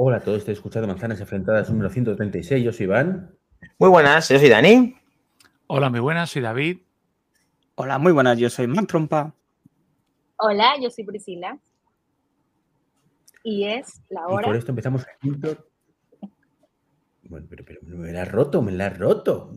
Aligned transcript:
Hola 0.00 0.18
a 0.18 0.20
todos, 0.20 0.38
estoy 0.38 0.54
escuchando 0.54 0.86
Manzanas 0.86 1.20
Enfrentadas 1.20 1.68
número 1.70 1.90
136. 1.90 2.64
Yo 2.64 2.72
soy 2.72 2.84
Iván. 2.84 3.36
Muy 3.80 3.88
buenas, 3.88 4.28
yo 4.28 4.38
soy 4.38 4.48
Dani. 4.48 4.96
Hola, 5.66 5.90
muy 5.90 5.98
buenas, 5.98 6.30
soy 6.30 6.40
David. 6.40 6.78
Hola, 7.74 7.98
muy 7.98 8.12
buenas, 8.12 8.38
yo 8.38 8.48
soy 8.48 8.68
Man 8.68 8.86
Trompa. 8.86 9.34
Hola, 10.36 10.74
yo 10.80 10.88
soy 10.88 11.02
Priscila. 11.02 11.58
Y 13.42 13.64
es 13.66 14.00
la 14.08 14.20
Y 14.20 14.32
hora. 14.32 14.46
por 14.46 14.54
esto 14.54 14.70
empezamos 14.70 15.04
el. 15.20 15.58
Bueno, 17.24 17.46
pero, 17.50 17.64
pero 17.64 17.80
me 17.82 18.12
la 18.12 18.22
has 18.22 18.30
roto, 18.30 18.62
me 18.62 18.70
la 18.70 18.86
has 18.86 18.98
roto. 19.00 19.50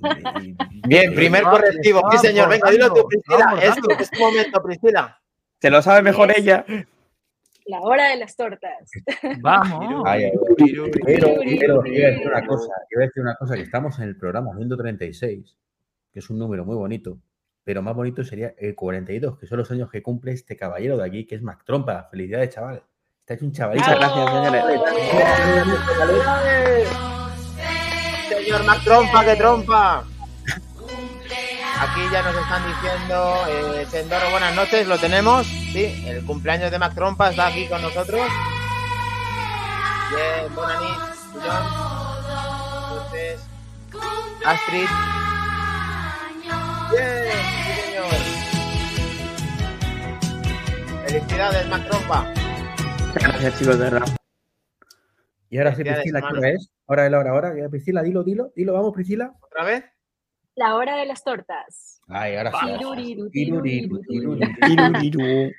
Bien, 0.88 1.14
primer 1.14 1.44
correctivo. 1.44 2.02
Sí, 2.14 2.18
señor. 2.18 2.50
Venga, 2.50 2.72
dilo 2.72 2.92
tú, 2.92 3.08
Priscila. 3.08 3.60
Es, 3.62 3.76
tu 3.76 4.20
momento, 4.20 4.64
Priscila. 4.64 5.22
Se 5.62 5.70
lo 5.70 5.84
sabe 5.84 6.02
mejor 6.02 6.34
ella. 6.36 6.66
La 7.72 7.80
hora 7.80 8.10
de 8.10 8.18
las 8.18 8.36
tortas. 8.36 8.92
Vamos. 9.40 10.04
Ay, 10.06 10.30
pero, 10.58 10.88
pero, 11.06 11.40
Piru, 11.40 11.86
iba 11.86 12.08
a 12.08 12.12
decir 12.12 12.28
una 12.28 12.46
cosa, 12.46 12.74
iba 12.92 13.04
a 13.04 13.06
decir 13.06 13.24
una 13.24 13.36
cosa, 13.36 13.56
que 13.56 13.62
estamos 13.62 13.98
en 14.00 14.10
el 14.10 14.18
programa 14.18 14.54
136, 14.58 15.58
que 16.12 16.20
es 16.20 16.30
un 16.30 16.38
número 16.38 16.66
muy 16.66 16.76
bonito, 16.76 17.18
pero 17.64 17.82
más 17.82 17.96
bonito 17.96 18.26
sería 18.26 18.54
el 18.58 18.76
42, 18.76 19.40
que 19.40 19.48
son 19.48 19.60
los 19.60 19.72
años 19.72 19.90
que 19.90 20.04
cumple 20.04 20.34
este 20.34 20.58
caballero 20.58 20.98
de 20.98 21.06
aquí, 21.06 21.26
que 21.26 21.36
es 21.36 21.42
Mac 21.42 21.64
Trompa. 21.64 22.10
Felicidades, 22.12 22.50
chaval. 22.50 22.84
Está 23.22 23.36
hecho 23.36 23.46
un 23.46 23.54
chavalito. 23.54 23.86
Muchas 23.86 24.00
gracias, 24.00 24.34
señores. 24.34 24.64
Señor 28.44 28.66
Mac 28.66 28.84
Trompa, 28.84 29.24
que 29.24 29.36
trompa. 29.38 30.04
Aquí 31.80 32.02
ya 32.12 32.22
nos 32.22 32.36
están 32.36 32.68
diciendo, 32.68 33.34
eh, 33.48 33.86
Sendoro, 33.90 34.30
buenas 34.30 34.54
noches, 34.58 34.86
lo 34.88 34.98
tenemos. 34.98 35.61
Sí, 35.72 36.04
el 36.06 36.26
cumpleaños 36.26 36.70
de 36.70 36.78
Mac 36.78 36.94
Trompa 36.94 37.30
está 37.30 37.48
aquí 37.48 37.66
con 37.70 37.82
nosotros. 37.82 38.20
Bien, 40.10 40.52
Entonces, 42.84 43.48
Astrid. 44.46 44.88
Bien, 46.92 47.32
sí, 47.64 47.72
señor. 47.82 48.12
Felicidades, 51.06 51.70
Mac 51.70 51.88
Trompa. 51.90 52.34
Gracias, 53.14 53.60
chicos, 53.60 53.80
de 53.80 53.90
verdad. 53.90 54.08
Y 55.50 55.58
ahora 55.58 55.74
sí, 55.74 55.84
Priscila, 55.84 56.20
¿qué 56.20 56.38
hora 56.38 56.50
es? 56.50 56.70
Ahora 56.86 57.06
es 57.06 57.12
la 57.12 57.20
hora, 57.20 57.32
ahora. 57.32 57.54
Priscila, 57.70 58.04
dilo, 58.04 58.24
dilo, 58.24 58.52
dilo, 58.58 58.74
vamos, 58.74 58.94
Priscila. 58.94 59.34
¿Otra 59.40 59.64
vez? 59.64 59.86
La 60.56 60.76
hora 60.76 60.98
de 60.98 61.06
las 61.06 61.24
tortas. 61.24 62.01
Ay, 62.12 62.36
ahora 62.36 62.52
sí. 62.52 62.66
Tiruriru, 62.78 63.30
Tiruriru, 63.30 64.02
tiruriru, 64.02 64.56
tiruriru. 64.60 65.00
Tiruriru. 65.00 65.52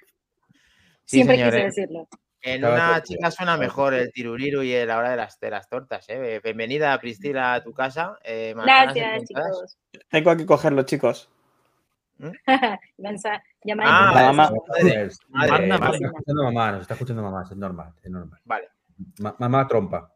Sí, 1.04 1.16
Siempre 1.16 1.36
quise 1.36 1.48
eh. 1.60 1.64
decirlo. 1.64 2.08
En 2.44 2.64
una 2.64 3.00
chica 3.02 3.30
suena 3.30 3.56
mejor 3.56 3.94
el 3.94 4.12
tiruriru 4.12 4.62
y 4.62 4.84
la 4.84 4.98
hora 4.98 5.10
de 5.10 5.16
las, 5.16 5.38
de 5.38 5.50
las 5.50 5.68
tortas. 5.68 6.04
¿eh? 6.08 6.40
Bienvenida, 6.42 6.98
Priscila, 7.00 7.54
a 7.54 7.62
tu 7.62 7.72
casa. 7.72 8.18
eh, 8.24 8.52
Gracias, 8.56 9.24
chicos. 9.24 9.78
Tengo 10.10 10.36
que 10.36 10.44
cogerlo, 10.46 10.82
chicos. 10.82 11.30
Lanza, 12.98 13.42
Ah. 13.84 14.12
La 14.14 14.32
mamá. 14.32 14.50
Madre, 14.68 15.04
eh, 15.04 15.08
madre. 15.28 15.66
nos 15.68 15.80
está 15.94 16.06
escuchando 16.06 16.42
mamá, 16.44 16.72
nos 16.72 16.80
está 16.82 16.94
escuchando 16.94 17.22
mamá, 17.22 17.42
es 17.50 17.56
normal, 17.56 17.92
es 18.02 18.10
normal. 18.10 18.40
Vale, 18.44 18.68
Ma- 19.20 19.36
mamá 19.38 19.66
trompa. 19.68 20.12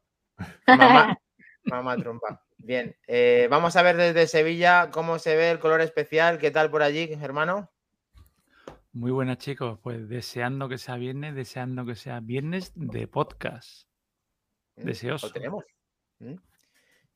mamá, 0.67 1.19
mamá 1.65 1.97
trompa. 1.97 2.43
Bien, 2.67 2.97
eh, 3.07 3.47
vamos 3.49 3.77
a 3.77 3.83
ver 3.83 3.97
desde 3.97 4.27
Sevilla 4.27 4.91
cómo 4.91 5.21
se 5.21 5.37
ve 5.37 5.53
el 5.53 5.61
color 5.61 5.81
especial. 5.83 6.39
¿Qué 6.39 6.51
tal 6.51 6.69
por 6.69 6.83
allí, 6.83 7.09
hermano? 7.23 7.71
Muy 8.93 9.13
buenas, 9.13 9.39
chicos. 9.39 9.79
Pues 9.81 10.09
deseando 10.09 10.69
que 10.69 10.77
sea 10.77 10.97
viernes, 10.97 11.37
deseando 11.37 11.87
que 11.87 11.95
sea 11.95 12.19
viernes 12.19 12.73
de 12.75 13.07
podcast. 13.07 13.87
¿Mm? 14.75 14.83
Deseoso. 14.85 15.29
Lo 15.29 15.33
tenemos. 15.33 15.65
¿Mm? 16.19 16.35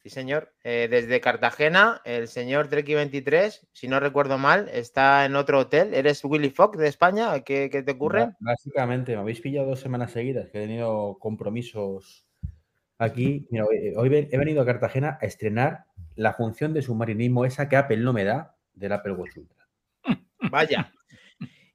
Sí, 0.04 0.10
señor. 0.10 0.54
Eh, 0.62 0.86
desde 0.88 1.20
Cartagena, 1.20 2.00
el 2.04 2.28
señor 2.28 2.70
Treki23, 2.70 3.66
si 3.72 3.88
no 3.88 3.98
recuerdo 3.98 4.38
mal, 4.38 4.69
está 4.72 5.25
en 5.25 5.34
otro 5.34 5.58
hotel. 5.58 5.94
¿Eres 5.94 6.25
Willy 6.25 6.50
Fox 6.50 6.78
de 6.78 6.86
España? 6.86 7.41
¿Qué, 7.41 7.70
qué 7.72 7.82
te 7.82 7.91
ocurre? 7.91 8.36
Básicamente, 8.38 9.16
me 9.16 9.22
habéis 9.22 9.41
pillado 9.41 9.66
dos 9.66 9.80
semanas 9.80 10.12
seguidas 10.12 10.48
que 10.48 10.58
he 10.58 10.66
tenido 10.69 11.19
compromisos 11.19 12.29
aquí. 13.00 13.47
Mira, 13.50 13.65
hoy, 13.97 14.09
ve- 14.09 14.28
he 14.31 14.38
venido 14.38 14.62
a 14.62 14.66
Cartagena 14.66 15.19
a 15.21 15.27
estrenar 15.27 15.84
la 16.16 16.34
función 16.34 16.72
de 16.75 16.83
submarinismo, 16.83 17.44
esa 17.44 17.69
que 17.69 17.77
Apple 17.77 17.99
no 17.99 18.12
me 18.12 18.25
da, 18.25 18.55
del 18.75 18.93
Apple 18.93 19.12
Watch 19.12 19.37
Ultra. 19.37 19.66
Vaya. 20.50 20.93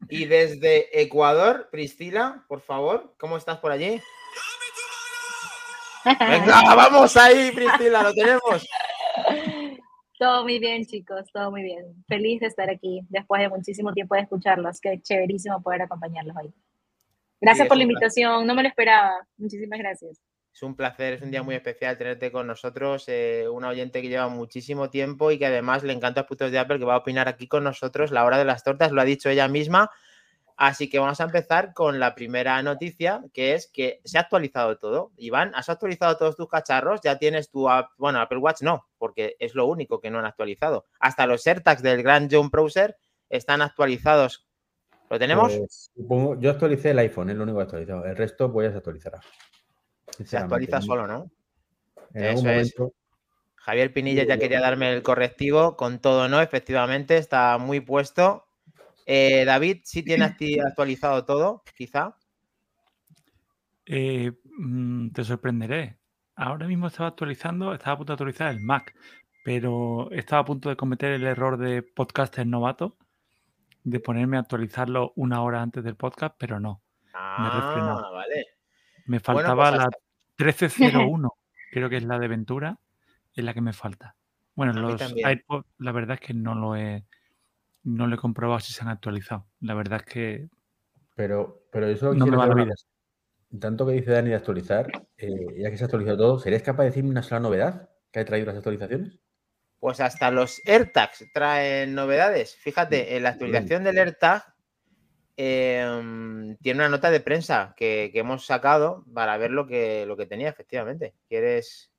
Y 0.10 0.26
desde 0.26 1.02
Ecuador, 1.02 1.70
Priscila, 1.72 2.46
por 2.48 2.62
favor, 2.62 3.16
¿cómo 3.18 3.38
estás 3.38 3.58
por 3.58 3.72
allí? 3.72 4.00
Venga, 6.06 6.62
vamos 6.76 7.18
ahí, 7.18 7.52
Priscila, 7.52 8.04
lo 8.04 8.14
tenemos. 8.14 8.68
Todo 10.18 10.44
muy 10.44 10.60
bien, 10.60 10.86
chicos, 10.86 11.30
todo 11.34 11.52
muy 11.52 11.64
bien. 11.64 12.04
Feliz 12.08 12.40
de 12.40 12.48
estar 12.48 12.70
aquí 12.70 13.02
después 13.10 13.42
de 13.42 13.50
muchísimo 13.50 13.92
tiempo 13.94 14.16
de 14.16 14.22
escucharlos. 14.22 14.80
Qué 14.80 15.02
chéverísimo 15.02 15.62
poder 15.62 15.82
acompañarlos 15.82 16.36
hoy. 16.38 16.54
Gracias 17.42 17.68
por 17.68 17.78
la 17.78 17.84
invitación, 17.84 18.46
no 18.48 18.56
me 18.56 18.62
lo 18.64 18.70
esperaba. 18.70 19.28
Muchísimas 19.38 19.78
gracias. 19.80 20.22
Es 20.56 20.64
un 20.64 20.74
placer, 20.74 21.16
es 21.16 21.22
un 21.22 21.32
día 21.32 21.44
muy 21.44 21.54
especial 21.54 21.98
tenerte 21.98 22.32
con 22.32 22.48
nosotros, 22.48 23.04
eh, 23.10 23.46
una 23.52 23.68
oyente 23.68 24.02
que 24.02 24.08
lleva 24.08 24.30
muchísimo 24.30 24.90
tiempo 24.90 25.30
y 25.32 25.38
que 25.38 25.48
además 25.48 25.84
le 25.84 25.92
encanta 25.92 26.22
los 26.22 26.30
putos 26.30 26.50
de 26.50 26.58
Apple, 26.60 26.80
que 26.80 26.86
va 26.86 26.94
a 26.94 27.00
opinar 27.00 27.28
aquí 27.28 27.46
con 27.50 27.66
nosotros 27.66 28.10
la 28.10 28.24
hora 28.24 28.38
de 28.38 28.46
las 28.46 28.64
tortas, 28.64 28.94
lo 28.94 29.02
ha 29.02 29.04
dicho 29.04 29.30
ella 29.30 29.50
misma. 29.50 29.92
Así 30.56 30.90
que 30.90 30.98
vamos 30.98 31.20
a 31.20 31.26
empezar 31.26 31.74
con 31.74 32.00
la 32.00 32.16
primera 32.16 32.64
noticia, 32.64 33.22
que 33.34 33.54
es 33.54 33.68
que 33.68 34.00
se 34.06 34.18
ha 34.18 34.22
actualizado 34.22 34.78
todo. 34.78 35.12
Iván, 35.18 35.52
¿has 35.56 35.68
actualizado 35.68 36.16
todos 36.16 36.38
tus 36.38 36.48
cacharros? 36.48 37.02
Ya 37.04 37.18
tienes 37.20 37.50
tu, 37.52 37.70
app- 37.70 37.92
bueno, 37.98 38.22
Apple 38.22 38.38
Watch 38.38 38.62
no, 38.62 38.88
porque 38.98 39.36
es 39.40 39.56
lo 39.56 39.66
único 39.66 40.00
que 40.00 40.10
no 40.10 40.20
han 40.20 40.26
actualizado. 40.26 40.86
Hasta 41.02 41.28
los 41.28 41.46
AirTags 41.46 41.84
del 41.84 42.02
Grand 42.02 42.34
John 42.34 42.50
Browser 42.50 42.96
están 43.28 43.62
actualizados. 43.62 44.48
¿Lo 45.10 45.20
tenemos? 45.20 45.54
Pues, 45.58 45.92
supongo- 45.94 46.40
yo 46.40 46.52
actualicé 46.52 46.92
el 46.92 47.00
iPhone, 47.00 47.30
es 47.32 47.36
lo 47.36 47.44
único 47.44 47.58
que 47.58 47.64
he 47.64 47.66
actualizado. 47.66 48.06
El 48.06 48.16
resto, 48.16 48.54
pues 48.54 48.68
ya 48.70 48.72
se 48.72 48.78
actualizará. 48.78 49.20
Se 50.24 50.38
actualiza 50.38 50.82
solo, 50.82 51.08
¿no? 51.08 51.30
En 52.14 52.26
algún 52.26 52.48
Eso 52.50 52.84
es. 52.84 52.94
Javier 53.56 53.92
Pinilla 53.92 54.26
ya 54.26 54.38
quería 54.38 54.62
darme 54.62 54.94
el 54.94 55.02
correctivo, 55.02 55.76
con 55.76 56.00
todo 56.00 56.30
no, 56.30 56.40
efectivamente, 56.40 57.18
está 57.18 57.58
muy 57.58 57.80
puesto. 57.80 58.46
Eh, 59.08 59.44
David, 59.44 59.82
sí 59.84 60.04
tiene 60.04 60.26
actualizado 60.26 61.26
todo, 61.26 61.64
quizá. 61.76 62.16
Eh, 63.88 64.32
mm, 64.58 65.10
te 65.10 65.24
sorprenderé. 65.24 65.98
Ahora 66.36 66.68
mismo 66.68 66.88
estaba 66.88 67.10
actualizando, 67.10 67.74
estaba 67.74 67.94
a 67.94 67.98
punto 67.98 68.12
de 68.12 68.16
actualizar 68.16 68.52
el 68.52 68.60
Mac, 68.60 68.94
pero 69.44 70.12
estaba 70.12 70.42
a 70.42 70.46
punto 70.46 70.70
de 70.70 70.76
cometer 70.76 71.14
el 71.14 71.24
error 71.26 71.58
de 71.58 71.82
podcaster 71.82 72.46
novato, 72.46 72.98
de 73.84 74.00
ponerme 74.00 74.38
a 74.38 74.42
actualizarlo 74.42 75.14
una 75.16 75.42
hora 75.42 75.62
antes 75.62 75.84
del 75.84 75.96
podcast, 75.96 76.36
pero 76.38 76.60
no. 76.60 76.82
Ah, 77.14 78.12
vale. 78.12 78.55
Me 79.06 79.20
Bueno, 79.20 79.24
faltaba 79.24 79.70
pues 79.70 79.78
la 79.78 79.84
hasta- 79.86 79.98
1301, 80.38 81.34
creo 81.72 81.90
que 81.90 81.98
es 81.98 82.04
la 82.04 82.20
de 82.20 82.28
Ventura, 82.28 82.80
es 83.34 83.44
la 83.44 83.54
que 83.54 83.62
me 83.62 83.74
falta. 83.74 84.16
Bueno, 84.56 84.72
A 84.74 84.76
los. 84.76 85.02
AirPods, 85.02 85.68
la 85.80 85.92
verdad 85.92 86.18
es 86.20 86.28
que 86.28 86.34
no 86.34 86.56
lo 86.56 86.76
he, 86.76 87.04
no 87.84 88.08
lo 88.08 88.16
he 88.16 88.18
comprobado 88.18 88.60
si 88.60 88.74
se 88.74 88.82
han 88.82 88.90
actualizado. 88.90 89.46
La 89.60 89.74
verdad 89.74 90.02
es 90.06 90.12
que 90.14 90.50
Pero, 91.16 91.64
pero 91.72 91.88
eso 91.88 92.14
No 92.14 92.26
me 92.26 92.38
va 92.38 92.48
cosa. 92.48 92.74
Tanto 93.60 93.86
que 93.86 93.94
dice 93.94 94.12
Dani 94.12 94.30
de 94.30 94.36
actualizar, 94.36 94.92
eh, 95.18 95.30
ya 95.58 95.70
que 95.70 95.78
se 95.78 95.84
ha 95.84 95.88
actualizado 95.88 96.18
todo, 96.18 96.40
¿serías 96.40 96.64
capaz 96.64 96.84
de 96.84 96.90
decirme 96.90 97.10
una 97.12 97.24
sola 97.24 97.40
novedad 97.42 97.90
que 98.12 98.20
ha 98.20 98.26
traído 98.26 98.48
las 98.48 98.58
actualizaciones? 98.58 99.20
Pues 99.80 100.00
hasta 100.00 100.32
los 100.32 100.62
AirTags 100.66 101.26
traen 101.34 101.94
novedades. 101.94 102.56
Fíjate, 102.56 103.16
en 103.16 103.24
la 103.24 103.30
actualización 103.30 103.84
del 103.84 103.98
AirTag 104.00 104.55
eh, 105.38 106.56
tiene 106.62 106.80
una 106.80 106.90
nota 106.90 107.12
de 107.12 107.20
prensa 107.20 107.74
que, 107.76 108.10
que 108.14 108.20
hemos 108.20 108.46
sacado 108.46 109.04
para 109.14 109.38
ver 109.38 109.52
lo 109.52 109.68
que, 109.68 110.06
lo 110.06 110.16
que 110.16 110.26
tenía, 110.26 110.50
efectivamente. 110.50 111.14
¿Quieres, 111.28 111.92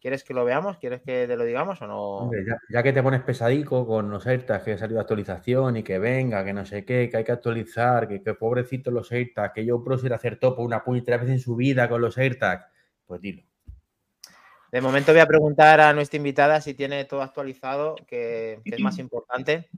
¿Quieres 0.00 0.22
que 0.22 0.32
lo 0.32 0.44
veamos? 0.44 0.78
¿Quieres 0.78 1.02
que 1.02 1.26
te 1.26 1.36
lo 1.36 1.44
digamos 1.44 1.82
o 1.82 1.86
no? 1.86 2.00
Hombre, 2.18 2.44
ya, 2.46 2.56
ya 2.70 2.82
que 2.84 2.92
te 2.92 3.02
pones 3.02 3.22
pesadico 3.22 3.84
con 3.84 4.10
los 4.10 4.26
AirTags, 4.26 4.64
que 4.64 4.72
ha 4.72 4.78
salido 4.78 5.00
actualización 5.00 5.76
y 5.76 5.82
que 5.82 5.98
venga, 5.98 6.44
que 6.44 6.52
no 6.52 6.64
sé 6.64 6.84
qué, 6.84 7.08
que 7.10 7.16
hay 7.16 7.24
que 7.24 7.32
actualizar, 7.32 8.06
que, 8.06 8.22
que 8.22 8.34
pobrecitos 8.34 8.92
los 8.94 9.10
AirTags, 9.10 9.52
que 9.54 9.66
yo 9.66 9.82
Pro 9.82 9.96
hacer 9.96 10.38
topo 10.38 10.62
una 10.62 10.84
puñetera 10.84 11.16
vez 11.16 11.30
en 11.30 11.40
su 11.40 11.56
vida 11.56 11.88
con 11.88 12.00
los 12.00 12.16
AirTags, 12.16 12.66
pues 13.06 13.20
dilo. 13.20 13.42
De 14.70 14.80
momento 14.80 15.12
voy 15.12 15.20
a 15.20 15.26
preguntar 15.26 15.80
a 15.80 15.92
nuestra 15.92 16.18
invitada 16.18 16.60
si 16.60 16.74
tiene 16.74 17.04
todo 17.04 17.22
actualizado, 17.22 17.96
que, 18.06 18.60
que 18.64 18.76
es 18.76 18.80
más 18.80 18.98
importante. 19.00 19.68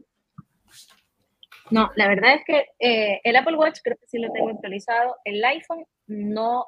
No, 1.70 1.90
la 1.96 2.08
verdad 2.08 2.34
es 2.34 2.42
que 2.44 2.66
eh, 2.78 3.20
el 3.24 3.36
Apple 3.36 3.56
Watch 3.56 3.80
creo 3.82 3.96
que 3.96 4.06
sí 4.06 4.18
lo 4.18 4.32
tengo 4.32 4.50
actualizado. 4.50 5.16
El 5.24 5.44
iPhone 5.44 5.84
no, 6.06 6.66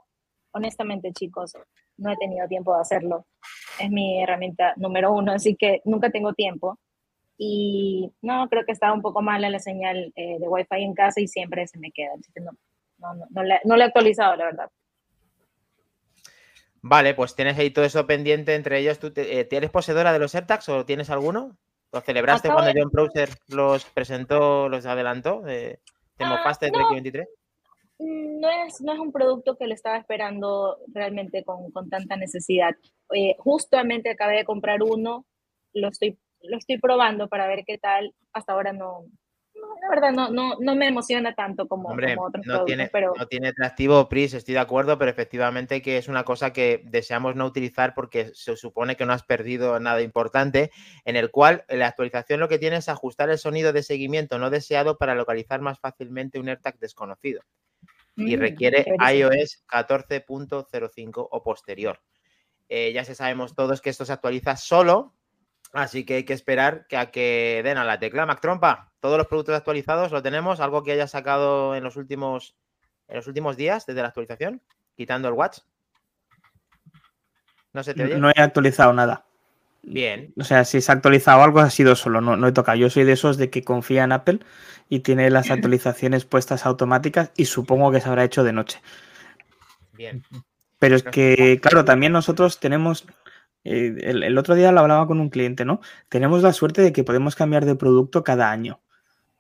honestamente, 0.53 1.13
chicos, 1.13 1.55
no 1.97 2.13
he 2.13 2.17
tenido 2.17 2.47
tiempo 2.49 2.75
de 2.75 2.81
hacerlo. 2.81 3.27
Es 3.79 3.91
mi 3.91 4.23
herramienta 4.23 4.75
número 4.77 5.13
uno, 5.13 5.33
así 5.33 5.57
que 5.57 5.81
nunca 5.85 6.11
tengo 6.11 6.33
tiempo. 6.35 6.79
Y 7.37 8.13
no, 8.23 8.49
creo 8.49 8.65
que 8.65 8.73
estaba 8.73 8.93
un 8.93 9.03
poco 9.03 9.23
mala 9.23 9.51
la 9.51 9.59
señal 9.59 10.13
eh, 10.15 10.39
de 10.39 10.49
Wi-Fi 10.49 10.83
en 10.85 10.95
casa 10.95 11.21
y 11.21 11.27
siempre 11.27 11.67
se 11.67 11.79
me 11.79 11.91
queda. 11.91 12.11
Así 12.19 12.31
que 12.33 12.41
no, 12.41 12.53
no, 12.99 13.15
no, 13.15 13.27
no, 13.31 13.43
la- 13.43 13.61
no 13.65 13.77
lo 13.77 13.83
he 13.83 13.87
actualizado, 13.87 14.37
la 14.37 14.45
verdad. 14.45 14.71
Vale, 16.83 17.15
pues 17.15 17.35
tienes 17.35 17.59
ahí 17.59 17.71
todo 17.71 17.85
eso 17.85 18.07
pendiente. 18.07 18.55
Entre 18.55 18.79
ellos, 18.79 18.99
¿tú 18.99 19.13
te- 19.13 19.41
eh, 19.41 19.49
¿eres 19.51 19.71
poseedora 19.71 20.13
de 20.13 20.19
los 20.19 20.35
AirTags 20.35 20.69
o 20.69 20.85
tienes 20.85 21.11
alguno? 21.11 21.57
¿Lo 21.93 22.01
celebraste 22.01 22.49
cuando 22.49 22.73
de- 22.73 22.81
John 22.81 22.91
Browser 22.91 23.29
los 23.49 23.85
presentó, 23.85 24.69
los 24.69 24.87
adelantó? 24.87 25.47
Eh, 25.47 25.79
¿Te 26.17 26.25
Ah, 26.25 26.29
mofaste 26.31 26.67
de 26.67 26.73
no. 26.73 26.79
Trek 26.79 26.91
23? 26.91 27.29
Mm, 27.99 28.41
No 28.41 28.49
es, 28.51 28.81
no 28.81 28.93
es 28.93 28.99
un 28.99 29.13
producto 29.13 29.57
que 29.57 29.67
lo 29.67 29.75
estaba 29.75 29.99
esperando 29.99 30.79
realmente 30.89 31.45
con, 31.45 31.71
con 31.71 31.89
tanta 31.91 32.17
necesidad. 32.17 32.75
Eh, 33.15 33.37
justamente 33.39 34.11
acabé 34.11 34.37
de 34.39 34.45
comprar 34.45 34.83
uno, 34.83 35.27
lo 35.75 35.89
estoy, 35.89 36.19
lo 36.43 36.57
estoy 36.57 36.79
probando 36.79 37.29
para 37.29 37.47
ver 37.47 37.65
qué 37.67 37.79
tal. 37.79 38.15
Hasta 38.33 38.55
ahora 38.55 38.73
no, 38.73 39.05
no, 39.63 39.77
la 39.81 39.89
verdad 39.89 40.13
no, 40.13 40.31
no, 40.31 40.57
no 40.61 40.75
me 40.75 40.89
emociona 40.89 41.35
tanto 41.35 41.69
como, 41.69 41.89
Hombre, 41.89 42.15
como 42.15 42.27
otros 42.27 42.45
no 42.45 42.53
productos, 42.53 42.67
tiene, 42.67 42.89
pero 42.89 43.15
no 43.17 43.27
tiene 43.27 43.49
atractivo 43.49 44.09
PRIS, 44.09 44.35
estoy 44.35 44.55
de 44.55 44.61
acuerdo, 44.61 44.99
pero 44.99 45.11
efectivamente 45.11 45.81
que 45.81 45.97
es 45.97 46.09
una 46.09 46.25
cosa 46.25 46.53
que 46.53 46.83
deseamos 46.85 47.37
no 47.37 47.47
utilizar 47.47 47.95
porque 47.95 48.33
se 48.35 48.57
supone 48.57 48.97
que 48.97 49.07
no 49.07 49.13
has 49.13 49.23
perdido 49.23 49.79
nada 49.81 50.03
importante, 50.03 50.73
en 51.05 51.17
el 51.17 51.31
cual 51.31 51.65
la 51.69 51.87
actualización 51.87 52.41
lo 52.41 52.49
que 52.49 52.59
tiene 52.59 52.77
es 52.77 52.89
ajustar 52.89 53.31
el 53.31 53.39
sonido 53.39 53.73
de 53.73 53.83
seguimiento 53.83 54.39
no 54.39 54.51
deseado 54.51 54.99
para 54.99 55.15
localizar 55.15 55.61
más 55.61 55.79
fácilmente 55.79 56.41
un 56.41 56.49
AirTag 56.49 56.79
desconocido 56.79 57.43
y 58.17 58.37
mm, 58.37 58.41
requiere 58.41 58.87
iOS 59.15 59.65
14.05 59.69 61.29
o 61.31 61.43
posterior. 61.43 62.01
Eh, 62.69 62.93
ya 62.93 63.05
se 63.05 63.15
sabemos 63.15 63.55
todos 63.55 63.81
que 63.81 63.91
esto 63.91 64.05
se 64.05 64.13
actualiza 64.13 64.57
solo, 64.57 65.15
así 65.73 66.05
que 66.05 66.17
hay 66.17 66.25
que 66.25 66.33
esperar 66.33 66.87
que 66.87 66.97
a 66.97 67.11
que 67.11 67.63
den 67.65 67.79
a 67.79 67.85
la 67.85 67.99
tecla. 67.99 68.27
Mac 68.27 68.41
Trompa, 68.41 68.93
todos 69.01 69.19
los 69.19 69.27
productos 69.27 69.55
actualizados 69.55 70.13
lo 70.13 70.23
tenemos, 70.23 70.61
algo 70.61 70.83
que 70.83 70.93
haya 70.93 71.07
sacado 71.07 71.75
en 71.75 71.85
los 71.85 71.97
últimos 71.97 72.55
en 73.09 73.17
los 73.17 73.27
últimos 73.27 73.57
días 73.57 73.85
desde 73.85 74.01
la 74.01 74.09
actualización, 74.09 74.63
quitando 74.97 75.29
el 75.29 75.35
Watch. 75.35 75.59
¿No 77.73 77.83
se 77.83 77.95
te 77.95 78.05
oye? 78.05 78.19
No 78.19 78.31
he 78.31 78.41
actualizado 78.41 78.93
nada. 78.93 79.27
Bien. 79.83 80.33
O 80.39 80.45
sea, 80.45 80.65
si 80.65 80.81
se 80.81 80.93
ha 80.93 80.95
actualizado 80.95 81.43
algo 81.43 81.61
ha 81.61 81.69
sido 81.69 81.97
solo, 81.97 82.21
no, 82.21 82.37
no 82.37 82.47
he 82.47 82.53
tocado. 82.53 82.79
Yo 82.79 82.89
soy 82.89 83.05
de 83.05 83.13
esos 83.13 83.37
de 83.37 83.51
que 83.51 83.65
confía 83.65 84.05
en 84.05 84.13
Apple 84.13 84.39
y 84.89 85.01
tiene 85.01 85.29
las 85.31 85.51
actualizaciones 85.51 86.25
puestas 86.25 86.65
automáticas 86.67 87.33
y 87.37 87.47
supongo 87.47 87.91
que 87.91 88.01
se 88.01 88.09
habrá 88.09 88.25
hecho 88.25 88.45
de 88.45 88.53
noche. 88.53 88.81
Bien. 89.93 90.23
Pero 90.79 90.97
es 90.97 91.03
que, 91.03 91.61
claro, 91.61 91.85
también 91.85 92.13
nosotros 92.13 92.61
tenemos, 92.61 93.07
eh, 93.65 93.95
el, 94.03 94.39
otro 94.39 94.55
día 94.55 94.73
lo 94.73 94.81
hablaba 94.81 95.07
con 95.07 95.21
un 95.21 95.31
cliente, 95.31 95.65
¿no? 95.65 95.81
Tenemos 96.09 96.43
la 96.43 96.53
suerte 96.53 96.83
de 96.83 96.93
que 96.93 97.05
podemos 97.05 97.37
cambiar 97.37 97.65
de 97.65 97.77
producto 97.77 98.25
cada 98.25 98.51
año, 98.51 98.81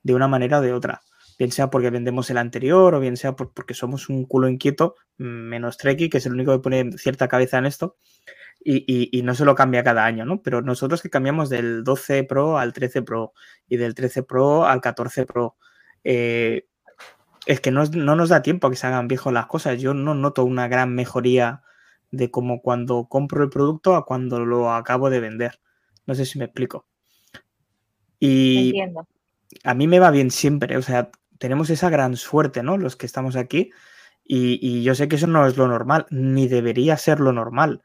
de 0.03 0.15
una 0.15 0.29
manera 0.29 0.59
o 0.59 0.63
de 0.63 0.73
otra. 0.73 1.03
Bien 1.39 1.51
sea 1.51 1.71
porque 1.71 1.91
vendemos 1.91 2.31
el 2.31 2.39
anterior 2.39 2.95
o 2.95 3.01
bien 3.01 3.17
sea 3.17 3.35
por- 3.35 3.53
porque 3.53 3.75
somos 3.75 4.09
un 4.09 4.25
culo 4.27 4.49
inquieto, 4.49 4.97
menos 5.17 5.79
Treki, 5.79 6.09
que 6.11 6.19
es 6.19 6.27
el 6.27 6.35
único 6.35 6.53
que 6.53 6.63
pone 6.63 6.93
cierta 6.99 7.29
cabeza 7.29 7.59
en 7.59 7.67
esto, 7.67 7.97
y, 8.65 9.23
no 9.25 9.35
se 9.35 9.45
lo 9.45 9.55
cambia 9.55 9.83
cada 9.83 10.05
año, 10.05 10.25
¿no? 10.25 10.43
Pero 10.43 10.63
nosotros 10.63 11.03
que 11.03 11.11
cambiamos 11.11 11.51
del 11.51 11.85
12 11.85 12.25
Pro 12.25 12.59
al 12.59 12.73
13 12.73 13.03
Pro 13.03 13.33
y 13.69 13.77
del 13.77 13.95
13 13.95 14.23
Pro 14.23 14.67
al 14.67 14.81
14 14.81 15.27
Pro, 15.27 15.57
eh, 16.05 16.67
es 17.47 17.61
que 17.61 17.71
no, 17.73 17.85
no 17.87 18.17
nos 18.17 18.29
da 18.29 18.43
tiempo 18.43 18.67
a 18.67 18.71
que 18.71 18.77
se 18.77 18.87
hagan 18.87 19.09
viejos 19.09 19.33
las 19.33 19.47
cosas. 19.47 19.81
Yo 19.81 19.95
no 19.95 20.15
noto 20.15 20.45
una 20.45 20.69
gran 20.69 20.95
mejoría 20.95 21.63
de 22.13 22.31
como 22.31 22.63
cuando 22.63 23.09
compro 23.09 23.43
el 23.43 23.51
producto 23.51 23.97
a 23.97 24.05
cuando 24.07 24.45
lo 24.45 24.73
acabo 24.73 25.11
de 25.11 25.19
vender. 25.19 25.61
No 26.07 26.15
sé 26.15 26.25
si 26.27 26.39
me 26.39 26.45
explico. 26.45 26.87
Y 28.21 28.69
Entiendo. 28.69 29.09
a 29.65 29.75
mí 29.75 29.89
me 29.89 29.99
va 29.99 30.13
bien 30.13 30.31
siempre, 30.31 30.77
o 30.77 30.83
sea, 30.83 31.11
tenemos 31.39 31.71
esa 31.71 31.91
gran 31.91 32.17
suerte, 32.17 32.63
¿no? 32.63 32.77
Los 32.77 32.95
que 32.95 33.07
estamos 33.07 33.35
aquí. 33.35 33.71
Y, 34.25 34.61
y 34.63 34.85
yo 34.85 34.95
sé 34.95 35.09
que 35.09 35.17
eso 35.17 35.27
no 35.27 35.45
es 35.47 35.57
lo 35.57 35.67
normal, 35.67 36.07
ni 36.11 36.47
debería 36.47 36.97
ser 36.97 37.19
lo 37.19 37.33
normal. 37.33 37.83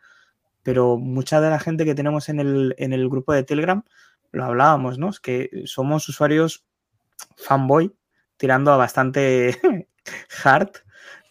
Pero 0.62 0.98
mucha 0.98 1.42
de 1.42 1.50
la 1.50 1.60
gente 1.60 1.86
que 1.86 1.96
tenemos 1.96 2.30
en 2.30 2.40
el, 2.40 2.76
en 2.78 2.94
el 2.94 3.10
grupo 3.10 3.34
de 3.34 3.44
Telegram, 3.44 3.84
lo 4.32 4.44
hablábamos, 4.44 5.00
¿no? 5.00 5.10
Es 5.10 5.20
que 5.20 5.50
somos 5.66 6.08
usuarios 6.10 6.66
fanboy 7.38 7.96
tirando 8.36 8.72
a 8.72 8.78
bastante 8.78 9.58
hard 10.44 10.72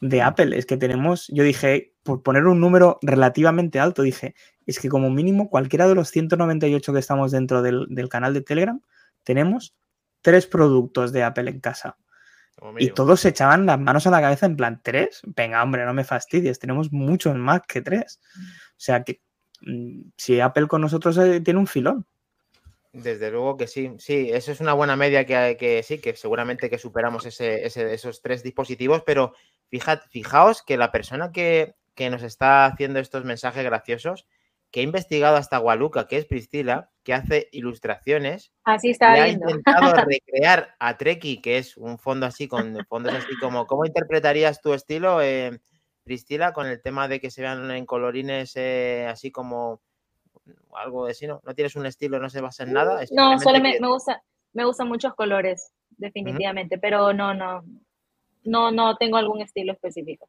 de 0.00 0.22
Apple. 0.22 0.56
Es 0.58 0.66
que 0.66 0.76
tenemos, 0.76 1.28
yo 1.28 1.44
dije, 1.44 1.94
por 2.06 2.23
poner 2.23 2.47
un 2.47 2.58
número 2.61 2.99
relativamente 3.03 3.79
alto, 3.79 4.00
dije, 4.00 4.35
es 4.64 4.81
que 4.81 4.88
como 4.88 5.11
mínimo 5.11 5.50
cualquiera 5.50 5.87
de 5.87 5.94
los 5.94 6.11
198 6.11 6.93
que 6.94 6.99
estamos 6.99 7.32
dentro 7.32 7.61
del, 7.61 7.85
del 7.91 8.08
canal 8.08 8.32
de 8.32 8.41
Telegram, 8.41 8.81
tenemos 9.25 9.75
tres 10.23 10.47
productos 10.47 11.12
de 11.12 11.23
Apple 11.25 11.50
en 11.50 11.61
casa. 11.61 11.99
Y 12.79 12.87
todos 12.94 13.20
se 13.20 13.29
echaban 13.29 13.67
las 13.67 13.79
manos 13.79 14.06
a 14.06 14.11
la 14.11 14.23
cabeza 14.23 14.47
en 14.47 14.56
plan, 14.56 14.81
¿tres? 14.82 15.20
Venga, 15.26 15.62
hombre, 15.62 15.85
no 15.85 15.93
me 15.93 16.05
fastidies, 16.05 16.58
tenemos 16.58 16.91
muchos 16.91 17.35
más 17.37 17.61
que 17.69 17.82
tres. 17.82 18.19
O 18.38 18.79
sea 18.79 19.05
que 19.05 19.20
mm, 19.61 20.00
si 20.17 20.41
Apple 20.41 20.67
con 20.67 20.81
nosotros 20.81 21.19
eh, 21.19 21.43
tiene 21.43 21.61
un 21.61 21.67
filón. 21.67 22.06
Desde 22.94 23.31
luego 23.31 23.58
que 23.58 23.67
sí, 23.67 23.93
sí, 23.99 24.31
eso 24.32 24.53
es 24.53 24.61
una 24.61 24.73
buena 24.73 24.97
media 24.97 25.26
que, 25.26 25.58
que 25.61 25.82
sí, 25.82 25.99
que 25.99 26.17
seguramente 26.17 26.70
que 26.70 26.79
superamos 26.79 27.26
ese, 27.26 27.67
ese- 27.67 27.93
esos 27.93 28.23
tres 28.23 28.43
dispositivos, 28.43 29.03
pero 29.05 29.35
fijad, 29.69 30.00
fijaos 30.08 30.62
que 30.62 30.79
la 30.79 30.91
persona 30.91 31.31
que, 31.31 31.75
que 31.96 32.10
nos 32.10 32.22
está 32.22 32.66
haciendo 32.66 33.00
estos 33.00 33.25
mensajes 33.25 33.64
graciosos, 33.64 34.28
que 34.70 34.81
ha 34.81 34.82
investigado 34.82 35.37
hasta 35.37 35.58
Gualuca, 35.58 36.06
que 36.06 36.19
es 36.19 36.26
Priscila, 36.26 36.90
que 37.02 37.14
hace 37.14 37.48
ilustraciones, 37.52 38.52
Así 38.64 38.88
y 38.88 38.90
estaba 38.90 39.14
ha 39.14 39.25
viendo. 39.25 39.48
intentado 39.48 39.93
recrear 40.06 40.75
a 40.78 40.96
Treki, 40.96 41.40
que 41.40 41.58
es 41.58 41.76
un 41.76 41.98
fondo 41.98 42.26
así, 42.26 42.46
con 42.46 42.76
fondos 42.87 43.14
así 43.14 43.37
como, 43.40 43.66
¿cómo 43.66 43.87
interpretarías 43.87 44.60
tu 44.60 44.75
estilo, 44.75 45.22
eh, 45.22 45.58
Priscila, 46.04 46.52
con 46.52 46.66
el 46.66 46.82
tema 46.82 47.08
de 47.08 47.20
que 47.20 47.31
se 47.31 47.43
vean 47.43 47.70
en 47.70 47.87
colorines 47.87 48.52
eh, 48.56 49.06
así 49.08 49.32
como 49.32 49.81
algo 50.75 51.06
de 51.06 51.14
sí, 51.14 51.26
¿no? 51.26 51.40
No 51.44 51.54
tienes 51.54 51.75
un 51.75 51.87
estilo, 51.87 52.19
no 52.19 52.28
se 52.28 52.40
basa 52.40 52.64
en 52.64 52.72
nada. 52.72 53.00
No, 53.10 53.38
solo 53.40 53.58
me, 53.60 53.81
me 53.81 53.88
gusta, 53.88 54.22
me 54.52 54.64
gustan 54.64 54.88
muchos 54.88 55.14
colores, 55.14 55.72
definitivamente, 55.90 56.78
pero 56.78 57.12
no, 57.12 57.34
no, 57.34 57.64
no, 58.44 58.70
no 58.70 58.96
tengo 58.96 59.16
algún 59.16 59.40
estilo 59.40 59.72
específico. 59.72 60.28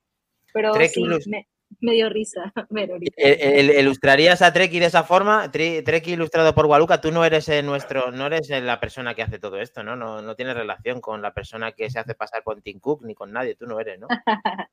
Pero 0.53 0.71
Trek 0.71 0.91
sí, 0.91 1.03
me, 1.27 1.47
me 1.79 1.93
dio 1.93 2.09
risa 2.09 2.51
ahorita. 2.69 3.13
El- 3.17 3.69
el- 3.69 3.79
¿Ilustrarías 3.79 4.41
a 4.41 4.51
Treki 4.53 4.79
de 4.79 4.85
esa 4.87 5.03
forma? 5.03 5.51
Treki 5.51 6.13
ilustrado 6.13 6.53
por 6.55 6.65
Waluca, 6.65 6.99
tú 7.01 7.11
no 7.11 7.23
eres 7.25 7.47
eh, 7.49 7.61
nuestro, 7.63 8.11
no 8.11 8.27
eres 8.27 8.49
eh, 8.49 8.61
la 8.61 8.79
persona 8.79 9.13
que 9.15 9.21
hace 9.23 9.39
todo 9.39 9.59
esto, 9.59 9.83
¿no? 9.83 9.95
No, 9.95 10.21
no 10.21 10.35
tienes 10.35 10.55
relación 10.55 11.01
con 11.01 11.21
la 11.21 11.33
persona 11.33 11.71
que 11.73 11.89
se 11.89 11.99
hace 11.99 12.15
pasar 12.15 12.43
por 12.43 12.61
Tim 12.61 12.79
Cook 12.79 13.03
ni 13.05 13.13
con 13.15 13.31
nadie, 13.31 13.55
tú 13.55 13.65
no 13.67 13.79
eres, 13.79 13.99
¿no? 13.99 14.07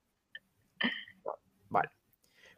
Vale. 1.68 1.90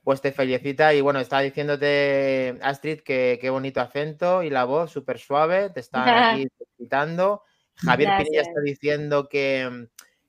Pues 0.05 0.21
te 0.21 0.31
felicita 0.31 0.95
y 0.95 1.01
bueno, 1.01 1.19
estaba 1.19 1.43
diciéndote 1.43 2.59
Astrid 2.63 3.01
que 3.01 3.39
qué 3.41 3.51
bonito 3.51 3.81
acento 3.81 4.43
y 4.43 4.51
la 4.51 4.65
voz 4.65 4.93
súper 4.93 5.19
suave, 5.19 5.71
te 5.71 5.81
están 5.81 6.09
aquí 6.09 6.47
felicitando. 6.59 7.43
Javier 7.75 8.11
Pinilla 8.19 8.43
está 8.43 8.61
diciendo 8.61 9.29
que, 9.29 9.89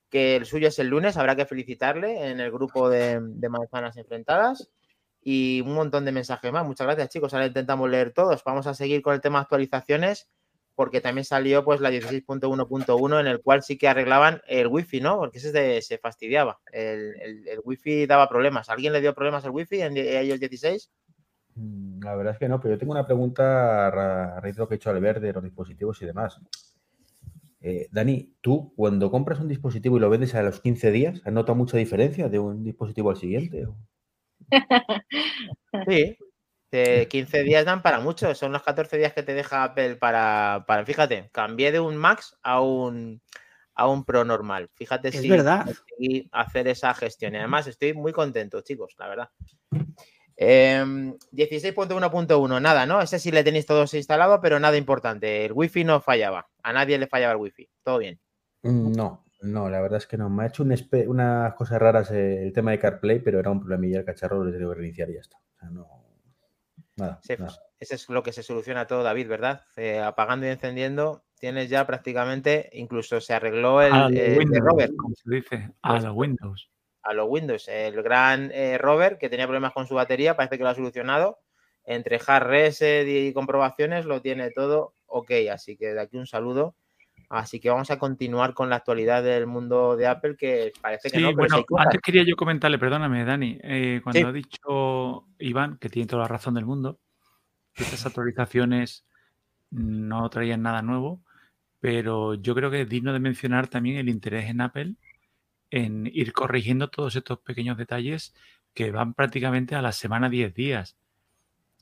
que 0.09 0.35
el 0.35 0.45
suyo 0.45 0.67
es 0.69 0.79
el 0.79 0.87
lunes, 0.87 1.17
habrá 1.17 1.35
que 1.35 1.45
felicitarle 1.45 2.29
en 2.29 2.39
el 2.39 2.51
grupo 2.51 2.89
de, 2.89 3.19
de 3.21 3.49
enfrentadas. 3.95 4.69
Y 5.21 5.61
un 5.61 5.73
montón 5.73 6.05
de 6.05 6.13
mensajes 6.13 6.51
más. 6.53 6.65
Muchas 6.65 6.87
gracias, 6.87 7.09
chicos. 7.09 7.33
Ahora 7.33 7.47
intentamos 7.47 7.89
leer 7.89 8.13
todos. 8.13 8.41
Vamos 8.45 8.65
a 8.67 8.73
seguir 8.73 9.01
con 9.01 9.13
el 9.13 9.19
tema 9.19 9.41
actualizaciones, 9.41 10.29
porque 10.73 11.01
también 11.01 11.25
salió 11.25 11.65
pues 11.65 11.81
la 11.81 11.89
16.1.1 11.89 13.19
en 13.19 13.27
el 13.27 13.41
cual 13.41 13.61
sí 13.63 13.77
que 13.77 13.89
arreglaban 13.89 14.41
el 14.47 14.67
wifi, 14.67 15.01
¿no? 15.01 15.17
Porque 15.17 15.39
ese 15.39 15.81
se, 15.81 15.97
fastidiaba. 15.97 16.59
El, 16.71 17.15
el, 17.21 17.47
el 17.47 17.59
wifi 17.65 18.05
daba 18.05 18.29
problemas. 18.29 18.69
¿Alguien 18.69 18.93
le 18.93 19.01
dio 19.01 19.13
problemas 19.13 19.43
al 19.43 19.51
wifi 19.51 19.81
en 19.81 19.97
iOS 19.97 20.39
16? 20.39 20.91
Mm, 21.55 21.99
La 22.03 22.15
verdad 22.15 22.33
es 22.33 22.39
que 22.39 22.47
no, 22.47 22.61
pero 22.61 22.75
yo 22.75 22.79
tengo 22.79 22.93
una 22.93 23.05
pregunta 23.05 23.87
a 23.87 23.91
ra- 23.91 24.37
a 24.37 24.39
raíz 24.39 24.55
de 24.55 24.59
lo 24.61 24.67
que 24.69 24.75
ha 24.75 24.77
hecho 24.77 24.91
Albert 24.91 25.19
de 25.19 25.33
los 25.33 25.43
dispositivos 25.43 26.01
y 26.01 26.05
demás. 26.05 26.39
Eh, 27.69 27.89
Dani, 27.91 28.33
tú 28.39 28.71
cuando 28.77 29.11
compras 29.11 29.41
un 29.41 29.49
dispositivo 29.49 29.97
y 29.97 29.99
lo 29.99 30.09
vendes 30.09 30.33
a 30.35 30.41
los 30.41 30.61
15 30.61 30.89
días, 30.89 31.21
¿has 31.25 31.33
notado 31.33 31.57
mucha 31.57 31.75
diferencia 31.75 32.29
de 32.29 32.39
un 32.39 32.63
dispositivo 32.63 33.09
al 33.09 33.17
siguiente? 33.17 33.67
Sí. 35.85 36.17
De 36.71 37.07
15 37.09 37.43
días 37.43 37.65
dan 37.65 37.81
para 37.81 37.99
mucho. 37.99 38.33
Son 38.35 38.53
los 38.53 38.63
14 38.63 38.97
días 38.97 39.11
que 39.11 39.21
te 39.23 39.33
deja 39.33 39.65
Apple 39.65 39.97
para, 39.97 40.63
para 40.65 40.85
fíjate, 40.85 41.29
cambié 41.33 41.73
de 41.73 41.81
un 41.81 41.97
Max 41.97 42.37
a 42.41 42.61
un, 42.61 43.21
a 43.75 43.89
un 43.89 44.05
Pro 44.05 44.23
normal. 44.23 44.69
Fíjate 44.75 45.09
Es 45.09 45.19
si 45.19 45.29
verdad. 45.29 45.65
hacer 46.31 46.69
esa 46.69 46.93
gestión. 46.93 47.33
Y 47.33 47.37
además 47.37 47.67
estoy 47.67 47.93
muy 47.93 48.13
contento, 48.13 48.61
chicos, 48.61 48.95
la 48.97 49.09
verdad. 49.09 49.29
Em, 50.39 51.15
16.1.1, 51.31 52.59
nada, 52.61 52.85
¿no? 52.85 53.01
Ese 53.01 53.17
sí 53.17 53.31
le 53.31 53.43
tenéis 53.43 53.65
todos 53.65 53.93
instalado, 53.95 54.39
pero 54.39 54.59
nada 54.59 54.77
importante. 54.77 55.45
El 55.45 55.51
wifi 55.53 55.83
no 55.83 55.99
fallaba. 55.99 56.47
A 56.61 56.73
nadie 56.73 56.99
le 56.99 57.07
fallaba 57.07 57.33
el 57.33 57.39
wifi. 57.39 57.67
Todo 57.83 57.97
bien. 57.97 58.19
Mm, 58.61 58.91
No, 58.91 59.25
no, 59.41 59.69
la 59.69 59.81
verdad 59.81 59.97
es 59.97 60.05
que 60.05 60.17
no. 60.17 60.29
Me 60.29 60.43
ha 60.43 60.47
hecho 60.47 60.61
un 60.63 60.75
unas 61.07 61.53
cosas 61.55 61.79
raras 61.79 62.11
eh, 62.11 62.43
el 62.43 62.53
tema 62.53 62.71
de 62.71 62.79
CarPlay, 62.79 63.19
pero 63.19 63.39
era 63.39 63.49
un 63.49 63.59
problemilla 63.59 63.99
el 63.99 64.05
cacharro, 64.05 64.43
lo 64.43 64.49
he 64.49 64.53
tenido 64.53 64.71
que 64.71 64.77
reiniciar 64.77 65.09
y 65.09 65.15
ya 65.15 65.21
está. 65.21 65.37
O 65.37 65.59
sea, 65.59 65.69
no. 65.71 65.87
Nada. 66.97 67.19
Sí, 67.23 67.33
nada. 67.37 67.53
Ese 67.79 67.95
es 67.95 68.09
lo 68.09 68.21
que 68.23 68.31
se 68.31 68.43
soluciona 68.43 68.85
todo, 68.87 69.03
David, 69.03 69.27
¿verdad? 69.27 69.61
Eh, 69.75 69.99
apagando 69.99 70.45
y 70.45 70.49
encendiendo, 70.49 71.23
tienes 71.39 71.69
ya 71.69 71.85
prácticamente, 71.85 72.69
incluso 72.73 73.21
se 73.21 73.33
arregló 73.33 73.81
el, 73.81 74.17
eh, 74.17 74.31
de 74.31 74.37
Windows, 74.37 74.63
Robert. 74.65 74.95
como 74.95 75.13
se 75.15 75.35
dice, 75.35 75.71
a 75.81 75.99
los 75.99 76.15
Windows. 76.15 76.71
A 77.07 77.13
los 77.13 77.27
Windows. 77.29 77.67
El 77.67 78.01
gran 78.03 78.51
eh, 78.53 78.77
Robert, 78.77 79.19
que 79.19 79.29
tenía 79.29 79.45
problemas 79.45 79.73
con 79.73 79.87
su 79.87 79.95
batería, 79.95 80.35
parece 80.35 80.57
que 80.57 80.63
lo 80.63 80.69
ha 80.69 80.75
solucionado. 80.75 81.39
Entre 81.85 82.19
hard 82.25 82.47
reset 82.47 83.07
y 83.07 83.33
comprobaciones 83.33 84.05
lo 84.05 84.21
tiene 84.21 84.51
todo 84.51 84.93
ok. 85.07 85.31
Así 85.51 85.77
que 85.77 85.93
de 85.93 86.01
aquí 86.01 86.17
un 86.17 86.27
saludo. 86.27 86.75
Así 87.29 87.59
que 87.59 87.69
vamos 87.69 87.91
a 87.91 87.99
continuar 87.99 88.53
con 88.53 88.69
la 88.69 88.77
actualidad 88.77 89.21
del 89.21 89.47
mundo 89.47 89.97
de 89.97 90.07
Apple, 90.07 90.37
que 90.37 90.71
parece 90.81 91.09
que 91.09 91.17
Sí, 91.17 91.23
no, 91.23 91.33
pero 91.35 91.65
bueno, 91.69 91.83
antes 91.83 91.99
quería 92.01 92.23
yo 92.25 92.35
comentarle, 92.37 92.79
perdóname, 92.79 93.25
Dani, 93.25 93.59
eh, 93.63 93.99
cuando 94.01 94.19
Sí. 94.19 94.25
ha 94.25 94.31
dicho 94.31 95.25
Iván, 95.37 95.77
que 95.77 95.89
tiene 95.89 96.07
toda 96.07 96.21
la 96.21 96.29
razón 96.29 96.53
del 96.53 96.65
mundo, 96.65 96.99
que 97.73 97.83
estas 97.83 98.05
actualizaciones 98.05 99.05
no 99.71 100.29
traían 100.29 100.61
nada 100.61 100.81
nuevo, 100.81 101.21
pero 101.81 102.35
yo 102.35 102.55
creo 102.55 102.71
que 102.71 102.81
es 102.81 102.89
digno 102.89 103.11
de 103.11 103.19
mencionar 103.19 103.67
también 103.67 103.97
el 103.97 104.07
interés 104.07 104.49
en 104.49 104.61
Apple 104.61 104.93
en 105.71 106.07
ir 106.07 106.33
corrigiendo 106.33 106.89
todos 106.89 107.15
estos 107.15 107.39
pequeños 107.39 107.77
detalles 107.77 108.33
que 108.73 108.91
van 108.91 109.13
prácticamente 109.13 109.75
a 109.75 109.81
la 109.81 109.91
semana 109.91 110.29
10 110.29 110.53
días. 110.53 110.97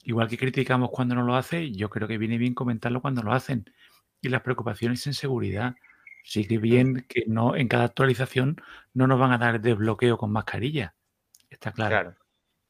Igual 0.04 0.30
que 0.30 0.38
criticamos 0.38 0.92
cuando 0.92 1.16
no 1.16 1.24
lo 1.24 1.36
hace, 1.36 1.72
yo 1.72 1.90
creo 1.90 2.08
que 2.08 2.18
viene 2.18 2.38
bien 2.38 2.54
comentarlo 2.54 3.02
cuando 3.02 3.24
lo 3.24 3.34
hacen. 3.34 3.70
Y 4.22 4.30
las 4.30 4.42
preocupaciones 4.42 5.06
en 5.08 5.14
seguridad. 5.14 5.76
Sí 6.24 6.48
que 6.48 6.58
bien 6.58 7.06
que 7.08 7.24
no 7.28 7.56
en 7.56 7.68
cada 7.68 7.86
actualización 7.86 8.62
no 8.94 9.08
nos 9.08 9.20
van 9.20 9.32
a 9.32 9.38
dar 9.38 9.62
desbloqueo 9.62 10.18
con 10.18 10.32
mascarilla. 10.32 10.96
Está 11.50 11.72
claro. 11.72 11.90
Claro. 11.90 12.16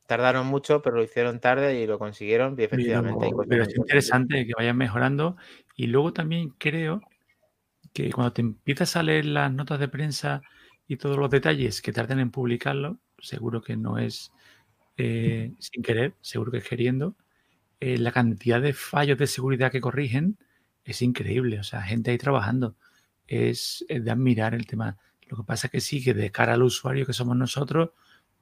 Tardaron 0.08 0.46
mucho, 0.48 0.82
pero 0.82 0.98
lo 0.98 1.04
hicieron 1.04 1.40
tarde 1.40 1.82
y 1.82 1.88
lo 1.88 1.98
consiguieron. 1.98 2.54
Y 2.54 2.56
Pero, 2.58 2.68
efectivamente 2.68 3.28
pero 3.48 3.64
muy 3.64 3.68
es 3.68 3.78
interesante 3.78 4.46
que 4.46 4.54
vayan 4.56 4.78
mejorando. 4.78 5.38
Y 5.76 5.88
luego 5.88 6.14
también 6.14 6.50
creo 6.58 7.02
que 7.94 8.12
cuando 8.12 8.34
te 8.34 8.42
empiezas 8.42 8.96
a 8.96 9.04
leer 9.04 9.26
las 9.26 9.52
notas 9.52 9.80
de 9.80 9.88
prensa 9.88 10.42
y 10.88 10.98
todos 10.98 11.18
los 11.18 11.30
detalles 11.30 11.82
que 11.82 11.92
tardan 11.92 12.20
en 12.20 12.32
publicarlo, 12.32 13.00
seguro 13.20 13.62
que 13.62 13.76
no 13.78 13.98
es 13.98 14.32
eh, 14.98 15.54
sin 15.60 15.84
querer, 15.84 16.14
seguro 16.22 16.52
que 16.52 16.60
es 16.60 16.68
queriendo, 16.68 17.16
eh, 17.80 17.98
la 17.98 18.12
cantidad 18.12 18.62
de 18.62 18.74
fallos 18.74 19.18
de 19.18 19.28
seguridad 19.28 19.72
que 19.72 19.82
corrigen 19.82 20.38
es 20.84 21.02
increíble. 21.02 21.60
O 21.60 21.64
sea, 21.64 21.82
gente 21.82 22.12
ahí 22.12 22.18
trabajando. 22.18 22.76
Es, 23.28 23.84
es 23.90 24.06
de 24.06 24.12
admirar 24.12 24.54
el 24.54 24.68
tema. 24.68 24.98
Lo 25.28 25.38
que 25.38 25.44
pasa 25.44 25.68
es 25.68 25.72
que 25.72 25.82
sí, 25.82 26.04
que 26.04 26.14
de 26.14 26.32
cara 26.32 26.54
al 26.54 26.64
usuario 26.64 27.06
que 27.06 27.14
somos 27.14 27.36
nosotros, 27.36 27.90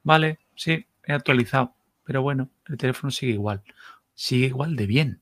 vale, 0.03 0.39
sí, 0.55 0.85
he 1.05 1.13
actualizado. 1.13 1.73
Pero 2.03 2.21
bueno, 2.21 2.49
el 2.67 2.77
teléfono 2.77 3.11
sigue 3.11 3.33
igual. 3.33 3.63
Sigue 4.13 4.47
igual 4.47 4.75
de 4.75 4.85
bien. 4.85 5.21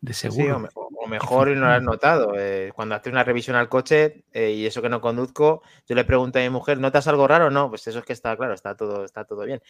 De 0.00 0.14
seguro. 0.14 0.68
O 1.04 1.08
mejor 1.08 1.50
y 1.50 1.54
no 1.54 1.62
lo 1.66 1.72
has 1.72 1.82
notado. 1.82 2.34
eh, 2.38 2.72
cuando 2.74 2.94
haces 2.94 3.12
una 3.12 3.24
revisión 3.24 3.56
al 3.56 3.68
coche 3.68 4.24
eh, 4.32 4.52
y 4.52 4.66
eso 4.66 4.80
que 4.80 4.88
no 4.88 5.00
conduzco, 5.00 5.62
yo 5.86 5.94
le 5.94 6.04
pregunto 6.04 6.38
a 6.38 6.42
mi 6.42 6.50
mujer, 6.50 6.78
¿notas 6.78 7.06
algo 7.08 7.28
raro? 7.28 7.50
No, 7.50 7.68
pues 7.68 7.86
eso 7.86 7.98
es 7.98 8.04
que 8.04 8.14
está 8.14 8.36
claro, 8.36 8.54
está 8.54 8.74
todo, 8.76 9.04
está 9.04 9.24
todo 9.24 9.44
bien. 9.44 9.60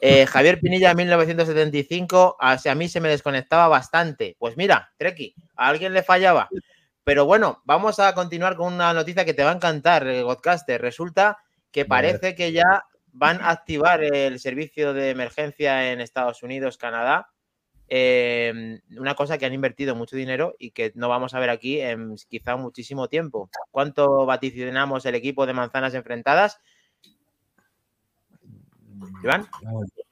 Eh, 0.00 0.26
Javier 0.26 0.60
Pinilla, 0.60 0.94
1975, 0.94 2.36
a, 2.40 2.56
a 2.64 2.74
mí 2.74 2.88
se 2.88 3.00
me 3.00 3.08
desconectaba 3.08 3.68
bastante. 3.68 4.36
Pues 4.38 4.56
mira, 4.56 4.92
Treki, 4.96 5.34
a 5.56 5.68
alguien 5.68 5.92
le 5.92 6.02
fallaba. 6.02 6.48
Pero 7.02 7.26
bueno, 7.26 7.60
vamos 7.64 7.98
a 7.98 8.14
continuar 8.14 8.56
con 8.56 8.72
una 8.72 8.94
noticia 8.94 9.24
que 9.24 9.34
te 9.34 9.44
va 9.44 9.50
a 9.50 9.54
encantar, 9.54 10.04
Godcaster. 10.22 10.80
Resulta 10.80 11.38
que 11.70 11.84
parece 11.84 12.34
que 12.34 12.52
ya 12.52 12.84
van 13.12 13.40
a 13.40 13.50
activar 13.50 14.02
el 14.02 14.38
servicio 14.38 14.94
de 14.94 15.10
emergencia 15.10 15.92
en 15.92 16.00
Estados 16.00 16.42
Unidos, 16.42 16.78
Canadá. 16.78 17.33
Eh, 17.88 18.80
una 18.96 19.14
cosa 19.14 19.36
que 19.38 19.44
han 19.46 19.52
invertido 19.52 19.94
mucho 19.94 20.16
dinero 20.16 20.54
y 20.58 20.70
que 20.70 20.92
no 20.94 21.08
vamos 21.08 21.34
a 21.34 21.38
ver 21.40 21.50
aquí 21.50 21.80
en 21.80 22.16
quizá 22.28 22.56
muchísimo 22.56 23.08
tiempo. 23.08 23.50
¿Cuánto 23.70 24.24
vaticinamos 24.26 25.04
el 25.06 25.14
equipo 25.14 25.44
de 25.46 25.52
manzanas 25.52 25.94
enfrentadas? 25.94 26.60
Iván, 29.22 29.46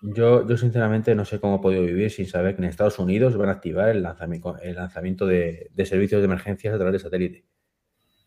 Yo, 0.03 0.47
yo 0.47 0.57
sinceramente 0.57 1.15
no 1.15 1.25
sé 1.25 1.41
cómo 1.41 1.57
he 1.57 1.61
podido 1.61 1.83
vivir 1.83 2.11
sin 2.11 2.27
saber 2.27 2.57
que 2.57 2.63
en 2.63 2.69
Estados 2.69 2.99
Unidos 2.99 3.37
van 3.37 3.49
a 3.49 3.53
activar 3.53 3.89
el 3.91 4.03
lanzamiento, 4.03 4.59
el 4.61 4.75
lanzamiento 4.75 5.27
de, 5.27 5.71
de 5.73 5.87
servicios 5.87 6.21
de 6.21 6.25
emergencias 6.27 6.75
a 6.75 6.79
través 6.79 6.95
de 6.95 6.99
satélite. 6.99 7.45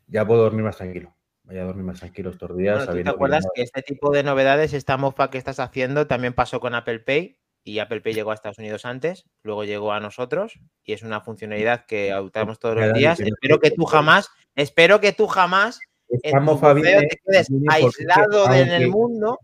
Ya 0.08 0.26
puedo 0.26 0.44
dormir 0.44 0.64
más 0.64 0.78
tranquilo. 0.78 1.16
Voy 1.44 1.58
a 1.58 1.64
dormir 1.64 1.86
más 1.86 2.00
tranquilo 2.00 2.30
estos 2.32 2.56
días. 2.56 2.78
bueno, 2.78 2.92
¿tú 2.92 2.98
te 2.98 3.04
que 3.04 3.10
acuerdas 3.10 3.44
no- 3.46 3.52
que 3.54 3.62
este 3.64 3.82
tipo 3.82 4.12
de 4.12 4.24
novedades, 4.24 4.74
esta 4.74 4.98
mofa 4.98 5.30
que 5.30 5.38
estás 5.38 5.60
haciendo, 5.60 6.08
también 6.08 6.34
pasó 6.34 6.60
con 6.60 6.74
Apple 6.76 7.00
Pay? 7.00 7.38
Y 7.68 7.80
Apple 7.80 8.00
Pay 8.02 8.14
llegó 8.14 8.30
a 8.30 8.36
Estados 8.36 8.60
Unidos 8.60 8.86
antes, 8.86 9.26
luego 9.42 9.64
llegó 9.64 9.92
a 9.92 10.00
nosotros 10.00 10.54
y 10.84 10.94
es 10.94 11.02
una 11.02 11.20
funcionalidad 11.22 11.86
que 11.88 12.12
adoptamos 12.12 12.60
todos 12.60 12.76
los 12.78 12.94
días. 12.94 13.20
Espero 13.20 13.60
que 13.60 13.72
tú 13.72 13.86
jamás, 13.86 14.30
espero 14.54 15.02
que 15.02 15.14
tú 15.14 15.26
jamás 15.26 15.80
en 16.08 16.20
Esta 16.22 16.38
tu 16.38 16.44
mofa 16.46 16.74
buceo 16.74 16.84
viene- 16.84 17.08
te 17.08 17.22
quedes 17.26 17.50
viene 17.50 17.66
porque 17.66 17.88
es 17.88 17.96
que 17.98 18.04
aislado 18.04 18.48
de- 18.48 18.60
en 18.62 18.68
el 18.70 18.84
aunque- 18.84 18.88
mundo. 18.98 19.40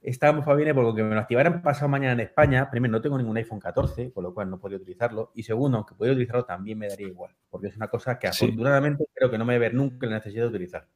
Esta 0.00 0.32
mofa 0.32 0.54
viene 0.54 0.72
porque 0.72 1.02
me 1.02 1.14
lo 1.14 1.20
activaran 1.20 1.60
pasado 1.62 1.88
mañana 1.88 2.12
en 2.12 2.20
España. 2.20 2.70
Primero, 2.70 2.92
no 2.92 3.00
tengo 3.02 3.18
ningún 3.18 3.36
iPhone 3.36 3.58
14, 3.60 4.12
con 4.12 4.22
lo 4.24 4.32
cual 4.32 4.48
no 4.48 4.58
podría 4.58 4.78
utilizarlo. 4.78 5.32
Y 5.34 5.42
segundo, 5.42 5.76
aunque 5.76 5.94
pudiera 5.94 6.12
utilizarlo, 6.14 6.44
también 6.46 6.78
me 6.78 6.88
daría 6.88 7.08
igual. 7.08 7.34
Porque 7.50 7.66
es 7.66 7.76
una 7.76 7.88
cosa 7.88 8.18
que 8.18 8.32
Sí. 8.32 8.44
afortunadamente 8.46 9.04
creo 9.12 9.30
que 9.30 9.36
no 9.36 9.44
me 9.44 9.52
voy 9.54 9.56
a 9.56 9.68
ver 9.68 9.74
nunca 9.74 10.06
la 10.06 10.14
necesidad 10.14 10.44
de 10.44 10.48
utilizar. 10.48 10.86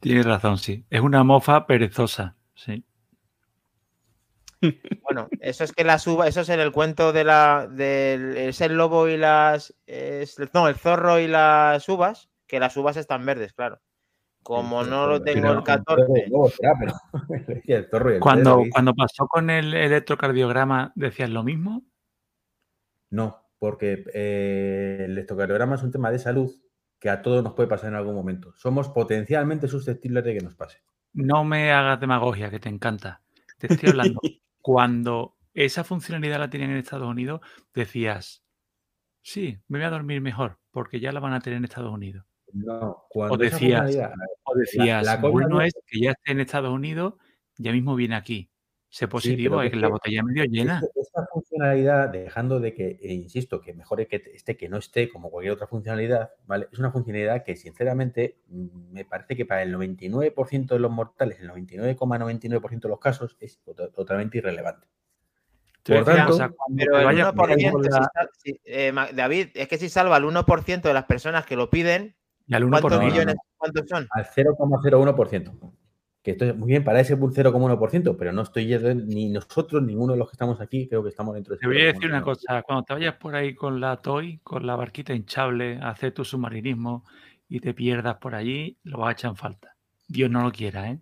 Tienes 0.00 0.24
razón, 0.26 0.56
sí. 0.58 0.84
Es 0.90 1.00
una 1.02 1.22
mofa 1.22 1.66
perezosa. 1.66 2.34
Sí. 2.54 2.82
Bueno, 5.02 5.28
eso 5.38 5.62
es 5.62 5.72
que 5.72 5.84
las 5.84 6.04
uvas, 6.08 6.28
eso 6.28 6.40
es 6.40 6.48
en 6.48 6.58
el 6.58 6.72
cuento 6.72 7.12
de 7.12 7.22
la 7.22 7.68
del 7.70 8.36
es 8.36 8.60
el 8.60 8.76
lobo 8.76 9.06
y 9.08 9.16
las 9.16 9.72
es- 9.86 10.36
no, 10.52 10.66
el 10.66 10.74
zorro 10.74 11.20
y 11.20 11.28
las 11.28 11.88
uvas, 11.88 12.28
que 12.48 12.58
las 12.58 12.76
uvas 12.76 12.96
están 12.96 13.24
verdes, 13.24 13.52
claro. 13.52 13.80
Como 14.42 14.82
no 14.84 15.06
lo 15.06 15.22
tengo 15.22 15.52
el 15.52 15.62
14, 15.62 16.26
No, 16.28 16.48
será, 16.48 16.72
pero 16.78 17.60
y 17.64 17.72
el 17.72 17.88
zorro 17.88 18.10
y 18.10 18.14
el 18.14 18.20
Cuando, 18.22 18.62
cuando 18.72 18.94
pasó 18.94 19.28
con 19.28 19.48
el 19.50 19.74
electrocardiograma, 19.74 20.92
¿decías 20.96 21.30
lo 21.30 21.44
mismo? 21.44 21.84
No, 23.10 23.44
porque 23.58 24.04
eh, 24.12 25.02
el 25.04 25.12
electrocardiograma 25.12 25.76
es 25.76 25.82
un 25.82 25.92
tema 25.92 26.10
de 26.10 26.18
salud 26.18 26.52
que 26.98 27.10
a 27.10 27.22
todos 27.22 27.44
nos 27.44 27.52
puede 27.54 27.68
pasar 27.68 27.90
en 27.90 27.96
algún 27.96 28.14
momento. 28.14 28.52
Somos 28.56 28.88
potencialmente 28.88 29.68
susceptibles 29.68 30.24
de 30.24 30.34
que 30.34 30.40
nos 30.40 30.54
pase. 30.54 30.78
No 31.12 31.44
me 31.44 31.70
hagas 31.72 32.00
demagogia, 32.00 32.50
que 32.50 32.58
te 32.58 32.68
encanta. 32.68 33.22
Te 33.58 33.72
estoy 33.72 33.90
hablando. 33.90 34.20
Cuando 34.66 35.36
esa 35.54 35.84
funcionalidad 35.84 36.40
la 36.40 36.50
tienen 36.50 36.70
en 36.70 36.78
Estados 36.78 37.06
Unidos, 37.08 37.40
decías, 37.72 38.42
sí, 39.22 39.58
me 39.68 39.78
voy 39.78 39.86
a 39.86 39.90
dormir 39.90 40.20
mejor, 40.20 40.58
porque 40.72 40.98
ya 40.98 41.12
la 41.12 41.20
van 41.20 41.34
a 41.34 41.40
tener 41.40 41.58
en 41.58 41.64
Estados 41.64 41.92
Unidos. 41.94 42.26
No, 42.52 43.04
cuando 43.08 43.34
O 43.34 43.38
decías, 43.38 43.96
o 44.42 44.54
decías, 44.56 45.04
la 45.06 45.20
cosa 45.20 45.30
bueno 45.30 45.48
no- 45.50 45.60
es 45.62 45.72
que 45.86 46.00
ya 46.00 46.10
esté 46.10 46.32
en 46.32 46.40
Estados 46.40 46.72
Unidos, 46.72 47.14
ya 47.58 47.70
mismo 47.70 47.94
viene 47.94 48.16
aquí. 48.16 48.50
Sé 48.96 49.08
positivo, 49.08 49.60
es 49.60 49.70
que 49.70 49.76
la 49.76 49.88
botella 49.88 50.22
medio 50.22 50.44
llena. 50.44 50.80
Esta 50.94 51.26
funcionalidad, 51.30 52.08
dejando 52.08 52.60
de 52.60 52.72
que, 52.72 52.98
e 53.02 53.12
insisto, 53.12 53.60
que 53.60 53.74
mejor 53.74 54.06
que 54.06 54.22
esté 54.32 54.56
que 54.56 54.70
no 54.70 54.78
esté 54.78 55.10
como 55.10 55.30
cualquier 55.30 55.52
otra 55.52 55.66
funcionalidad, 55.66 56.30
¿vale? 56.46 56.68
Es 56.72 56.78
una 56.78 56.90
funcionalidad 56.90 57.44
que, 57.44 57.56
sinceramente, 57.56 58.38
mm, 58.48 58.92
me 58.92 59.04
parece 59.04 59.36
que 59.36 59.44
para 59.44 59.62
el 59.62 59.70
99% 59.70 60.72
de 60.76 60.80
los 60.80 60.90
mortales, 60.90 61.38
el 61.40 61.48
99,99% 61.48 62.88
de 62.88 62.88
los 62.88 62.98
casos, 62.98 63.36
es 63.38 63.58
to- 63.58 63.74
totalmente 63.90 64.38
irrelevante. 64.38 64.86
Por 65.84 66.02
tanto, 66.06 66.38
pero 66.74 66.92
te 66.94 66.98
el 67.00 67.04
vayas 67.04 67.28
1%, 67.34 67.70
por 67.72 67.84
si 67.84 67.90
la- 67.90 68.10
sal- 68.14 68.30
si- 68.42 68.60
eh, 68.64 68.94
David, 69.12 69.48
es 69.56 69.68
que 69.68 69.76
si 69.76 69.90
salva 69.90 70.16
el 70.16 70.24
1% 70.24 70.88
de 70.88 70.94
las 70.94 71.04
personas 71.04 71.44
que 71.44 71.54
lo 71.56 71.68
piden, 71.68 72.16
y 72.46 72.54
al 72.54 72.64
1 72.64 72.80
por 72.80 72.90
¿cuántos 72.92 72.92
no, 72.92 72.96
no, 72.96 73.04
mil. 73.04 73.12
millones 73.12 73.36
cuántos 73.58 73.84
son? 73.90 74.08
Al 74.10 74.24
0,01%. 74.24 75.52
Que 76.26 76.32
esto 76.32 76.44
es 76.44 76.56
muy 76.56 76.66
bien 76.66 76.82
para 76.82 76.98
ese 76.98 77.16
0,1%, 77.16 78.16
pero 78.18 78.32
no 78.32 78.42
estoy 78.42 78.66
yendo 78.66 78.92
ni 78.92 79.28
nosotros, 79.28 79.80
ninguno 79.80 80.14
de 80.14 80.18
los 80.18 80.28
que 80.28 80.32
estamos 80.32 80.60
aquí, 80.60 80.88
creo 80.88 81.00
que 81.04 81.10
estamos 81.10 81.36
dentro 81.36 81.50
de 81.52 81.58
ese 81.58 81.60
Te 81.60 81.68
voy 81.68 81.80
a 81.80 81.84
decir 81.92 82.06
una 82.06 82.20
0,1%. 82.20 82.24
cosa, 82.24 82.62
cuando 82.62 82.82
te 82.82 82.94
vayas 82.94 83.14
por 83.14 83.36
ahí 83.36 83.54
con 83.54 83.80
la 83.80 83.98
Toy, 83.98 84.40
con 84.42 84.66
la 84.66 84.74
barquita 84.74 85.14
hinchable, 85.14 85.78
a 85.80 85.90
hacer 85.90 86.10
tu 86.10 86.24
submarinismo 86.24 87.04
y 87.48 87.60
te 87.60 87.74
pierdas 87.74 88.16
por 88.16 88.34
allí, 88.34 88.76
lo 88.82 88.98
vas 88.98 89.10
a 89.10 89.12
echar 89.12 89.30
en 89.30 89.36
falta. 89.36 89.76
Dios 90.08 90.28
no 90.28 90.42
lo 90.42 90.50
quiera, 90.50 90.90
¿eh? 90.90 90.98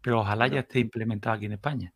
Pero 0.00 0.20
ojalá 0.20 0.46
ya 0.46 0.60
esté 0.60 0.78
implementado 0.78 1.34
aquí 1.34 1.46
en 1.46 1.54
España. 1.54 1.92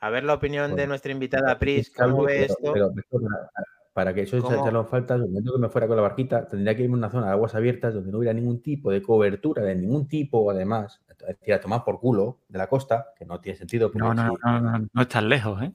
A 0.00 0.10
ver 0.10 0.22
la 0.22 0.34
opinión 0.34 0.76
de 0.76 0.86
nuestra 0.86 1.10
invitada 1.10 1.58
Pris, 1.58 1.90
¿cómo 1.90 2.22
ve 2.22 2.34
pero, 2.34 2.44
esto? 2.52 2.72
pero- 2.72 2.92
pero 2.94 3.24
para, 3.24 3.50
para 3.92 4.14
que 4.14 4.22
eso 4.22 4.40
¿Cómo? 4.40 4.54
echarlo 4.54 4.80
en 4.80 4.86
falta, 4.86 5.14
el 5.14 5.22
momento 5.22 5.52
que 5.52 5.58
me 5.58 5.68
fuera 5.68 5.86
con 5.86 5.96
la 5.96 6.02
barquita, 6.02 6.48
tendría 6.48 6.74
que 6.74 6.82
irme 6.82 6.94
a 6.94 6.98
una 6.98 7.10
zona 7.10 7.26
de 7.26 7.32
aguas 7.32 7.54
abiertas 7.54 7.92
donde 7.94 8.10
no 8.10 8.18
hubiera 8.18 8.32
ningún 8.32 8.62
tipo 8.62 8.90
de 8.90 9.02
cobertura 9.02 9.62
de 9.62 9.74
ningún 9.74 10.08
tipo, 10.08 10.50
además, 10.50 11.00
es 11.08 11.38
decir, 11.38 11.54
a 11.54 11.60
tomar 11.60 11.84
por 11.84 12.00
culo 12.00 12.40
de 12.48 12.58
la 12.58 12.68
costa, 12.68 13.12
que 13.16 13.26
no 13.26 13.40
tiene 13.40 13.58
sentido. 13.58 13.90
No, 13.94 14.14
no, 14.14 14.24
no, 14.24 14.60
no, 14.60 14.60
no, 14.60 14.88
no 14.92 15.02
estás 15.02 15.22
lejos, 15.22 15.62
¿eh? 15.62 15.72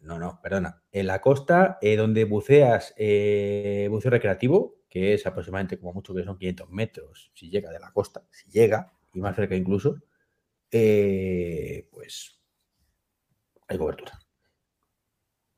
No, 0.00 0.18
no, 0.18 0.38
perdona. 0.42 0.82
En 0.92 1.06
la 1.06 1.22
costa, 1.22 1.78
eh, 1.80 1.96
donde 1.96 2.24
buceas 2.24 2.94
eh, 2.98 3.88
buceo 3.90 4.10
recreativo, 4.10 4.76
que 4.88 5.14
es 5.14 5.26
aproximadamente 5.26 5.78
como 5.78 5.94
mucho 5.94 6.14
que 6.14 6.24
son 6.24 6.36
500 6.36 6.68
metros, 6.70 7.30
si 7.34 7.48
llega 7.48 7.70
de 7.70 7.80
la 7.80 7.90
costa, 7.90 8.22
si 8.30 8.50
llega, 8.50 8.92
y 9.14 9.20
más 9.20 9.34
cerca 9.34 9.56
incluso, 9.56 9.96
eh, 10.70 11.88
pues 11.90 12.38
hay 13.66 13.78
cobertura. 13.78 14.12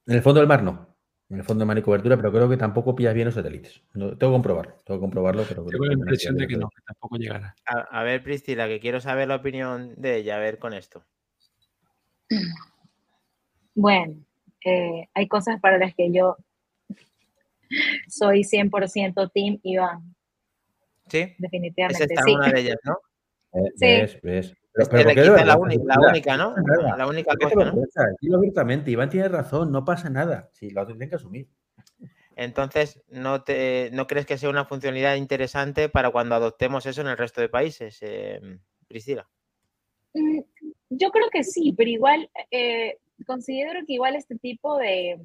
En 0.06 0.14
el 0.14 0.22
fondo 0.22 0.40
del 0.40 0.48
mar 0.48 0.62
no. 0.62 0.95
En 1.28 1.38
el 1.38 1.44
fondo 1.44 1.62
de 1.62 1.66
mano 1.66 1.80
y 1.80 1.82
cobertura, 1.82 2.16
pero 2.16 2.30
creo 2.32 2.48
que 2.48 2.56
tampoco 2.56 2.94
pillas 2.94 3.14
bien 3.14 3.26
los 3.26 3.34
satélites. 3.34 3.82
tengo 3.92 4.16
que 4.16 4.18
comprobarlo, 4.18 4.74
tengo 4.84 5.00
que 5.00 5.04
comprobarlo, 5.04 5.44
pero 5.48 5.64
Tengo 5.64 5.84
la 5.84 5.94
impresión 5.94 6.36
de 6.36 6.46
que 6.46 6.56
no, 6.56 6.68
que 6.68 6.82
tampoco 6.82 7.16
llegará. 7.16 7.54
A, 7.64 8.02
ver, 8.04 8.22
Priscila, 8.22 8.68
que 8.68 8.78
quiero 8.78 9.00
saber 9.00 9.28
la 9.28 9.36
opinión 9.36 9.94
de 9.96 10.16
ella, 10.16 10.36
a 10.36 10.40
ver 10.40 10.58
con 10.58 10.72
esto. 10.72 11.04
Bueno, 13.74 14.14
eh, 14.64 15.08
hay 15.12 15.28
cosas 15.28 15.60
para 15.60 15.78
las 15.78 15.94
que 15.94 16.10
yo 16.12 16.36
soy 18.08 18.42
100% 18.42 19.30
Team 19.32 19.58
Iván. 19.62 20.14
Sí. 21.08 21.34
Definitivamente. 21.38 22.04
Esa 22.04 22.22
sí. 22.22 22.34
una 22.34 22.50
de 22.50 22.60
ellas, 22.60 22.78
¿no? 22.84 22.98
Eh, 23.52 23.70
sí. 23.76 23.86
Ves, 23.86 24.20
ves. 24.22 24.56
Pero, 24.76 24.90
pero 24.90 25.44
la, 25.44 25.56
única, 25.56 25.84
la 25.86 26.08
única, 26.10 26.36
¿no? 26.36 26.54
La 26.98 27.06
única 27.06 27.34
cosa, 27.40 27.72
¿no? 27.72 27.82
Dilo 28.20 28.36
abiertamente, 28.36 28.90
Iván 28.90 29.08
tiene 29.08 29.28
razón, 29.28 29.72
no 29.72 29.86
pasa 29.86 30.10
nada. 30.10 30.50
Si 30.52 30.68
lo 30.68 30.86
tienen 30.86 31.08
que 31.08 31.16
asumir. 31.16 31.48
Entonces, 32.34 33.02
¿no, 33.08 33.42
te, 33.42 33.88
¿no 33.94 34.06
crees 34.06 34.26
que 34.26 34.36
sea 34.36 34.50
una 34.50 34.66
funcionalidad 34.66 35.16
interesante 35.16 35.88
para 35.88 36.10
cuando 36.10 36.34
adoptemos 36.34 36.84
eso 36.84 37.00
en 37.00 37.06
el 37.06 37.16
resto 37.16 37.40
de 37.40 37.48
países, 37.48 37.98
eh, 38.02 38.38
Priscila? 38.86 39.26
Mm, 40.12 40.40
yo 40.90 41.10
creo 41.10 41.30
que 41.30 41.42
sí, 41.42 41.72
pero 41.74 41.88
igual 41.88 42.30
eh, 42.50 42.98
considero 43.26 43.80
que 43.86 43.94
igual 43.94 44.14
este 44.16 44.36
tipo 44.36 44.76
de, 44.76 45.18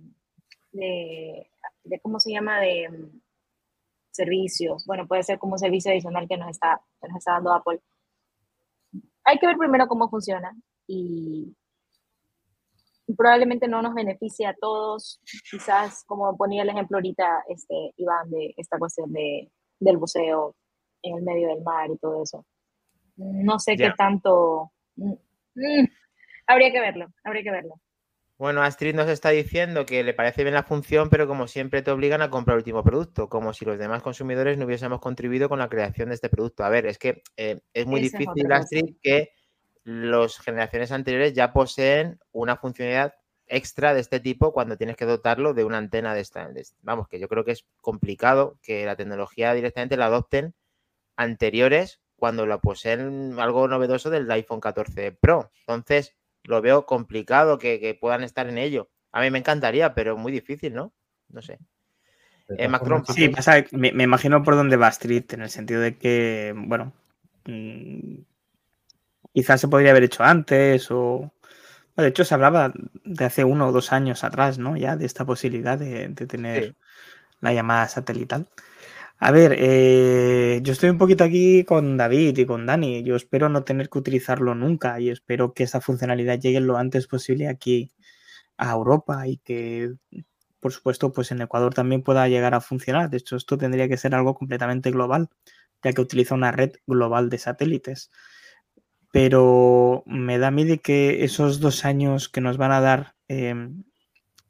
de, 0.72 1.51
de, 1.84 2.00
¿cómo 2.00 2.22
se 2.22 2.31
llama? 2.31 2.62
De 2.62 2.88
mm, 2.88 3.22
servicios, 4.12 4.86
bueno, 4.86 5.05
puede 5.05 5.24
ser 5.24 5.38
como 5.38 5.53
un 5.53 5.60
servicio 5.60 5.91
adicional 5.91 6.29
que 6.29 6.38
nos 6.38 6.51
está, 6.51 6.81
que 7.01 7.10
nos 7.10 7.17
está 7.17 7.34
dando 7.34 7.53
Apple 7.53 7.81
hay 9.24 9.40
que 9.40 9.48
ver 9.48 9.58
primero 9.58 9.88
cómo 9.88 10.10
funciona 10.10 10.56
y, 10.88 11.56
probablemente 13.18 13.68
no 13.68 13.82
nos 13.82 13.94
beneficie 13.94 14.48
a 14.48 14.54
todos. 14.54 15.20
Quizás, 15.50 16.04
como 16.06 16.38
ponía 16.38 16.63
el 16.63 16.70
ejemplo 16.70 16.98
ahorita, 16.98 17.44
este, 17.50 17.94
Iván, 17.98 18.30
de 18.30 18.54
esta 18.56 18.78
cuestión 18.78 19.12
de, 19.12 19.51
del 19.80 19.98
buceo 19.98 20.56
en 21.01 21.18
el 21.18 21.24
medio 21.24 21.50
del 21.50 21.62
mar 21.62 21.90
y 21.90 21.98
todo 21.98 22.24
eso. 22.24 22.46
No 23.18 23.60
sé 23.60 23.75
qué 23.75 23.92
tanto... 23.98 24.72
Mm, 24.96 25.13
mm, 25.56 25.88
habría 26.48 26.72
que 26.72 26.80
verlo, 26.80 27.08
habría 27.24 27.44
que 27.44 27.51
verlo. 27.51 27.75
Bueno, 28.41 28.63
Astrid 28.63 28.95
nos 28.95 29.07
está 29.07 29.29
diciendo 29.29 29.86
que 29.86 30.03
le 30.03 30.15
parece 30.15 30.41
bien 30.41 30.55
la 30.55 30.63
función, 30.63 31.12
pero 31.12 31.27
como 31.27 31.48
siempre 31.48 31.83
te 31.83 31.91
obligan 31.91 32.24
a 32.24 32.31
comprar 32.31 32.55
el 32.55 32.62
último 32.62 32.83
producto, 32.83 33.29
como 33.29 33.53
si 33.53 33.65
los 33.65 33.77
demás 33.77 34.01
consumidores 34.01 34.57
no 34.57 34.65
hubiésemos 34.65 35.00
contribuido 35.00 35.48
con 35.48 35.60
la 35.60 35.69
creación 35.69 36.10
de 36.10 36.15
este 36.15 36.27
producto. 36.27 36.63
A 36.63 36.69
ver, 36.69 36.88
es 36.88 36.98
que 36.98 37.21
eh, 37.38 37.60
es 37.71 37.86
muy 37.86 38.01
difícil, 38.01 38.51
Astrid, 38.51 38.95
que 39.03 39.33
las 39.83 40.39
generaciones 40.39 40.91
anteriores 40.91 41.33
ya 41.33 41.53
poseen 41.53 42.19
una 42.31 42.57
funcionalidad 42.57 43.13
extra 43.45 43.93
de 43.93 44.00
este 44.00 44.19
tipo 44.19 44.53
cuando 44.53 44.75
tienes 44.75 44.95
que 44.95 45.05
dotarlo 45.05 45.53
de 45.53 45.63
una 45.63 45.77
antena 45.77 46.15
de 46.15 46.21
esta. 46.21 46.50
vamos, 46.81 47.07
que 47.07 47.19
yo 47.19 47.27
creo 47.27 47.45
que 47.45 47.51
es 47.51 47.67
complicado 47.79 48.57
que 48.63 48.88
la 48.88 48.95
tecnología 48.95 49.53
directamente 49.53 49.98
la 49.98 50.07
adopten 50.07 50.55
anteriores 51.15 52.01
cuando 52.15 52.48
la 52.48 52.57
poseen 52.57 53.36
algo 53.38 53.67
novedoso 53.67 54.10
del 54.10 54.31
iPhone 54.31 54.62
14 54.62 55.12
Pro. 55.12 55.51
Entonces, 55.67 56.15
lo 56.43 56.62
veo 56.62 56.86
complicado 56.86 57.57
que, 57.57 57.98
puedan 58.00 58.24
estar 58.24 58.48
en 58.48 58.57
ello. 58.57 58.89
A 59.12 59.21
mí 59.21 59.29
me 59.29 59.39
encantaría, 59.39 59.93
pero 59.93 60.17
muy 60.17 60.31
difícil, 60.31 60.74
¿no? 60.74 60.93
No 61.29 61.41
sé. 61.41 61.60
Eh, 62.57 62.67
Macron. 62.67 63.05
Sí, 63.05 63.29
pasa, 63.29 63.63
me, 63.71 63.89
imagino 63.89 64.43
por 64.43 64.55
dónde 64.55 64.77
va 64.77 64.89
Street, 64.89 65.25
en 65.31 65.41
el 65.41 65.50
sentido 65.50 65.81
de 65.81 65.98
que, 65.98 66.53
bueno, 66.55 66.93
mm, 67.45 68.21
quizás 69.33 69.62
se 69.62 69.67
podría 69.67 69.91
haber 69.91 70.03
hecho 70.03 70.24
antes 70.24 70.89
o... 70.91 71.31
de 71.95 72.07
hecho, 72.07 72.25
se 72.25 72.33
hablaba 72.33 72.74
de 73.03 73.25
hace 73.25 73.43
uno 73.43 73.67
o 73.67 73.71
dos 73.71 73.93
años 73.93 74.24
atrás, 74.24 74.57
¿no? 74.57 74.75
Ya 74.75 74.95
de 74.95 75.05
esta 75.05 75.25
posibilidad 75.25 75.77
de, 75.77 76.10
tener 76.10 76.75
la 77.39 77.54
llamada 77.54 77.88
satelital. 77.88 78.47
A 79.23 79.29
ver, 79.31 79.55
eh, 79.60 80.62
yo 80.63 80.73
estoy 80.73 80.89
un 80.89 80.97
poquito 80.97 81.23
aquí 81.23 81.63
con 81.63 81.95
David 81.95 82.39
y 82.39 82.45
con 82.47 82.65
Dani. 82.65 83.03
Yo 83.03 83.15
espero 83.15 83.49
no 83.49 83.63
tener 83.63 83.88
que 83.88 83.99
utilizarlo 83.99 84.55
nunca 84.55 84.99
y 84.99 85.10
espero 85.12 85.53
que 85.53 85.62
esa 85.63 85.79
funcionalidad 85.79 86.39
llegue 86.39 86.60
lo 86.60 86.75
antes 86.77 87.05
posible 87.05 87.47
aquí 87.47 87.91
a 88.57 88.71
Europa 88.73 89.27
y 89.27 89.38
que, 89.38 89.93
por 90.60 90.73
supuesto, 90.73 91.12
pues 91.13 91.31
en 91.31 91.41
Ecuador 91.41 91.73
también 91.75 92.03
pueda 92.03 92.27
llegar 92.29 92.55
a 92.55 92.62
funcionar. 92.62 93.12
De 93.12 93.17
hecho, 93.17 93.36
esto 93.36 93.60
tendría 93.60 93.88
que 93.88 93.97
ser 93.97 94.15
algo 94.15 94.36
completamente 94.36 94.91
global, 94.91 95.29
ya 95.84 95.93
que 95.93 96.01
utiliza 96.01 96.36
una 96.36 96.51
red 96.51 96.73
global 96.88 97.29
de 97.29 97.38
satélites. 97.39 98.12
Pero 99.12 100.03
me 100.07 100.39
da 100.39 100.47
a 100.47 100.51
mí 100.51 100.63
de 100.63 100.79
que 100.79 101.23
esos 101.23 101.60
dos 101.60 101.86
años 101.86 102.27
que 102.29 102.41
nos 102.41 102.57
van 102.57 102.71
a 102.71 102.81
dar 102.81 103.15
em, 103.27 103.84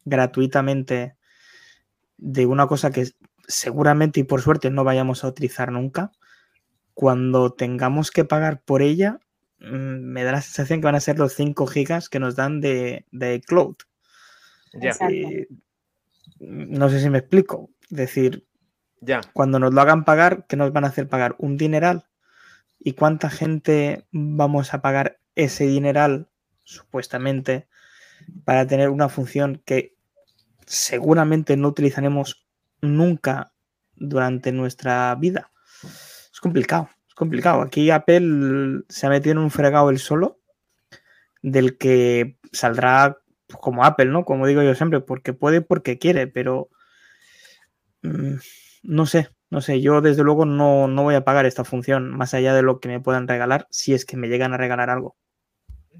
gratuitamente 0.05 1.17
de 2.17 2.45
una 2.45 2.67
cosa 2.67 2.91
que 2.91 3.07
seguramente 3.47 4.19
y 4.19 4.23
por 4.23 4.41
suerte 4.41 4.69
no 4.69 4.83
vayamos 4.83 5.23
a 5.23 5.27
utilizar 5.27 5.71
nunca, 5.71 6.11
cuando 6.93 7.53
tengamos 7.53 8.11
que 8.11 8.25
pagar 8.25 8.61
por 8.61 8.81
ella, 8.81 9.19
mm, 9.59 10.11
me 10.11 10.23
da 10.23 10.33
la 10.33 10.41
sensación 10.41 10.81
que 10.81 10.85
van 10.85 10.95
a 10.95 10.99
ser 10.99 11.19
los 11.19 11.33
5 11.33 11.65
gigas 11.67 12.09
que 12.09 12.19
nos 12.19 12.35
dan 12.35 12.61
de, 12.61 13.05
cloud. 13.45 13.75
Eh, 14.73 15.47
no 16.39 16.89
sé 16.89 17.01
si 17.01 17.09
me 17.09 17.19
explico. 17.19 17.69
Es 17.89 17.97
decir, 17.97 18.45
ya. 18.99 19.21
cuando 19.33 19.59
nos 19.59 19.73
lo 19.73 19.81
hagan 19.81 20.05
pagar, 20.05 20.45
¿qué 20.47 20.55
nos 20.55 20.71
van 20.71 20.85
a 20.85 20.87
hacer 20.87 21.07
pagar? 21.07 21.35
¿Un 21.39 21.57
dineral? 21.57 22.05
¿Y 22.79 22.93
cuánta 22.93 23.29
gente 23.29 24.05
vamos 24.11 24.73
a 24.73 24.81
pagar 24.81 25.19
ese 25.35 25.65
dineral, 25.65 26.29
supuestamente, 26.63 27.67
para 28.45 28.65
tener 28.65 28.89
una 28.89 29.09
función 29.09 29.61
que 29.65 29.95
seguramente 30.65 31.57
no 31.57 31.67
utilizaremos 31.67 32.45
nunca 32.81 33.53
durante 33.95 34.51
nuestra 34.51 35.15
vida. 35.15 35.51
Es 36.31 36.39
complicado, 36.41 36.89
es 37.07 37.15
complicado. 37.15 37.61
Aquí 37.61 37.89
Apple 37.91 38.83
se 38.89 39.05
ha 39.05 39.09
metido 39.09 39.33
en 39.33 39.37
un 39.39 39.51
fregado 39.51 39.89
el 39.89 39.99
solo, 39.99 40.39
del 41.41 41.77
que 41.77 42.37
saldrá 42.51 43.17
como 43.59 43.83
Apple, 43.83 44.05
¿no? 44.05 44.25
Como 44.25 44.47
digo 44.47 44.61
yo 44.61 44.75
siempre, 44.75 45.01
porque 45.01 45.33
puede, 45.33 45.61
porque 45.61 45.97
quiere, 45.97 46.27
pero 46.27 46.69
mm, 48.03 48.35
no 48.83 49.05
sé, 49.05 49.29
no 49.49 49.61
sé, 49.61 49.81
yo 49.81 50.01
desde 50.01 50.23
luego 50.23 50.45
no, 50.45 50.87
no 50.87 51.03
voy 51.03 51.15
a 51.15 51.25
pagar 51.25 51.45
esta 51.45 51.63
función 51.63 52.09
más 52.09 52.33
allá 52.33 52.53
de 52.53 52.61
lo 52.61 52.79
que 52.79 52.89
me 52.89 52.99
puedan 52.99 53.27
regalar, 53.27 53.67
si 53.69 53.93
es 53.93 54.05
que 54.05 54.17
me 54.17 54.29
llegan 54.29 54.53
a 54.53 54.57
regalar 54.57 54.89
algo 54.89 55.17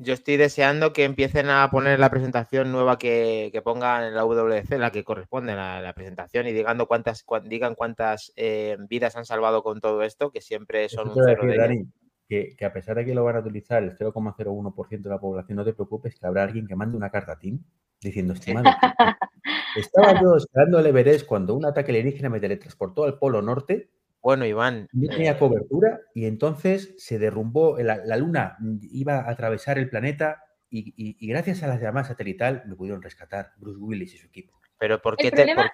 yo 0.01 0.13
estoy 0.13 0.37
deseando 0.37 0.93
que 0.93 1.03
empiecen 1.03 1.49
a 1.49 1.69
poner 1.69 1.99
la 1.99 2.09
presentación 2.09 2.71
nueva 2.71 2.97
que, 2.97 3.61
pongan 3.63 4.03
en 4.03 4.15
la 4.15 4.21
WC, 4.21 4.77
la 4.77 4.91
que 4.91 5.03
corresponde 5.03 5.53
a 5.53 5.81
la, 5.81 5.93
presentación, 5.93 6.47
y 6.47 6.53
digan 6.53 6.77
cuántas, 6.87 7.23
digan 7.45 7.75
cuántas 7.75 8.33
eh, 8.35 8.77
vidas 8.89 9.15
han 9.15 9.25
salvado 9.25 9.63
con 9.63 9.79
todo 9.79 10.01
esto, 10.03 10.31
que 10.31 10.41
siempre 10.41 10.89
son 10.89 11.09
un 11.09 11.15
cero 11.23 11.45
de 11.45 11.85
que, 12.27 12.55
que, 12.57 12.65
a 12.65 12.71
pesar 12.71 12.95
de 12.95 13.05
que 13.05 13.13
lo 13.13 13.25
van 13.25 13.35
a 13.35 13.39
utilizar 13.39 13.83
el 13.83 13.97
0,01% 13.97 15.01
de 15.01 15.09
la 15.09 15.19
población, 15.19 15.57
no 15.57 15.65
te 15.65 15.73
preocupes, 15.73 16.17
que 16.17 16.25
habrá 16.25 16.43
alguien 16.43 16.65
que 16.65 16.75
mande 16.75 16.95
una 16.95 17.09
carta 17.09 17.33
a 17.33 17.39
Tim 17.39 17.61
diciendo, 18.01 18.33
estimado, 18.33 18.65
estaba 19.75 20.19
yo 20.19 20.35
esperando 20.37 20.79
el 20.79 20.87
Everest 20.87 21.27
cuando 21.27 21.53
un 21.53 21.65
ataque 21.65 21.91
alienígena 21.91 22.29
me 22.29 22.39
teletransportó 22.39 23.03
al 23.03 23.19
Polo 23.19 23.41
Norte 23.41 23.91
bueno, 24.21 24.45
Iván. 24.45 24.87
No 24.91 25.09
tenía 25.09 25.37
cobertura 25.39 25.99
y 26.13 26.25
entonces 26.25 26.95
se 26.97 27.19
derrumbó, 27.19 27.77
la, 27.79 28.17
luna 28.17 28.57
iba 28.91 29.21
a 29.21 29.31
atravesar 29.31 29.77
el 29.77 29.89
planeta 29.89 30.43
y, 30.69 31.27
gracias 31.27 31.63
a 31.63 31.67
las 31.67 31.81
llamadas 31.81 32.07
satelital 32.07 32.63
me 32.65 32.75
pudieron 32.75 33.01
rescatar 33.01 33.51
Bruce 33.57 33.79
Willis 33.79 34.13
y 34.13 34.17
su 34.17 34.27
equipo. 34.27 34.57
Pero 34.77 35.01
¿por 35.01 35.15
qué 35.17 35.29
te, 35.29 35.41
el, 35.41 35.53
problema, 35.53 35.71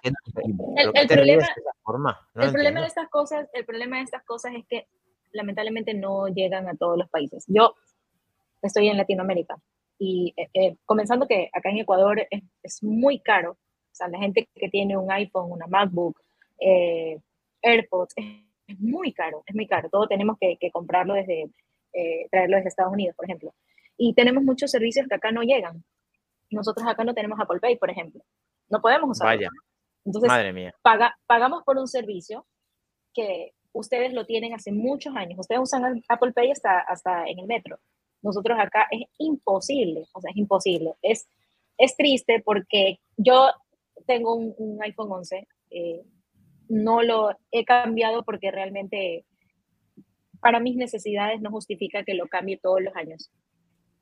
de 1.23 1.38
esa 1.38 1.53
forma? 1.81 2.29
el 2.36 2.51
problema 2.51 2.81
de 2.81 2.88
estas 2.88 3.10
cosas, 3.10 3.47
el 3.53 3.65
problema 3.65 3.97
de 3.97 4.03
estas 4.03 4.23
cosas 4.23 4.53
es 4.55 4.65
que 4.67 4.88
lamentablemente 5.31 5.93
no 5.93 6.27
llegan 6.27 6.67
a 6.67 6.75
todos 6.75 6.97
los 6.97 7.10
países. 7.10 7.45
Yo 7.47 7.75
estoy 8.62 8.89
en 8.89 8.97
Latinoamérica 8.97 9.55
y 9.99 10.33
eh, 10.36 10.49
eh, 10.53 10.75
comenzando 10.86 11.27
que 11.27 11.49
acá 11.53 11.69
en 11.69 11.77
Ecuador 11.79 12.27
es, 12.62 12.83
muy 12.83 13.19
caro. 13.19 13.51
O 13.51 13.95
sea, 13.97 14.07
la 14.07 14.19
gente 14.19 14.47
que 14.53 14.69
tiene 14.69 14.97
un 14.97 15.12
iPhone, 15.12 15.51
una 15.51 15.67
MacBook, 15.67 16.19
eh, 16.60 17.19
AirPods, 17.62 18.13
es, 18.15 18.80
muy 18.80 19.13
caro, 19.13 19.43
es 19.46 19.56
muy 19.56 19.67
caro. 19.67 19.89
Todo 19.89 20.08
tenemos 20.08 20.38
que, 20.39 20.58
comprarlo 20.72 21.13
desde, 21.13 21.50
eh, 21.93 22.28
traerlo 22.30 22.58
desde 22.58 22.70
Estados 22.70 22.93
Unidos, 22.93 23.15
por 23.15 23.26
ejemplo. 23.26 23.54
Y 23.98 24.13
tenemos 24.13 24.43
muchos 24.43 24.72
servicios 24.72 25.08
que 25.08 25.15
acá 25.15 25.32
no 25.32 25.41
llegan. 25.41 25.84
Nosotros 26.50 26.88
acá 26.88 27.04
no 27.04 27.13
tenemos 27.13 27.39
Apple 27.39 27.60
Pay, 27.60 27.78
por 27.78 27.89
ejemplo. 27.89 28.22
No 28.70 28.82
podemos 28.82 29.10
usarlo. 29.10 29.38
Vaya. 29.38 29.50
Entonces, 30.06 30.28
Madre 30.28 30.54
mía. 30.54 30.74
Paga, 30.82 31.17
pagamos 31.26 31.63
por 31.63 31.78
un 31.78 31.88
servicio 31.88 32.46
que 33.13 33.54
ustedes 33.74 34.13
lo 34.13 34.26
tienen 34.26 34.54
hace 34.54 34.72
muchos 34.72 35.15
años. 35.15 35.39
Ustedes 35.39 35.62
usan 35.62 36.04
Apple 36.08 36.32
Pay 36.34 36.52
hasta, 36.52 36.80
hasta 36.80 37.28
en 37.28 37.39
el 37.39 37.48
metro. 37.48 37.80
Nosotros 38.22 38.58
acá 38.60 38.88
es 38.91 39.08
imposible, 39.20 40.06
o 40.13 40.22
sea, 40.22 40.32
es 40.32 40.38
imposible. 40.38 40.96
Es, 41.02 41.28
es 41.78 41.96
triste 41.96 42.41
porque 42.43 43.00
yo 43.15 43.50
tengo 44.06 44.36
un, 44.36 44.82
iPhone 44.82 45.12
11, 45.12 45.48
eh, 45.72 46.04
no 46.69 47.01
lo 47.03 47.32
he 47.51 47.65
cambiado 47.65 48.23
porque 48.23 48.51
realmente 48.51 49.25
para 50.39 50.60
mis 50.60 50.75
necesidades 50.75 51.41
no 51.41 51.51
justifica 51.51 52.03
que 52.03 52.13
lo 52.13 52.27
cambie 52.27 52.60
todos 52.62 52.82
los 52.82 52.95
años. 52.95 53.32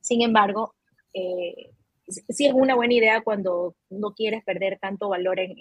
Sin 0.01 0.21
embargo, 0.21 0.75
eh, 1.13 1.71
sí 2.07 2.45
es 2.45 2.53
una 2.53 2.75
buena 2.75 2.93
idea 2.93 3.21
cuando 3.21 3.75
no 3.89 4.13
quieres 4.13 4.43
perder 4.43 4.77
tanto 4.79 5.09
valor 5.09 5.39
en, 5.39 5.55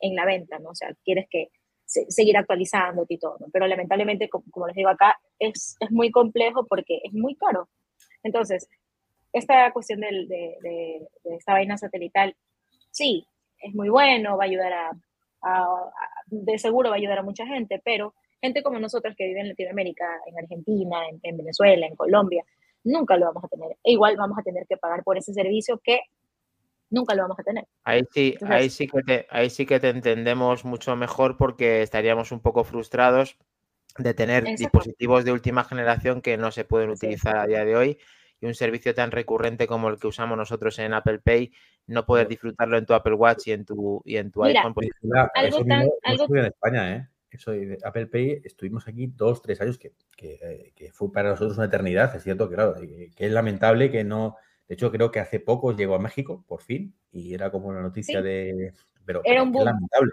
en, 0.00 0.14
la 0.14 0.24
venta, 0.24 0.58
¿no? 0.58 0.70
O 0.70 0.74
sea, 0.74 0.94
quieres 1.04 1.26
que 1.28 1.48
seguir 1.84 2.36
actualizándote 2.36 3.14
y 3.14 3.18
todo, 3.18 3.36
¿no? 3.40 3.46
Pero 3.52 3.66
lamentablemente, 3.66 4.28
como, 4.28 4.66
les 4.66 4.76
digo 4.76 4.88
acá, 4.88 5.18
es, 5.38 5.76
es, 5.80 5.90
muy 5.90 6.10
complejo 6.10 6.66
porque 6.66 7.00
es 7.04 7.12
muy 7.12 7.34
caro. 7.34 7.68
Entonces, 8.22 8.68
esta 9.32 9.72
cuestión 9.72 10.00
de, 10.00 10.08
de, 10.28 10.56
de, 10.62 11.36
esta 11.36 11.52
vaina 11.52 11.76
satelital, 11.76 12.34
sí, 12.90 13.26
es 13.58 13.74
muy 13.74 13.88
bueno, 13.88 14.36
va 14.36 14.44
a 14.44 14.46
ayudar 14.46 14.72
a, 14.72 14.90
de 16.26 16.58
seguro 16.58 16.90
va 16.90 16.96
a 16.96 16.98
ayudar 16.98 17.18
a 17.18 17.22
mucha 17.22 17.46
gente, 17.46 17.80
pero 17.84 18.14
gente 18.40 18.62
como 18.62 18.78
nosotros 18.78 19.14
que 19.16 19.26
vive 19.26 19.40
en 19.40 19.48
Latinoamérica, 19.48 20.04
en 20.26 20.38
Argentina, 20.38 20.98
en, 21.22 21.36
Venezuela, 21.36 21.86
en 21.86 21.96
Colombia, 21.96 22.44
nunca 22.84 23.16
lo 23.16 23.26
vamos 23.26 23.44
a 23.44 23.48
tener. 23.48 23.76
E 23.84 23.92
igual 23.92 24.16
vamos 24.16 24.38
a 24.38 24.42
tener 24.42 24.66
que 24.66 24.76
pagar 24.76 25.02
por 25.04 25.16
ese 25.16 25.32
servicio 25.32 25.80
que 25.82 26.00
nunca 26.90 27.14
lo 27.14 27.22
vamos 27.22 27.38
a 27.38 27.42
tener. 27.42 27.66
Ahí 27.84 28.02
sí, 28.12 28.34
ahí 28.46 28.70
sí 28.70 28.86
que 28.86 29.02
te, 29.02 29.26
ahí 29.30 29.50
sí 29.50 29.66
que 29.66 29.80
te 29.80 29.88
entendemos 29.88 30.64
mucho 30.64 30.96
mejor 30.96 31.36
porque 31.36 31.82
estaríamos 31.82 32.32
un 32.32 32.40
poco 32.40 32.64
frustrados 32.64 33.36
de 33.98 34.14
tener 34.14 34.44
dispositivos 34.44 35.24
de 35.24 35.32
última 35.32 35.64
generación 35.64 36.22
que 36.22 36.36
no 36.36 36.50
se 36.50 36.64
pueden 36.64 36.90
utilizar 36.90 37.36
a 37.36 37.46
día 37.46 37.64
de 37.64 37.76
hoy 37.76 37.98
y 38.42 38.46
un 38.46 38.54
servicio 38.54 38.92
tan 38.92 39.12
recurrente 39.12 39.68
como 39.68 39.88
el 39.88 40.00
que 40.00 40.08
usamos 40.08 40.36
nosotros 40.36 40.76
en 40.80 40.92
Apple 40.92 41.20
Pay, 41.20 41.52
no 41.86 42.04
poder 42.04 42.26
disfrutarlo 42.26 42.76
en 42.76 42.84
tu 42.84 42.92
Apple 42.92 43.14
Watch 43.14 43.46
y 43.46 43.52
en 43.52 43.64
tu, 43.64 44.02
y 44.04 44.16
en 44.16 44.32
tu 44.32 44.42
iPhone. 44.42 44.74
Pues, 44.74 44.88
algo 45.34 45.64
tan, 45.64 45.88
algo... 46.02 46.36
en 46.36 46.46
España, 46.46 46.96
¿eh? 46.96 47.08
Eso 47.30 47.52
de 47.52 47.78
Apple 47.84 48.08
Pay, 48.08 48.42
estuvimos 48.44 48.88
aquí 48.88 49.06
dos, 49.06 49.40
tres 49.40 49.60
años, 49.60 49.78
que, 49.78 49.92
que, 50.16 50.72
que, 50.74 50.90
fue 50.90 51.12
para 51.12 51.30
nosotros 51.30 51.56
una 51.56 51.66
eternidad, 51.66 52.14
es 52.16 52.24
cierto, 52.24 52.48
que 52.48 52.56
claro, 52.56 52.74
que 52.74 53.12
es 53.16 53.32
lamentable 53.32 53.90
que 53.90 54.02
no... 54.02 54.36
De 54.66 54.74
hecho, 54.74 54.90
creo 54.90 55.12
que 55.12 55.20
hace 55.20 55.38
poco 55.38 55.72
llegó 55.72 55.94
a 55.94 56.00
México, 56.00 56.44
por 56.48 56.62
fin, 56.62 56.94
y 57.12 57.34
era 57.34 57.50
como 57.52 57.68
una 57.68 57.80
noticia 57.80 58.22
de... 58.22 58.72
Pero, 59.04 59.20
era 59.24 59.42
un 59.42 59.52
boom. 59.52 59.66
lamentable. 59.66 60.12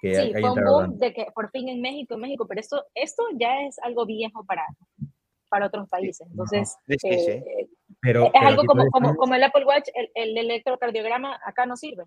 Que 0.00 0.14
sí, 0.14 0.32
fue 0.32 0.50
un 0.50 0.64
boom 0.64 0.98
de 0.98 1.12
que 1.12 1.26
por 1.32 1.50
fin 1.50 1.68
en 1.68 1.80
México, 1.80 2.14
en 2.14 2.20
México, 2.20 2.46
pero 2.48 2.60
esto, 2.60 2.84
esto 2.94 3.22
ya 3.38 3.62
es 3.66 3.78
algo 3.80 4.04
viejo 4.04 4.44
para, 4.44 4.64
para 5.48 5.66
otros 5.66 5.88
países. 5.88 6.26
Entonces, 6.30 6.76
eh, 6.88 7.68
pero, 8.00 8.30
es 8.32 8.42
algo 8.42 8.64
como, 8.64 8.86
como, 8.90 9.16
como, 9.16 9.34
el 9.34 9.42
Apple 9.42 9.64
Watch, 9.64 9.88
el, 9.94 10.10
el, 10.14 10.38
electrocardiograma 10.38 11.38
acá 11.44 11.66
no 11.66 11.76
sirve. 11.76 12.04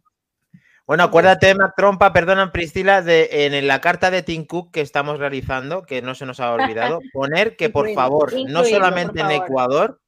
Bueno, 0.87 1.03
acuérdate, 1.03 1.55
Mac 1.55 1.73
Trompa, 1.77 2.11
perdona, 2.11 2.51
Priscila, 2.51 3.01
de 3.01 3.29
en 3.45 3.67
la 3.67 3.79
carta 3.79 4.11
de 4.11 4.23
Tim 4.23 4.45
Cook 4.45 4.71
que 4.71 4.81
estamos 4.81 5.19
realizando, 5.19 5.83
que 5.83 6.01
no 6.01 6.15
se 6.15 6.25
nos 6.25 6.39
ha 6.39 6.53
olvidado, 6.53 6.99
poner 7.13 7.55
que 7.55 7.69
por 7.69 7.89
favor, 7.93 8.33
no 8.49 8.65
solamente 8.65 9.21
en 9.21 9.31
Ecuador, 9.31 10.00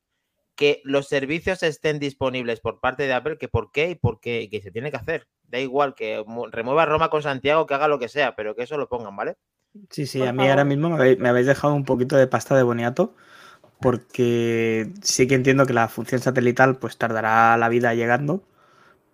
que 0.55 0.81
los 0.83 1.07
servicios 1.07 1.63
estén 1.63 1.99
disponibles 1.99 2.59
por 2.59 2.79
parte 2.79 3.03
de 3.03 3.13
Apple, 3.13 3.37
que 3.37 3.47
por 3.47 3.71
qué 3.71 3.91
y 3.91 3.95
por 3.95 4.19
qué, 4.19 4.41
y 4.41 4.49
que 4.49 4.61
se 4.61 4.71
tiene 4.71 4.91
que 4.91 4.97
hacer. 4.97 5.27
Da 5.43 5.59
igual 5.59 5.95
que 5.95 6.23
remueva 6.51 6.85
Roma 6.85 7.09
con 7.09 7.23
Santiago, 7.23 7.65
que 7.65 7.73
haga 7.73 7.87
lo 7.87 7.99
que 7.99 8.09
sea, 8.09 8.35
pero 8.35 8.55
que 8.55 8.63
eso 8.63 8.77
lo 8.77 8.87
pongan, 8.87 9.15
¿vale? 9.15 9.35
Sí, 9.89 10.05
sí, 10.05 10.21
a 10.21 10.31
mí 10.33 10.47
ahora 10.47 10.65
mismo 10.65 10.89
me 10.89 11.29
habéis, 11.29 11.47
dejado 11.47 11.73
un 11.73 11.85
poquito 11.85 12.15
de 12.15 12.27
pasta 12.27 12.55
de 12.55 12.63
boniato 12.63 13.15
porque 13.79 14.91
sí 15.01 15.27
que 15.27 15.35
entiendo 15.35 15.65
que 15.65 15.73
la 15.73 15.89
función 15.89 16.21
satelital 16.21 16.77
pues 16.77 16.97
tardará 16.97 17.57
la 17.57 17.69
vida 17.69 17.93
llegando, 17.93 18.43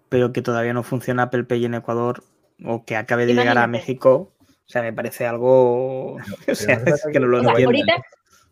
pero 0.09 0.33
que 0.33 0.41
todavía 0.41 0.73
no 0.73 0.83
funciona 0.83 1.23
Apple 1.23 1.45
Pay 1.45 1.65
en 1.65 1.75
Ecuador 1.75 2.23
o 2.63 2.83
que 2.83 2.97
acabe 2.97 3.25
de 3.25 3.35
llegar 3.35 3.57
a 3.57 3.67
México, 3.67 4.33
o 4.41 4.71
sea, 4.71 4.81
me 4.81 4.93
parece 4.93 5.25
algo 5.25 6.15
o 6.47 6.55
sea, 6.55 6.83
que 7.11 7.19
no 7.19 7.27
lo 7.27 7.39
entiendo. 7.39 7.69
Ahorita, 7.69 8.03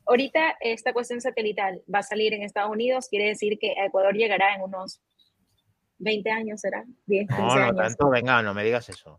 ahorita 0.07 0.57
esta 0.61 0.93
cuestión 0.93 1.21
satelital 1.21 1.81
va 1.93 1.99
a 1.99 2.03
salir 2.03 2.33
en 2.33 2.43
Estados 2.43 2.71
Unidos, 2.71 3.07
quiere 3.09 3.27
decir 3.27 3.57
que 3.59 3.73
Ecuador 3.85 4.15
llegará 4.15 4.55
en 4.55 4.61
unos 4.61 5.01
20 5.99 6.29
años 6.29 6.61
será, 6.61 6.83
10, 7.07 7.27
15 7.27 7.41
no, 7.41 7.55
no 7.55 7.75
tanto, 7.75 8.09
venga, 8.09 8.41
no 8.43 8.53
me 8.53 8.63
digas 8.63 8.87
eso. 8.89 9.17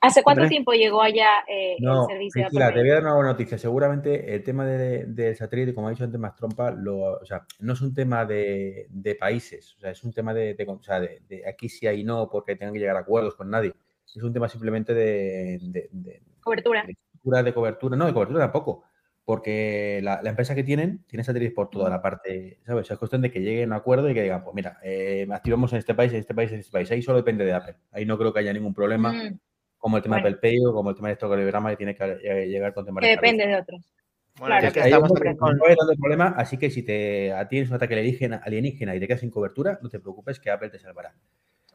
¿Hace 0.00 0.22
cuánto 0.22 0.46
tiempo 0.48 0.72
llegó 0.72 1.00
allá 1.02 1.28
eh, 1.48 1.76
el 1.78 2.06
servicio? 2.08 2.42
Tranquila, 2.42 2.72
te 2.72 2.80
voy 2.80 2.90
a 2.90 2.94
dar 2.94 3.02
una 3.02 3.14
buena 3.14 3.30
noticia. 3.30 3.58
Seguramente 3.58 4.34
el 4.34 4.42
tema 4.42 4.66
del 4.66 5.14
de, 5.14 5.34
satélite, 5.34 5.74
como 5.74 5.88
ha 5.88 5.90
dicho 5.90 6.04
antes 6.04 6.20
más 6.20 6.34
trompa, 6.34 6.70
lo, 6.70 7.18
o 7.20 7.24
sea, 7.24 7.46
no 7.60 7.72
es 7.74 7.80
un 7.80 7.94
tema 7.94 8.24
de, 8.24 8.86
de, 8.90 9.14
países, 9.14 9.74
o 9.76 9.80
sea, 9.80 9.90
es 9.90 10.02
un 10.02 10.12
tema 10.12 10.34
de, 10.34 10.56
o 10.66 10.82
sea, 10.82 11.00
de, 11.00 11.42
aquí 11.48 11.68
sí 11.68 11.86
hay 11.86 12.02
no 12.02 12.28
porque 12.28 12.56
tengan 12.56 12.74
que 12.74 12.80
llegar 12.80 12.96
a 12.96 13.00
acuerdos 13.00 13.36
con 13.36 13.50
nadie. 13.50 13.72
Es 14.04 14.22
un 14.22 14.32
tema 14.32 14.48
simplemente 14.48 14.94
de, 14.94 16.20
cobertura. 16.40 16.84
De 16.86 17.54
cobertura, 17.54 17.96
no, 17.96 18.06
de 18.06 18.14
cobertura 18.14 18.40
tampoco 18.40 18.84
porque 19.26 19.98
la, 20.04 20.20
empresa 20.24 20.54
que 20.54 20.62
tienen 20.62 21.04
tiene 21.08 21.24
satélites 21.24 21.52
por 21.52 21.68
toda 21.68 21.90
la 21.90 22.00
parte, 22.00 22.60
¿sabes? 22.64 22.88
Es 22.88 22.96
cuestión 22.96 23.22
de 23.22 23.32
que 23.32 23.40
lleguen 23.40 23.72
a 23.72 23.74
un 23.74 23.80
acuerdo 23.80 24.08
y 24.08 24.14
que 24.14 24.22
digan, 24.22 24.44
pues 24.44 24.54
mira, 24.54 24.78
eh, 24.84 25.26
activamos 25.32 25.72
en 25.72 25.80
este 25.80 25.96
país, 25.96 26.12
en 26.12 26.20
este 26.20 26.32
país, 26.32 26.52
en 26.52 26.60
este 26.60 26.70
país. 26.70 26.88
Ahí 26.92 27.02
solo 27.02 27.18
depende 27.18 27.44
de 27.44 27.52
Apple. 27.52 27.74
Ahí 27.90 28.06
no 28.06 28.16
creo 28.18 28.32
que 28.32 28.38
haya 28.38 28.52
ningún 28.52 28.72
problema, 28.72 29.12
mm. 29.12 29.38
como 29.78 29.96
el 29.96 30.02
tema 30.04 30.16
de 30.16 30.20
Apple 30.20 30.36
Pay 30.40 30.64
o 30.64 30.72
como 30.72 30.90
el 30.90 30.96
tema 30.96 31.08
de 31.08 31.14
electrocardiograma 31.14 31.70
que 31.70 31.76
tiene 31.76 31.96
que 31.96 32.46
llegar 32.46 32.72
con 32.72 32.86
temas 32.86 33.02
Que 33.02 33.10
depende 33.10 33.48
de 33.48 33.56
otros. 33.56 33.92
claro, 34.36 34.72
que 34.72 34.78
estamos 34.78 35.10
con... 35.10 35.56
no 35.58 35.66
hay 35.66 35.74
tanto 35.74 35.94
problema, 36.00 36.34
así 36.36 36.56
que 36.56 36.70
si 36.70 36.84
te 36.84 37.34
tienes 37.50 37.68
un 37.68 37.74
ataque 37.74 37.94
alienígena, 37.94 38.36
alienígena 38.44 38.94
y 38.94 39.00
te 39.00 39.08
quedas 39.08 39.20
sin 39.22 39.30
cobertura, 39.30 39.80
no 39.82 39.88
te 39.88 39.98
preocupes 39.98 40.38
que 40.38 40.50
Apple 40.50 40.70
te 40.70 40.78
salvará. 40.78 41.12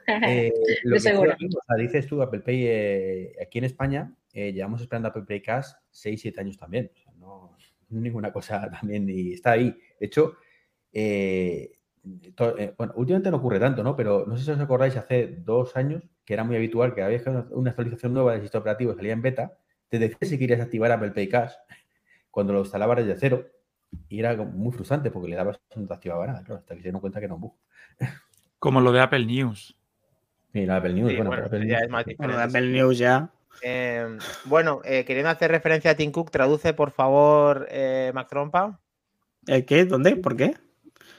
Eh, 0.28 0.52
lo 0.84 0.96
que 0.96 1.00
seguro. 1.00 1.32
o 1.32 1.62
sea, 1.68 1.76
dices 1.78 2.08
tú, 2.08 2.22
Apple 2.22 2.40
Pay, 2.40 2.66
eh, 2.66 3.34
aquí 3.42 3.60
en 3.60 3.66
España 3.66 4.12
eh, 4.34 4.54
llevamos 4.54 4.82
esperando 4.82 5.10
Apple 5.10 5.24
Pay 5.28 5.42
Cash 5.42 5.68
6-7 5.94 6.40
años 6.40 6.58
también. 6.58 6.92
O 6.94 6.98
sea, 6.98 7.11
ninguna 7.92 8.32
cosa 8.32 8.70
también 8.82 9.10
y 9.10 9.34
está 9.34 9.52
ahí. 9.52 9.78
De 10.00 10.06
hecho, 10.06 10.38
eh, 10.94 11.72
eh, 12.04 12.74
bueno, 12.78 12.94
últimamente 12.96 13.32
no 13.32 13.38
ocurre 13.38 13.60
tanto, 13.60 13.84
¿no? 13.84 13.96
Pero 13.96 14.26
no 14.26 14.38
sé 14.38 14.46
si 14.46 14.52
os 14.52 14.60
acordáis, 14.60 14.96
hace 14.98 15.28
dos 15.28 15.76
años, 15.76 16.04
que 16.26 16.34
era 16.34 16.44
muy 16.44 16.56
habitual 16.56 16.94
que 16.94 17.04
había 17.04 17.22
una 17.52 17.70
actualización 17.70 18.14
nueva 18.14 18.34
del 18.34 18.42
sistema 18.42 18.62
operativo 18.62 18.96
salía 18.96 19.14
en 19.14 19.22
beta, 19.22 19.58
te 19.90 20.00
decía 20.00 20.18
si 20.22 20.40
querías 20.40 20.62
activar 20.62 20.92
Apple 20.92 21.12
Pay 21.12 21.30
Cash 21.30 21.54
cuando 22.32 22.54
lo 22.54 22.60
instalabas 22.60 23.06
desde 23.06 23.20
cero. 23.20 23.48
Y 24.08 24.20
era 24.20 24.36
muy 24.38 24.72
frustrante 24.72 25.12
porque 25.12 25.28
le 25.28 25.36
dabas 25.36 25.60
no 25.76 25.86
te 25.86 25.94
activaba 25.94 26.26
nada, 26.26 26.44
claro, 26.44 26.60
hasta 26.60 26.76
que 26.76 26.80
se 26.80 26.84
dieron 26.84 27.02
cuenta 27.02 27.20
que 27.20 27.28
no 27.28 27.38
bug. 27.38 27.56
Como 28.58 28.80
lo 28.80 28.94
de 28.94 29.02
Apple 29.02 29.26
News. 29.26 29.78
Sí, 30.54 30.66
la 30.66 30.78
Apple 30.78 30.94
News, 30.94 31.16
bueno, 31.18 31.34
Apple, 31.34 31.68
ya 31.68 31.80
News. 31.88 32.38
Apple 32.38 32.72
News 32.72 32.98
ya. 32.98 33.30
Em, 33.62 34.18
bueno, 34.46 34.82
eh, 34.84 35.06
queriendo 35.06 35.30
hacer 35.30 35.52
referencia 35.52 35.92
a 35.92 35.96
Tim 35.96 36.12
Cook, 36.12 36.32
traduce 36.32 36.74
por 36.74 36.92
favor, 36.92 37.68
eh, 37.70 38.12
Mac 38.14 38.28
Trompa. 38.28 38.80
¿El 39.46 39.66
qué? 39.66 39.86
¿Dónde? 39.86 40.16
¿Por 40.16 40.36
qué? 40.36 40.56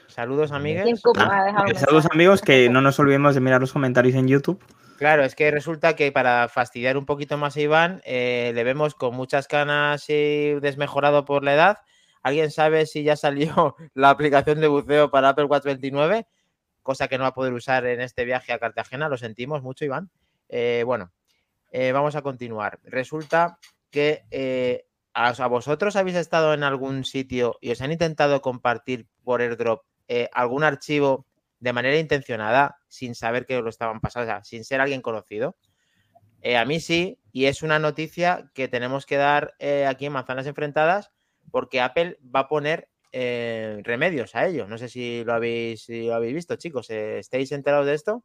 Saludos, 0.07 0.51
amigos. 0.51 1.01
Ah, 1.17 1.65
saludos, 1.75 2.07
amigos, 2.11 2.41
que 2.41 2.69
no 2.69 2.81
nos 2.81 2.99
olvidemos 2.99 3.33
de 3.33 3.41
mirar 3.41 3.61
los 3.61 3.73
comentarios 3.73 4.15
en 4.15 4.27
YouTube. 4.27 4.63
Claro, 4.97 5.23
es 5.23 5.35
que 5.35 5.49
resulta 5.51 5.95
que 5.95 6.11
para 6.11 6.47
fastidiar 6.49 6.97
un 6.97 7.05
poquito 7.05 7.37
más 7.37 7.57
a 7.57 7.61
Iván, 7.61 8.01
eh, 8.05 8.51
le 8.53 8.63
vemos 8.63 8.93
con 8.93 9.15
muchas 9.15 9.47
canas 9.47 10.05
y 10.09 10.53
desmejorado 10.59 11.25
por 11.25 11.43
la 11.43 11.55
edad. 11.55 11.77
¿Alguien 12.21 12.51
sabe 12.51 12.85
si 12.85 13.03
ya 13.03 13.15
salió 13.15 13.75
la 13.95 14.09
aplicación 14.11 14.61
de 14.61 14.67
buceo 14.67 15.09
para 15.09 15.29
Apple 15.29 15.45
Watch 15.45 15.63
29? 15.63 16.27
Cosa 16.83 17.07
que 17.07 17.17
no 17.17 17.23
va 17.23 17.29
a 17.29 17.33
poder 17.33 17.53
usar 17.53 17.85
en 17.85 18.01
este 18.01 18.25
viaje 18.25 18.53
a 18.53 18.59
Cartagena, 18.59 19.09
lo 19.09 19.17
sentimos 19.17 19.63
mucho, 19.63 19.85
Iván. 19.85 20.11
bueno, 20.85 21.11
eh, 21.73 21.91
vamos 21.91 22.15
a 22.15 22.21
continuar. 22.21 22.79
Resulta 22.83 23.57
que 23.89 24.25
eh, 24.29 24.85
a, 25.15 25.47
vosotros 25.47 25.95
habéis 25.95 26.17
estado 26.17 26.53
en 26.53 26.61
algún 26.61 27.03
sitio 27.03 27.57
y 27.61 27.71
os 27.71 27.81
han 27.81 27.91
intentado 27.91 28.41
compartir 28.41 29.07
por 29.23 29.41
airdrop 29.41 29.83
eh, 30.07 30.29
algún 30.33 30.63
archivo 30.63 31.25
de 31.59 31.73
manera 31.73 31.97
intencionada 31.97 32.77
sin 32.89 33.15
saber 33.15 33.47
que 33.47 33.59
lo 33.59 33.69
estaban 33.69 34.01
pasando, 34.01 34.25
o 34.25 34.31
sea, 34.31 34.43
sin 34.43 34.63
ser 34.63 34.81
alguien 34.81 35.01
conocido. 35.01 35.57
a 36.55 36.63
mí 36.65 36.79
sí, 36.79 37.17
y 37.31 37.45
es 37.45 37.63
una 37.63 37.79
noticia 37.79 38.51
que 38.53 38.67
tenemos 38.67 39.07
que 39.07 39.17
dar 39.17 39.55
aquí 39.87 40.05
en 40.05 40.13
Manzanas 40.13 40.45
Enfrentadas 40.45 41.11
porque 41.49 41.81
Apple 41.81 42.19
va 42.23 42.41
a 42.41 42.47
poner 42.47 42.89
remedios 43.11 44.35
a 44.35 44.45
ello. 44.45 44.67
No 44.67 44.77
sé 44.77 44.89
si 44.89 45.23
lo 45.23 45.33
habéis, 45.33 45.85
si 45.85 46.05
lo 46.05 46.15
habéis 46.15 46.35
visto, 46.35 46.55
chicos. 46.55 46.89
¿Estáis 46.89 47.51
enterados 47.51 47.87
de 47.87 47.95
esto? 47.95 48.23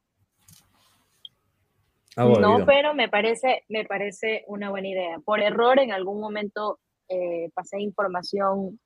No, 2.18 2.66
pero 2.66 2.94
me 2.94 3.08
parece, 3.08 3.64
me 3.68 3.84
parece 3.84 4.44
una 4.46 4.70
buena 4.70 4.88
idea. 4.88 5.18
Por 5.24 5.40
error, 5.40 5.78
en 5.78 5.92
algún 5.92 6.20
momento 6.20 6.80
eh, 7.08 7.50
pasé 7.54 7.80
información 7.80 8.80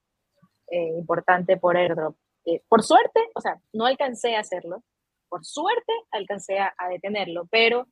eh, 0.71 0.88
importante 0.99 1.57
por 1.57 1.77
airdrop. 1.77 2.16
Eh, 2.45 2.62
por 2.68 2.83
suerte, 2.83 3.21
o 3.35 3.40
sea, 3.40 3.61
no 3.73 3.87
alcancé 3.87 4.37
a 4.37 4.40
hacerlo. 4.40 4.83
Por 5.29 5.45
suerte, 5.45 5.92
alcancé 6.11 6.59
a, 6.59 6.73
detenerlo, 6.90 7.47
pero 7.51 7.87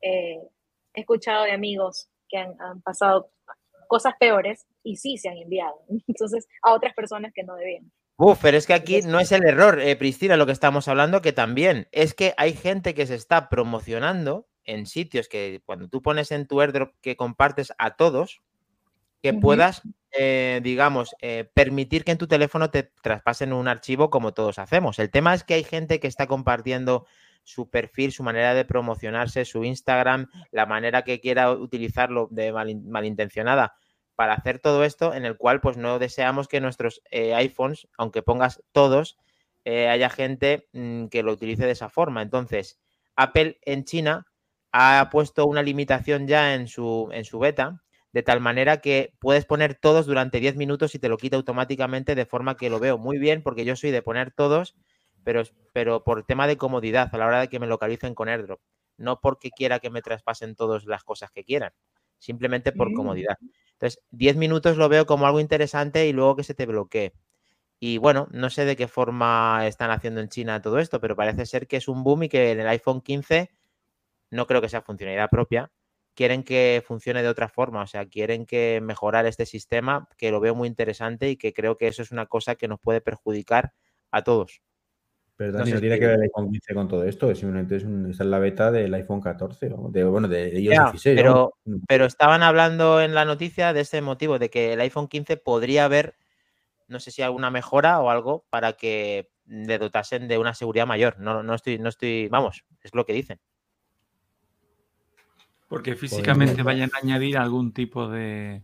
he 0.00 0.40
escuchado 0.94 1.44
de 1.44 1.50
amigos 1.50 2.08
que 2.28 2.38
han, 2.38 2.80
pasado 2.82 3.32
cosas 3.88 4.14
peores 4.20 4.66
y 4.84 4.96
sí 4.96 5.18
se 5.18 5.28
han 5.28 5.36
enviado. 5.36 5.74
Entonces, 6.06 6.46
a 6.62 6.72
otras 6.72 6.94
personas 6.94 7.32
que 7.34 7.42
no 7.42 7.56
debían. 7.56 7.90
Uf, 8.18 8.38
pero 8.40 8.56
es 8.56 8.66
que 8.66 8.74
aquí 8.74 9.02
no 9.02 9.18
es 9.18 9.32
el 9.32 9.44
error, 9.44 9.78
Priscila, 9.98 10.36
lo 10.36 10.46
que 10.46 10.52
estamos 10.52 10.88
hablando, 10.88 11.20
que 11.20 11.32
también 11.32 11.88
es 11.90 12.14
que 12.14 12.34
hay 12.38 12.54
gente 12.54 12.94
que 12.94 13.04
se 13.06 13.14
está 13.14 13.48
promocionando 13.48 14.46
en 14.66 14.86
sitios 14.86 15.28
que 15.28 15.62
cuando 15.64 15.88
tú 15.88 16.02
pones 16.02 16.30
en 16.32 16.46
tu 16.46 16.60
airdrop 16.60 16.92
que 17.00 17.16
compartes 17.16 17.72
a 17.78 17.96
todos, 17.96 18.42
que 19.22 19.32
puedas 19.32 19.82
eh, 20.18 20.60
digamos, 20.62 21.14
eh, 21.20 21.50
permitir 21.52 22.02
que 22.02 22.12
en 22.12 22.16
tu 22.16 22.26
teléfono 22.26 22.70
te 22.70 22.84
traspasen 23.02 23.52
un 23.52 23.68
archivo 23.68 24.08
como 24.08 24.32
todos 24.32 24.58
hacemos. 24.58 24.98
El 24.98 25.10
tema 25.10 25.34
es 25.34 25.44
que 25.44 25.54
hay 25.54 25.64
gente 25.64 26.00
que 26.00 26.06
está 26.06 26.26
compartiendo 26.26 27.06
su 27.42 27.68
perfil, 27.68 28.12
su 28.12 28.22
manera 28.22 28.54
de 28.54 28.64
promocionarse, 28.64 29.44
su 29.44 29.62
Instagram, 29.62 30.28
la 30.52 30.64
manera 30.64 31.02
que 31.02 31.20
quiera 31.20 31.52
utilizarlo 31.52 32.28
de 32.30 32.50
malintencionada 32.50 33.76
para 34.14 34.32
hacer 34.32 34.58
todo 34.58 34.84
esto, 34.84 35.12
en 35.12 35.26
el 35.26 35.36
cual 35.36 35.60
pues 35.60 35.76
no 35.76 35.98
deseamos 35.98 36.48
que 36.48 36.62
nuestros 36.62 37.02
eh, 37.10 37.34
iPhones, 37.34 37.86
aunque 37.98 38.22
pongas 38.22 38.62
todos, 38.72 39.18
haya 39.66 40.08
gente 40.08 40.68
mm, 40.72 41.06
que 41.06 41.24
lo 41.24 41.32
utilice 41.32 41.66
de 41.66 41.72
esa 41.72 41.90
forma. 41.90 42.22
Entonces, 42.22 42.78
Apple 43.16 43.58
en 43.62 43.84
China 43.84 44.26
ha 44.76 45.08
puesto 45.08 45.46
una 45.46 45.62
limitación 45.62 46.28
ya 46.28 46.54
en 46.54 46.68
su, 46.68 47.08
en 47.12 47.24
su 47.24 47.38
beta, 47.38 47.82
de 48.12 48.22
tal 48.22 48.40
manera 48.40 48.82
que 48.82 49.14
puedes 49.18 49.46
poner 49.46 49.74
todos 49.74 50.04
durante 50.04 50.38
10 50.38 50.56
minutos 50.56 50.94
y 50.94 50.98
te 50.98 51.08
lo 51.08 51.16
quita 51.16 51.36
automáticamente 51.36 52.14
de 52.14 52.26
forma 52.26 52.58
que 52.58 52.68
lo 52.68 52.78
veo 52.78 52.98
muy 52.98 53.18
bien, 53.18 53.42
porque 53.42 53.64
yo 53.64 53.74
soy 53.74 53.90
de 53.90 54.02
poner 54.02 54.32
todos, 54.32 54.74
pero, 55.24 55.44
pero 55.72 56.04
por 56.04 56.24
tema 56.24 56.46
de 56.46 56.58
comodidad 56.58 57.08
a 57.10 57.16
la 57.16 57.26
hora 57.26 57.40
de 57.40 57.48
que 57.48 57.58
me 57.58 57.66
localicen 57.66 58.14
con 58.14 58.28
AirDrop, 58.28 58.60
no 58.98 59.18
porque 59.20 59.50
quiera 59.50 59.78
que 59.78 59.88
me 59.88 60.02
traspasen 60.02 60.54
todas 60.54 60.84
las 60.84 61.04
cosas 61.04 61.30
que 61.30 61.42
quieran, 61.42 61.72
simplemente 62.18 62.72
por 62.72 62.90
mm. 62.90 62.94
comodidad. 62.94 63.38
Entonces, 63.72 64.02
10 64.10 64.36
minutos 64.36 64.76
lo 64.76 64.90
veo 64.90 65.06
como 65.06 65.26
algo 65.26 65.40
interesante 65.40 66.06
y 66.06 66.12
luego 66.12 66.36
que 66.36 66.44
se 66.44 66.54
te 66.54 66.66
bloquee. 66.66 67.14
Y 67.80 67.96
bueno, 67.96 68.28
no 68.30 68.50
sé 68.50 68.66
de 68.66 68.76
qué 68.76 68.88
forma 68.88 69.66
están 69.66 69.90
haciendo 69.90 70.20
en 70.20 70.28
China 70.28 70.60
todo 70.60 70.78
esto, 70.80 71.00
pero 71.00 71.16
parece 71.16 71.46
ser 71.46 71.66
que 71.66 71.78
es 71.78 71.88
un 71.88 72.04
boom 72.04 72.24
y 72.24 72.28
que 72.28 72.52
en 72.52 72.60
el 72.60 72.68
iPhone 72.68 73.00
15 73.00 73.50
no 74.30 74.46
creo 74.46 74.60
que 74.60 74.68
sea 74.68 74.82
funcionalidad 74.82 75.30
propia, 75.30 75.70
quieren 76.14 76.42
que 76.42 76.82
funcione 76.84 77.22
de 77.22 77.28
otra 77.28 77.48
forma, 77.48 77.82
o 77.82 77.86
sea, 77.86 78.06
quieren 78.06 78.46
que 78.46 78.80
mejorar 78.82 79.26
este 79.26 79.46
sistema, 79.46 80.08
que 80.16 80.30
lo 80.30 80.40
veo 80.40 80.54
muy 80.54 80.66
interesante 80.66 81.30
y 81.30 81.36
que 81.36 81.52
creo 81.52 81.76
que 81.76 81.88
eso 81.88 82.02
es 82.02 82.10
una 82.10 82.26
cosa 82.26 82.54
que 82.56 82.68
nos 82.68 82.80
puede 82.80 83.00
perjudicar 83.00 83.74
a 84.10 84.22
todos. 84.24 84.62
Pero 85.36 85.52
Dani, 85.52 85.72
no, 85.72 85.80
tiene 85.80 85.98
que 85.98 86.06
ver 86.06 86.14
el 86.14 86.22
iPhone 86.22 86.50
15 86.50 86.74
con 86.74 86.88
todo 86.88 87.04
esto, 87.04 87.34
simplemente 87.34 87.76
es, 87.76 87.84
es 87.84 88.20
la 88.20 88.38
beta 88.38 88.70
del 88.70 88.94
iPhone 88.94 89.20
14, 89.20 89.70
de, 89.90 90.04
bueno, 90.04 90.28
de 90.28 90.58
iOS 90.58 90.92
16. 90.92 91.14
Pero, 91.14 91.52
pero 91.86 92.06
estaban 92.06 92.42
hablando 92.42 93.02
en 93.02 93.14
la 93.14 93.26
noticia 93.26 93.74
de 93.74 93.82
ese 93.82 94.00
motivo, 94.00 94.38
de 94.38 94.48
que 94.48 94.72
el 94.72 94.80
iPhone 94.80 95.08
15 95.08 95.36
podría 95.36 95.84
haber, 95.84 96.16
no 96.88 97.00
sé 97.00 97.10
si 97.10 97.20
alguna 97.20 97.50
mejora 97.50 98.00
o 98.00 98.08
algo 98.08 98.46
para 98.48 98.72
que 98.72 99.30
le 99.44 99.76
dotasen 99.76 100.26
de 100.26 100.38
una 100.38 100.54
seguridad 100.54 100.86
mayor. 100.86 101.18
No, 101.18 101.42
no 101.42 101.54
estoy, 101.54 101.78
no 101.78 101.90
estoy, 101.90 102.28
vamos, 102.28 102.64
es 102.82 102.94
lo 102.94 103.04
que 103.04 103.12
dicen. 103.12 103.38
Porque 105.68 105.96
físicamente 105.96 106.62
vayan 106.62 106.90
a 106.94 106.98
añadir 107.02 107.38
algún 107.38 107.72
tipo 107.72 108.08
de, 108.08 108.62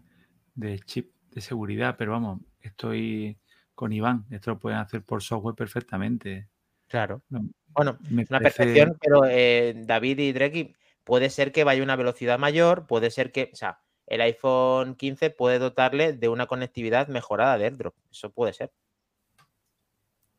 chip 0.85 1.13
de 1.31 1.41
seguridad, 1.41 1.97
pero 1.99 2.13
vamos, 2.13 2.41
estoy 2.61 3.39
con 3.75 3.93
Iván, 3.93 4.27
esto 4.31 4.51
lo 4.51 4.59
pueden 4.59 4.79
hacer 4.79 5.03
por 5.03 5.23
software 5.23 5.57
perfectamente. 5.57 6.49
Claro. 6.87 7.23
bueno, 7.69 7.99
es 8.05 8.31
una 8.31 8.39
perfección, 8.39 8.99
pero 9.01 9.25
eh, 9.25 9.75
David 9.77 10.19
y 10.19 10.33
Dreki, 10.33 10.75
puede 11.05 11.31
ser 11.31 11.51
que 11.51 11.65
vaya 11.65 11.81
a 11.81 11.85
una 11.85 11.97
velocidad 11.97 12.39
mayor, 12.39 12.87
puede 12.87 13.11
ser 13.11 13.33
que, 13.33 13.51
o 13.53 13.57
sea, 13.57 13.81
el 14.07 14.21
iPhone 14.21 14.95
15 14.95 15.31
puede 15.31 15.59
dotarle 15.59 16.13
de 16.13 16.29
una 16.29 16.47
conectividad 16.47 17.09
mejorada 17.09 17.57
de 17.59 17.65
AirDrop. 17.65 17.95
Eso 18.11 18.31
puede 18.31 18.53
ser. 18.53 18.71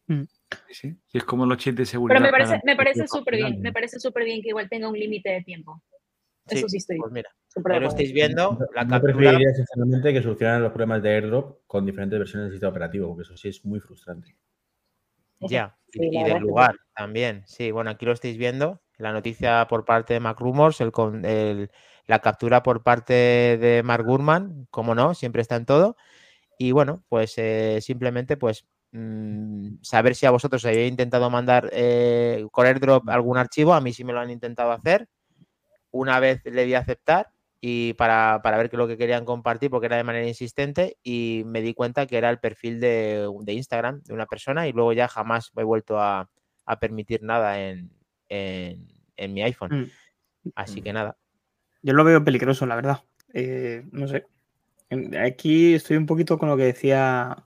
Mm. 0.08 0.24
Sí, 0.70 0.96
es 1.12 1.24
como 1.24 1.46
los 1.46 1.58
chips 1.58 1.78
de 1.78 1.86
seguridad. 1.86 2.20
Pero 2.20 2.32
me 2.32 2.38
parece, 2.38 2.62
me 2.64 2.76
parece 2.76 3.08
súper 3.08 3.36
bien, 3.38 3.62
me 3.62 3.74
parece 3.74 4.00
súper 4.00 4.26
bien 4.26 4.42
que 4.42 4.50
igual 4.50 4.70
tenga 4.70 4.88
un 4.88 4.98
límite 4.98 5.30
de 5.30 5.42
tiempo. 5.42 5.82
Eso 6.48 6.68
sí 6.68 6.78
estoy. 6.78 6.98
Pues 6.98 7.12
mira, 7.12 7.30
pero 7.64 7.88
estáis 7.88 8.12
viendo 8.12 8.58
la 8.76 8.86
Yo 8.88 9.02
preferiría 9.02 9.54
sinceramente 9.54 10.14
que 10.14 10.22
solucionaran 10.22 10.64
los 10.64 10.72
problemas 10.72 11.02
de 11.02 11.10
AirDrop 11.10 11.60
con 11.68 11.86
diferentes 11.86 12.20
versiones 12.20 12.46
del 12.46 12.54
sistema 12.54 12.72
operativo, 12.72 13.08
porque 13.08 13.24
eso 13.24 13.38
sí 13.38 13.50
es 13.50 13.64
muy 13.66 13.80
frustrante. 13.80 14.36
Ya, 15.40 15.78
y, 15.92 16.24
del 16.24 16.40
lugar 16.40 16.76
también. 16.96 17.44
Sí, 17.46 17.72
bueno, 17.72 17.90
aquí 17.90 18.06
lo 18.06 18.14
estáis 18.14 18.38
viendo. 18.38 18.82
La 18.98 19.12
noticia 19.12 19.68
por 19.68 19.86
parte 19.86 20.14
de 20.14 20.20
MacRumors, 20.20 20.80
el, 20.82 20.92
el, 21.24 21.72
la 22.06 22.20
captura 22.20 22.64
por 22.64 22.84
parte 22.84 23.14
de 23.14 23.82
Mark 23.84 24.06
Gurman, 24.06 24.68
como 24.70 24.96
no, 24.96 25.14
siempre 25.14 25.42
está 25.42 25.56
en 25.56 25.66
todo. 25.66 25.98
Y 26.58 26.72
bueno, 26.72 27.04
pues 27.10 27.34
eh, 27.38 27.80
simplemente 27.82 28.38
pues 28.38 28.66
mm, 28.92 29.76
saber 29.82 30.16
si 30.16 30.26
a 30.26 30.32
vosotros 30.32 30.64
habéis 30.66 30.90
intentado 30.90 31.30
mandar 31.30 31.70
eh, 31.74 32.46
con 32.52 32.66
AirDrop 32.66 33.10
algún 33.10 33.38
archivo. 33.38 33.74
A 33.74 33.82
mí 33.82 33.92
sí 33.92 34.04
me 34.04 34.14
lo 34.14 34.20
han 34.20 34.30
intentado 34.30 34.72
hacer 34.72 35.10
una 35.94 36.20
vez 36.20 36.42
le 36.44 36.66
di 36.66 36.74
a 36.74 36.80
aceptar 36.80 37.30
y 37.62 37.94
para, 37.94 38.42
ver 38.44 38.70
qué 38.70 38.76
es 38.76 38.78
lo 38.78 38.88
que 38.88 38.98
querían 38.98 39.24
compartir 39.24 39.70
porque 39.70 39.86
era 39.86 39.96
de 39.96 40.04
manera 40.04 40.28
insistente 40.28 40.98
y 41.02 41.44
me 41.46 41.62
di 41.62 41.74
cuenta 41.74 42.08
que 42.08 42.18
era 42.18 42.30
el 42.30 42.40
perfil 42.40 42.82
de, 42.82 43.30
Instagram 43.48 44.02
de 44.04 44.14
una 44.14 44.26
persona 44.26 44.68
y 44.68 44.74
luego 44.74 44.92
ya 44.92 45.08
jamás 45.08 45.52
he 45.56 45.64
vuelto 45.64 45.98
a, 45.98 46.30
permitir 46.82 47.24
nada 47.24 47.62
en, 47.62 47.90
mi 48.30 49.44
iPhone. 49.44 49.84
Mm. 50.44 50.52
Así 50.56 50.82
que 50.82 50.92
nada. 50.92 51.16
Yo 51.82 51.94
lo 51.94 52.04
veo 52.04 52.24
peligroso, 52.24 52.66
la 52.66 52.76
verdad. 52.76 53.04
Eh, 53.34 53.86
no 53.92 54.08
sé. 54.08 54.26
Aquí 55.24 55.74
estoy 55.74 55.96
un 55.98 56.06
poquito 56.06 56.38
con 56.38 56.50
lo 56.50 56.58
que 56.58 56.64
decía 56.64 57.46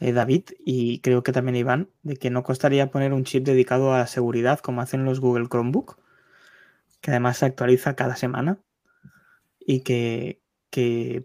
eh, 0.00 0.12
David 0.12 0.50
y 0.64 0.98
creo 0.98 1.22
que 1.22 1.32
también 1.32 1.56
Iván, 1.56 1.90
de 2.02 2.16
que 2.16 2.30
no 2.30 2.42
costaría 2.42 2.90
poner 2.90 3.12
un 3.12 3.24
chip 3.24 3.44
dedicado 3.44 3.94
a 3.94 3.98
la 3.98 4.06
seguridad 4.06 4.58
como 4.58 4.80
hacen 4.80 5.04
los 5.04 5.20
Google 5.20 5.48
Chromebook 5.48 6.02
que 7.04 7.10
además 7.10 7.36
se 7.36 7.44
actualiza 7.44 7.94
cada 7.96 8.16
semana 8.16 8.58
y 9.60 9.80
que, 9.80 10.40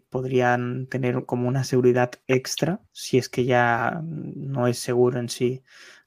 podrían 0.09 0.85
tener 0.87 1.25
como 1.25 1.47
una 1.47 1.63
seguridad 1.63 2.11
extra 2.27 2.81
si 2.91 3.17
es 3.17 3.29
que 3.29 3.45
ya 3.45 3.99
no 4.03 4.67
es 4.67 4.77
seguro 4.77 5.19
en 5.19 5.27
sí, 5.27 5.63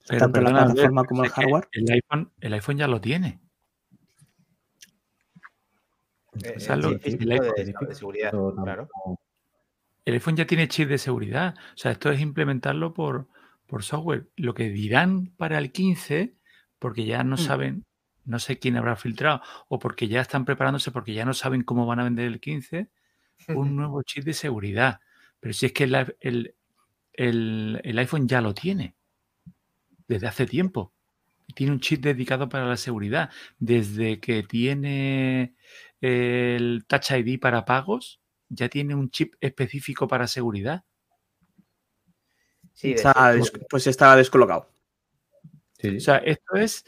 tanto 0.07 0.39
la 0.39 0.51
plataforma 0.51 1.03
como 1.03 1.25
el 1.25 1.29
hardware. 1.29 1.67
El 1.73 1.91
iPhone, 1.91 2.31
el 2.39 2.53
iPhone 2.53 2.77
ya 2.77 2.87
lo 2.87 3.01
tiene. 3.01 3.41
el, 10.05 10.13
iPhone 10.13 10.37
ya 10.37 10.45
tiene 10.45 10.67
chip 10.69 10.87
de 10.87 10.97
seguridad. 10.97 11.55
O 11.73 11.77
sea, 11.77 11.91
esto 11.91 12.11
es 12.11 12.21
implementarlo 12.21 12.93
por, 12.93 13.27
por 13.67 13.83
software. 13.83 14.29
Lo 14.37 14.53
que 14.53 14.69
dirán 14.69 15.33
para 15.35 15.57
el 15.57 15.73
15, 15.73 16.37
porque 16.79 17.03
ya 17.03 17.25
no 17.25 17.35
mm. 17.35 17.39
saben 17.39 17.85
no 18.25 18.39
sé 18.39 18.59
quién 18.59 18.77
habrá 18.77 18.95
filtrado, 18.95 19.41
o 19.67 19.79
porque 19.79 20.07
ya 20.07 20.21
están 20.21 20.45
preparándose 20.45 20.91
porque 20.91 21.13
ya 21.13 21.25
no 21.25 21.33
saben 21.33 21.63
cómo 21.63 21.85
van 21.85 21.99
a 21.99 22.03
vender 22.03 22.25
el 22.25 22.39
15, 22.39 22.89
un 23.49 23.75
nuevo 23.75 24.01
chip 24.03 24.23
de 24.23 24.33
seguridad. 24.33 24.99
Pero 25.39 25.53
si 25.53 25.65
es 25.65 25.73
que 25.73 25.83
el, 25.83 26.55
el, 27.13 27.99
iPhone 27.99 28.27
ya 28.27 28.41
lo 28.41 28.53
tiene, 28.53 28.95
desde 30.07 30.27
hace 30.27 30.45
tiempo. 30.45 30.93
Tiene 31.55 31.73
un 31.73 31.79
chip 31.79 32.01
dedicado 32.01 32.47
para 32.47 32.65
la 32.65 32.77
seguridad. 32.77 33.29
Desde 33.59 34.19
que 34.19 34.43
tiene 34.43 35.55
el 35.99 36.85
Touch 36.87 37.11
ID 37.11 37.39
para 37.39 37.65
pagos, 37.65 38.21
ya 38.49 38.69
tiene 38.69 38.95
un 38.95 39.09
chip 39.09 39.35
específico 39.41 40.07
para 40.07 40.27
seguridad. 40.27 40.83
Sí, 42.73 42.95
pues 43.69 43.87
estaba 43.87 44.15
descolocado. 44.15 44.69
O 45.83 45.99
sea, 45.99 46.17
esto 46.17 46.55
es 46.55 46.85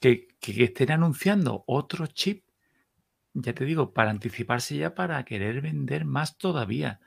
que, 0.00 0.27
estén 0.40 0.92
anunciando 0.92 1.64
otro 1.66 2.06
chip, 2.06 2.44
ya 3.34 3.52
te 3.52 3.64
digo, 3.64 3.92
para 3.92 4.10
anticiparse 4.10 4.76
ya 4.76 4.94
para 4.94 5.24
querer 5.24 5.60
vender 5.60 6.04
más 6.04 6.38
todavía. 6.38 7.00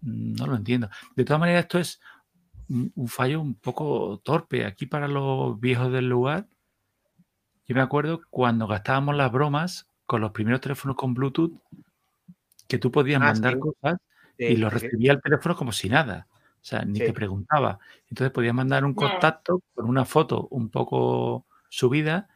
No 0.00 0.46
lo 0.46 0.56
entiendo. 0.56 0.88
De 1.14 1.24
todas 1.24 1.40
maneras, 1.40 1.64
esto 1.64 1.78
es 1.78 2.00
un, 2.68 3.08
fallo 3.08 3.40
un 3.40 3.54
poco 3.54 4.20
torpe 4.24 4.64
aquí 4.64 4.86
para 4.86 5.08
los 5.08 5.58
viejos 5.60 5.92
del 5.92 6.08
lugar. 6.08 6.48
Yo 7.66 7.74
me 7.74 7.82
acuerdo 7.82 8.20
cuando 8.30 8.66
gastábamos 8.66 9.16
las 9.16 9.30
bromas 9.30 9.86
con 10.06 10.20
los 10.20 10.32
primeros 10.32 10.60
teléfonos 10.60 10.96
con 10.96 11.14
Bluetooth, 11.14 11.52
que 12.66 12.78
tú 12.78 12.90
podías 12.90 13.20
ah, 13.22 13.26
mandar 13.26 13.58
cosas 13.58 13.98
y 14.38 14.56
lo 14.56 14.70
recibía 14.70 15.12
el 15.12 15.20
teléfono 15.20 15.54
como 15.54 15.72
si 15.72 15.88
nada. 15.88 16.26
O 16.32 16.64
sea, 16.64 16.84
ni 16.84 16.98
te 16.98 17.12
preguntaba. 17.12 17.78
Entonces 18.08 18.32
podías 18.32 18.54
mandar 18.54 18.84
un 18.84 18.94
contacto 18.94 19.62
con 19.74 19.86
una 19.88 20.04
foto 20.04 20.48
un 20.50 20.68
poco 20.68 21.46
subida 21.68 22.28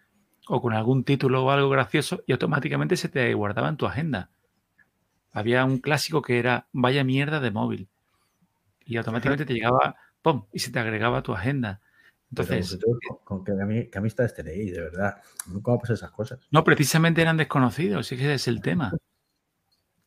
o 0.49 0.61
con 0.61 0.75
algún 0.75 1.05
título 1.05 1.45
o 1.45 1.51
algo 1.51 1.71
gracioso 1.71 2.23
y 2.27 2.33
automáticamente 2.33 2.97
se 2.97 3.09
te 3.09 3.33
guardaba 3.35 3.69
en 3.69 3.77
tu 3.77 3.87
agenda. 3.87 4.31
Había 5.33 5.65
un 5.65 5.79
clásico 5.79 6.23
que 6.23 6.39
era 6.39 6.67
vaya 6.73 7.03
mierda 7.05 7.41
de 7.41 7.51
móvil 7.51 7.89
y 8.85 8.97
automáticamente 8.97 9.47
te 9.47 9.55
llegaba, 9.55 9.97
¡pum! 10.23 10.45
y 10.53 10.59
se 10.59 10.71
te 10.71 10.79
agregaba 10.79 11.19
a 11.19 11.23
tu 11.23 11.33
agenda. 11.33 11.81
Entonces, 12.31 12.79
con, 13.23 13.45
qué, 13.45 13.53
amistades 13.95 14.35
tenéis, 14.35 14.73
de 14.73 14.81
verdad. 14.81 15.23
Nunca 15.47 15.77
pasar 15.79 15.95
esas 15.95 16.11
cosas. 16.11 16.41
No, 16.51 16.65
precisamente 16.65 17.23
eran 17.23 17.37
desconocidos, 17.37 18.07
sí 18.07 18.17
que 18.17 18.25
ese 18.25 18.35
es 18.35 18.49
el 18.49 18.61
tema. 18.61 18.93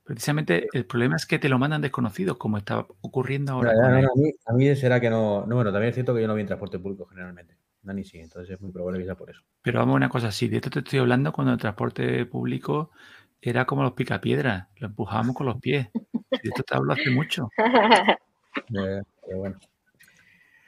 Precisamente 0.04 0.68
el 0.74 0.86
problema 0.86 1.16
es 1.16 1.26
que 1.26 1.40
te 1.40 1.50
lo 1.50 1.60
mandan 1.60 1.82
desconocidos, 1.82 2.38
como 2.38 2.58
está 2.58 2.86
ocurriendo 3.02 3.54
ahora. 3.54 3.72
a, 3.72 4.16
mí, 4.16 4.32
a, 4.46 4.54
mí, 4.54 4.76
será 4.76 5.00
que 5.00 5.10
no. 5.10 5.46
No, 5.46 5.56
bueno, 5.56 5.72
también 5.72 5.90
es 5.90 5.96
cierto 5.96 6.14
que 6.14 6.22
yo 6.22 6.28
no 6.28 6.34
voy 6.34 6.42
en 6.42 6.48
transporte 6.48 6.80
público 6.80 7.06
generalmente. 7.08 7.58
Dani 7.88 8.04
sí, 8.04 8.20
entonces 8.20 8.54
es 8.54 8.62
muy 8.62 8.72
probable 8.72 9.00
que 9.00 9.06
sea 9.06 9.16
por 9.16 9.30
eso. 9.30 9.42
Pero 9.62 9.80
vamos 9.80 9.94
a 9.94 9.98
una 9.98 10.10
cosa 10.10 10.28
así, 10.28 10.48
de 10.50 10.58
esto 10.58 10.70
te 10.70 10.80
estoy 10.80 11.00
hablando 11.00 11.32
cuando 11.32 11.54
el 11.54 11.60
transporte 11.60 12.26
público 12.26 12.92
era 13.42 13.66
como 13.66 13.84
los 13.84 13.94
picapiedras, 13.94 14.68
lo 14.78 14.88
empujábamos 14.88 15.36
con 15.36 15.46
los 15.48 15.58
pies. 15.60 15.88
Y 16.44 16.50
esto 16.50 16.64
te 16.64 16.76
hablo 16.76 16.94
hace 16.94 17.10
mucho. 17.10 17.50
Eh, 18.74 19.04
pero 19.24 19.38
bueno. 19.38 19.56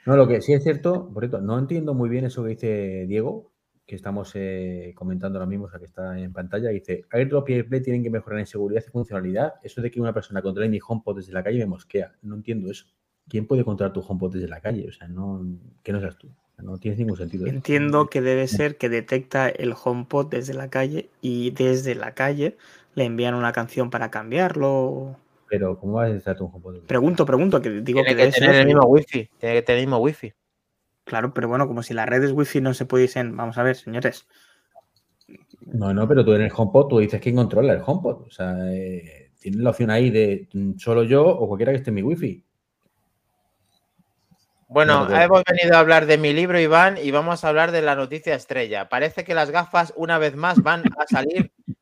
No, 0.06 0.16
lo 0.16 0.28
que 0.28 0.40
sí 0.40 0.52
es 0.52 0.62
cierto, 0.62 1.10
por 1.12 1.24
cierto, 1.24 1.40
no 1.40 1.58
entiendo 1.58 1.92
muy 1.92 2.08
bien 2.08 2.24
eso 2.24 2.44
que 2.44 2.50
dice 2.50 3.04
Diego, 3.08 3.50
que 3.84 3.96
estamos 3.96 4.30
eh, 4.36 4.92
comentando 4.94 5.40
ahora 5.40 5.48
mismo, 5.48 5.64
o 5.64 5.68
sea, 5.68 5.80
que 5.80 5.86
está 5.86 6.16
en 6.16 6.32
pantalla. 6.32 6.68
Dice, 6.68 7.04
AirDrop 7.10 7.50
y 7.50 7.54
AirPlay 7.54 7.82
tienen 7.82 8.04
que 8.04 8.10
mejorar 8.10 8.38
en 8.38 8.46
seguridad 8.46 8.84
y 8.86 8.90
funcionalidad. 8.90 9.54
Eso 9.64 9.82
de 9.82 9.90
que 9.90 10.00
una 10.00 10.14
persona 10.14 10.40
controle 10.40 10.68
mi 10.68 10.78
HomePod 10.86 11.16
desde 11.16 11.32
la 11.32 11.42
calle 11.42 11.58
me 11.58 11.66
mosquea. 11.66 12.12
No 12.22 12.36
entiendo 12.36 12.70
eso. 12.70 12.86
¿Quién 13.28 13.48
puede 13.48 13.64
controlar 13.64 13.92
tu 13.92 14.00
HomePod 14.00 14.34
desde 14.34 14.46
la 14.46 14.60
calle? 14.60 14.86
O 14.88 14.92
sea, 14.92 15.08
no, 15.08 15.44
que 15.82 15.92
no 15.92 15.98
seas 15.98 16.16
tú. 16.16 16.30
No 16.62 16.78
tienes 16.78 16.98
ningún 16.98 17.16
sentido. 17.16 17.46
eso. 17.46 17.54
Entiendo 17.54 18.08
que 18.08 18.20
debe 18.20 18.46
ser 18.48 18.76
que 18.76 18.88
detecta 18.88 19.48
el 19.48 19.74
HomePod 19.82 20.26
desde 20.28 20.54
la 20.54 20.68
calle 20.68 21.08
y 21.20 21.50
desde 21.50 21.94
la 21.94 22.14
calle 22.14 22.56
le 22.94 23.04
envían 23.04 23.34
una 23.34 23.52
canción 23.52 23.90
para 23.90 24.10
cambiarlo. 24.10 25.16
Pero, 25.48 25.78
¿cómo 25.78 25.94
vas 25.94 26.06
a 26.06 26.08
detectar 26.10 26.36
tu 26.36 26.46
HomePod? 26.46 26.86
Pregunto, 26.86 27.26
pregunto, 27.26 27.60
que 27.60 27.70
digo 27.70 28.00
que 28.02 28.04
Tiene 28.04 28.10
que 28.10 28.16
debe 28.16 28.32
tener 28.32 28.50
ser. 28.50 28.60
el 28.60 28.66
mismo 28.66 28.86
wifi. 28.86 29.28
Tiene 29.38 29.54
que 29.56 29.62
tener 29.62 29.80
el 29.80 29.86
mismo 29.86 29.98
wifi. 29.98 30.32
Claro, 31.04 31.34
pero 31.34 31.48
bueno, 31.48 31.66
como 31.66 31.82
si 31.82 31.92
las 31.94 32.08
redes 32.08 32.30
wifi 32.32 32.60
no 32.60 32.72
se 32.74 32.86
pudiesen. 32.86 33.36
Vamos 33.36 33.58
a 33.58 33.62
ver, 33.62 33.74
señores. 33.76 34.26
No, 35.60 35.92
no, 35.94 36.06
pero 36.08 36.24
tú 36.24 36.32
en 36.34 36.42
el 36.42 36.52
HomePod 36.54 36.88
tú 36.88 36.98
dices 36.98 37.20
quién 37.20 37.36
controla 37.36 37.72
el 37.72 37.82
HomePod. 37.84 38.26
O 38.26 38.30
sea, 38.30 38.56
eh, 38.72 39.30
tienes 39.40 39.60
la 39.60 39.70
opción 39.70 39.90
ahí 39.90 40.10
de 40.10 40.48
solo 40.78 41.04
yo 41.04 41.26
o 41.26 41.48
cualquiera 41.48 41.72
que 41.72 41.78
esté 41.78 41.90
en 41.90 41.94
mi 41.94 42.02
wifi. 42.02 42.44
Bueno, 44.70 45.00
No, 45.00 45.06
bueno. 45.06 45.20
hemos 45.20 45.42
venido 45.44 45.76
a 45.76 45.80
hablar 45.80 46.06
de 46.06 46.16
mi 46.16 46.32
libro, 46.32 46.60
Iván, 46.60 46.96
y 46.96 47.10
vamos 47.10 47.42
a 47.44 47.48
hablar 47.48 47.72
de 47.72 47.82
la 47.82 47.96
noticia 47.96 48.36
estrella. 48.36 48.88
Parece 48.88 49.24
que 49.24 49.34
las 49.34 49.50
gafas, 49.50 49.92
una 49.96 50.16
vez 50.18 50.36
más, 50.36 50.62
van 50.62 50.84
a 50.96 51.06
salir. 51.06 51.52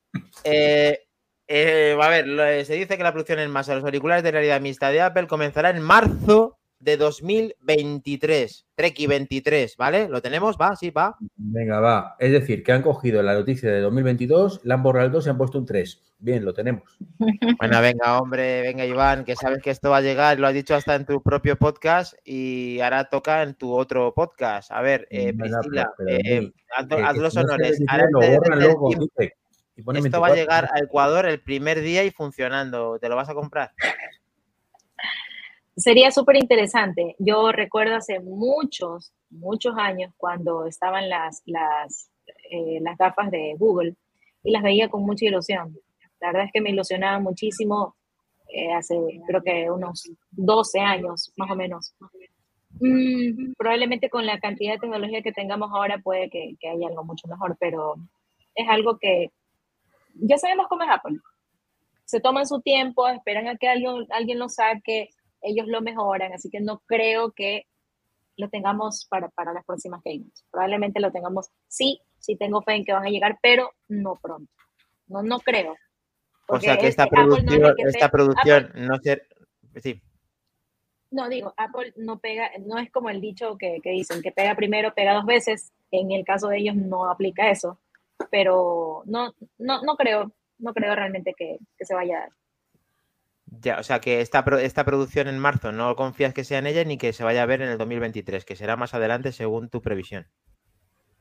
Eh, 0.44 1.00
eh, 1.48 1.96
a 2.00 2.08
ver, 2.08 2.64
se 2.64 2.74
dice 2.74 2.96
que 2.96 3.02
la 3.02 3.12
producción 3.12 3.40
en 3.40 3.50
masa 3.50 3.72
de 3.72 3.76
los 3.76 3.84
auriculares 3.84 4.22
de 4.22 4.30
realidad 4.30 4.60
mixta 4.60 4.90
de 4.90 5.00
Apple 5.00 5.26
comenzará 5.26 5.70
en 5.70 5.82
marzo 5.82 6.57
de 6.80 6.96
2023. 6.96 8.66
Treki 8.74 9.06
23, 9.06 9.76
¿vale? 9.76 10.08
¿Lo 10.08 10.22
tenemos? 10.22 10.56
¿Va? 10.56 10.76
Sí, 10.76 10.90
va. 10.90 11.16
Venga, 11.36 11.80
va. 11.80 12.16
Es 12.18 12.32
decir, 12.32 12.62
que 12.62 12.72
han 12.72 12.82
cogido 12.82 13.22
la 13.22 13.34
noticia 13.34 13.70
de 13.70 13.80
2022, 13.80 14.60
la 14.64 14.74
han 14.74 14.82
borrado 14.82 15.06
el 15.06 15.12
2 15.12 15.26
y 15.26 15.30
han 15.30 15.38
puesto 15.38 15.58
un 15.58 15.66
3. 15.66 16.02
Bien, 16.18 16.44
lo 16.44 16.52
tenemos. 16.52 16.98
Bueno, 17.58 17.80
venga, 17.80 18.18
hombre, 18.18 18.62
venga, 18.62 18.84
Iván, 18.84 19.24
que 19.24 19.34
sabes 19.34 19.60
que 19.62 19.70
esto 19.70 19.90
va 19.90 19.96
a 19.98 20.00
llegar, 20.00 20.38
lo 20.38 20.46
has 20.46 20.54
dicho 20.54 20.74
hasta 20.74 20.94
en 20.94 21.04
tu 21.04 21.22
propio 21.22 21.56
podcast 21.56 22.14
y 22.24 22.78
ahora 22.80 23.04
toca 23.04 23.42
en 23.42 23.54
tu 23.54 23.72
otro 23.72 24.14
podcast. 24.14 24.70
A 24.70 24.80
ver, 24.80 25.08
eh, 25.10 25.32
Priscila, 25.34 25.90
pero 25.96 26.10
eh, 26.10 26.52
haz, 26.76 27.16
los 27.16 27.34
no 27.34 27.40
honores. 27.40 27.80
Ahora 27.88 28.06
lo 28.10 28.20
borran 28.20 28.60
luego, 28.60 28.90
Esto 28.92 30.20
va 30.20 30.28
a 30.28 30.30
24. 30.30 30.34
llegar 30.36 30.68
a 30.72 30.78
Ecuador 30.78 31.26
el 31.26 31.40
primer 31.40 31.80
día 31.80 32.04
y 32.04 32.10
funcionando. 32.10 32.98
¿Te 33.00 33.08
lo 33.08 33.16
vas 33.16 33.28
a 33.28 33.34
comprar? 33.34 33.72
Sería 35.78 36.10
súper 36.10 36.36
interesante. 36.36 37.14
Yo 37.20 37.52
recuerdo 37.52 37.94
hace 37.94 38.18
muchos, 38.18 39.12
muchos 39.30 39.74
años 39.76 40.12
cuando 40.16 40.66
estaban 40.66 41.08
las, 41.08 41.40
las, 41.46 42.10
eh, 42.50 42.80
las 42.82 42.98
gafas 42.98 43.30
de 43.30 43.54
Google 43.56 43.94
y 44.42 44.50
las 44.50 44.64
veía 44.64 44.88
con 44.88 45.04
mucha 45.04 45.26
ilusión. 45.26 45.78
La 46.20 46.28
verdad 46.28 46.46
es 46.46 46.52
que 46.52 46.60
me 46.60 46.70
ilusionaba 46.70 47.20
muchísimo 47.20 47.94
eh, 48.48 48.72
hace 48.72 48.96
creo 49.26 49.42
que 49.42 49.70
unos 49.70 50.10
12 50.32 50.80
años 50.80 51.32
más 51.36 51.48
o 51.48 51.54
menos. 51.54 51.94
Mm, 52.80 53.52
probablemente 53.56 54.10
con 54.10 54.26
la 54.26 54.40
cantidad 54.40 54.72
de 54.72 54.80
tecnología 54.80 55.22
que 55.22 55.32
tengamos 55.32 55.70
ahora 55.72 55.98
puede 55.98 56.28
que, 56.28 56.56
que 56.58 56.68
haya 56.70 56.88
algo 56.88 57.04
mucho 57.04 57.28
mejor, 57.28 57.56
pero 57.60 57.94
es 58.56 58.68
algo 58.68 58.98
que 58.98 59.30
ya 60.14 60.38
sabemos 60.38 60.66
cómo 60.68 60.82
es 60.82 60.90
Apple. 60.90 61.18
Se 62.04 62.18
toman 62.18 62.46
su 62.46 62.60
tiempo, 62.62 63.06
esperan 63.06 63.46
a 63.46 63.56
que 63.56 63.68
alguien, 63.68 64.06
alguien 64.10 64.40
lo 64.40 64.48
saque, 64.48 65.10
ellos 65.42 65.66
lo 65.68 65.80
mejoran, 65.80 66.32
así 66.32 66.50
que 66.50 66.60
no 66.60 66.82
creo 66.86 67.32
que 67.32 67.66
lo 68.36 68.48
tengamos 68.48 69.06
para, 69.10 69.28
para 69.28 69.52
las 69.52 69.64
próximas 69.64 70.02
keynotes. 70.02 70.44
Probablemente 70.50 71.00
lo 71.00 71.10
tengamos, 71.10 71.50
sí, 71.66 72.00
sí 72.18 72.36
tengo 72.36 72.62
fe 72.62 72.74
en 72.74 72.84
que 72.84 72.92
van 72.92 73.06
a 73.06 73.10
llegar, 73.10 73.38
pero 73.42 73.72
no 73.88 74.18
pronto. 74.22 74.52
No, 75.08 75.22
no 75.22 75.40
creo. 75.40 75.76
O 76.48 76.60
sea 76.60 76.78
que 76.78 76.86
esta 76.86 77.04
este 77.04 77.16
no 77.16 77.22
es 77.22 77.44
producción, 77.44 77.74
que 77.76 77.82
esta 77.84 78.08
producción 78.08 78.72
no 78.74 78.96
ser. 78.98 79.26
Sí, 79.82 80.00
No, 81.10 81.28
digo, 81.28 81.52
Apple 81.56 81.92
no 81.96 82.18
pega, 82.18 82.50
no 82.60 82.78
es 82.78 82.90
como 82.90 83.10
el 83.10 83.20
dicho 83.20 83.56
que, 83.58 83.80
que 83.82 83.90
dicen, 83.90 84.22
que 84.22 84.32
pega 84.32 84.54
primero, 84.54 84.94
pega 84.94 85.14
dos 85.14 85.26
veces. 85.26 85.72
En 85.90 86.12
el 86.12 86.24
caso 86.24 86.48
de 86.48 86.58
ellos 86.58 86.76
no 86.76 87.10
aplica 87.10 87.50
eso. 87.50 87.80
Pero 88.30 89.02
no, 89.06 89.34
no, 89.58 89.82
no 89.82 89.96
creo, 89.96 90.32
no 90.58 90.72
creo 90.72 90.94
realmente 90.94 91.34
que, 91.36 91.58
que 91.76 91.84
se 91.84 91.94
vaya 91.94 92.16
a 92.16 92.20
dar. 92.20 92.30
Ya, 93.50 93.78
o 93.78 93.82
sea 93.82 94.00
que 94.00 94.20
esta, 94.20 94.44
esta 94.60 94.84
producción 94.84 95.28
en 95.28 95.38
marzo 95.38 95.72
no 95.72 95.96
confías 95.96 96.34
que 96.34 96.44
sea 96.44 96.58
en 96.58 96.66
ella 96.66 96.84
ni 96.84 96.98
que 96.98 97.12
se 97.12 97.24
vaya 97.24 97.42
a 97.42 97.46
ver 97.46 97.62
en 97.62 97.68
el 97.70 97.78
2023, 97.78 98.44
que 98.44 98.56
será 98.56 98.76
más 98.76 98.94
adelante 98.94 99.32
según 99.32 99.68
tu 99.70 99.80
previsión. 99.82 100.26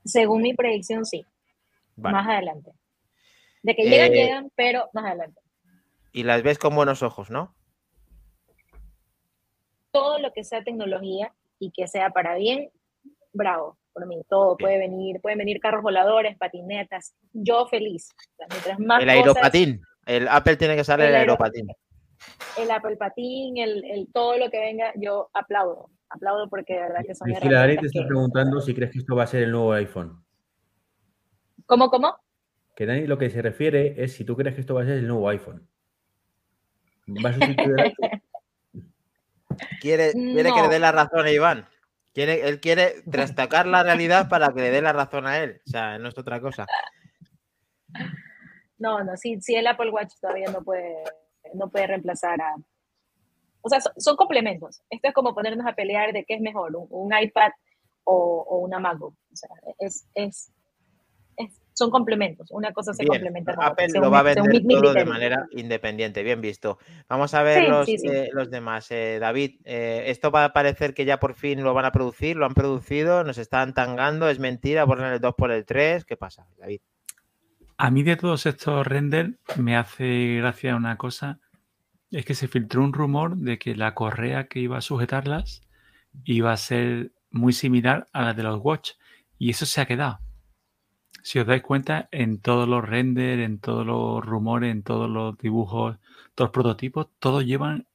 Según 0.06 0.42
mi 0.42 0.54
predicción, 0.54 1.06
sí, 1.06 1.26
Vale. 1.96 2.16
más 2.16 2.28
adelante. 2.28 2.72
De 3.64 3.76
que 3.76 3.84
llegan, 3.84 4.12
Eh, 4.12 4.16
llegan, 4.16 4.52
pero 4.56 4.90
más 4.94 5.06
adelante. 5.06 5.42
Y 6.14 6.24
las 6.24 6.42
ves 6.44 6.58
con 6.60 6.76
buenos 6.76 7.04
ojos, 7.04 7.30
¿no? 7.30 7.54
Todo 9.92 10.20
lo 10.20 10.32
que 10.34 10.44
sea 10.44 10.64
tecnología 10.64 11.34
y 11.60 11.72
que 11.72 11.88
sea 11.88 12.12
para 12.12 12.36
bien, 12.36 12.70
bravo, 13.34 13.78
por 13.94 14.06
mí. 14.06 14.22
Todo 14.30 14.56
Bien. 14.56 14.66
puede 14.66 14.78
venir, 14.80 15.20
pueden 15.22 15.40
venir 15.40 15.60
carros 15.60 15.82
voladores, 15.82 16.38
patinetas. 16.38 17.16
Yo 17.34 17.68
feliz. 17.68 18.10
O 18.12 18.36
sea, 18.38 18.48
mientras 18.50 18.80
más 18.80 19.02
El 19.02 19.08
cosas- 19.08 19.26
aeropatín. 19.38 19.82
El 20.06 20.28
Apple 20.30 20.56
tiene 20.56 20.76
que 20.76 20.84
salir 20.84 21.06
El 21.06 21.10
el 21.12 21.16
aero- 21.18 21.32
aeropatín. 21.34 21.68
El 22.58 22.72
Apple 22.72 22.98
Patín, 22.98 23.58
el, 23.58 23.84
el 23.86 24.12
todo 24.12 24.38
lo 24.38 24.50
que 24.50 24.60
venga, 24.60 24.92
yo 24.96 25.30
aplaudo. 25.34 25.90
Aplaudo 26.10 26.50
porque 26.50 26.74
de 26.74 26.80
verdad 26.80 27.02
que 27.06 27.14
son 27.16 27.26
Priscila, 27.26 27.60
Dani 27.60 27.78
te 27.78 27.86
está 27.88 28.00
que- 28.02 28.08
preguntando 28.08 28.62
si 28.62 28.74
crees 28.74 28.92
que 28.92 29.00
esto 29.00 29.16
va 29.16 29.24
a 29.24 29.28
ser 29.28 29.44
el 29.44 29.52
nuevo 29.52 29.74
iPhone. 29.74 30.24
¿Cómo, 31.66 31.90
cómo? 31.90 32.16
Que 32.76 32.86
Dani 32.86 33.08
lo 33.08 33.18
que 33.18 33.30
se 33.30 33.42
refiere 33.42 34.02
es 34.02 34.14
si 34.14 34.24
tú 34.24 34.36
crees 34.38 34.56
que 34.56 34.62
esto 34.62 34.74
va 34.76 34.84
a 34.84 34.86
ser 34.86 34.98
el 35.00 35.08
nuevo 35.08 35.28
iPhone. 35.30 35.68
¿Va 37.26 37.30
a 37.30 37.34
sustituir? 37.34 37.76
Quiere, 39.82 40.12
quiere 40.12 40.52
que 40.54 40.62
le 40.62 40.68
dé 40.70 40.78
la 40.80 40.92
razón 40.92 41.26
a 41.26 41.32
Iván. 41.32 41.68
Quiere, 42.14 42.48
él 42.48 42.60
quiere 42.60 43.02
trastacar 43.10 43.66
la 43.66 43.82
realidad 43.84 44.30
para 44.30 44.54
que 44.54 44.62
le 44.62 44.70
dé 44.72 44.82
la 44.82 44.94
razón 44.94 45.26
a 45.26 45.40
él. 45.40 45.62
O 45.66 45.70
sea, 45.70 45.98
no 45.98 46.10
es 46.10 46.18
otra 46.18 46.40
cosa. 46.40 46.66
No, 48.78 49.04
no, 49.04 49.18
sí, 49.18 49.40
sí, 49.42 49.56
el 49.56 49.66
Apple 49.68 49.90
Watch 49.90 50.14
todavía 50.22 50.52
no 50.52 50.62
puede, 50.64 50.96
no 51.54 51.70
puede 51.70 51.88
reemplazar 51.88 52.40
a... 52.42 52.56
O 53.62 53.70
sea, 53.70 53.82
son, 53.82 53.94
son 53.98 54.16
complementos. 54.16 54.82
Esto 54.90 55.08
es 55.10 55.14
como 55.14 55.34
ponernos 55.36 55.66
a 55.68 55.74
pelear 55.74 56.14
de 56.14 56.24
qué 56.26 56.36
es 56.36 56.42
mejor, 56.42 56.76
un, 56.76 56.88
un 56.90 57.12
iPad 57.18 57.52
o, 58.06 58.46
o 58.48 58.58
una 58.60 58.80
MacBook. 58.80 59.14
O 59.32 59.36
sea, 59.36 59.50
es, 59.80 60.08
es, 60.16 60.52
es- 61.36 61.62
son 61.74 61.92
complementos. 61.92 62.50
Una 62.50 62.74
cosa 62.74 62.92
se 62.94 63.04
Bien, 63.04 63.12
complementa 63.12 63.54
con 63.56 63.64
Apple 63.66 63.90
lo 63.94 64.10
va 64.10 64.20
a 64.20 64.24
vender 64.24 64.50
mi- 64.50 64.62
mi 64.62 64.74
todo 64.82 64.94
de 64.96 65.06
manera 65.06 65.46
independiente. 65.52 66.24
Bien 66.24 66.42
visto. 66.42 66.80
Vamos 67.08 67.34
a 67.36 67.44
ver 67.44 67.64
Sí, 67.64 67.68
los, 67.70 67.86
sí, 67.86 67.98
sí. 68.00 68.08
eh, 68.08 68.30
los 68.32 68.50
demás. 68.50 68.90
Eh, 68.90 69.18
David, 69.20 69.60
eh, 69.64 70.06
esto 70.08 70.32
va 70.32 70.46
a 70.46 70.54
parecer 70.54 70.96
que 70.96 71.06
ya 71.06 71.20
por 71.20 71.36
fin 71.36 71.62
lo 71.64 71.76
van 71.76 71.86
a 71.86 71.92
producir, 71.92 72.36
lo 72.36 72.46
han 72.48 72.56
producido, 72.56 73.24
nos 73.24 73.38
están 73.38 73.74
tangando, 73.76 74.28
es 74.30 74.40
mentira, 74.40 74.88
ponen 74.88 75.06
el 75.14 75.20
2 75.20 75.36
por 75.36 75.52
el 75.52 75.66
3. 75.66 76.04
¿Qué 76.06 76.18
pasa, 76.18 76.48
David? 76.58 76.80
A 77.80 77.92
mí 77.92 78.02
de 78.02 78.16
todos 78.16 78.48
estos 78.48 78.88
renders 78.88 79.36
me 79.56 79.78
hace 79.78 80.38
gracia 80.38 80.76
una 80.76 80.98
cosa, 80.98 81.40
es 82.10 82.26
que 82.26 82.34
se 82.34 82.48
filtró 82.48 82.84
un 82.84 82.92
rumor 82.92 83.38
de 83.38 83.60
que 83.60 83.76
la 83.76 83.94
correa 83.94 84.48
que 84.48 84.60
iba 84.60 84.80
a 84.80 84.82
sujetarlas 84.82 85.62
iba 86.26 86.52
a 86.52 86.58
ser 86.58 87.12
muy 87.30 87.54
similar 87.54 88.08
a 88.14 88.24
la 88.24 88.34
de 88.34 88.42
los 88.42 88.60
Watch 88.64 88.94
y 89.38 89.52
eso 89.52 89.68
se 89.68 89.80
ha 89.80 89.86
quedado. 89.86 90.18
Si 91.22 91.38
os 91.38 91.46
dais 91.46 91.62
cuenta, 91.62 92.10
en 92.12 92.42
todos 92.42 92.68
los 92.68 92.84
renders, 92.84 93.44
en 93.44 93.60
todos 93.60 93.86
los 93.86 94.26
rumores, 94.26 94.72
en 94.72 94.82
todos 94.82 95.08
los 95.08 95.38
dibujos, 95.38 96.00
todos 96.34 96.48
los 96.48 96.54
prototipos, 96.54 97.10
todos 97.20 97.46
llevan 97.46 97.86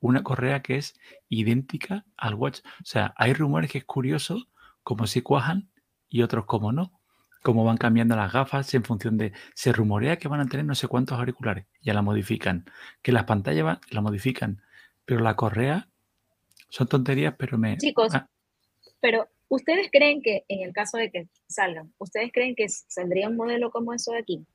una 0.00 0.24
correa 0.24 0.62
que 0.62 0.78
es 0.78 0.98
idéntica 1.28 2.04
al 2.16 2.34
Watch. 2.34 2.58
O 2.80 2.84
sea, 2.84 3.14
hay 3.16 3.34
rumores 3.34 3.70
que 3.70 3.78
es 3.78 3.84
curioso 3.84 4.48
como 4.82 5.06
si 5.06 5.22
cuajan 5.22 5.70
y 6.08 6.22
otros 6.22 6.44
como 6.46 6.72
no 6.72 6.97
cómo 7.42 7.64
van 7.64 7.76
cambiando 7.76 8.16
las 8.16 8.32
gafas 8.32 8.72
en 8.74 8.84
función 8.84 9.16
de. 9.18 9.32
Se 9.54 9.72
rumorea 9.72 10.16
que 10.18 10.28
van 10.28 10.40
a 10.40 10.46
tener 10.46 10.64
no 10.66 10.74
sé 10.74 10.88
cuántos 10.88 11.18
auriculares, 11.18 11.66
ya 11.80 11.94
la 11.94 12.02
modifican. 12.02 12.64
Que 13.02 13.12
las 13.12 13.24
pantallas 13.24 13.64
van, 13.64 13.78
la 13.90 14.00
modifican. 14.00 14.62
Pero 15.04 15.20
la 15.20 15.34
correa 15.36 15.88
son 16.68 16.86
tonterías, 16.88 17.34
pero 17.38 17.58
me. 17.58 17.76
Chicos, 17.78 18.14
ah, 18.14 18.26
Pero, 19.00 19.28
¿ustedes 19.48 19.88
creen 19.90 20.20
que 20.22 20.44
en 20.48 20.66
el 20.66 20.72
caso 20.72 20.98
de 20.98 21.10
que 21.10 21.28
salgan, 21.48 21.92
¿ustedes 21.98 22.30
creen 22.32 22.54
que 22.54 22.68
saldría 22.68 23.28
un 23.28 23.36
modelo 23.36 23.70
como 23.70 23.94
eso 23.94 24.12
de 24.12 24.18
aquí? 24.18 24.46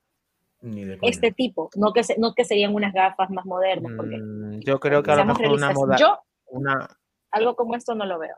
Ni 0.61 0.85
de 0.85 0.97
coña. 0.97 1.09
Este 1.11 1.31
tipo, 1.31 1.69
no 1.75 1.91
que, 1.93 2.03
se- 2.03 2.17
no 2.17 2.33
que 2.35 2.45
serían 2.45 2.73
unas 2.75 2.93
gafas 2.93 3.29
más 3.29 3.45
modernas, 3.45 3.91
porque 3.97 4.17
Mm, 4.17 4.59
yo 4.59 4.79
creo 4.79 5.01
que 5.03 5.11
a 5.11 5.15
lo 5.15 5.25
mejor 5.25 5.47
una, 5.47 5.71
moda- 5.73 5.97
yo 5.97 6.19
una, 6.47 6.87
algo 7.31 7.55
como 7.55 7.75
esto 7.75 7.95
no 7.95 8.05
lo 8.05 8.19
veo. 8.19 8.35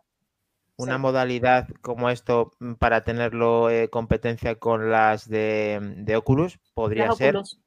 Una 0.78 0.96
Sí. 0.96 1.00
modalidad 1.00 1.68
como 1.82 2.10
esto 2.10 2.52
mm, 2.60 2.74
para 2.74 3.02
tenerlo 3.02 3.70
eh, 3.70 3.90
competencia 3.90 4.56
con 4.56 4.92
las 4.92 5.30
de, 5.30 5.80
de 5.98 6.16
Oculus 6.16 6.60
podría 6.74 7.08
Las 7.08 7.18
ser. 7.18 7.38
Oculus, 7.38 7.60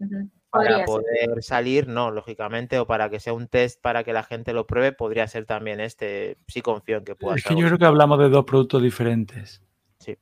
para 0.50 0.84
poder 0.86 1.42
salir, 1.42 1.88
no, 1.88 2.11
lógicamente, 2.11 2.78
o 2.78 2.86
para 2.86 3.11
que 3.11 3.20
sea 3.20 3.34
un 3.34 3.48
test 3.48 3.80
para 3.82 4.02
que 4.02 4.14
la 4.14 4.22
gente 4.22 4.54
lo 4.54 4.66
pruebe, 4.66 4.92
podría 4.92 5.26
ser 5.28 5.44
también 5.44 5.78
este. 5.78 6.38
Sí 6.46 6.62
confío 6.62 6.98
en 6.98 7.04
que 7.04 7.14
pueda 7.14 7.36
Es 7.36 7.44
que 7.44 7.54
yo 7.54 7.66
creo 7.66 7.78
que 7.78 7.84
hablamos 7.84 8.18
de 8.18 8.30
dos 8.30 8.44
productos 8.46 8.82
diferentes. 8.82 9.62
Sí. 9.98 10.16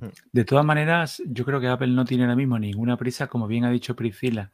Mm. 0.00 0.06
De 0.32 0.44
todas 0.44 0.64
maneras, 0.64 1.22
yo 1.26 1.44
creo 1.44 1.60
que 1.60 1.68
Apple 1.68 1.88
no 1.88 2.06
tiene 2.06 2.24
ahora 2.24 2.36
mismo 2.36 2.58
ninguna 2.58 2.96
prisa, 2.96 3.26
como 3.26 3.46
bien 3.46 3.64
ha 3.64 3.70
dicho 3.70 3.94
Priscila. 3.94 4.50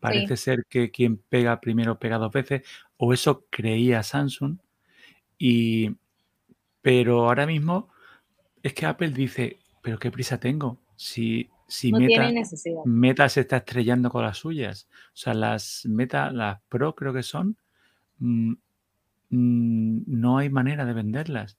Parece 0.00 0.38
ser 0.38 0.64
que 0.66 0.90
quien 0.90 1.18
pega 1.18 1.60
primero 1.60 1.98
pega 1.98 2.16
dos 2.16 2.32
veces, 2.32 2.62
o 2.96 3.12
eso 3.12 3.44
creía 3.50 4.02
Samsung. 4.02 4.56
Y, 5.36 5.90
pero 6.82 7.26
ahora 7.26 7.46
mismo 7.46 7.88
es 8.62 8.74
que 8.74 8.86
Apple 8.86 9.10
dice, 9.10 9.58
pero 9.82 9.98
qué 9.98 10.10
prisa 10.10 10.38
tengo. 10.38 10.78
Si 10.96 11.50
si 11.70 11.92
Meta, 11.92 13.28
se 13.28 13.40
está 13.42 13.58
estrellando 13.58 14.10
con 14.10 14.24
las 14.24 14.38
suyas. 14.38 14.88
O 14.90 15.16
sea, 15.16 15.34
las 15.34 15.86
Meta, 15.86 16.32
las 16.32 16.60
Pro 16.68 16.96
creo 16.96 17.12
que 17.12 17.22
son, 17.22 17.56
mm, 18.18 18.54
mm, 19.30 20.02
no 20.08 20.38
hay 20.38 20.50
manera 20.50 20.84
de 20.84 20.92
venderlas. 20.92 21.58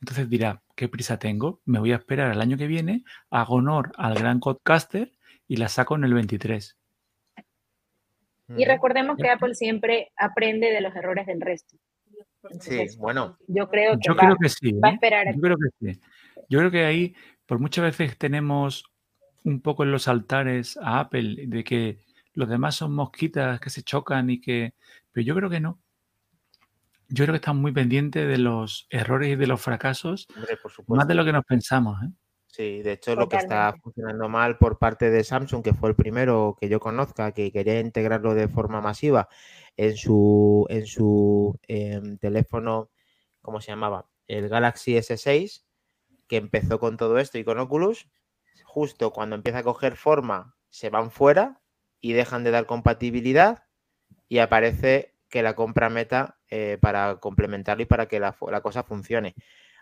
Entonces 0.00 0.28
dirá, 0.28 0.62
¿qué 0.74 0.88
prisa 0.88 1.20
tengo? 1.20 1.60
Me 1.64 1.78
voy 1.78 1.92
a 1.92 1.96
esperar 1.96 2.32
al 2.32 2.40
año 2.40 2.56
que 2.56 2.66
viene, 2.66 3.04
hago 3.30 3.54
honor 3.54 3.92
al 3.96 4.14
gran 4.14 4.40
Codcaster 4.40 5.12
y 5.46 5.56
la 5.58 5.68
saco 5.68 5.94
en 5.94 6.04
el 6.04 6.14
23. 6.14 6.76
Y 8.56 8.64
recordemos 8.64 9.16
que 9.16 9.30
Apple 9.30 9.54
siempre 9.54 10.10
aprende 10.16 10.72
de 10.72 10.80
los 10.80 10.94
errores 10.96 11.26
del 11.26 11.40
resto. 11.40 11.76
Sí, 12.60 12.86
bueno. 12.98 13.36
Yo 13.48 13.68
creo 13.68 13.94
que, 13.94 14.00
yo 14.06 14.16
creo 14.16 14.36
que 14.36 14.48
sí. 14.48 14.72
Va 14.72 14.88
a 14.88 14.90
¿eh? 14.92 14.94
esperar. 14.94 15.34
Yo 15.34 15.40
creo 15.40 15.56
que 15.56 15.92
sí. 15.92 16.00
Yo 16.48 16.58
creo 16.58 16.70
que 16.70 16.84
ahí, 16.84 17.14
por 17.46 17.58
muchas 17.58 17.84
veces 17.84 18.18
tenemos 18.18 18.84
un 19.44 19.60
poco 19.60 19.82
en 19.84 19.92
los 19.92 20.08
altares 20.08 20.76
a 20.76 21.00
Apple 21.00 21.46
de 21.46 21.64
que 21.64 21.98
los 22.34 22.48
demás 22.48 22.76
son 22.76 22.94
mosquitas 22.94 23.60
que 23.60 23.70
se 23.70 23.82
chocan 23.82 24.30
y 24.30 24.40
que... 24.40 24.74
Pero 25.12 25.24
yo 25.24 25.34
creo 25.34 25.50
que 25.50 25.60
no. 25.60 25.80
Yo 27.08 27.24
creo 27.24 27.34
que 27.34 27.36
están 27.36 27.58
muy 27.58 27.72
pendientes 27.72 28.26
de 28.26 28.38
los 28.38 28.86
errores 28.88 29.30
y 29.30 29.36
de 29.36 29.46
los 29.46 29.60
fracasos, 29.60 30.26
más 30.86 31.06
de 31.06 31.14
lo 31.14 31.24
que 31.26 31.32
nos 31.32 31.44
pensamos. 31.44 32.02
¿eh? 32.02 32.08
Sí, 32.52 32.82
de 32.82 32.92
hecho 32.92 33.16
lo 33.16 33.30
que 33.30 33.38
está 33.38 33.74
funcionando 33.82 34.28
mal 34.28 34.58
por 34.58 34.78
parte 34.78 35.08
de 35.08 35.24
Samsung, 35.24 35.64
que 35.64 35.72
fue 35.72 35.88
el 35.88 35.96
primero 35.96 36.54
que 36.60 36.68
yo 36.68 36.80
conozca, 36.80 37.32
que 37.32 37.50
quería 37.50 37.80
integrarlo 37.80 38.34
de 38.34 38.46
forma 38.46 38.82
masiva 38.82 39.30
en 39.78 39.96
su, 39.96 40.66
en 40.68 40.86
su 40.86 41.58
em, 41.66 42.18
teléfono, 42.18 42.90
¿cómo 43.40 43.62
se 43.62 43.72
llamaba? 43.72 44.06
El 44.28 44.50
Galaxy 44.50 44.96
S6, 44.98 45.64
que 46.28 46.36
empezó 46.36 46.78
con 46.78 46.98
todo 46.98 47.18
esto 47.18 47.38
y 47.38 47.44
con 47.44 47.58
Oculus, 47.58 48.10
justo 48.64 49.14
cuando 49.14 49.34
empieza 49.34 49.60
a 49.60 49.64
coger 49.64 49.96
forma, 49.96 50.54
se 50.68 50.90
van 50.90 51.10
fuera 51.10 51.62
y 52.02 52.12
dejan 52.12 52.44
de 52.44 52.50
dar 52.50 52.66
compatibilidad 52.66 53.64
y 54.28 54.40
aparece 54.40 55.14
que 55.30 55.42
la 55.42 55.54
compra 55.54 55.88
meta 55.88 56.38
eh, 56.50 56.76
para 56.82 57.16
complementarlo 57.16 57.82
y 57.82 57.86
para 57.86 58.08
que 58.08 58.20
la, 58.20 58.36
cosa 58.62 58.82
funcione. 58.82 59.34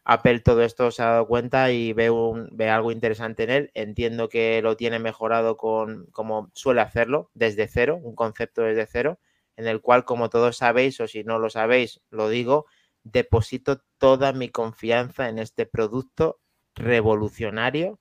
Apple 0.05 0.41
todo 0.41 0.63
esto 0.63 0.91
se 0.91 1.03
ha 1.03 1.07
dado 1.07 1.27
cuenta 1.27 1.71
y 1.73 1.93
ve, 1.93 2.11
un, 2.11 2.49
ve 2.53 2.69
algo 2.71 2.93
interesante 2.93 3.45
en 3.45 3.51
él. 3.51 3.71
Entiendo 3.75 4.29
que 4.29 4.63
lo 4.63 4.77
tiene 4.77 4.99
mejorado 4.99 5.57
con 5.57 6.07
como 6.13 6.51
suele 6.55 6.81
hacerlo, 6.81 7.31
desde 7.35 7.69
cero, 7.69 7.99
un 8.03 8.15
concepto 8.15 8.63
desde 8.63 8.87
cero, 8.87 9.19
en 9.57 9.67
el 9.67 9.81
cual, 9.81 10.05
como 10.05 10.31
todos 10.31 10.57
sabéis, 10.57 11.01
o 11.01 11.09
si 11.09 11.25
no 11.25 11.39
lo 11.39 11.51
sabéis, 11.51 12.01
lo 12.11 12.29
digo, 12.29 12.67
deposito 13.05 13.83
toda 13.99 14.33
mi 14.33 14.49
confianza 14.49 15.29
en 15.29 15.39
este 15.39 15.67
producto 15.67 16.41
revolucionario 16.75 17.99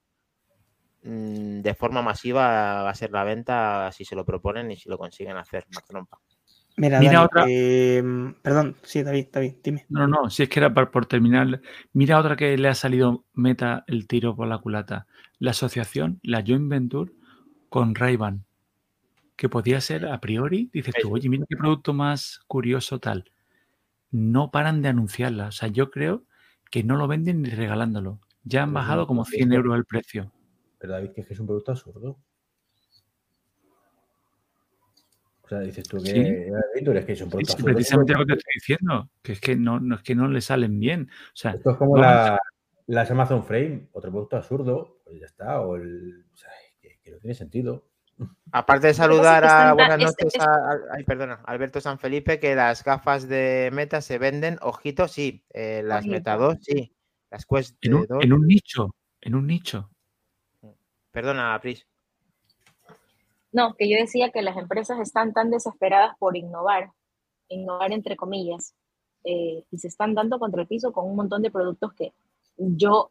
Mm, 1.02 1.62
de 1.62 1.74
forma 1.74 2.02
masiva 2.02 2.82
va 2.82 2.90
a 2.90 2.94
ser 2.94 3.10
la 3.10 3.24
venta 3.24 3.90
si 3.92 4.04
se 4.04 4.14
lo 4.14 4.26
proponen 4.26 4.70
y 4.70 4.76
si 4.76 4.88
lo 4.90 4.98
consiguen 4.98 5.36
hacer, 5.38 5.66
Mira, 6.76 7.22
otra. 7.22 7.44
Em, 7.46 8.34
perdón, 8.34 8.76
sí, 8.82 9.02
David, 9.02 9.26
David, 9.32 9.54
dime. 9.62 9.86
No, 9.88 10.06
no, 10.06 10.30
si 10.30 10.44
es 10.44 10.48
que 10.48 10.60
era 10.60 10.72
por, 10.72 11.06
terminar. 11.06 11.60
Mira 11.92 12.18
otra 12.18 12.36
que 12.36 12.56
le 12.56 12.68
ha 12.68 12.74
salido 12.74 13.24
meta 13.34 13.84
el 13.86 14.06
tiro 14.06 14.34
por 14.34 14.48
la 14.48 14.58
culata. 14.58 15.06
La 15.38 15.50
asociación, 15.50 16.20
la 16.22 16.42
joint 16.46 16.68
venture 16.68 17.12
con 17.68 17.94
ray 17.94 18.18
que 19.36 19.48
podía 19.48 19.80
ser 19.80 20.06
a 20.06 20.20
priori, 20.20 20.68
dices 20.72 20.94
tú, 21.00 21.14
oye, 21.14 21.28
mira 21.28 21.46
qué 21.48 21.56
producto 21.56 21.94
más 21.94 22.40
curioso 22.46 22.98
tal. 22.98 23.30
No 24.10 24.50
paran 24.50 24.82
de 24.82 24.88
anunciarla. 24.88 25.46
O 25.48 25.52
sea, 25.52 25.68
yo 25.68 25.90
creo 25.90 26.24
que 26.70 26.84
no 26.84 26.96
lo 26.96 27.08
venden 27.08 27.42
ni 27.42 27.50
regalándolo. 27.50 28.20
Ya 28.44 28.62
han 28.62 28.72
bajado 28.72 29.06
como 29.06 29.24
100 29.24 29.52
euros 29.52 29.76
el 29.76 29.84
precio. 29.84 30.32
Pero 30.78 30.94
David, 30.94 31.10
que 31.14 31.20
es 31.22 31.26
que 31.26 31.34
es 31.34 31.40
un 31.40 31.46
producto 31.46 31.72
absurdo. 31.72 32.18
O 35.50 35.52
sea, 35.52 35.60
dices 35.62 35.88
tú 35.88 36.00
que, 36.00 36.10
es 36.10 37.04
que 37.04 37.12
es 37.12 37.22
un 37.22 37.34
absurdo. 37.34 37.64
precisamente 37.64 38.12
lo 38.12 38.20
que 38.20 38.34
te 38.34 38.38
estoy 38.38 38.52
diciendo, 38.54 39.10
que 39.20 39.32
es 39.32 39.40
que 39.40 39.56
no, 39.56 39.80
no, 39.80 39.96
es 39.96 40.02
que 40.02 40.14
no 40.14 40.28
le 40.28 40.40
salen 40.40 40.78
bien. 40.78 41.10
O 41.10 41.34
sea, 41.34 41.50
Esto 41.50 41.72
es 41.72 41.76
como 41.76 41.96
la, 41.96 42.38
las 42.86 43.10
Amazon 43.10 43.42
Frame, 43.42 43.88
otro 43.90 44.12
producto 44.12 44.36
absurdo, 44.36 45.00
pues 45.02 45.18
ya 45.18 45.26
está. 45.26 45.60
O 45.62 45.74
el, 45.74 46.24
o 46.32 46.36
sea, 46.36 46.50
que, 46.80 47.10
no 47.10 47.18
tiene 47.18 47.34
sentido. 47.34 47.84
Aparte 48.52 48.86
de 48.86 48.94
saludar 48.94 49.44
a 49.44 49.72
buenas 49.72 49.98
noches 49.98 50.34
a, 50.38 50.78
ay, 50.92 51.02
perdona, 51.02 51.42
Alberto 51.46 51.80
San 51.80 51.98
Felipe, 51.98 52.38
que 52.38 52.54
las 52.54 52.84
gafas 52.84 53.26
de 53.26 53.70
Meta 53.72 54.02
se 54.02 54.18
venden, 54.18 54.56
ojito, 54.62 55.08
sí, 55.08 55.44
eh, 55.52 55.82
las 55.84 56.06
Meta 56.06 56.36
2, 56.36 56.58
sí, 56.60 56.94
las 57.28 57.44
Quest 57.44 57.76
en 57.80 57.94
un, 57.94 58.06
2. 58.06 58.24
En 58.24 58.32
un 58.32 58.46
nicho, 58.46 58.94
en 59.20 59.34
un 59.34 59.48
nicho. 59.48 59.90
Perdona, 61.10 61.58
Pris. 61.60 61.89
No, 63.52 63.74
que 63.74 63.88
yo 63.88 63.96
decía 63.96 64.30
que 64.30 64.42
las 64.42 64.56
empresas 64.56 65.00
están 65.00 65.32
tan 65.32 65.50
desesperadas 65.50 66.16
por 66.18 66.36
innovar, 66.36 66.92
innovar 67.48 67.92
entre 67.92 68.16
comillas, 68.16 68.74
eh, 69.24 69.64
y 69.70 69.78
se 69.78 69.88
están 69.88 70.14
dando 70.14 70.38
contra 70.38 70.62
el 70.62 70.68
piso 70.68 70.92
con 70.92 71.06
un 71.06 71.16
montón 71.16 71.42
de 71.42 71.50
productos 71.50 71.92
que 71.94 72.12
yo 72.56 73.10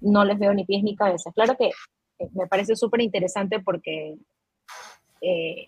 no 0.00 0.24
les 0.24 0.38
veo 0.38 0.52
ni 0.54 0.64
pies 0.64 0.82
ni 0.82 0.96
cabeza. 0.96 1.32
Claro 1.32 1.56
que 1.56 1.68
eh, 2.18 2.28
me 2.34 2.46
parece 2.46 2.76
súper 2.76 3.00
interesante 3.00 3.60
porque 3.60 4.16
eh, 5.20 5.66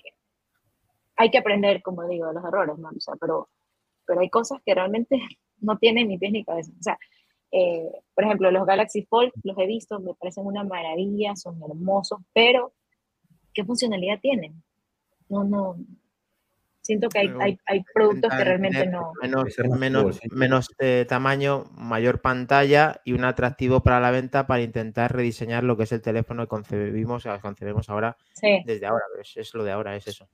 hay 1.17 1.31
que 1.31 1.39
aprender, 1.39 1.83
como 1.83 2.07
digo, 2.07 2.29
de 2.29 2.35
los 2.35 2.45
errores, 2.45 2.79
¿no? 2.79 2.89
O 2.89 3.01
sea, 3.01 3.15
pero, 3.21 3.49
pero 4.07 4.21
hay 4.21 4.31
cosas 4.31 4.61
que 4.65 4.75
realmente 4.75 5.19
no 5.59 5.79
tienen 5.79 6.09
ni 6.09 6.19
pies 6.19 6.33
ni 6.33 6.45
cabeza. 6.45 6.73
O 6.79 6.83
sea, 6.83 6.99
eh, 7.53 7.91
por 8.15 8.25
ejemplo, 8.25 8.51
los 8.51 8.67
Galaxy 8.67 9.03
Fold 9.07 9.33
los 9.43 9.57
he 9.59 9.67
visto, 9.67 9.99
me 10.01 10.15
parecen 10.15 10.47
una 10.47 10.65
maravilla, 10.65 11.37
son 11.37 11.61
hermosos, 11.63 12.19
pero 12.35 12.73
¿qué 13.57 13.65
funcionalidad 13.65 14.21
tienen? 14.21 14.63
No, 15.29 15.43
no. 15.43 15.77
Siento 16.83 17.09
que 17.09 17.19
hay, 17.19 17.59
hay, 17.67 17.83
productos 17.93 18.31
que 18.31 18.45
realmente 18.45 18.87
no. 18.87 19.13
Menos, 19.21 20.21
menos, 20.31 20.71
eh, 20.79 21.05
tamaño, 21.09 21.65
mayor 21.73 22.21
pantalla 22.21 23.01
y 23.05 23.13
un 23.13 23.25
atractivo 23.25 23.83
para 23.83 23.99
la 23.99 24.13
venta 24.13 24.47
para 24.47 24.63
intentar 24.63 25.13
rediseñar 25.13 25.65
lo 25.65 25.77
que 25.77 25.83
es 25.83 25.91
el 25.91 26.01
teléfono 26.01 26.45
que 26.45 26.49
concebimos, 26.49 27.25
concebemos 27.43 27.91
ahora 27.91 28.17
desde 28.65 28.87
ahora. 28.87 29.03
Es, 29.21 29.37
es, 29.37 29.53
lo 29.55 29.65
de 29.65 29.73
ahora, 29.73 29.97
es 29.97 30.07
eso. 30.07 30.29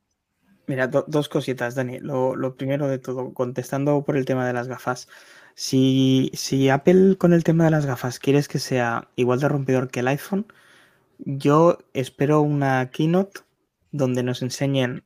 Mira, 0.67 0.89
dos 0.89 1.29
cositas, 1.31 1.75
Dani. 1.75 2.01
Lo, 2.01 2.37
lo 2.37 2.55
primero 2.55 2.87
de 2.87 2.99
todo, 2.99 3.33
contestando 3.33 4.05
por 4.05 4.19
el 4.19 4.27
tema 4.27 4.47
de 4.47 4.53
las 4.53 4.69
gafas. 4.69 5.09
Si, 5.55 6.31
si 6.35 6.69
Apple 6.69 7.17
con 7.17 7.33
el 7.33 7.45
tema 7.45 7.65
de 7.65 7.71
las 7.71 7.87
gafas 7.87 8.19
quieres 8.19 8.49
que 8.49 8.59
sea 8.59 9.09
igual 9.17 9.41
de 9.41 9.49
rompedor 9.49 9.91
que 9.91 10.01
el 10.01 10.09
iPhone, 10.09 10.47
yo 11.25 11.79
espero 11.95 12.41
una 12.43 12.91
keynote 12.91 13.41
donde 13.93 14.23
nos 14.23 14.43
enseñen 14.43 15.05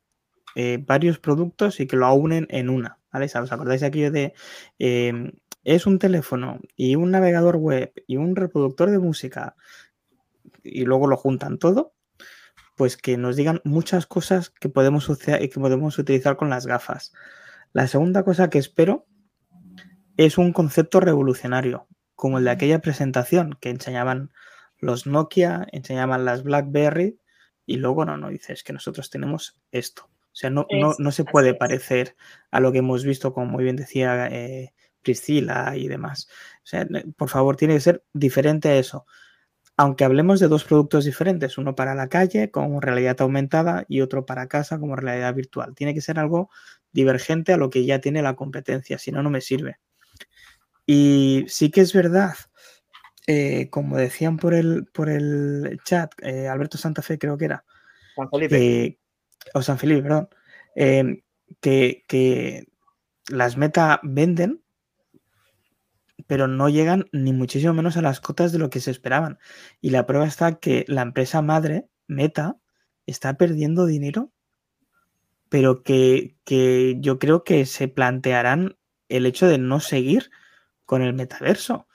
eh, 0.54 0.82
varios 0.84 1.18
productos 1.18 1.80
y 1.80 1.86
que 1.86 1.96
lo 1.96 2.12
unen 2.14 2.46
en 2.50 2.70
una. 2.70 2.98
¿vale? 3.12 3.26
¿Os 3.26 3.52
acordáis 3.52 3.82
aquello 3.82 4.10
de 4.10 4.32
em, 4.78 5.32
es 5.64 5.86
un 5.86 5.98
teléfono 5.98 6.60
y 6.76 6.96
un 6.96 7.10
navegador 7.10 7.56
web 7.56 7.92
y 8.06 8.16
un 8.16 8.36
reproductor 8.36 8.90
de 8.90 8.98
música 8.98 9.56
y 10.62 10.84
luego 10.84 11.06
lo 11.06 11.16
juntan 11.16 11.58
todo? 11.58 11.94
Pues 12.76 12.96
que 12.96 13.16
nos 13.16 13.36
digan 13.36 13.60
muchas 13.64 14.06
cosas 14.06 14.50
que 14.50 14.68
podemos, 14.68 15.06
que 15.18 15.60
podemos 15.60 15.98
utilizar 15.98 16.36
con 16.36 16.50
las 16.50 16.66
gafas. 16.66 17.12
La 17.72 17.86
segunda 17.88 18.22
cosa 18.22 18.48
que 18.48 18.58
espero 18.58 19.06
es 20.16 20.38
un 20.38 20.52
concepto 20.52 21.00
revolucionario, 21.00 21.88
como 22.14 22.38
el 22.38 22.44
de 22.44 22.50
aquella 22.50 22.80
presentación 22.80 23.58
que 23.60 23.70
enseñaban 23.70 24.30
los 24.86 25.06
Nokia, 25.06 25.66
enseñaban 25.72 26.24
las 26.24 26.42
BlackBerry 26.42 27.18
y 27.66 27.76
luego 27.76 28.04
no, 28.04 28.16
no 28.16 28.30
dices 28.30 28.62
que 28.62 28.72
nosotros 28.72 29.10
tenemos 29.10 29.60
esto. 29.72 30.04
O 30.04 30.38
sea, 30.38 30.50
no, 30.50 30.66
no, 30.98 31.12
se 31.12 31.24
puede 31.24 31.54
parecer 31.54 32.14
a 32.50 32.60
lo 32.60 32.70
que 32.70 32.78
hemos 32.78 33.04
visto, 33.04 33.32
como 33.32 33.46
muy 33.46 33.64
bien 33.64 33.76
decía 33.76 34.28
eh, 34.28 34.74
Priscila 35.02 35.76
y 35.76 35.88
demás. 35.88 36.28
O 36.58 36.66
sea, 36.66 36.86
por 37.16 37.30
favor, 37.30 37.56
tiene 37.56 37.74
que 37.74 37.80
ser 37.80 38.04
diferente 38.12 38.68
a 38.68 38.76
eso. 38.76 39.06
Aunque 39.78 40.04
hablemos 40.04 40.38
de 40.38 40.48
dos 40.48 40.64
productos 40.64 41.06
diferentes, 41.06 41.58
uno 41.58 41.74
para 41.74 41.94
la 41.94 42.08
calle 42.08 42.50
como 42.50 42.80
realidad 42.80 43.20
aumentada 43.20 43.86
y 43.88 44.02
otro 44.02 44.26
para 44.26 44.46
casa 44.46 44.78
como 44.78 44.94
realidad 44.94 45.34
virtual. 45.34 45.74
Tiene 45.74 45.94
que 45.94 46.00
ser 46.00 46.18
algo 46.18 46.50
divergente 46.92 47.52
a 47.52 47.56
lo 47.56 47.70
que 47.70 47.84
ya 47.84 48.00
tiene 48.00 48.22
la 48.22 48.36
competencia, 48.36 48.98
si 48.98 49.12
no, 49.12 49.22
no 49.22 49.30
me 49.30 49.40
sirve. 49.40 49.78
Y 50.86 51.44
sí 51.48 51.70
que 51.70 51.80
es 51.80 51.92
verdad, 51.92 52.34
eh, 53.26 53.68
como 53.70 53.96
decían 53.96 54.36
por 54.36 54.54
el, 54.54 54.86
por 54.86 55.08
el 55.08 55.80
chat, 55.84 56.12
eh, 56.22 56.48
Alberto 56.48 56.78
Santa 56.78 57.02
Fe 57.02 57.18
creo 57.18 57.36
que 57.36 57.46
era, 57.46 57.64
o 59.54 59.62
San 59.62 59.78
Felipe, 59.78 60.02
perdón, 60.02 60.28
eh, 60.74 61.22
que, 61.60 62.04
que 62.06 62.68
las 63.28 63.56
meta 63.56 64.00
venden, 64.02 64.62
pero 66.26 66.48
no 66.48 66.68
llegan 66.68 67.06
ni 67.12 67.32
muchísimo 67.32 67.74
menos 67.74 67.96
a 67.96 68.02
las 68.02 68.20
cotas 68.20 68.52
de 68.52 68.58
lo 68.58 68.70
que 68.70 68.80
se 68.80 68.90
esperaban. 68.90 69.38
Y 69.80 69.90
la 69.90 70.06
prueba 70.06 70.26
está 70.26 70.58
que 70.58 70.84
la 70.88 71.02
empresa 71.02 71.42
madre, 71.42 71.88
Meta, 72.08 72.58
está 73.06 73.36
perdiendo 73.36 73.86
dinero, 73.86 74.32
pero 75.48 75.82
que, 75.82 76.36
que 76.44 76.96
yo 77.00 77.18
creo 77.18 77.44
que 77.44 77.66
se 77.66 77.88
plantearán 77.88 78.76
el 79.08 79.26
hecho 79.26 79.46
de 79.46 79.58
no 79.58 79.80
seguir 79.80 80.30
con 80.84 81.02
el 81.02 81.14
metaverso. 81.14 81.85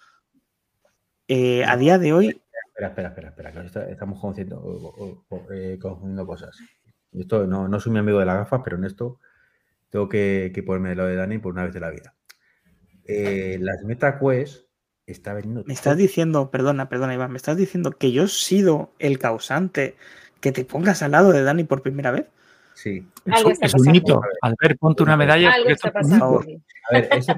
Eh, 1.33 1.63
a 1.65 1.77
día 1.77 1.97
de 1.97 2.11
hoy. 2.11 2.27
Espera, 2.67 2.87
espera, 2.89 3.07
espera, 3.09 3.29
espera, 3.29 3.51
que 3.53 3.65
está- 3.65 3.89
estamos 3.89 4.19
conociendo, 4.19 4.59
o- 4.59 4.87
o- 5.01 5.25
o, 5.29 5.51
eh, 5.53 5.77
confundiendo 5.81 6.25
cosas. 6.25 6.57
Esto 7.13 7.47
no, 7.47 7.69
no 7.69 7.79
soy 7.79 7.93
mi 7.93 7.99
amigo 7.99 8.19
de 8.19 8.25
las 8.25 8.35
gafas, 8.35 8.59
pero 8.65 8.75
en 8.77 8.83
esto 8.83 9.19
tengo 9.89 10.09
que, 10.09 10.51
que 10.53 10.61
ponerme 10.61 10.89
de 10.89 10.95
lo 10.95 11.05
de 11.05 11.15
Dani 11.15 11.37
por 11.37 11.53
una 11.53 11.63
vez 11.63 11.73
de 11.73 11.79
la 11.79 11.89
vida. 11.89 12.13
Eh, 13.05 13.57
las 13.61 13.81
MetaQuest 13.83 14.65
está 15.05 15.33
vendiendo. 15.33 15.63
Me 15.67 15.73
estás 15.73 15.95
diciendo, 15.95 16.51
perdona, 16.51 16.89
perdona, 16.89 17.13
Iván, 17.13 17.31
me 17.31 17.37
estás 17.37 17.55
diciendo 17.55 17.91
que 17.91 18.11
yo 18.11 18.23
he 18.23 18.27
sido 18.27 18.91
el 18.99 19.17
causante 19.19 19.95
que 20.41 20.51
te 20.51 20.65
pongas 20.65 21.01
al 21.01 21.11
lado 21.11 21.31
de 21.31 21.43
Dani 21.43 21.63
por 21.63 21.81
primera 21.81 22.11
vez. 22.11 22.25
Sí. 22.73 23.05
Algo 23.31 23.49
Es, 23.51 23.53
está 23.55 23.65
es 23.67 23.73
un 23.73 23.79
pasando. 23.79 23.97
hito. 23.97 24.21
Albert, 24.41 24.79
ponte 24.79 25.03
una 25.03 25.15
medalla. 25.17 25.51
Algo 25.51 25.69
está 25.69 25.91
pasando. 25.91 26.39
A 26.89 26.93
ver, 26.93 27.09
ese 27.11 27.33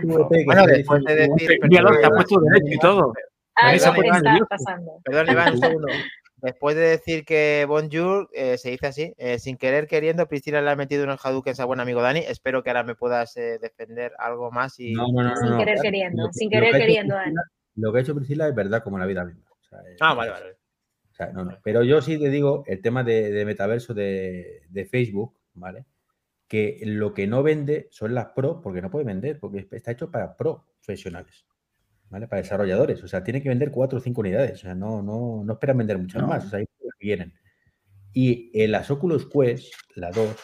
Bueno, 0.46 0.66
después 0.68 1.04
de 1.04 1.28
diciendo- 1.28 1.36
decir- 1.38 1.60
te 2.00 2.06
ha 2.06 2.10
puesto 2.10 2.40
derecho 2.40 2.74
y 2.74 2.80
todo. 2.80 3.14
Puesto 3.56 3.90
está 4.18 4.46
pasando. 4.50 5.02
Perdón, 5.04 5.28
Iván, 5.32 5.54
un 5.54 5.60
segundo. 5.60 5.88
Después 6.38 6.76
de 6.76 6.82
decir 6.82 7.24
que 7.24 7.66
Bonjour 7.68 8.30
eh, 8.34 8.58
se 8.58 8.72
dice 8.72 8.88
así, 8.88 9.14
eh, 9.18 9.40
sin 9.40 9.56
querer 9.58 9.88
queriendo, 9.88 10.28
Priscila 10.28 10.62
le 10.62 10.70
ha 10.72 10.76
metido 10.76 11.06
un 11.06 11.12
Hadouken 11.22 11.54
a 11.58 11.66
buen 11.66 11.80
amigo 11.80 12.02
Dani. 12.02 12.20
Espero 12.20 12.64
que 12.64 12.70
ahora 12.70 12.84
me 12.84 12.96
puedas 12.96 13.38
eh, 13.38 13.60
defender 13.62 14.12
algo 14.20 14.52
más 14.52 14.78
y 14.80 14.92
No, 14.94 15.08
no, 15.14 15.24
no, 15.24 15.36
Sin 15.38 15.50
no, 15.52 15.58
querer 15.60 15.80
queriendo, 15.82 16.24
lo- 16.24 16.34
sin 16.34 16.50
querer 16.50 16.72
queriendo, 16.74 17.16
Priscila- 17.16 17.44
Lo 17.76 17.92
que 17.94 17.98
ha 17.98 18.02
hecho 18.02 18.16
Priscila 18.16 18.48
es 18.50 18.56
verdad 18.56 18.84
como 18.84 18.98
la 19.00 19.06
vida 19.06 19.24
misma. 19.24 19.46
O 19.52 19.64
sea, 19.64 19.80
es- 19.90 19.98
Ah, 20.02 20.14
vale, 20.14 20.32
vale. 20.32 20.52
O 21.12 21.16
sea, 21.16 21.28
no, 21.32 21.46
no. 21.46 21.58
Pero 21.64 21.84
yo 21.84 22.02
sí 22.02 22.20
te 22.20 22.30
digo 22.30 22.64
el 22.68 22.82
tema 22.82 23.04
de, 23.04 23.32
de 23.32 23.46
metaverso 23.46 23.94
de, 23.94 24.64
de 24.68 24.86
Facebook, 24.86 25.38
¿vale? 25.54 25.86
Que 26.50 26.80
lo 26.84 27.14
que 27.14 27.26
no 27.26 27.42
vende 27.42 27.88
son 27.90 28.14
las 28.16 28.28
pro, 28.36 28.60
porque 28.62 28.82
no 28.82 28.90
puede 28.92 29.06
vender, 29.06 29.40
porque 29.40 29.66
está 29.72 29.92
hecho 29.92 30.12
para 30.12 30.36
profesionales, 30.36 31.46
¿vale? 32.14 32.28
Para 32.28 32.44
desarrolladores. 32.44 33.04
O 33.04 33.08
sea, 33.08 33.24
tiene 33.24 33.42
que 33.42 33.50
vender 33.50 33.72
cuatro 33.72 33.98
o 33.98 34.02
cinco 34.02 34.22
unidades. 34.22 34.54
O 34.54 34.58
sea, 34.58 34.76
no, 34.76 35.02
no, 35.02 35.44
no 35.44 35.54
esperan 35.54 35.80
vender 35.80 35.98
muchas 35.98 36.22
No. 36.22 36.28
más. 36.28 36.46
O 36.46 36.50
sea, 36.50 36.60
ahí 36.60 36.66
vienen. 37.00 37.34
Y 38.14 38.52
en 38.54 38.72
las 38.72 38.92
Oculus 38.92 39.28
Quest, 39.28 39.74
la 39.96 40.12
2, 40.12 40.36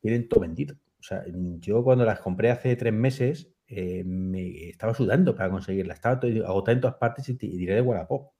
tienen 0.00 0.28
todo 0.28 0.40
vendido. 0.40 0.74
O 0.98 1.02
sea, 1.02 1.24
yo 1.60 1.84
cuando 1.84 2.04
las 2.04 2.18
compré 2.18 2.50
hace 2.50 2.74
tres 2.74 2.92
meses, 2.92 3.54
eh, 3.68 4.02
me 4.04 4.68
estaba 4.68 4.94
sudando 4.94 5.36
para 5.36 5.48
conseguirlas. 5.48 5.98
Estaba 5.98 6.18
todo, 6.18 6.44
agotada 6.44 6.74
en 6.74 6.80
todas 6.80 6.96
partes 6.96 7.28
y, 7.28 7.32
y 7.32 7.36
tiré 7.36 7.76
de 7.76 7.82
Wallapop 7.82 8.32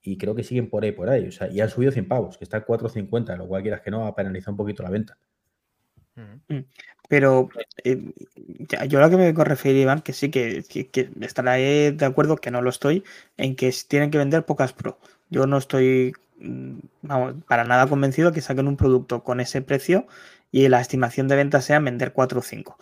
y 0.00 0.16
creo 0.16 0.34
que 0.36 0.44
siguen 0.44 0.70
por 0.70 0.84
ahí, 0.84 0.92
por 0.92 1.10
ahí. 1.10 1.26
O 1.26 1.32
sea, 1.32 1.50
y 1.50 1.60
han 1.60 1.68
subido 1.68 1.90
100 1.90 2.06
pavos, 2.06 2.38
que 2.38 2.44
está 2.44 2.58
en 2.58 2.62
4.50, 2.64 3.36
lo 3.36 3.48
cual 3.48 3.62
quieras 3.62 3.80
que 3.80 3.90
no, 3.90 4.06
ha 4.06 4.14
penalizado 4.14 4.52
un 4.52 4.58
poquito 4.58 4.84
la 4.84 4.90
venta. 4.90 5.18
Pero 7.08 7.48
eh, 7.84 8.12
ya- 8.68 8.84
yo 8.84 8.98
a 8.98 9.02
lo 9.02 9.10
que 9.10 9.16
me 9.16 9.24
vengo 9.24 9.42
a 9.42 9.44
referir, 9.46 9.82
Iván, 9.82 10.02
que 10.02 10.12
sí 10.12 10.30
que, 10.30 10.62
que- 10.68 10.88
que 10.88 11.10
estaré 11.22 11.92
de 11.92 12.04
acuerdo, 12.04 12.36
que 12.36 12.50
no 12.50 12.60
lo 12.62 12.70
estoy, 12.70 13.02
en 13.36 13.56
que 13.56 13.72
tienen 13.88 14.10
que 14.10 14.18
vender 14.18 14.44
pocas 14.44 14.72
pro. 14.72 14.98
Yo 15.30 15.46
no 15.46 15.56
estoy, 15.56 16.12
mm, 16.38 16.78
vamos, 17.02 17.34
para 17.46 17.64
nada 17.64 17.86
convencido 17.86 18.32
que 18.32 18.40
saquen 18.42 18.68
un 18.68 18.76
producto 18.76 19.24
con 19.24 19.40
ese 19.40 19.62
precio 19.62 20.06
y 20.50 20.68
la 20.68 20.80
estimación 20.80 21.28
de 21.28 21.36
venta 21.36 21.60
sea 21.62 21.80
vender 21.80 22.12
4 22.12 22.40
o 22.40 22.42
5. 22.42 22.78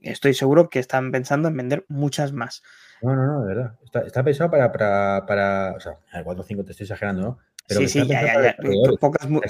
Estoy 0.00 0.34
seguro 0.34 0.68
que 0.68 0.78
están 0.78 1.10
pensando 1.10 1.48
en 1.48 1.56
vender 1.56 1.84
muchas 1.88 2.32
más. 2.32 2.62
No, 3.02 3.16
no, 3.16 3.26
no, 3.26 3.40
de 3.42 3.54
verdad. 3.54 3.74
Está, 3.84 4.00
está 4.00 4.22
pensado 4.22 4.50
para, 4.50 4.70
para, 4.70 5.24
para, 5.26 5.72
o 5.76 5.80
sea, 5.80 5.96
a 6.12 6.22
4 6.22 6.42
o 6.42 6.46
5 6.46 6.64
te 6.64 6.72
estoy 6.72 6.84
exagerando, 6.84 7.22
¿no? 7.22 7.38
sí, 7.66 7.86
sí, 7.88 8.06
ya, 8.06 8.20
ya, 8.26 8.42
ya. 8.42 8.56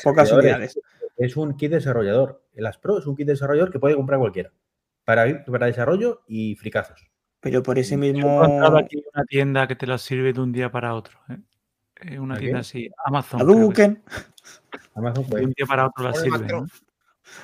Pocas, 0.02 0.32
unidades. 0.32 0.78
Es 1.20 1.36
un 1.36 1.54
kit 1.56 1.70
desarrollador. 1.70 2.42
Las 2.54 2.78
Pro 2.78 2.98
es 2.98 3.06
un 3.06 3.14
kit 3.14 3.26
desarrollador 3.26 3.70
que 3.70 3.78
puede 3.78 3.94
comprar 3.94 4.18
cualquiera. 4.18 4.50
Para, 5.04 5.44
para 5.44 5.66
desarrollo 5.66 6.22
y 6.26 6.54
fricazos. 6.56 7.10
Pero 7.40 7.62
por 7.62 7.78
ese 7.78 7.96
mismo 7.96 8.42
aquí 8.76 9.02
una 9.14 9.24
tienda 9.24 9.66
que 9.66 9.76
te 9.76 9.86
lo 9.86 9.98
sirve 9.98 10.32
de 10.32 10.40
un 10.40 10.52
día 10.52 10.70
para 10.70 10.94
otro. 10.94 11.18
¿eh? 11.28 11.38
Eh, 12.02 12.18
Una 12.18 12.38
tienda 12.38 12.60
así, 12.60 12.90
Amazon. 13.04 13.40
Hadouken, 13.42 14.02
Amazon 14.94 15.24
puede. 15.24 15.40
De 15.42 15.46
un 15.48 15.52
día 15.52 15.66
para 15.66 15.86
otro 15.86 16.04
la 16.04 16.14
sirve. 16.14 16.38
Macron. 16.38 16.62
¿no? 16.62 16.68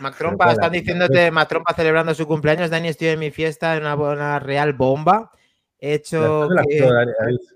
Mac 0.01 0.15
Pero 0.17 0.29
Trompa, 0.31 0.45
¿cuál? 0.47 0.55
están 0.57 0.73
La- 0.73 0.79
diciéndote 0.79 1.31
Mac 1.31 1.49
Trompa 1.49 1.75
celebrando 1.75 2.15
su 2.15 2.27
cumpleaños. 2.27 2.71
Dani, 2.71 2.89
estoy 2.89 3.09
en 3.09 3.19
mi 3.21 3.31
fiesta 3.31 3.77
en 3.77 3.83
una, 3.83 3.95
una 3.95 4.39
real 4.39 4.73
bomba. 4.73 5.31
He 5.79 5.95
hecho 5.95 6.49
que, 6.67 6.89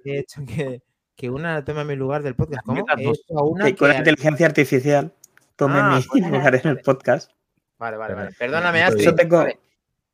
he 0.04 0.18
hecho 0.18 0.42
que, 0.46 0.82
que 1.16 1.30
una 1.30 1.64
tome 1.64 1.84
mi 1.84 1.96
lugar 1.96 2.22
del 2.22 2.36
podcast. 2.36 2.64
¿Cómo? 2.64 2.84
He 2.96 3.02
hecho 3.08 3.38
a 3.38 3.44
una 3.44 3.64
que 3.66 3.76
con 3.76 3.88
la 3.88 3.96
inteligencia 3.98 4.46
artificial 4.46 5.12
tome 5.60 5.78
Ah, 5.78 6.00
mi 6.14 6.20
vale, 6.20 6.30
lugar 6.38 6.54
en 6.54 6.68
el 6.68 6.80
podcast. 6.80 7.30
Vale, 7.78 7.96
vale, 7.96 8.14
vale. 8.14 8.30
Perdóname, 8.38 8.78
Por 8.80 8.88
Astrid. 8.88 9.02
Eso 9.06 9.14
tengo, 9.14 9.36
Vale. 9.38 9.60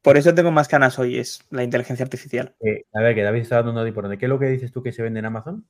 por 0.03 0.17
eso 0.17 0.35
tengo 0.35 0.51
más 0.51 0.67
canas 0.69 0.99
hoy, 0.99 1.19
es 1.19 1.41
la 1.51 1.63
inteligencia 1.63 2.05
artificial. 2.05 2.55
Eh, 2.61 2.85
a 2.93 3.01
ver, 3.01 3.15
que 3.15 3.23
David 3.23 3.41
está 3.43 3.57
dando 3.57 3.71
un 3.71 3.77
nodo 3.77 3.87
importante. 3.87 4.19
¿Qué 4.19 4.27
es 4.27 4.31
lo 4.31 4.39
que 4.39 4.47
dices 4.47 4.73
tú 4.73 4.83
que 4.83 4.93
se 4.93 5.03
vende 5.03 5.21
en 5.21 5.27
Amazon? 5.27 5.67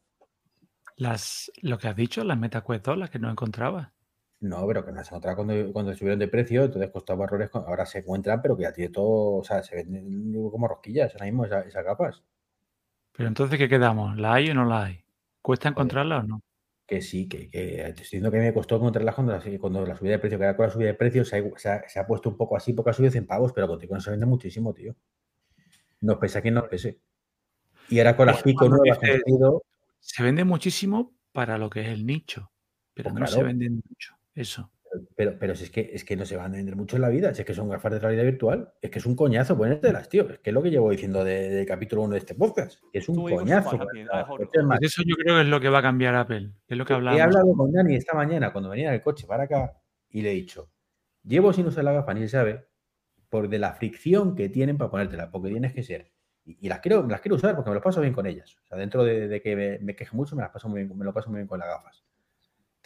Las, 0.97 1.53
lo 1.62 1.79
que 1.79 1.89
has 1.89 1.97
dicho, 1.97 2.24
las 2.24 2.39
MetaQuest 2.39 2.85
2, 2.87 2.99
las 2.99 3.11
que 3.11 3.18
no 3.18 3.31
encontraba. 3.31 3.93
No, 4.41 4.66
pero 4.66 4.85
que 4.85 4.93
no 4.93 5.03
se 5.05 5.09
encontraba 5.11 5.37
cuando, 5.37 5.72
cuando 5.72 5.95
subieron 5.95 6.18
de 6.18 6.29
precio, 6.29 6.64
entonces 6.64 6.91
costaba 6.91 7.24
errores. 7.24 7.51
Ahora 7.53 7.85
se 7.87 7.99
encuentran, 7.99 8.41
pero 8.43 8.57
que 8.57 8.62
ya 8.64 8.72
tiene 8.72 8.91
todo, 8.93 9.37
o 9.39 9.45
sea, 9.45 9.62
se 9.62 9.77
venden 9.77 10.33
como 10.51 10.68
rosquillas 10.68 11.12
ahora 11.14 11.27
mismo 11.27 11.45
esa- 11.45 11.61
esas 11.61 11.85
capas. 11.85 12.22
Pero 13.12 13.29
entonces, 13.29 13.59
¿qué 13.59 13.68
quedamos? 13.68 14.16
¿La 14.18 14.35
hay 14.35 14.51
o 14.51 14.55
no 14.55 14.64
la 14.66 14.85
hay? 14.85 15.05
¿Cuesta 15.41 15.68
encontrarla 15.70 16.18
o 16.18 16.22
no? 16.22 16.43
Que 16.87 17.03
sí, 17.03 17.28
que, 17.28 17.51
que 17.51 17.59
te 17.59 17.89
estoy 17.89 18.03
diciendo 18.03 18.30
que 18.30 18.39
me 18.39 18.55
costó 18.55 18.76
encontrarlas 18.76 19.14
cuando 19.16 19.32
la, 19.32 19.43
cuando 19.59 19.84
la 19.84 19.97
subida 19.97 20.12
de 20.12 20.18
precio, 20.20 20.39
que 20.39 20.45
ahora 20.45 20.57
con 20.57 20.66
la 20.66 20.72
subida 20.72 20.87
de 20.89 20.95
precio 20.95 21.24
se 21.24 21.37
ha, 21.39 21.59
se 21.59 21.68
ha- 21.68 21.89
se 21.89 21.99
ha 21.99 22.07
puesto 22.07 22.28
un 22.28 22.37
poco 22.37 22.57
así, 22.57 22.72
porque 22.72 22.91
ha 22.91 22.93
subido 22.93 23.11
100 23.11 23.26
pavos, 23.26 23.53
pero 23.53 23.66
contigo 23.66 23.95
no 23.97 24.01
se 24.01 24.11
vende 24.12 24.26
muchísimo, 24.26 24.72
tío. 24.72 24.95
Nos 26.01 26.18
pesa 26.18 26.41
quien 26.43 26.55
nos 26.55 26.68
pese. 26.68 27.01
Y 27.89 27.99
ahora 27.99 28.16
con 28.16 28.26
las 28.26 28.43
pico 28.43 28.68
nuevas 28.68 28.99
que 28.99 29.20
Se 29.99 30.22
vende 30.22 30.45
muchísimo 30.45 31.14
para 31.32 31.59
lo 31.59 31.68
que 31.70 31.80
es 31.80 31.89
el 31.89 32.07
nicho, 32.07 32.53
pero 32.95 33.11
Pues 33.11 33.20
no 33.20 33.26
se 33.26 33.43
vende 33.43 33.70
mucho. 33.70 34.14
Eso. 34.34 34.70
Pero, 35.16 35.38
pero 35.38 35.54
si 35.54 35.64
es 35.64 35.70
que, 35.70 35.90
es 35.94 36.04
que 36.04 36.14
no 36.14 36.26
se 36.26 36.36
van 36.36 36.52
a 36.52 36.56
vender 36.58 36.76
mucho 36.76 36.96
en 36.96 37.02
la 37.02 37.08
vida, 37.08 37.32
si 37.32 37.40
es 37.40 37.46
que 37.46 37.54
son 37.54 37.70
gafas 37.70 37.90
de 37.90 38.00
realidad 38.00 38.24
virtual, 38.24 38.74
es 38.82 38.90
que 38.90 38.98
es 38.98 39.06
un 39.06 39.16
coñazo 39.16 39.56
ponértelas, 39.56 40.10
tío. 40.10 40.28
Es 40.28 40.40
que 40.40 40.50
es 40.50 40.54
lo 40.54 40.62
que 40.62 40.70
llevo 40.70 40.90
diciendo 40.90 41.24
del 41.24 41.54
de 41.54 41.64
capítulo 41.64 42.02
1 42.02 42.12
de 42.12 42.18
este 42.18 42.34
podcast. 42.34 42.82
Es 42.92 43.08
un 43.08 43.16
coñazo. 43.22 43.78
Pues 43.78 44.82
eso 44.82 45.02
yo 45.06 45.16
creo 45.16 45.36
que 45.36 45.40
es 45.40 45.48
lo 45.48 45.58
que 45.58 45.70
va 45.70 45.78
a 45.78 45.82
cambiar 45.82 46.14
Apple. 46.16 46.50
Es 46.68 46.76
lo 46.76 46.84
que. 46.84 46.92
He 46.92 46.96
hablado 46.96 47.54
con 47.56 47.72
Dani 47.72 47.96
esta 47.96 48.14
mañana 48.14 48.52
cuando 48.52 48.68
venía 48.68 48.88
en 48.88 48.94
el 48.94 49.02
coche 49.02 49.26
para 49.26 49.44
acá 49.44 49.80
y 50.10 50.20
le 50.20 50.32
he 50.32 50.34
dicho, 50.34 50.70
llevo 51.24 51.50
sin 51.54 51.66
usar 51.66 51.84
la 51.84 51.92
gafa, 51.92 52.12
ni 52.12 52.20
se 52.20 52.28
sabe, 52.28 52.66
por 53.30 53.48
de 53.48 53.58
la 53.58 53.72
fricción 53.72 54.36
que 54.36 54.50
tienen 54.50 54.76
para 54.76 54.90
ponértela, 54.90 55.30
porque 55.30 55.48
tienes 55.48 55.72
que 55.72 55.82
ser. 55.82 56.12
Y, 56.44 56.68
las, 56.68 56.80
quiero, 56.80 57.06
las 57.08 57.22
quiero 57.22 57.36
usar 57.36 57.56
porque 57.56 57.70
me 57.70 57.74
lo 57.74 57.82
paso 57.82 58.02
bien 58.02 58.12
con 58.12 58.26
ellas. 58.26 58.54
O 58.62 58.66
sea, 58.66 58.76
dentro 58.76 59.02
de, 59.02 59.40
que 59.40 59.56
me, 59.56 59.78
me, 59.78 59.96
queje 59.96 60.14
mucho, 60.14 60.36
me 60.36 60.42
las 60.42 60.52
paso 60.52 60.68
muy 60.68 60.84
bien, 60.84 60.96
me 60.96 61.04
lo 61.06 61.12
paso 61.12 61.30
muy 61.30 61.38
bien 61.38 61.48
con 61.48 61.58
las 61.58 61.68
gafas. 61.68 62.04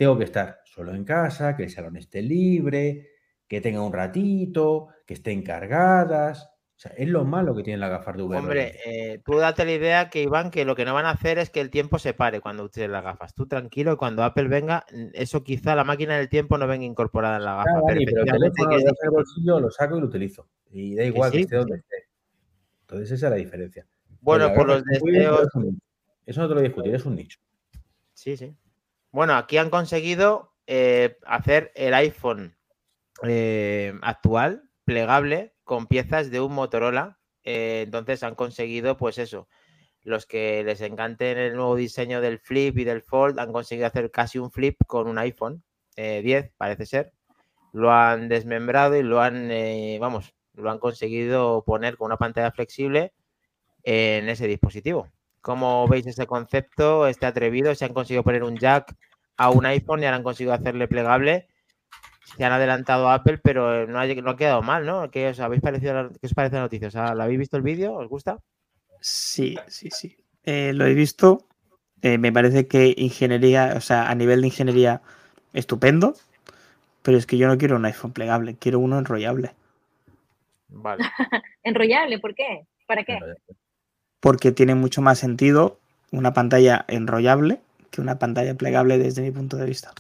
Tengo 0.01 0.17
que 0.17 0.25
estar 0.25 0.63
solo 0.65 0.95
en 0.95 1.05
casa, 1.05 1.55
que 1.55 1.65
el 1.65 1.69
salón 1.69 1.95
esté 1.99 2.23
libre, 2.23 3.11
que 3.47 3.61
tenga 3.61 3.83
un 3.83 3.93
ratito, 3.93 4.89
que 5.07 5.13
estén 5.13 5.43
cargadas. 5.43 6.45
O 6.45 6.79
sea, 6.79 6.93
es 6.93 7.07
lo 7.07 7.27
malo 7.27 7.55
que 7.55 7.63
tienen 7.63 7.81
las 7.81 7.91
gafas 7.91 8.17
de 8.17 8.23
VR. 8.23 8.39
Hombre, 8.39 8.77
eh, 8.87 9.21
tú 9.23 9.37
date 9.37 9.67
la 9.67 9.73
idea 9.73 10.09
que 10.09 10.23
Iván, 10.23 10.51
que 10.51 10.65
lo 10.65 10.75
que 10.75 10.87
no 10.87 10.95
van 10.95 11.05
a 11.05 11.11
hacer 11.11 11.37
es 11.37 11.51
que 11.51 11.61
el 11.61 11.69
tiempo 11.69 11.99
se 11.99 12.15
pare 12.15 12.41
cuando 12.41 12.65
utilices 12.65 12.91
las 12.91 13.05
gafas. 13.05 13.35
Tú 13.35 13.47
tranquilo, 13.47 13.93
y 13.93 13.97
cuando 13.97 14.25
Apple 14.25 14.49
venga, 14.49 14.87
eso 15.13 15.45
quizá 15.45 15.77
la 15.77 15.85
máquina 15.85 16.17
del 16.17 16.31
tiempo 16.31 16.57
no 16.57 16.67
venga 16.67 16.87
incorporada 16.87 17.37
en 17.37 17.45
la 17.45 17.57
gafa. 17.57 17.71
Ah, 17.71 17.83
pero 17.87 18.01
pero 18.07 18.21
el 18.23 18.27
teléfono 18.27 18.71
que 18.71 18.77
es 18.77 18.85
el 19.03 19.11
bolsillo, 19.11 19.61
lo 19.61 19.71
saco 19.71 19.99
y 19.99 20.01
lo 20.01 20.07
utilizo. 20.07 20.49
Y 20.71 20.95
da 20.95 21.05
igual 21.05 21.31
que, 21.31 21.37
sí, 21.37 21.43
esté 21.43 21.57
donde 21.57 21.77
esté. 21.77 22.09
Entonces 22.81 23.11
esa 23.11 23.27
es 23.27 23.31
la 23.33 23.37
diferencia. 23.37 23.87
Bueno, 24.23 24.51
por 24.55 24.67
los 24.67 24.83
deseos. 24.83 25.47
Eso 26.25 26.41
no 26.41 26.49
te 26.49 26.55
lo 26.55 26.61
voy 26.61 26.65
a 26.65 26.69
discutir, 26.69 26.95
es 26.95 27.05
un 27.05 27.17
nicho. 27.17 27.39
Sí, 28.15 28.39
sí. 28.39 28.57
Bueno, 29.13 29.35
aquí 29.35 29.59
han 29.59 29.71
conseguido 29.71 30.55
eh, 30.67 31.19
hacer 31.27 31.73
el 31.75 31.95
iPhone 31.95 32.57
eh, 33.25 33.93
actual, 34.03 34.71
plegable, 34.85 35.55
con 35.65 35.87
piezas 35.89 36.31
de 36.31 36.41
un 36.41 36.55
Motorola. 36.55 37.19
Eh, 37.43 37.83
entonces 37.85 38.23
han 38.23 38.37
conseguido, 38.37 38.97
pues 38.97 39.19
eso, 39.19 39.49
los 40.03 40.27
que 40.27 40.63
les 40.63 40.81
encanten 40.81 41.39
el 41.39 41.57
nuevo 41.57 41.75
diseño 41.75 42.21
del 42.21 42.39
Flip 42.39 42.79
y 42.79 42.85
del 42.85 43.03
Fold, 43.03 43.41
han 43.41 43.53
conseguido 43.53 43.89
hacer 43.89 44.13
casi 44.13 44.39
un 44.39 44.53
Flip 44.53 44.77
con 44.87 45.09
un 45.09 45.19
iPhone 45.19 45.65
eh, 45.97 46.23
10, 46.23 46.53
parece 46.57 46.87
ser. 46.87 47.13
Lo 47.73 47.93
han 47.93 48.29
desmembrado 48.29 48.97
y 48.97 49.03
lo 49.03 49.21
han, 49.21 49.51
vamos, 50.01 50.35
lo 50.55 50.71
han 50.71 50.79
conseguido 50.79 51.65
poner 51.65 51.97
con 51.97 52.07
una 52.07 52.17
pantalla 52.17 52.53
flexible 52.53 53.13
en 53.85 54.29
ese 54.29 54.47
dispositivo. 54.47 55.09
¿Cómo 55.41 55.89
veis 55.89 56.07
ese 56.07 56.27
concepto? 56.27 57.07
Este 57.07 57.27
atrevido, 57.27 57.75
se 57.75 57.85
han 57.85 57.95
conseguido 57.95 58.23
poner 58.23 58.45
un 58.45 58.57
jack 58.57 58.95
a 59.37 59.51
un 59.51 59.65
iPhone 59.67 60.03
y 60.03 60.05
ahora 60.05 60.19
han 60.19 60.23
conseguido 60.23 60.53
hacerle 60.53 60.87
plegable. 60.87 61.49
se 62.37 62.45
han 62.45 62.53
adelantado 62.53 63.09
a 63.09 63.15
Apple, 63.15 63.39
pero 63.39 63.87
no 63.87 63.99
ha, 63.99 64.07
no 64.07 64.31
ha 64.31 64.37
quedado 64.37 64.63
mal, 64.63 64.85
¿no? 64.87 65.11
¿Qué 65.11 65.29
os, 65.29 65.41
habéis 65.41 65.63
parecido, 65.63 66.11
¿Qué 66.21 66.27
os 66.27 66.35
parece 66.35 66.57
la 66.57 66.63
noticia? 66.63 66.89
O 66.89 66.91
sea, 66.91 67.15
¿la 67.15 67.25
habéis 67.25 67.41
visto 67.41 67.57
el 67.57 67.63
vídeo? 67.63 67.95
¿Os 67.95 68.09
gusta? 68.09 68.39
Sí, 69.01 69.57
sí, 69.67 69.89
sí. 69.91 70.17
Eh, 70.45 70.73
lo 70.75 70.87
he 70.87 70.95
visto. 70.95 71.47
Eh, 72.03 72.19
me 72.19 72.33
parece 72.33 72.67
que 72.67 72.95
ingeniería, 72.97 73.75
o 73.77 73.81
sea, 73.81 74.11
a 74.11 74.15
nivel 74.15 74.43
de 74.43 74.49
ingeniería, 74.49 75.03
estupendo. 75.53 76.15
Pero 77.03 77.17
es 77.17 77.27
que 77.27 77.39
yo 77.39 77.49
no 77.49 77.57
quiero 77.57 77.77
un 77.77 77.85
iPhone 77.87 78.13
plegable, 78.13 78.57
quiero 78.57 78.79
uno 78.79 78.99
enrollable. 78.99 79.53
Vale. 80.69 81.03
Enrollable, 81.63 82.19
¿por 82.19 82.35
qué? 82.35 82.67
¿Para 82.87 83.05
qué? 83.05 83.19
Porque 84.21 84.53
tiene 84.53 84.75
mucho 84.75 85.03
más 85.03 85.19
sentido 85.19 85.79
una 86.13 86.33
pantalla 86.33 86.85
enrollable 86.89 87.61
que 87.91 88.01
una 88.01 88.19
pantalla 88.19 88.55
plegable 88.55 88.99
desde 88.99 89.23
mi 89.23 89.31
punto 89.31 89.57
de 89.57 89.67
vista. 89.67 89.93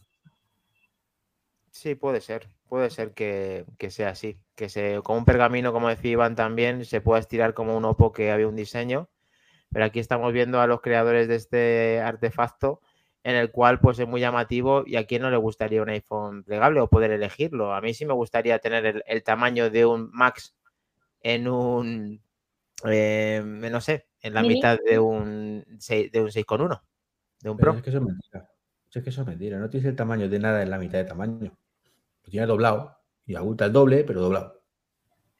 Sí, 1.70 1.94
puede 1.94 2.20
ser. 2.20 2.48
Puede 2.68 2.90
ser 2.90 3.12
que, 3.12 3.64
que 3.78 3.90
sea 3.90 4.10
así. 4.10 4.38
Que 4.54 4.68
se, 4.68 5.00
como 5.02 5.18
un 5.18 5.24
pergamino, 5.24 5.72
como 5.72 5.88
decía 5.88 6.12
Iván 6.12 6.36
también, 6.36 6.84
se 6.84 7.00
pueda 7.00 7.20
estirar 7.20 7.54
como 7.54 7.76
un 7.76 7.84
Oppo 7.84 8.12
que 8.12 8.30
había 8.30 8.46
un 8.46 8.56
diseño. 8.56 9.08
Pero 9.72 9.84
aquí 9.84 9.98
estamos 9.98 10.32
viendo 10.32 10.60
a 10.60 10.66
los 10.66 10.80
creadores 10.80 11.28
de 11.28 11.36
este 11.36 12.00
artefacto 12.00 12.80
en 13.22 13.36
el 13.36 13.50
cual 13.50 13.80
pues 13.80 13.98
es 13.98 14.08
muy 14.08 14.20
llamativo 14.20 14.82
y 14.86 14.96
a 14.96 15.06
quién 15.06 15.22
no 15.22 15.30
le 15.30 15.36
gustaría 15.36 15.82
un 15.82 15.90
iPhone 15.90 16.42
plegable 16.42 16.80
o 16.80 16.88
poder 16.88 17.10
elegirlo. 17.12 17.74
A 17.74 17.80
mí 17.80 17.94
sí 17.94 18.06
me 18.06 18.14
gustaría 18.14 18.58
tener 18.58 18.86
el, 18.86 19.02
el 19.06 19.22
tamaño 19.22 19.70
de 19.70 19.84
un 19.84 20.10
Max 20.12 20.54
en 21.22 21.48
un, 21.48 22.22
eh, 22.86 23.42
no 23.44 23.80
sé, 23.80 24.08
en 24.20 24.34
la 24.34 24.42
¿Mini? 24.42 24.54
mitad 24.56 24.78
de 24.84 24.98
un, 24.98 25.64
6, 25.78 26.12
de 26.12 26.20
un 26.22 26.30
6,1, 26.30 26.82
de 27.40 27.50
un 27.50 27.56
Pero 27.56 27.58
Pro. 27.58 27.72
es 27.74 27.82
que 27.82 27.90
eso 27.90 27.98
es 27.98 28.04
mentira. 28.04 28.50
Es 28.92 29.02
que 29.02 29.10
eso 29.10 29.20
es 29.22 29.26
mentira. 29.26 29.58
No 29.58 29.68
tienes 29.70 29.88
el 29.88 29.96
tamaño 29.96 30.28
de 30.28 30.38
nada 30.38 30.62
en 30.62 30.70
la 30.70 30.78
mitad 30.78 30.98
de 30.98 31.04
tamaño. 31.04 31.56
Lo 32.24 32.30
tienes 32.30 32.48
doblado 32.48 32.98
y 33.26 33.34
abulta 33.36 33.66
el 33.66 33.72
doble, 33.72 34.04
pero 34.04 34.20
doblado. 34.22 34.62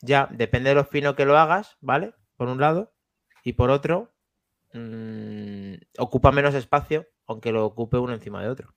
Ya, 0.03 0.29
depende 0.33 0.71
de 0.71 0.77
lo 0.77 0.85
fino 0.85 1.15
que 1.17 1.25
lo 1.27 1.37
hagas, 1.39 1.77
¿vale? 1.81 2.15
Por 2.37 2.49
un 2.49 2.61
lado. 2.61 2.93
Y 3.45 3.55
por 3.55 3.71
otro, 3.71 4.13
mm, 4.73 5.75
ocupa 5.99 6.33
menos 6.33 6.55
espacio, 6.55 7.07
aunque 7.27 7.53
lo 7.53 7.65
ocupe 7.67 7.99
uno 7.99 8.15
encima 8.15 8.43
de 8.43 8.49
otro. 8.49 8.75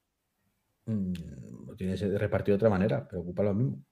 Mm, 0.86 1.14
Lo 1.68 1.76
tienes 1.76 2.02
repartido 2.20 2.56
de 2.58 2.58
otra 2.58 2.70
manera, 2.70 3.08
pero 3.08 3.22
ocupa 3.22 3.44
lo 3.44 3.54
mismo. 3.54 3.84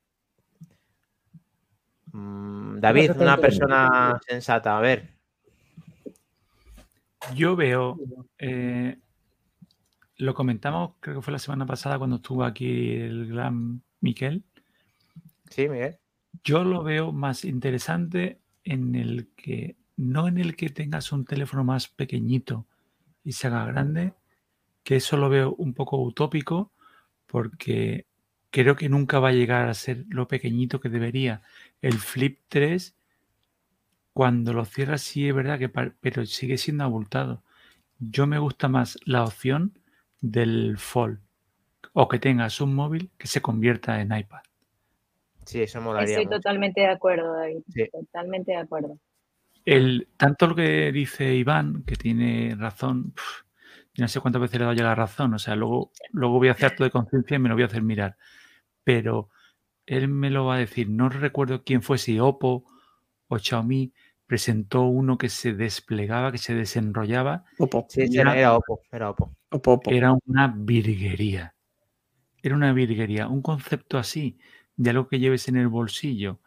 Mm, 2.13 2.79
David, 2.79 3.11
una 3.17 3.37
persona 3.37 4.19
sensata, 4.27 4.77
a 4.77 4.81
ver. 4.81 5.09
Yo 7.35 7.55
veo, 7.55 7.97
eh, 8.37 8.97
lo 10.17 10.33
comentamos, 10.33 10.93
creo 10.99 11.17
que 11.17 11.21
fue 11.21 11.33
la 11.33 11.39
semana 11.39 11.65
pasada 11.65 11.97
cuando 11.97 12.17
estuvo 12.17 12.43
aquí 12.43 12.95
el 12.95 13.27
gran 13.27 13.81
Miquel. 14.01 14.43
Sí, 15.49 15.69
Miguel. 15.69 15.97
Yo 16.43 16.63
lo 16.63 16.83
veo 16.83 17.11
más 17.11 17.45
interesante 17.45 18.39
en 18.63 18.95
el 18.95 19.29
que, 19.35 19.75
no 19.97 20.27
en 20.27 20.37
el 20.37 20.55
que 20.55 20.69
tengas 20.69 21.11
un 21.11 21.25
teléfono 21.25 21.63
más 21.63 21.87
pequeñito 21.87 22.65
y 23.23 23.33
se 23.33 23.47
haga 23.47 23.65
grande, 23.65 24.13
que 24.83 24.95
eso 24.95 25.17
lo 25.17 25.29
veo 25.29 25.53
un 25.55 25.73
poco 25.73 26.01
utópico 26.01 26.71
porque 27.27 28.07
creo 28.51 28.75
que 28.75 28.89
nunca 28.89 29.19
va 29.19 29.29
a 29.29 29.33
llegar 29.33 29.67
a 29.67 29.73
ser 29.73 30.05
lo 30.09 30.27
pequeñito 30.27 30.79
que 30.79 30.89
debería. 30.89 31.41
El 31.81 31.93
Flip 31.93 32.39
3, 32.49 32.95
cuando 34.13 34.53
lo 34.53 34.65
cierras, 34.65 35.01
sí 35.01 35.27
es 35.27 35.33
verdad 35.33 35.57
que, 35.57 35.69
pero 35.69 36.25
sigue 36.25 36.57
siendo 36.57 36.83
abultado. 36.83 37.43
Yo 37.99 38.27
me 38.27 38.39
gusta 38.39 38.67
más 38.67 38.99
la 39.05 39.23
opción 39.23 39.79
del 40.21 40.77
Fold 40.77 41.19
o 41.93 42.07
que 42.07 42.19
tengas 42.19 42.61
un 42.61 42.75
móvil 42.75 43.09
que 43.17 43.27
se 43.27 43.41
convierta 43.41 44.01
en 44.01 44.15
iPad. 44.15 44.41
Sí, 45.45 45.63
eso 45.63 45.81
molaría 45.81 46.11
Estoy 46.11 46.25
mucho. 46.25 46.37
totalmente 46.37 46.81
de 46.81 46.87
acuerdo, 46.87 47.33
David. 47.33 47.63
Sí. 47.69 47.89
Totalmente 47.91 48.51
de 48.51 48.57
acuerdo. 48.57 48.99
El, 49.65 50.07
tanto 50.17 50.47
lo 50.47 50.55
que 50.55 50.91
dice 50.91 51.33
Iván, 51.35 51.83
que 51.83 51.95
tiene 51.95 52.55
razón, 52.57 53.11
pf, 53.11 53.43
yo 53.93 54.03
no 54.03 54.07
sé 54.07 54.19
cuántas 54.19 54.41
veces 54.41 54.59
le 54.59 54.63
he 54.63 54.65
dado 54.65 54.77
ya 54.77 54.83
la 54.83 54.95
razón, 54.95 55.33
o 55.33 55.39
sea, 55.39 55.55
luego, 55.55 55.91
luego 56.11 56.37
voy 56.37 56.47
a 56.47 56.51
hacer 56.51 56.67
acto 56.67 56.83
de 56.83 56.91
conciencia 56.91 57.35
y 57.35 57.39
me 57.39 57.49
lo 57.49 57.55
voy 57.55 57.63
a 57.63 57.67
hacer 57.67 57.81
mirar. 57.81 58.17
Pero 58.83 59.29
él 59.85 60.07
me 60.07 60.29
lo 60.29 60.45
va 60.45 60.55
a 60.55 60.59
decir, 60.59 60.89
no 60.89 61.09
recuerdo 61.09 61.63
quién 61.63 61.81
fue, 61.81 61.97
si 61.97 62.19
Oppo 62.19 62.65
o 63.27 63.37
Xiaomi 63.39 63.93
presentó 64.27 64.83
uno 64.83 65.17
que 65.17 65.29
se 65.29 65.53
desplegaba, 65.53 66.31
que 66.31 66.37
se 66.37 66.53
desenrollaba, 66.55 67.45
Opo, 67.59 67.85
Sí, 67.89 68.01
Era- 68.01 68.31
era, 68.31 68.39
era 68.39 68.53
Oppo, 68.55 68.81
era 68.91 69.09
Oppo. 69.09 69.35
opo, 69.49 69.71
opo. 69.73 69.91
era 69.91 70.13
una 70.25 70.47
virguería. 70.55 71.53
Era 72.41 72.55
una 72.55 72.73
virguería. 72.73 73.27
Un 73.27 73.41
concepto 73.41 73.97
así, 73.97 74.39
de 74.75 74.89
algo 74.91 75.07
que 75.07 75.19
lleves 75.19 75.47
en 75.47 75.57
el 75.57 75.67
bolsillo 75.67 76.39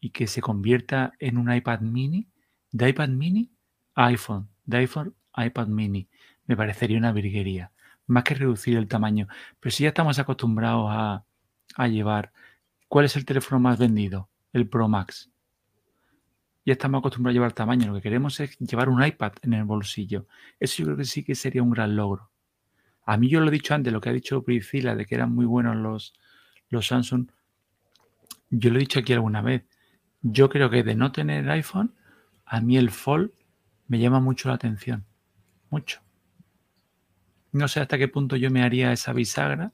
y 0.00 0.10
que 0.10 0.26
se 0.26 0.40
convierta 0.40 1.12
en 1.18 1.36
un 1.36 1.52
iPad 1.52 1.80
mini, 1.80 2.28
de 2.70 2.88
iPad 2.88 3.08
mini 3.08 3.50
a 3.94 4.06
iPhone, 4.06 4.48
de 4.64 4.78
iPhone 4.78 5.14
a 5.32 5.44
iPad 5.46 5.66
mini, 5.66 6.08
me 6.46 6.56
parecería 6.56 6.96
una 6.98 7.12
virguería. 7.12 7.72
Más 8.06 8.24
que 8.24 8.34
reducir 8.34 8.76
el 8.78 8.88
tamaño. 8.88 9.28
Pero 9.60 9.70
si 9.72 9.82
ya 9.84 9.90
estamos 9.90 10.18
acostumbrados 10.18 10.86
a, 10.90 11.24
a 11.76 11.88
llevar, 11.88 12.32
¿cuál 12.88 13.04
es 13.04 13.16
el 13.16 13.24
teléfono 13.24 13.60
más 13.60 13.78
vendido? 13.78 14.28
El 14.52 14.68
Pro 14.68 14.88
Max. 14.88 15.30
Ya 16.64 16.74
estamos 16.74 17.00
acostumbrados 17.00 17.32
a 17.32 17.38
llevar 17.38 17.52
tamaño. 17.52 17.88
Lo 17.88 17.94
que 17.94 18.02
queremos 18.02 18.38
es 18.40 18.56
llevar 18.58 18.88
un 18.88 19.04
iPad 19.04 19.32
en 19.42 19.54
el 19.54 19.64
bolsillo. 19.64 20.26
Eso 20.60 20.78
yo 20.78 20.84
creo 20.86 20.96
que 20.98 21.04
sí 21.04 21.24
que 21.24 21.34
sería 21.34 21.62
un 21.62 21.70
gran 21.70 21.96
logro. 21.96 22.30
A 23.04 23.16
mí 23.16 23.28
yo 23.28 23.40
lo 23.40 23.48
he 23.48 23.50
dicho 23.50 23.74
antes, 23.74 23.92
lo 23.92 24.00
que 24.00 24.10
ha 24.10 24.12
dicho 24.12 24.44
Priscila, 24.44 24.94
de 24.94 25.06
que 25.06 25.14
eran 25.16 25.34
muy 25.34 25.44
buenos 25.44 25.76
los, 25.76 26.14
los 26.68 26.86
Samsung, 26.86 27.28
yo 28.50 28.70
lo 28.70 28.76
he 28.76 28.80
dicho 28.80 29.00
aquí 29.00 29.12
alguna 29.12 29.42
vez. 29.42 29.64
Yo 30.20 30.48
creo 30.48 30.70
que 30.70 30.84
de 30.84 30.94
no 30.94 31.10
tener 31.10 31.50
iPhone, 31.50 31.94
a 32.44 32.60
mí 32.60 32.76
el 32.76 32.90
Fold 32.90 33.32
me 33.88 33.98
llama 33.98 34.20
mucho 34.20 34.48
la 34.48 34.54
atención. 34.54 35.04
Mucho. 35.70 36.00
No 37.50 37.66
sé 37.66 37.80
hasta 37.80 37.98
qué 37.98 38.08
punto 38.08 38.36
yo 38.36 38.50
me 38.50 38.62
haría 38.62 38.92
esa 38.92 39.12
bisagra, 39.12 39.72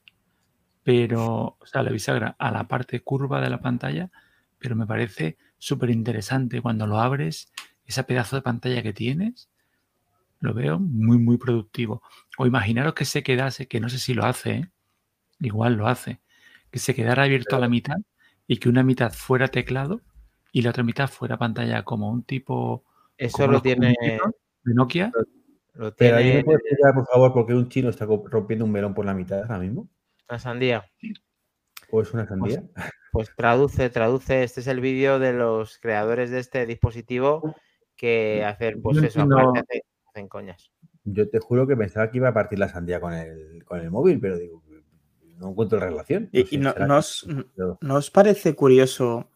pero, 0.89 1.59
o 1.61 1.67
sea, 1.67 1.83
la 1.83 1.91
bisagra 1.91 2.35
a 2.39 2.51
la 2.51 2.67
parte 2.67 3.01
curva 3.01 3.43
de 3.43 3.51
la 3.51 3.61
pantalla, 3.61 4.11
pero 4.59 4.75
me 4.75 4.87
parece 4.87 5.37
súper 5.59 5.91
interesante 5.91 6.63
cuando 6.63 6.87
lo 6.87 6.99
abres, 6.99 7.53
ese 7.85 8.05
pedazo 8.05 8.37
de 8.37 8.41
pantalla 8.41 8.83
que 8.83 8.95
tienes, 8.95 9.51
lo 10.41 10.55
veo 10.55 10.79
muy, 10.79 11.19
muy 11.19 11.37
productivo. 11.37 12.01
O 12.39 12.47
imaginaros 12.47 12.95
que 12.95 13.05
se 13.05 13.23
quedase, 13.23 13.69
que 13.69 13.81
no 13.81 13.91
sé 13.91 13.99
si 13.99 14.15
lo 14.15 14.25
hace, 14.25 14.51
¿eh? 14.51 14.71
igual 15.41 15.75
lo 15.75 15.89
hace, 15.89 16.21
que 16.71 16.79
se 16.79 16.95
quedara 16.95 17.25
abierto 17.25 17.57
a 17.57 17.61
la 17.61 17.69
mitad 17.69 17.99
y 18.47 18.57
que 18.57 18.71
una 18.71 18.83
mitad 18.83 19.13
fuera 19.13 19.49
teclado 19.49 20.01
y 20.53 20.63
la 20.63 20.71
otra 20.71 20.85
mitad 20.85 21.07
fuera 21.07 21.37
pantalla 21.37 21.83
como 21.83 22.11
un 22.11 22.23
tipo 22.23 22.83
Eso 23.19 23.47
lo 23.47 23.61
tiene, 23.61 23.95
de 24.01 24.75
Nokia. 24.75 25.13
lo 25.75 25.95
Pero 25.95 26.17
¿alguien 26.17 26.33
tiene 26.33 26.39
me 26.39 26.45
puede 26.45 26.59
explicar, 26.61 26.95
por 26.95 27.07
favor, 27.09 27.33
por 27.35 27.47
qué 27.47 27.53
un 27.53 27.69
chino 27.69 27.91
está 27.91 28.07
rompiendo 28.07 28.65
un 28.65 28.73
melón 28.73 28.95
por 28.95 29.05
la 29.05 29.13
mitad 29.13 29.43
ahora 29.43 29.59
mismo? 29.59 29.87
La 30.29 30.39
sandía. 30.39 30.85
¿O 31.91 32.03
es 32.03 32.13
una 32.13 32.27
sandía? 32.27 32.63
Pues 33.13 33.31
traduce, 33.35 33.89
traduce. 33.91 34.43
Este 34.43 34.61
es 34.61 34.67
el 34.67 34.81
vídeo 34.81 35.19
de 35.19 35.33
los 35.33 35.79
creadores 35.79 36.31
de 36.31 36.41
este 36.41 36.67
dispositivo 36.67 37.55
que 37.97 38.45
hacen, 38.45 38.83
pues 38.83 38.99
No 38.99 39.07
eso, 39.07 39.21
entiendo. 39.21 39.39
aparte 39.51 39.61
hacen, 39.61 39.83
hacen 40.07 40.29
coñas. 40.29 40.71
Yo 41.05 41.29
te 41.31 41.39
juro 41.39 41.67
que 41.67 41.77
pensaba 41.77 42.11
que 42.11 42.19
iba 42.19 42.29
a 42.29 42.35
partir 42.35 42.59
la 42.59 42.69
sandía 42.69 43.01
con 43.01 43.15
el, 43.15 43.65
con 43.65 43.81
el 43.81 43.91
móvil, 43.91 44.21
pero 44.21 44.37
digo, 44.37 44.63
no 45.39 45.51
encuentro 45.51 45.81
relación. 45.81 46.29
Y, 46.33 46.43
sé, 46.45 46.55
y 46.57 46.59
no, 46.59 46.73
será 46.73 46.87
no 46.87 46.95
que- 46.95 46.99
os, 46.99 47.27
¿no 47.81 48.01
parece 48.13 48.55
curioso 48.55 49.29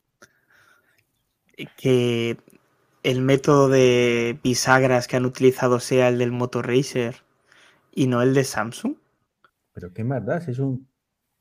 que 1.77 2.37
el 3.03 3.21
método 3.23 3.69
de 3.69 4.39
bisagras 4.43 5.09
que 5.09 5.17
han 5.17 5.25
utilizado 5.25 5.81
sea 5.81 6.09
el 6.09 6.19
del 6.19 6.33
Motorracer 6.33 7.17
y 7.95 8.07
no 8.07 8.21
el 8.23 8.35
de 8.35 8.45
Samsung? 8.45 8.97
Pero 9.73 9.93
¿qué? 9.93 10.05
Si 10.45 10.51
es 10.53 10.59
un 10.59 10.89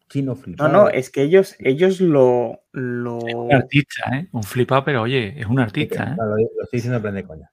chino 0.09 0.31
No, 0.31 0.35
flipado. 0.35 0.71
no, 0.71 0.89
es 0.89 1.09
que 1.09 1.21
ellos, 1.21 1.55
ellos 1.59 2.01
lo, 2.01 2.63
lo... 2.71 3.17
Un 3.19 3.53
artista, 3.53 4.03
¿eh? 4.17 4.27
Un 4.31 4.43
flipado, 4.43 4.83
pero 4.83 5.01
oye, 5.03 5.39
es 5.39 5.45
un 5.45 5.59
artista, 5.59 6.03
¿eh? 6.13 6.15
No, 6.17 6.25
lo, 6.25 6.35
lo 6.37 6.63
estoy 6.63 6.77
diciendo 6.77 6.97
en 6.97 7.01
plan 7.01 7.15
de 7.15 7.23
coña. 7.23 7.51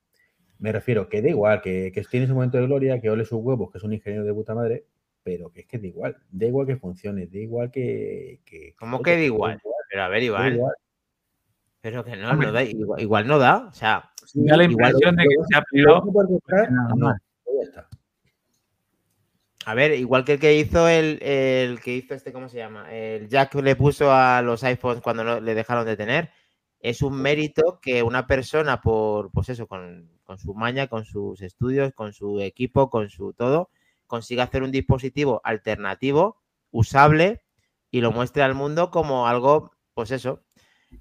Me 0.58 0.72
refiero 0.72 1.08
que 1.08 1.22
da 1.22 1.28
igual, 1.28 1.60
que, 1.62 1.92
que 1.92 2.02
tiene 2.02 2.26
su 2.26 2.34
momento 2.34 2.58
de 2.58 2.66
gloria, 2.66 3.00
que 3.00 3.10
ole 3.10 3.24
sus 3.24 3.38
huevos, 3.40 3.70
que 3.70 3.78
es 3.78 3.84
un 3.84 3.92
ingeniero 3.92 4.24
de 4.24 4.34
puta 4.34 4.54
madre, 4.54 4.86
pero 5.22 5.50
que 5.50 5.60
es 5.60 5.66
que 5.66 5.78
da 5.78 5.86
igual. 5.86 6.16
Da 6.30 6.46
igual 6.46 6.66
que 6.66 6.76
funcione, 6.76 7.26
da 7.28 7.38
igual 7.38 7.70
que. 7.70 8.40
que 8.44 8.74
¿Cómo 8.76 9.00
que 9.02 9.12
da 9.12 9.22
igual? 9.22 9.60
Pero 9.90 10.02
a 10.02 10.08
ver, 10.08 10.22
Iván, 10.24 10.54
igual. 10.54 10.74
pero 11.80 12.04
que 12.04 12.16
no, 12.16 12.34
no 12.34 12.50
da, 12.52 12.64
igual, 12.64 13.00
igual 13.00 13.26
no 13.28 13.38
da. 13.38 13.68
O 13.68 13.72
sea, 13.72 14.10
Sí, 14.24 14.44
Da 14.44 14.56
la 14.56 14.64
igual, 14.64 14.90
impresión 14.90 15.16
de 15.16 15.22
que 15.22 15.34
se 15.48 15.56
ha 15.56 15.64
nada 16.70 16.88
no, 16.94 16.96
más. 17.06 17.20
pues 17.44 17.56
ya 17.56 17.62
está. 17.64 17.87
A 19.68 19.74
ver, 19.74 19.92
igual 19.92 20.24
que 20.24 20.32
el 20.32 20.40
que 20.40 20.54
hizo 20.54 20.88
el, 20.88 21.22
el 21.22 21.78
que 21.80 21.94
hizo 21.94 22.14
este, 22.14 22.32
¿cómo 22.32 22.48
se 22.48 22.56
llama? 22.56 22.90
El 22.90 23.28
Jack 23.28 23.54
le 23.56 23.76
puso 23.76 24.10
a 24.10 24.40
los 24.40 24.64
iPhones 24.64 25.02
cuando 25.02 25.24
no, 25.24 25.40
le 25.40 25.54
dejaron 25.54 25.84
de 25.84 25.94
tener. 25.94 26.30
Es 26.80 27.02
un 27.02 27.20
mérito 27.20 27.78
que 27.82 28.02
una 28.02 28.26
persona 28.26 28.80
por, 28.80 29.30
pues 29.30 29.50
eso, 29.50 29.66
con, 29.66 30.10
con 30.24 30.38
su 30.38 30.54
maña, 30.54 30.86
con 30.86 31.04
sus 31.04 31.42
estudios, 31.42 31.92
con 31.92 32.14
su 32.14 32.40
equipo, 32.40 32.88
con 32.88 33.10
su 33.10 33.34
todo, 33.34 33.68
consiga 34.06 34.44
hacer 34.44 34.62
un 34.62 34.70
dispositivo 34.70 35.42
alternativo, 35.44 36.40
usable, 36.70 37.42
y 37.90 38.00
lo 38.00 38.10
muestre 38.10 38.42
al 38.44 38.54
mundo 38.54 38.90
como 38.90 39.28
algo, 39.28 39.72
pues 39.92 40.12
eso, 40.12 40.46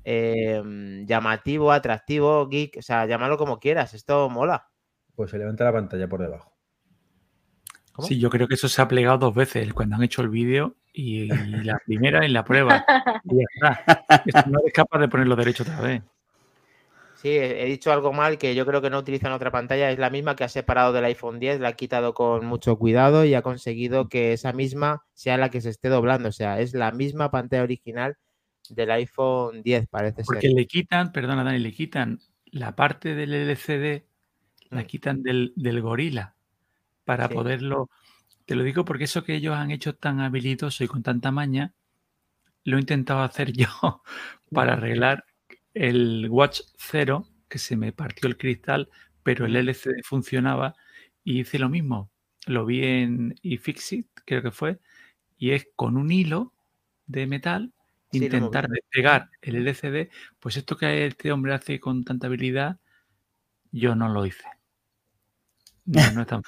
em, 0.03 1.05
llamativo, 1.05 1.72
atractivo, 1.72 2.49
geek, 2.49 2.80
o 2.80 2.82
sea, 2.82 3.05
llámalo 3.05 3.38
como 3.38 3.61
quieras, 3.61 3.93
esto 3.93 4.30
mola. 4.30 4.68
Pues 5.15 5.32
se 5.32 5.38
levanta 5.38 5.63
la 5.63 5.72
pantalla 5.72 6.09
por 6.09 6.22
debajo. 6.22 6.57
Sí, 8.04 8.20
yo 8.20 8.30
creo 8.30 8.48
que 8.48 8.56
eso 8.56 8.68
se 8.68 8.82
ha 8.82 8.88
plegado 8.88 9.18
dos 9.18 9.36
veces 9.36 9.74
cuando 9.74 9.95
han 9.95 10.04
hecho 10.04 10.22
el 10.22 10.30
vídeo 10.30 10.76
y, 10.93 11.28
la 11.28 11.80
primera 11.86 12.26
en 12.26 12.34
la 12.34 12.43
prueba. 12.43 12.86
Y 13.24 13.38
ya 13.38 13.43
está. 13.54 14.45
No 14.48 14.60
eres 14.60 14.74
capaz 14.74 15.00
de 15.00 15.08
ponerlo 15.08 15.36
derecho 15.36 15.64
otra 15.64 15.82
vez. 15.82 16.04
Sí, 17.16 17.30
he 17.30 17.66
dicho 17.66 17.91
algo 17.91 18.14
mal 18.14 18.38
que 18.38 18.54
yo 18.54 18.66
creo 18.66 18.80
que 18.80 18.91
no 18.91 19.00
utilizan 19.00 19.32
otra 19.32 19.52
pantalla. 19.52 19.89
Es 19.89 19.98
la 19.98 20.12
misma 20.12 20.36
que 20.36 20.43
ha 20.43 20.50
separado 20.50 20.93
del 20.93 21.06
iPhone 21.06 21.39
10, 21.39 21.60
la 21.60 21.70
ha 21.70 21.74
quitado 21.74 22.14
con 22.14 22.45
mucho 22.45 22.78
cuidado 22.78 23.26
y 23.26 23.34
ha 23.34 23.41
conseguido 23.41 24.08
que 24.08 24.34
esa 24.34 24.54
misma 24.54 25.04
sea 25.14 25.38
la 25.38 25.50
que 25.50 25.62
se 25.62 25.70
esté 25.70 25.89
doblando. 25.89 26.30
O 26.30 26.32
sea, 26.32 26.60
es 26.60 26.74
la 26.74 26.91
misma 26.91 27.32
pantalla 27.32 27.64
original 27.64 28.18
del 28.70 28.91
iPhone 28.91 29.64
10, 29.64 29.88
parece 29.88 30.24
Porque 30.24 30.48
ser. 30.48 30.56
le 30.56 30.68
quitan, 30.68 31.12
perdona 31.12 31.43
Dani, 31.43 31.60
le 31.60 31.72
quitan 31.72 32.20
la 32.45 32.76
parte 32.76 33.16
del 33.16 33.34
LCD, 33.34 34.06
la 34.70 34.84
Mm. 34.84 34.86
quitan 34.86 35.24
del, 35.24 35.54
del 35.56 35.82
gorila 35.82 36.37
para 37.08 37.30
Sí. 37.30 37.34
poderlo. 37.34 37.89
Te 38.45 38.55
lo 38.55 38.64
digo 38.64 38.86
porque 38.86 39.05
eso 39.05 39.24
que 39.24 39.36
ellos 39.36 39.55
han 39.55 39.72
hecho 39.72 39.95
tan 39.95 40.20
habilidoso 40.20 40.84
y 40.84 40.88
con 40.89 41.03
tanta 41.03 41.32
maña, 41.32 41.74
lo 42.66 42.78
he 42.78 42.82
intentado 42.82 43.22
hacer 43.22 43.53
yo 43.70 44.03
para 44.51 44.74
arreglar 44.74 45.26
el 45.74 46.28
Watch 46.30 46.62
0, 46.78 47.28
que 47.49 47.60
se 47.60 47.78
me 47.78 47.93
partió 47.93 48.28
el 48.30 48.38
cristal, 48.38 48.89
pero 49.24 49.45
el 49.45 49.55
LCD 49.55 50.03
funcionaba 50.03 50.76
y 51.24 51.41
hice 51.41 51.60
lo 51.60 51.70
mismo. 51.70 52.12
Lo 52.45 52.66
vi 52.66 52.84
en 52.86 53.36
iFixit, 53.41 54.08
creo 54.26 54.41
que 54.43 54.51
fue, 54.51 54.80
y 55.38 55.51
es 55.51 55.68
con 55.76 55.97
un 55.97 56.12
hilo 56.12 56.53
de 57.08 57.28
metal 57.28 57.74
Sí, 58.12 58.26
intentar 58.26 58.68
despegar 58.70 59.30
el 59.41 59.55
LCD. 59.58 60.10
Pues 60.39 60.58
esto 60.58 60.78
que 60.78 61.08
este 61.08 61.32
hombre 61.32 61.53
hace 61.53 61.80
con 61.80 62.03
tanta 62.05 62.28
habilidad, 62.28 62.80
yo 63.72 63.95
no 63.95 64.10
lo 64.10 64.26
hice. 64.26 64.45
No, 65.86 66.12
no 66.12 66.22
es 66.22 66.28
tan 66.28 66.41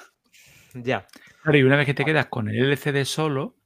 Ya. 0.74 1.06
Claro, 1.42 1.58
y 1.58 1.62
una 1.62 1.76
vez 1.76 1.86
que 1.86 1.94
te 1.94 2.04
quedas 2.04 2.26
con 2.26 2.48
el 2.48 2.56
LCD 2.56 3.04
solo, 3.04 3.56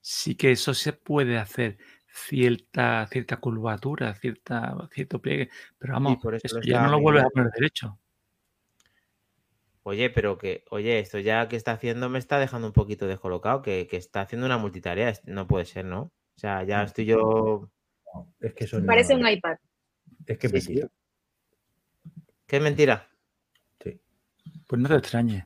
sí 0.00 0.34
que 0.34 0.52
eso 0.52 0.74
se 0.74 0.92
puede 0.92 1.38
hacer 1.38 1.78
cierta, 2.12 3.06
cierta 3.06 3.36
curvatura, 3.38 4.14
cierta, 4.14 4.76
cierto 4.92 5.20
pliegue. 5.20 5.50
Pero 5.78 5.94
vamos, 5.94 6.18
por 6.22 6.34
eso 6.34 6.60
ya 6.62 6.82
no 6.82 6.90
lo 6.90 7.00
vuelves 7.00 7.24
a 7.24 7.30
poner 7.30 7.50
derecho. 7.52 7.98
Oye, 9.82 10.10
pero 10.10 10.36
que, 10.36 10.64
oye, 10.70 10.98
esto 10.98 11.18
ya 11.18 11.48
que 11.48 11.56
está 11.56 11.72
haciendo 11.72 12.10
me 12.10 12.18
está 12.18 12.38
dejando 12.38 12.66
un 12.66 12.72
poquito 12.72 13.06
descolocado, 13.06 13.62
que, 13.62 13.86
que 13.86 13.96
está 13.96 14.20
haciendo 14.20 14.46
una 14.46 14.58
multitarea. 14.58 15.12
No 15.24 15.46
puede 15.46 15.64
ser, 15.64 15.84
¿no? 15.86 16.02
O 16.02 16.38
sea, 16.38 16.64
ya 16.64 16.82
estoy 16.82 17.06
yo. 17.06 17.70
No, 18.14 18.34
es 18.40 18.54
que 18.54 18.64
eso 18.64 18.78
no. 18.78 18.86
Parece 18.86 19.14
un 19.14 19.26
iPad. 19.26 19.56
Es 20.26 20.38
que 20.38 20.48
sí. 20.48 20.54
mentira. 20.54 20.88
¿Qué 22.46 22.56
es 22.56 22.62
mentira? 22.62 23.08
Sí. 23.82 24.00
Pues 24.66 24.80
no 24.80 24.88
te 24.88 24.96
extrañes. 24.96 25.44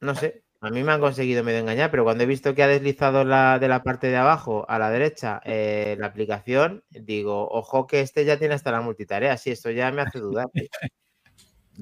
No 0.00 0.14
sé. 0.14 0.44
A 0.62 0.68
mí 0.70 0.82
me 0.82 0.92
han 0.92 1.00
conseguido 1.00 1.42
medio 1.42 1.60
engañar, 1.60 1.90
pero 1.90 2.04
cuando 2.04 2.24
he 2.24 2.26
visto 2.26 2.54
que 2.54 2.62
ha 2.62 2.66
deslizado 2.68 3.24
la, 3.24 3.58
de 3.58 3.68
la 3.68 3.82
parte 3.82 4.08
de 4.08 4.16
abajo 4.16 4.66
a 4.68 4.78
la 4.78 4.90
derecha 4.90 5.40
eh, 5.44 5.96
la 5.98 6.08
aplicación, 6.08 6.84
digo, 6.90 7.48
ojo 7.48 7.86
que 7.86 8.00
este 8.00 8.26
ya 8.26 8.38
tiene 8.38 8.54
hasta 8.54 8.70
la 8.70 8.82
multitarea. 8.82 9.38
Sí, 9.38 9.50
esto 9.50 9.70
ya 9.70 9.90
me 9.90 10.02
hace 10.02 10.18
dudar. 10.20 10.48
tío. 10.52 10.64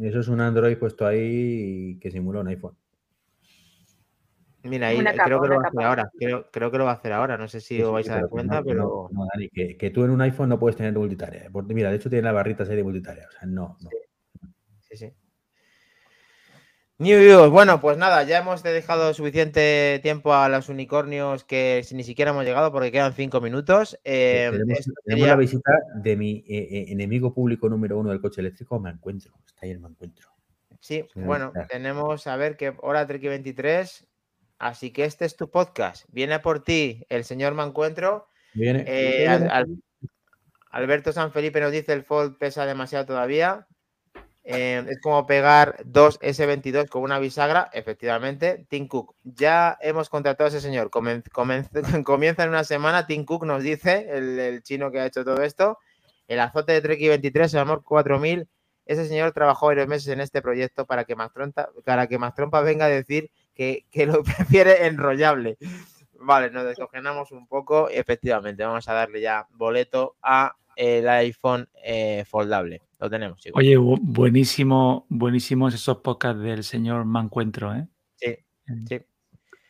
Eso 0.00 0.20
es 0.20 0.28
un 0.28 0.40
Android 0.40 0.76
puesto 0.78 1.06
ahí 1.06 1.98
que 1.98 2.10
simula 2.12 2.40
un 2.40 2.48
iPhone. 2.48 2.76
Mira, 4.62 4.88
ahí 4.88 5.02
capa, 5.02 5.24
creo 5.24 5.40
que 5.42 5.48
lo 5.48 5.56
va 5.56 5.62
a 5.64 5.68
hacer 5.68 5.82
ahora. 5.82 6.10
Creo, 6.16 6.50
creo 6.52 6.70
que 6.70 6.78
lo 6.78 6.84
va 6.84 6.90
a 6.92 6.94
hacer 6.94 7.12
ahora. 7.12 7.36
No 7.36 7.48
sé 7.48 7.60
si 7.60 7.76
Sí, 7.76 7.82
os 7.82 7.88
sí, 7.88 7.92
vais 7.92 8.10
a 8.10 8.14
dar 8.14 8.28
cuenta, 8.28 8.60
no, 8.60 8.64
pero. 8.64 9.08
no, 9.10 9.26
Dani, 9.32 9.48
que, 9.48 9.76
que 9.76 9.90
tú 9.90 10.04
en 10.04 10.10
un 10.10 10.20
iPhone 10.20 10.50
no 10.50 10.58
puedes 10.58 10.76
tener 10.76 10.92
multitarea. 10.92 11.48
Porque, 11.50 11.74
mira, 11.74 11.90
de 11.90 11.96
hecho 11.96 12.10
tiene 12.10 12.22
las 12.24 12.34
barritas 12.34 12.68
ahí 12.68 12.76
de 12.76 12.84
multitarea. 12.84 13.26
O 13.28 13.32
sea, 13.32 13.46
no, 13.46 13.76
no. 13.80 13.90
Sí, 14.80 14.96
sí. 14.96 15.12
New 17.00 17.22
York. 17.22 17.52
Bueno, 17.52 17.80
pues 17.80 17.96
nada, 17.96 18.24
ya 18.24 18.38
hemos 18.38 18.64
dejado 18.64 19.14
suficiente 19.14 20.00
tiempo 20.02 20.34
a 20.34 20.48
los 20.48 20.68
unicornios 20.68 21.44
que 21.44 21.86
ni 21.92 22.02
siquiera 22.02 22.32
hemos 22.32 22.44
llegado 22.44 22.72
porque 22.72 22.90
quedan 22.90 23.12
cinco 23.12 23.40
minutos. 23.40 23.98
Eh, 24.02 24.48
tenemos, 24.50 24.80
esto 24.80 24.92
tenemos 25.04 25.20
sería- 25.20 25.26
la 25.28 25.36
visita 25.36 25.70
de 25.94 26.16
mi 26.16 26.38
eh, 26.48 26.68
eh, 26.70 26.84
enemigo 26.88 27.32
público 27.32 27.68
número 27.68 27.98
uno 27.98 28.10
del 28.10 28.20
coche 28.20 28.40
eléctrico, 28.40 28.80
me 28.80 28.90
encuentro. 28.90 29.32
Está 29.46 29.60
ahí 29.66 29.70
el 29.70 29.78
me 29.80 29.88
encuentro. 29.88 30.28
Sí, 30.80 31.04
Sí, 31.12 31.20
bueno, 31.20 31.52
tenemos 31.68 32.26
a 32.26 32.36
ver 32.36 32.56
que 32.56 32.74
hora 32.82 33.06
Treki 33.06 33.28
23. 33.28 34.06
Así 34.58 34.90
que 34.90 35.04
este 35.04 35.24
es 35.24 35.36
tu 35.36 35.50
podcast. 35.50 36.04
Viene 36.08 36.40
por 36.40 36.64
ti 36.64 37.04
el 37.08 37.22
señor 37.22 37.54
Mancuentro. 37.54 38.26
Viene, 38.54 38.84
Eh, 38.88 39.18
viene- 39.18 39.28
al- 39.34 39.50
al- 39.50 39.82
Alberto 40.70 41.12
San 41.12 41.30
Felipe 41.32 41.60
nos 41.60 41.70
dice 41.72 41.92
el 41.92 42.02
Fold 42.02 42.36
pesa 42.38 42.66
demasiado 42.66 43.06
todavía. 43.06 43.66
Eh, 44.50 44.82
es 44.88 44.98
como 45.02 45.26
pegar 45.26 45.76
dos 45.84 46.18
S22 46.20 46.88
con 46.88 47.02
una 47.02 47.18
bisagra, 47.18 47.68
efectivamente. 47.74 48.64
Tim 48.70 48.88
Cook, 48.88 49.14
ya 49.22 49.76
hemos 49.82 50.08
contratado 50.08 50.46
a 50.46 50.48
ese 50.48 50.62
señor. 50.62 50.88
Comen- 50.88 51.22
comen- 51.30 51.68
comienza 52.04 52.44
en 52.44 52.48
una 52.48 52.64
semana. 52.64 53.06
Tim 53.06 53.26
Cook 53.26 53.44
nos 53.44 53.62
dice, 53.62 54.06
el, 54.10 54.62
chino 54.62 54.90
que 54.90 55.00
ha 55.00 55.06
hecho 55.06 55.22
todo 55.22 55.42
esto. 55.42 55.78
El 56.28 56.40
azote 56.40 56.72
de 56.72 56.80
Treki 56.80 57.08
23, 57.08 57.52
el 57.52 57.60
amor 57.60 57.82
4000. 57.84 58.48
Ese 58.86 59.06
señor 59.06 59.32
trabajó 59.32 59.66
varios 59.66 59.86
meses 59.86 60.08
en 60.08 60.20
este 60.20 60.40
proyecto 60.40 60.86
para 60.86 61.04
que 61.04 61.14
Max 61.14 61.34
Trompa, 61.34 61.68
para 61.84 62.06
que 62.06 62.16
venga 62.16 62.86
a 62.86 62.88
decir 62.88 63.30
que, 63.54 63.84
que 63.90 64.06
lo 64.06 64.22
prefiere 64.24 64.86
enrollable. 64.86 65.58
Vale, 66.20 66.50
nos 66.50 66.64
descogenamos 66.64 67.32
un 67.32 67.46
poco. 67.46 67.90
Efectivamente, 67.90 68.64
vamos 68.64 68.88
a 68.88 68.94
darle 68.94 69.20
ya 69.20 69.46
boleto 69.50 70.16
a 70.22 70.56
el 70.78 71.08
iPhone 71.08 71.68
eh, 71.82 72.24
foldable. 72.26 72.82
Lo 73.00 73.10
tenemos, 73.10 73.38
chicos. 73.40 73.58
Oye, 73.58 73.76
bu- 73.76 73.98
buenísimo, 74.00 75.06
buenísimos 75.08 75.74
esos 75.74 75.98
podcasts 75.98 76.40
del 76.40 76.62
señor 76.64 77.04
Mancuentro, 77.04 77.74
¿eh? 77.74 77.86
Sí, 78.16 78.36
sí. 78.88 79.00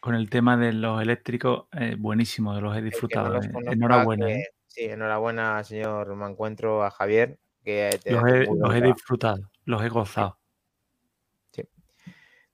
Con 0.00 0.14
el 0.14 0.30
tema 0.30 0.56
de 0.56 0.72
los 0.72 1.00
eléctricos, 1.02 1.64
eh, 1.72 1.96
buenísimo, 1.98 2.58
los 2.60 2.76
he 2.76 2.82
disfrutado. 2.82 3.34
los 3.34 3.46
eh. 3.46 3.50
Enhorabuena, 3.70 4.26
que- 4.26 4.34
¿eh? 4.34 4.46
Sí, 4.66 4.84
enhorabuena, 4.84 5.64
señor 5.64 6.14
Mancuentro, 6.14 6.84
a 6.84 6.90
Javier. 6.90 7.38
Que 7.64 7.98
te 8.02 8.12
Los 8.12 8.22
he, 8.24 8.44
los 8.46 8.82
disfrutado, 8.82 9.50
los 9.64 9.82
he 9.82 9.88
gozado. 9.88 10.38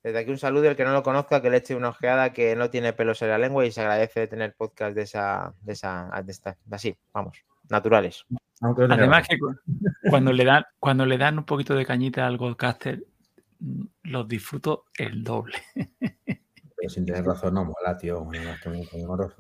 Desde 0.03 0.19
aquí 0.19 0.31
un 0.31 0.37
saludo, 0.39 0.69
el 0.69 0.77
que 0.77 0.85
no 0.85 0.93
lo 0.93 1.03
conozca, 1.03 1.41
que 1.41 1.49
le 1.49 1.57
eche 1.57 1.75
una 1.75 1.89
ojeada, 1.89 2.35
que 2.35 2.55
no 2.57 2.69
tiene 2.69 2.93
pelos 2.93 3.23
en 3.23 3.29
la 3.31 3.39
lengua 3.39 3.65
y 3.65 3.73
se 3.73 3.81
agradece 3.81 4.21
de 4.21 4.27
tener 4.27 4.55
podcast 4.55 4.95
de 4.95 5.01
esa, 5.01 5.55
de 5.63 5.73
esa, 5.73 6.11
de 6.23 6.31
esta, 6.31 6.59
así, 6.71 6.95
vamos, 7.15 7.39
naturales. 7.71 8.27
Aunque 8.61 8.83
no 8.83 8.89
tenga 8.89 8.95
Además 9.03 9.29
que 9.29 9.39
cu- 9.39 9.55
cuando 10.11 10.33
le 10.33 10.45
dan, 10.45 10.65
cuando 10.79 11.07
le 11.07 11.19
dan 11.19 11.39
un 11.39 11.45
poquito 11.45 11.75
de 11.75 11.85
cañita 11.87 12.27
al 12.27 12.37
Goldcaster, 12.37 13.05
mm, 13.61 13.83
los 14.05 14.29
disfruto 14.29 14.85
el 14.97 15.23
doble. 15.25 15.55
Pero 16.77 16.91
sin 16.91 17.07
tener 17.07 17.25
razón 17.25 17.55
no 17.55 17.65
mola, 17.65 17.97
tío. 17.97 18.29
Que. 18.31 18.41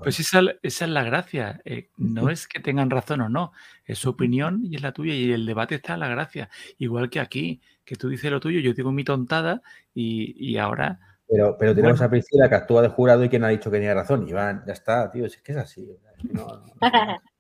Pues 0.02 0.18
esa, 0.20 0.40
esa 0.62 0.84
es 0.86 0.90
la 0.90 1.02
gracia. 1.02 1.60
eh, 1.64 1.90
no 1.98 2.30
es 2.30 2.48
que 2.48 2.60
tengan 2.60 2.88
razón 2.90 3.20
o 3.20 3.28
no, 3.28 3.52
es 3.84 3.98
su 3.98 4.08
opinión 4.10 4.60
y 4.64 4.76
es 4.76 4.82
la 4.82 4.92
tuya 4.92 5.12
y 5.14 5.30
el 5.32 5.44
debate 5.44 5.74
está 5.74 5.94
en 5.94 6.00
la 6.00 6.08
gracia. 6.08 6.48
Igual 6.78 7.10
que 7.10 7.20
aquí, 7.20 7.60
que 7.84 7.96
tú 7.96 8.08
dices 8.08 8.30
lo 8.30 8.40
tuyo, 8.40 8.60
yo 8.60 8.72
digo 8.72 8.92
mi 8.92 9.04
tontada 9.04 9.60
y, 9.92 10.34
y 10.52 10.56
ahora 10.56 10.98
Pero, 11.28 11.56
pero 11.58 11.74
tenemos 11.74 11.98
Bueno. 11.98 12.06
a 12.06 12.10
Priscila 12.10 12.48
que 12.48 12.54
actúa 12.54 12.80
de 12.82 12.88
jurado 12.88 13.24
y 13.24 13.28
quien 13.28 13.44
ha 13.44 13.48
dicho 13.48 13.70
que 13.70 13.76
tenía 13.76 13.94
razón. 13.94 14.26
Iván, 14.26 14.62
ya 14.66 14.72
está, 14.72 15.10
tío. 15.10 15.28
Si 15.28 15.36
es 15.36 15.42
que 15.42 15.52
es 15.52 15.58
así. 15.58 15.86
que 16.26 16.32
no- 16.32 16.46
no- 16.46 16.56
no- 16.56 16.80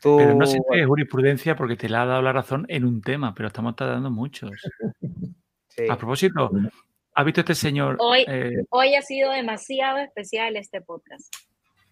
Tú, 0.00 0.16
Pero 0.18 0.34
no 0.34 0.46
sé 0.46 0.58
si 0.70 0.78
es 0.78 0.86
jurisprudencia 0.86 1.56
porque 1.56 1.76
te 1.76 1.88
la 1.88 2.02
ha 2.02 2.06
dado 2.06 2.22
la 2.22 2.32
razón 2.32 2.64
en 2.68 2.84
un 2.84 3.02
tema, 3.02 3.34
pero 3.34 3.48
estamos 3.48 3.74
tratando 3.74 4.10
muchos. 4.10 4.50
sí. 5.68 5.88
A 5.90 5.96
propósito, 5.96 6.50
¿ha 7.14 7.24
visto 7.24 7.40
este 7.40 7.54
señor? 7.54 7.96
Hoy- 7.98 8.24
eh, 8.28 8.64
Hoy 8.70 8.94
ha 8.94 9.02
sido 9.02 9.32
demasiado 9.32 9.98
especial 9.98 10.56
este 10.56 10.80
podcast. 10.82 11.34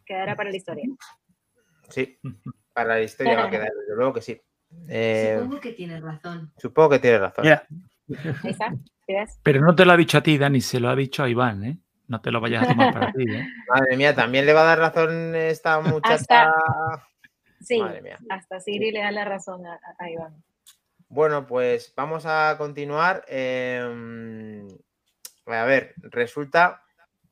Quedará 0.05 0.37
para 0.37 0.51
la 0.51 0.57
historia. 0.57 0.85
Sí, 1.89 2.19
para 2.73 2.91
la 2.91 3.03
historia 3.03 3.37
va 3.37 3.45
a 3.47 3.51
quedar, 3.51 3.71
desde 3.81 3.97
luego 3.97 4.13
que 4.13 4.21
sí. 4.23 4.41
Eh, 4.89 5.37
Supongo 5.41 5.61
que 5.61 5.73
tienes 5.73 6.03
razón. 6.03 6.53
supongo 6.59 6.91
que 6.91 6.99
tienes 7.01 7.21
razón. 7.21 7.45
Pero 9.43 9.61
no 9.61 9.75
te 9.75 9.85
lo 9.85 9.93
ha 9.93 9.97
dicho 9.97 10.19
a 10.19 10.23
ti, 10.23 10.39
Dani, 10.39 10.61
se 10.61 10.81
lo 10.81 10.89
ha 10.89 10.97
dicho 10.97 11.23
a 11.23 11.29
Iván, 11.29 11.65
¿eh? 11.65 11.79
No 12.09 12.21
te 12.21 12.31
lo 12.31 12.41
vayas 12.41 12.65
a 12.65 12.69
tomar 12.69 12.93
para 12.93 13.13
ti, 13.13 13.25
¿eh? 13.29 13.47
Madre 13.69 13.97
mía, 13.97 14.15
también 14.15 14.47
le 14.47 14.53
va 14.53 14.63
a 14.63 14.77
dar 14.77 14.79
razón 14.79 15.35
esta 15.35 15.81
muchacha. 15.81 16.53
Sí, 17.61 17.79
Madre 17.79 18.03
mía. 18.03 18.19
hasta 18.29 18.61
Siri 18.61 18.91
le 18.91 19.01
da 19.01 19.11
la 19.11 19.25
razón 19.25 19.63
a, 19.67 20.11
Iván. 20.11 20.43
Bueno, 21.09 21.47
pues 21.47 21.93
vamos 21.97 22.25
a 22.27 22.55
continuar. 22.59 23.25
Em, 23.29 24.67
a 25.47 25.65
ver, 25.65 25.95
resulta 25.99 26.83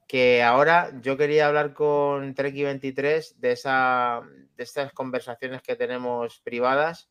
que 0.07 0.43
ahora 0.43 0.91
yo 1.01 1.17
quería 1.17 1.49
hablar 1.49 1.75
con 1.75 2.35
Treki23 2.35 3.37
de, 3.37 3.53
esa, 3.53 4.23
de 4.57 4.63
estas 4.63 4.93
conversaciones 4.93 5.63
que 5.63 5.77
tenemos 5.77 6.41
privadas, 6.41 7.11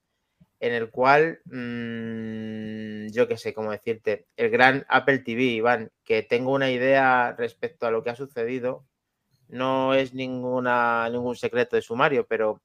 en 0.59 0.73
el 0.73 0.89
cual, 0.89 1.41
mm, 1.45 3.11
yo 3.11 3.27
qué 3.27 3.37
sé 3.37 3.53
cómo 3.53 3.71
decirte, 3.71 4.27
el 4.37 4.49
gran 4.49 4.85
Apple 4.87 5.19
TV, 5.19 5.43
Iván, 5.43 5.91
que 6.05 6.23
tengo 6.23 6.53
una 6.53 6.71
idea 6.71 7.33
respecto 7.37 7.85
a 7.85 7.91
lo 7.91 8.03
que 8.03 8.11
ha 8.11 8.15
sucedido. 8.15 8.85
no 9.49 9.93
es 9.93 10.13
ninguna, 10.15 11.07
ningún 11.09 11.35
secreto 11.35 11.75
de 11.75 11.81
sumario, 11.83 12.25
pero 12.25 12.61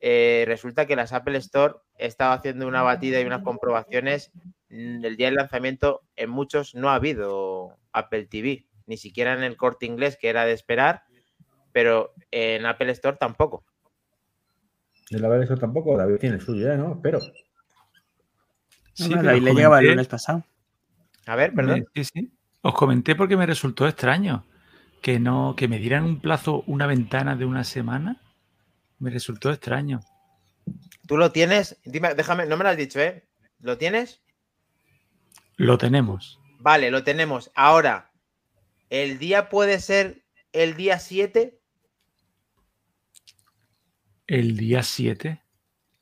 eh, 0.00 0.44
resulta 0.46 0.86
que 0.86 0.96
las 0.96 1.12
Apple 1.12 1.38
Store 1.38 1.74
estaba 1.98 2.34
haciendo 2.34 2.66
una 2.66 2.82
batida 2.82 3.20
y 3.20 3.24
unas 3.24 3.42
comprobaciones. 3.42 4.30
mm, 4.68 5.04
El 5.04 5.16
día 5.16 5.26
del 5.26 5.36
lanzamiento, 5.36 6.02
en 6.16 6.30
muchos 6.30 6.74
no 6.74 6.90
ha 6.90 6.94
habido 6.94 7.76
Apple 7.92 8.26
TV, 8.26 8.66
ni 8.86 8.96
siquiera 8.96 9.32
en 9.32 9.42
el 9.42 9.56
corte 9.56 9.86
inglés, 9.86 10.16
que 10.20 10.28
era 10.28 10.44
de 10.44 10.52
esperar, 10.52 11.02
pero 11.72 12.12
en 12.30 12.66
Apple 12.66 12.90
Store 12.92 13.16
tampoco. 13.16 13.64
El 15.10 15.24
Apple 15.24 15.42
Store 15.42 15.60
tampoco, 15.60 15.96
David 15.96 16.16
tiene 16.16 16.36
el 16.36 16.42
suyo, 16.42 16.72
¿eh? 16.72 16.76
¿no? 16.76 16.94
Espero. 16.94 17.20
Sí, 18.92 19.12
ahí 19.12 19.38
os 19.38 19.42
le 19.42 19.54
llegaba 19.54 19.80
el 19.80 19.88
lunes 19.88 20.08
pasado. 20.08 20.44
A 21.26 21.36
ver, 21.36 21.52
perdón. 21.52 21.86
Sí, 21.94 22.04
sí. 22.04 22.32
Os 22.62 22.74
comenté 22.74 23.14
porque 23.14 23.36
me 23.36 23.46
resultó 23.46 23.86
extraño 23.86 24.44
que 25.02 25.20
no 25.20 25.54
que 25.56 25.68
me 25.68 25.78
dieran 25.78 26.04
un 26.04 26.20
plazo, 26.20 26.64
una 26.66 26.86
ventana 26.86 27.36
de 27.36 27.44
una 27.44 27.62
semana. 27.62 28.20
Me 28.98 29.10
resultó 29.10 29.50
extraño. 29.50 30.00
Tú 31.06 31.16
lo 31.16 31.30
tienes, 31.30 31.78
dime, 31.84 32.14
déjame, 32.14 32.46
no 32.46 32.56
me 32.56 32.64
lo 32.64 32.70
has 32.70 32.76
dicho, 32.76 33.00
¿eh? 33.00 33.28
¿Lo 33.60 33.78
tienes? 33.78 34.22
Lo 35.56 35.78
tenemos. 35.78 36.40
Vale, 36.58 36.90
lo 36.90 37.04
tenemos. 37.04 37.50
Ahora, 37.54 38.10
¿el 38.90 39.18
día 39.18 39.48
puede 39.48 39.80
ser 39.80 40.24
el 40.52 40.76
día 40.76 40.98
7? 40.98 41.60
El 44.26 44.56
día 44.56 44.82
7. 44.82 45.42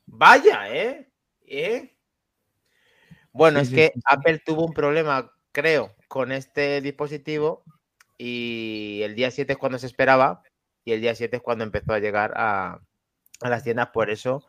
Vaya, 0.07 0.73
¿eh? 0.73 1.11
¿Eh? 1.41 1.95
Bueno, 3.31 3.59
Sí, 3.59 3.65
es 3.65 3.71
que 3.71 3.91
sí. 3.93 4.01
Apple 4.05 4.39
tuvo 4.39 4.65
un 4.65 4.73
problema, 4.73 5.31
creo, 5.51 5.95
con 6.07 6.31
este 6.31 6.81
dispositivo 6.81 7.63
y 8.17 9.01
el 9.03 9.13
día 9.15 9.29
7 9.29 9.53
es 9.53 9.59
cuando 9.59 9.77
se 9.77 9.87
esperaba 9.87 10.41
y 10.85 10.93
el 10.93 11.01
día 11.01 11.15
7 11.15 11.37
es 11.37 11.41
cuando 11.41 11.63
empezó 11.63 11.93
a 11.93 11.99
llegar 11.99 12.31
a, 12.37 12.79
las 13.41 13.63
tiendas. 13.63 13.89
Por 13.89 14.11
eso 14.11 14.45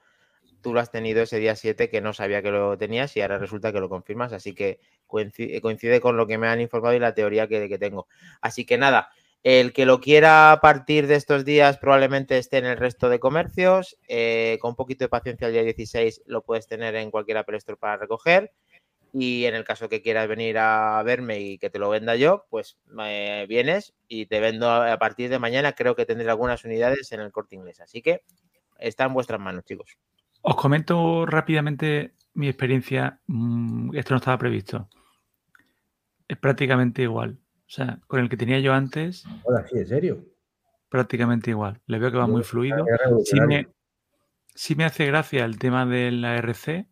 tú 0.60 0.74
lo 0.74 0.80
has 0.80 0.90
tenido 0.90 1.22
ese 1.22 1.38
día 1.38 1.56
7 1.56 1.88
que 1.88 2.00
no 2.00 2.12
sabía 2.12 2.42
que 2.42 2.50
lo 2.50 2.76
tenías 2.78 3.16
y 3.16 3.22
ahora 3.22 3.38
resulta 3.38 3.72
que 3.72 3.80
lo 3.80 3.88
confirmas. 3.88 4.32
Así 4.32 4.54
que 4.54 4.78
coincide, 5.06 5.60
coincide 5.60 6.00
con 6.00 6.16
lo 6.16 6.26
que 6.26 6.38
me 6.38 6.46
han 6.46 6.60
informado 6.60 6.94
y 6.94 6.98
la 6.98 7.14
teoría 7.14 7.48
que, 7.48 7.78
tengo. 7.78 8.06
Así 8.42 8.66
que 8.66 8.76
nada, 8.76 9.10
el 9.42 9.72
que 9.72 9.86
lo 9.86 10.00
quiera 10.00 10.52
a 10.52 10.60
partir 10.60 11.06
de 11.06 11.14
estos 11.14 11.44
días 11.44 11.78
probablemente 11.78 12.36
esté 12.36 12.58
en 12.58 12.66
el 12.66 12.76
resto 12.76 13.08
de 13.08 13.18
comercios. 13.18 13.96
eh, 14.06 14.58
con 14.60 14.70
un 14.70 14.76
poquito 14.76 15.04
de 15.04 15.08
paciencia, 15.08 15.46
el 15.46 15.54
día 15.54 15.62
16 15.62 16.22
lo 16.26 16.42
puedes 16.42 16.66
tener 16.66 16.94
en 16.96 17.10
cualquier 17.10 17.38
Apple 17.38 17.58
para 17.80 17.96
recoger. 17.96 18.52
Y 19.18 19.46
en 19.46 19.54
el 19.54 19.64
caso 19.64 19.88
que 19.88 20.02
quieras 20.02 20.28
venir 20.28 20.58
a 20.58 21.02
verme 21.02 21.40
y 21.40 21.58
que 21.58 21.70
te 21.70 21.78
lo 21.78 21.88
venda 21.88 22.16
yo, 22.16 22.44
pues 22.50 22.76
eh, 23.00 23.46
vienes 23.48 23.94
y 24.08 24.26
te 24.26 24.40
vendo 24.40 24.70
a 24.70 24.98
partir 24.98 25.30
de 25.30 25.38
mañana. 25.38 25.72
Creo 25.72 25.96
que 25.96 26.04
tendré 26.04 26.28
algunas 26.28 26.64
unidades 26.64 27.10
en 27.12 27.20
el 27.20 27.32
corte 27.32 27.54
inglés. 27.56 27.80
Así 27.80 28.02
que 28.02 28.22
está 28.78 29.04
en 29.04 29.14
vuestras 29.14 29.40
manos, 29.40 29.64
chicos. 29.64 29.96
Os 30.42 30.54
comento 30.56 31.24
rápidamente 31.24 32.12
mi 32.34 32.48
experiencia. 32.48 33.20
Mm, 33.26 33.96
Esto 33.96 34.12
no 34.12 34.18
estaba 34.18 34.36
previsto. 34.38 34.88
Es 36.28 36.36
prácticamente 36.36 37.02
igual. 37.02 37.38
O 37.66 37.70
sea, 37.70 37.98
con 38.06 38.20
el 38.20 38.28
que 38.28 38.36
tenía 38.36 38.58
yo 38.60 38.74
antes, 38.74 39.24
Ahora 39.46 39.66
sí, 39.66 39.78
en 39.78 39.86
serio. 39.86 40.24
prácticamente 40.88 41.50
igual. 41.50 41.80
Le 41.86 41.98
veo 41.98 42.10
que 42.10 42.18
va 42.18 42.26
muy 42.26 42.42
fluido. 42.44 42.84
Sí 43.24 43.40
me, 43.40 43.68
sí 44.54 44.74
me 44.74 44.84
hace 44.84 45.06
gracia 45.06 45.44
el 45.44 45.58
tema 45.58 45.86
de 45.86 46.12
la 46.12 46.36
RC, 46.36 46.86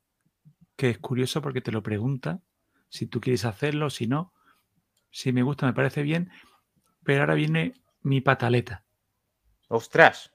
que 0.77 0.91
es 0.91 0.99
curioso 0.99 1.41
porque 1.43 1.61
te 1.61 1.72
lo 1.72 1.83
pregunta 1.83 2.41
si 2.89 3.07
tú 3.07 3.20
quieres 3.20 3.45
hacerlo, 3.45 3.91
si 3.91 4.07
no. 4.07 4.33
Si 5.11 5.33
me 5.33 5.43
gusta, 5.43 5.66
me 5.66 5.72
parece 5.72 6.03
bien. 6.03 6.31
Pero 7.03 7.20
ahora 7.20 7.35
viene 7.35 7.75
mi 8.03 8.20
pataleta. 8.20 8.85
¡Ostras! 9.68 10.33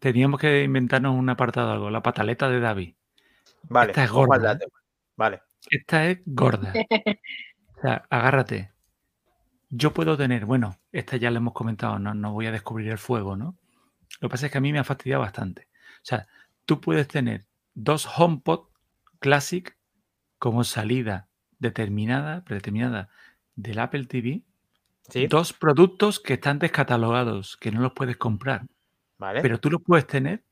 Teníamos 0.00 0.40
que 0.40 0.62
inventarnos 0.62 1.14
un 1.14 1.28
apartado 1.28 1.72
algo, 1.72 1.90
la 1.90 2.02
pataleta 2.02 2.48
de 2.48 2.60
David. 2.60 2.94
Vale, 3.64 3.90
Esta 3.90 4.04
es 4.04 4.10
gorda, 4.10 4.38
dato. 4.38 4.68
Vale. 5.16 5.42
Esta 5.70 6.06
es 6.06 6.20
gorda. 6.24 6.72
O 7.76 7.80
sea, 7.80 8.06
agárrate. 8.10 8.72
Yo 9.70 9.94
puedo 9.94 10.16
tener, 10.16 10.46
bueno, 10.46 10.80
esta 10.90 11.16
ya 11.16 11.30
la 11.30 11.36
hemos 11.36 11.52
comentado, 11.52 12.00
no, 12.00 12.12
no 12.12 12.32
voy 12.32 12.46
a 12.46 12.50
descubrir 12.50 12.88
el 12.88 12.98
fuego, 12.98 13.36
¿no? 13.36 13.56
Lo 14.18 14.28
que 14.28 14.32
pasa 14.32 14.46
es 14.46 14.52
que 14.52 14.58
a 14.58 14.60
mí 14.60 14.72
me 14.72 14.80
ha 14.80 14.84
fastidiado 14.84 15.22
bastante. 15.22 15.68
O 15.98 16.04
sea, 16.04 16.26
tú 16.64 16.80
puedes 16.80 17.06
tener 17.06 17.46
dos 17.74 18.08
HomePod 18.18 18.67
Classic 19.20 19.76
como 20.38 20.64
salida 20.64 21.28
determinada, 21.58 22.44
predeterminada 22.44 23.10
del 23.56 23.78
Apple 23.80 24.06
TV, 24.06 24.44
Sí, 25.10 25.26
dos 25.28 25.52
productos 25.52 26.20
que 26.20 26.34
están 26.34 26.58
descatalogados, 26.58 27.56
que 27.56 27.72
no 27.72 27.80
los 27.80 27.92
puedes 27.94 28.16
comprar, 28.16 28.66
vale. 29.18 29.40
pero 29.40 29.60
tú 29.60 29.70
los 29.70 29.82
puedes 29.82 30.06
tener 30.06 30.44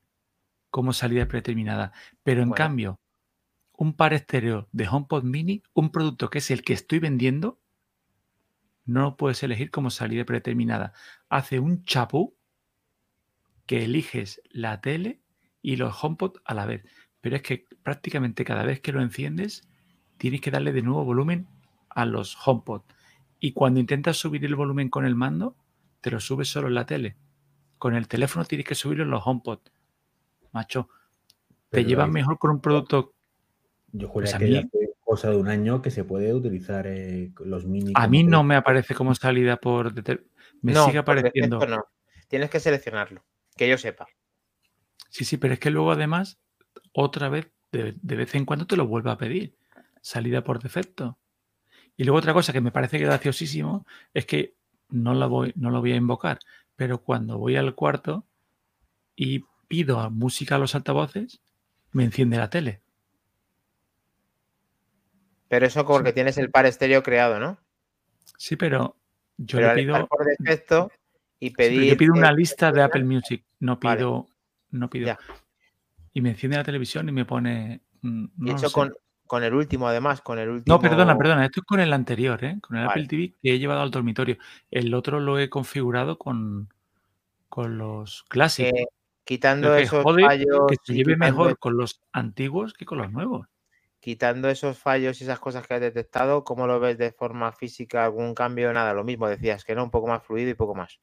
como 0.71 0.93
salida 0.93 1.27
predeterminada. 1.27 1.93
Pero 2.23 2.43
en 2.43 2.49
Bueno. 2.49 2.55
cambio, 2.55 3.01
un 3.73 3.95
par 3.95 4.13
estéreo 4.13 4.69
de 4.73 4.87
HomePod 4.87 5.23
Mini, 5.23 5.63
un 5.73 5.91
producto 5.91 6.29
que 6.29 6.39
es 6.39 6.51
el 6.51 6.63
que 6.63 6.73
estoy 6.73 6.99
vendiendo, 6.99 7.61
no 8.85 9.01
lo 9.01 9.17
puedes 9.17 9.43
elegir 9.43 9.69
como 9.69 9.89
salida 9.91 10.25
predeterminada. 10.25 10.93
Hace 11.29 11.59
un 11.59 11.83
chapú 11.85 12.35
que 13.65 13.83
eliges 13.83 14.41
la 14.49 14.81
tele 14.81 15.21
y 15.61 15.75
los 15.75 16.01
HomePod 16.03 16.37
a 16.45 16.53
la 16.53 16.65
vez. 16.65 16.83
Pero 17.27 17.35
es 17.35 17.41
que 17.41 17.65
prácticamente 17.83 18.45
cada 18.45 18.63
vez 18.63 18.79
que 18.79 18.93
lo 18.93 19.01
enciendes, 19.01 19.67
tienes 20.17 20.39
que 20.39 20.49
darle 20.49 20.71
de 20.71 20.81
nuevo 20.81 21.03
volumen 21.03 21.45
a 21.89 22.05
los 22.05 22.37
HomePod. 22.47 22.83
Y 23.41 23.51
cuando 23.51 23.81
intentas 23.81 24.15
subir 24.15 24.45
el 24.45 24.55
volumen 24.55 24.87
con 24.87 25.05
el 25.05 25.13
mando, 25.13 25.53
te 25.99 26.09
lo 26.09 26.21
subes 26.21 26.47
solo 26.47 26.69
en 26.69 26.75
la 26.75 26.85
tele. 26.85 27.17
Con 27.79 27.95
el 27.95 28.07
teléfono 28.07 28.45
tienes 28.45 28.65
que 28.65 28.75
subirlo 28.75 29.03
en 29.03 29.09
los 29.09 29.27
HomePod. 29.27 29.59
Macho, 30.53 30.87
te 31.49 31.55
Pero 31.69 31.89
llevas 31.89 32.07
mejor 32.09 32.39
con 32.39 32.51
un 32.51 32.61
producto. 32.61 33.13
Yo 33.91 34.09
Pues 34.09 34.31
juraría 34.31 34.35
a 34.35 34.39
que 34.39 34.45
mí- 34.45 34.85
hace 34.85 34.93
cosa 35.03 35.29
de 35.29 35.35
un 35.35 35.49
año 35.49 35.81
que 35.81 35.91
se 35.91 36.05
puede 36.05 36.33
utilizar 36.33 36.87
eh, 36.87 37.33
los 37.43 37.65
mini. 37.65 37.91
A 37.93 38.07
mí 38.07 38.23
no 38.23 38.41
me 38.45 38.55
aparece 38.55 38.95
como 38.95 39.13
salida 39.15 39.57
por. 39.57 39.93
Me 40.61 40.71
no, 40.71 40.85
sigue 40.85 40.99
apareciendo. 40.99 41.59
no. 41.67 41.83
Tienes 42.29 42.49
que 42.49 42.61
seleccionarlo, 42.61 43.25
que 43.57 43.67
yo 43.67 43.77
sepa. 43.77 44.07
Sí, 45.09 45.25
sí, 45.25 45.35
pero 45.35 45.55
es 45.55 45.59
que 45.59 45.71
luego 45.71 45.91
además, 45.91 46.39
otra 46.93 47.29
vez, 47.29 47.51
de, 47.71 47.95
de 48.01 48.15
vez 48.15 48.33
en 48.35 48.45
cuando 48.45 48.67
te 48.67 48.75
lo 48.77 48.87
vuelve 48.87 49.11
a 49.11 49.17
pedir. 49.17 49.55
Salida 50.01 50.43
por 50.43 50.61
defecto. 50.61 51.17
Y 51.97 52.03
luego 52.03 52.19
otra 52.19 52.33
cosa 52.33 52.53
que 52.53 52.61
me 52.61 52.71
parece 52.71 52.99
graciosísimo 52.99 53.85
es 54.13 54.25
que 54.25 54.55
no, 54.89 55.13
la 55.13 55.25
voy, 55.25 55.51
no 55.55 55.71
lo 55.71 55.79
voy 55.79 55.91
a 55.93 55.97
invocar, 55.97 56.39
pero 56.75 57.01
cuando 57.01 57.37
voy 57.37 57.55
al 57.55 57.75
cuarto 57.75 58.25
y 59.15 59.45
pido 59.67 59.99
a 59.99 60.09
música 60.09 60.55
a 60.55 60.59
los 60.59 60.75
altavoces, 60.75 61.41
me 61.91 62.03
enciende 62.03 62.37
la 62.37 62.49
tele. 62.49 62.81
Pero 65.49 65.65
eso 65.65 65.85
porque 65.85 66.13
tienes 66.13 66.37
el 66.37 66.51
par 66.51 66.65
estéreo 66.65 67.03
creado, 67.03 67.39
¿no? 67.39 67.57
Sí, 68.37 68.55
pero 68.55 68.95
yo 69.37 69.57
Pero 69.57 69.73
le 69.73 69.81
pido, 69.81 70.07
por 70.07 70.25
defecto 70.25 70.91
y 71.39 71.49
sí, 71.49 71.55
pedir. 71.55 71.89
yo 71.91 71.97
pido 71.97 72.13
una 72.13 72.29
eh, 72.29 72.35
lista 72.35 72.71
de 72.71 72.81
Apple 72.83 73.03
Music, 73.05 73.43
no 73.59 73.79
Vale. 73.79 73.97
pido, 73.97 74.27
no 74.71 74.89
pido. 74.89 75.07
Ya. 75.07 75.19
Y 76.17 76.21
me 76.21 76.29
enciende 76.31 76.57
la 76.57 76.63
televisión 76.63 77.07
y 77.09 77.11
me 77.11 77.25
pone. 77.25 77.81
mm, 78.01 78.25
Y 78.43 78.51
no 78.51 78.55
eso 78.55 78.69
sé. 78.69 78.73
con, 78.73 78.91
con 79.27 79.43
el 79.43 79.53
último, 79.53 79.87
además, 79.87 80.21
con 80.21 80.39
el 80.39 80.49
último. 80.49 80.75
No, 80.75 80.81
perdona, 80.81 81.15
perdona, 81.17 81.45
esto 81.45 81.59
es 81.61 81.65
con 81.65 81.79
el 81.79 81.93
anterior, 81.93 82.43
¿eh? 82.43 82.57
con 82.61 82.75
el 82.77 82.85
Vale. 82.85 83.03
Apple 83.03 83.07
TV 83.07 83.35
que 83.41 83.53
he 83.53 83.59
llevado 83.59 83.81
al 83.81 83.91
dormitorio. 83.91 84.37
El 84.71 84.93
otro 84.95 85.19
lo 85.19 85.37
he 85.37 85.49
configurado 85.49 86.17
con, 86.17 86.69
con 87.49 87.77
los 87.77 88.23
clásicos. 88.29 88.71
quitando 89.23 89.75
que 89.75 89.83
esos 89.83 90.03
fallos. 90.03 90.57
que 90.67 90.75
se 90.83 90.93
y 90.93 90.97
lleve 90.97 91.17
mejor 91.17 91.59
con 91.59 91.77
los 91.77 92.01
antiguos 92.13 92.73
que 92.73 92.85
con 92.85 92.97
los 92.97 93.11
nuevos. 93.11 93.47
quitando 93.99 94.49
esos 94.49 94.77
fallos 94.79 95.21
y 95.21 95.25
esas 95.25 95.39
cosas 95.39 95.67
que 95.67 95.75
has 95.75 95.81
detectado, 95.81 96.43
¿cómo 96.43 96.65
lo 96.65 96.79
ves 96.79 96.97
de 96.97 97.11
forma 97.11 97.51
física? 97.51 98.05
¿Algún 98.05 98.33
cambio? 98.33 98.73
Nada, 98.73 98.93
lo 98.93 99.03
mismo 99.03 99.27
decías, 99.27 99.63
que 99.65 99.75
no, 99.75 99.83
un 99.83 99.91
poco 99.91 100.07
más 100.07 100.23
fluido 100.23 100.49
y 100.49 100.55
poco 100.55 100.73
más. 100.75 100.99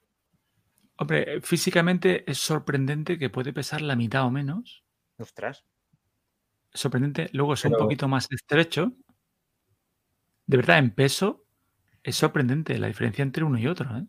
Hombre, 0.96 1.40
físicamente 1.42 2.28
es 2.30 2.38
sorprendente 2.38 3.18
que 3.18 3.30
puede 3.30 3.52
pesar 3.52 3.80
la 3.82 3.96
mitad 3.96 4.24
o 4.24 4.30
menos. 4.30 4.83
Ostras. 5.18 5.64
Sorprendente. 6.72 7.28
Luego 7.32 7.54
es 7.54 7.64
un 7.64 7.72
poquito 7.72 8.08
más 8.08 8.26
estrecho. 8.30 8.92
De 10.46 10.56
verdad, 10.56 10.78
en 10.78 10.90
peso 10.90 11.44
es 12.02 12.16
sorprendente 12.16 12.78
la 12.78 12.88
diferencia 12.88 13.22
entre 13.22 13.44
uno 13.44 13.58
y 13.58 13.66
otro. 13.66 13.96
¿eh? 13.96 14.04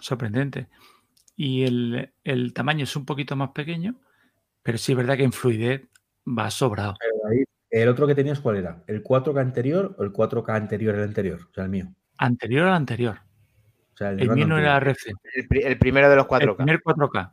Sorprendente. 0.00 0.68
Y 1.36 1.64
el, 1.64 2.12
el 2.24 2.52
tamaño 2.52 2.84
es 2.84 2.94
un 2.96 3.04
poquito 3.06 3.36
más 3.36 3.50
pequeño, 3.50 4.00
pero 4.62 4.78
sí 4.78 4.92
es 4.92 4.98
verdad 4.98 5.16
que 5.16 5.24
en 5.24 5.32
fluidez 5.32 5.88
va 6.26 6.50
sobrado. 6.50 6.96
¿El 7.70 7.88
otro 7.88 8.06
que 8.06 8.14
tenías 8.14 8.40
cuál 8.40 8.56
era? 8.56 8.84
¿El 8.86 9.02
4K 9.02 9.40
anterior 9.40 9.96
o 9.98 10.04
el 10.04 10.12
4K 10.12 10.54
anterior 10.54 10.94
al 10.94 11.02
anterior? 11.02 11.48
O 11.50 11.54
sea, 11.54 11.64
el 11.64 11.70
mío. 11.70 11.92
Anterior 12.18 12.68
al 12.68 12.74
anterior. 12.74 13.18
O 13.94 13.96
sea, 13.96 14.10
el, 14.10 14.20
El 14.20 14.30
mío 14.30 14.46
no 14.46 14.58
era. 14.58 14.76
RC. 14.76 15.12
El, 15.34 15.64
el 15.64 15.78
primero 15.78 16.08
de 16.08 16.16
los 16.16 16.26
El 16.26 16.30
4K. 16.30 16.56
primer 16.56 16.80
4K. 16.82 17.32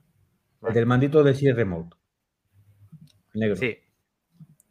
El 0.62 0.74
del 0.74 0.86
mandito 0.86 1.24
de 1.24 1.34
Siri 1.34 1.54
Remote. 1.54 1.96
Negro. 3.34 3.56
Sí. 3.56 3.78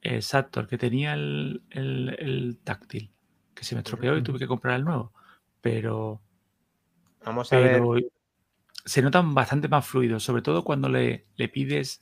Exacto, 0.02 0.60
el 0.60 0.66
que 0.66 0.78
tenía 0.78 1.14
el, 1.14 1.62
el- 1.70 2.16
el 2.18 2.58
táctil, 2.64 3.12
que 3.54 3.64
se 3.64 3.74
me 3.74 3.80
estropeó 3.82 4.16
y 4.16 4.22
tuve 4.22 4.38
que 4.38 4.46
comprar 4.46 4.76
el 4.76 4.84
nuevo. 4.84 5.12
Pero 5.60 6.20
Vamos 7.24 7.52
a 7.52 7.58
ver. 7.58 7.82
se 8.84 9.02
notan 9.02 9.34
bastante 9.34 9.68
más 9.68 9.86
fluidos, 9.86 10.22
sobre 10.22 10.40
todo 10.42 10.64
cuando 10.64 10.88
le, 10.88 11.26
le 11.36 11.48
pides 11.48 12.00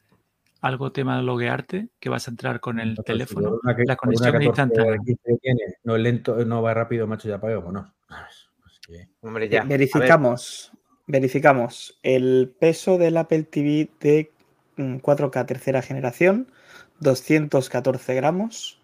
algo 0.61 0.93
tema 0.93 1.17
de 1.17 1.23
loguearte, 1.25 1.89
que 1.99 2.09
vas 2.09 2.29
a 2.29 2.31
entrar 2.31 2.61
con 2.61 2.79
el 2.79 2.97
teléfono. 3.05 3.59
una 3.63 3.75
que- 3.77 3.83
La 3.85 3.93
una 3.95 3.97
conexión 3.97 4.29
es 4.43 4.49
14 4.49 4.63
instantánea. 4.63 4.99
15 5.05 5.23
que 5.25 5.37
tiene, 5.41 5.61
no 5.85 5.97
es 5.97 6.03
lento, 6.03 6.45
no 6.45 6.63
va 6.63 6.75
rápido, 6.75 7.07
macho, 7.07 7.29
ya 7.29 7.41
pago, 7.41 7.73
no. 7.73 7.95
Hombre, 9.21 9.49
ya. 9.49 9.61
A 9.61 9.65
ver, 9.65 9.79
verificamos, 9.79 10.73
verificamos 11.09 11.99
el 12.05 12.55
peso 12.61 12.99
del 12.99 13.17
Apple 13.17 13.43
TV 13.43 13.91
de 13.99 14.31
mm, 14.77 14.99
4K 14.99 15.47
tercera 15.47 15.83
generación, 15.83 16.53
214 17.01 18.15
gramos. 18.15 18.81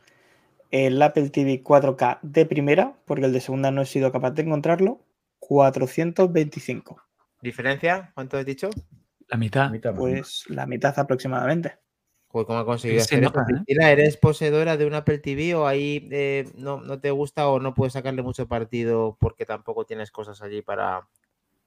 El 0.71 1.01
Apple 1.01 1.31
TV 1.31 1.63
4K 1.63 2.19
de 2.23 2.47
primera, 2.47 2.97
porque 3.05 3.27
el 3.27 3.33
de 3.33 3.41
segunda 3.41 3.71
no 3.71 3.83
he 3.83 3.87
sido 3.87 4.11
capaz 4.11 4.33
de 4.33 4.43
encontrarlo, 4.43 5.01
425. 5.39 7.01
¿Diferencia? 7.41 8.11
¿Cuánto 8.15 8.39
has 8.39 8.47
dicho? 8.47 8.71
La 9.29 9.37
mitad. 9.37 9.71
Pues 9.95 10.45
la 10.49 10.67
mitad 10.67 10.99
aproximadamente. 10.99 11.79
Joder, 12.29 12.47
¿cómo 12.47 12.59
ha 12.59 12.65
conseguido 12.65 13.01
Se 13.01 13.15
hacer 13.15 13.23
nota, 13.23 13.45
eso? 13.49 13.63
¿eh? 13.69 13.93
¿eres 13.93 14.17
poseedora 14.17 14.77
de 14.77 14.87
un 14.87 14.95
Apple 14.95 15.19
TV 15.19 15.55
o 15.55 15.69
ahí 15.69 16.09
eh, 16.11 16.51
no, 16.57 16.81
no 16.81 16.99
te 16.99 17.13
gusta 17.13 17.47
o 17.47 17.61
no 17.61 17.75
puedes 17.75 17.93
sacarle 17.93 18.23
mucho 18.23 18.49
partido 18.49 19.17
porque 19.21 19.47
tampoco 19.47 19.85
tienes 19.85 20.11
cosas 20.11 20.43
allí 20.43 20.61
para, 20.61 21.07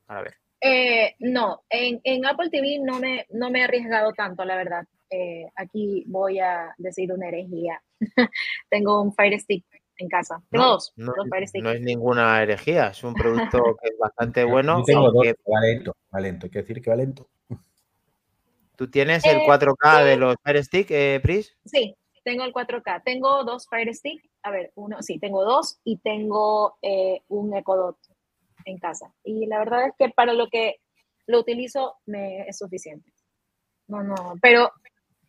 para 0.05 0.23
ver? 0.23 0.35
Eh, 0.61 1.15
no, 1.19 1.61
en, 1.69 2.01
en 2.03 2.25
Apple 2.25 2.49
TV 2.49 2.79
no 2.81 2.99
me, 2.99 3.25
no 3.31 3.49
me 3.51 3.59
he 3.59 3.63
arriesgado 3.63 4.13
tanto, 4.13 4.43
la 4.45 4.55
verdad. 4.55 4.85
Eh, 5.09 5.45
aquí 5.55 6.03
voy 6.07 6.39
a 6.39 6.73
decir 6.77 7.11
una 7.13 7.27
herejía. 7.27 7.81
Tengo 8.69 9.01
un 9.01 9.13
Fire 9.13 9.39
Stick 9.39 9.65
en 9.99 10.09
casa. 10.09 10.41
Tengo 10.49 10.65
No, 10.65 10.71
dos, 10.73 10.93
no, 10.95 11.13
dos 11.15 11.27
Fire 11.29 11.47
Stick. 11.47 11.63
no 11.63 11.71
es 11.71 11.81
ninguna 11.81 12.41
herejía, 12.41 12.87
es 12.87 13.03
un 13.03 13.13
producto 13.13 13.57
que 13.81 13.89
es 13.89 13.97
bastante 13.99 14.43
bueno. 14.43 14.79
Yo 14.79 14.83
tengo 14.85 15.11
dos, 15.11 15.23
que 15.23 15.35
va 15.51 15.61
lento, 15.61 15.95
va 16.13 16.19
lento, 16.19 16.45
hay 16.47 16.49
que 16.51 16.59
decir 16.59 16.81
que 16.81 16.89
va 16.89 16.95
lento. 16.95 17.27
¿Tú 18.75 18.89
tienes 18.91 19.25
el 19.25 19.37
Eh, 19.37 19.45
4K 19.47 20.03
de 20.03 20.13
sí. 20.13 20.19
los 20.19 20.35
Fire 20.43 20.63
Stick, 20.63 20.91
eh, 20.91 21.19
Pris? 21.21 21.55
Sí, 21.65 21.95
tengo 22.23 22.43
el 22.43 22.53
4K. 22.53 23.01
Tengo 23.03 23.43
dos 23.43 23.67
Fire 23.69 23.93
Stick. 23.93 24.29
A 24.43 24.51
ver, 24.51 24.71
uno, 24.75 25.01
sí, 25.01 25.17
tengo 25.19 25.43
dos 25.43 25.79
y 25.83 25.97
tengo 25.97 26.77
eh, 26.81 27.21
un 27.29 27.55
Echo 27.55 27.75
Dot 27.75 27.97
en 28.67 28.77
casa. 28.77 29.13
Y 29.23 29.45
la 29.47 29.59
verdad 29.59 29.87
es 29.87 29.93
que 29.97 30.09
para 30.09 30.33
lo 30.33 30.47
que 30.49 30.77
lo 31.25 31.39
utilizo 31.39 31.95
me 32.05 32.47
es 32.47 32.57
suficiente. 32.57 33.11
No, 33.87 34.03
no, 34.03 34.35
pero 34.41 34.71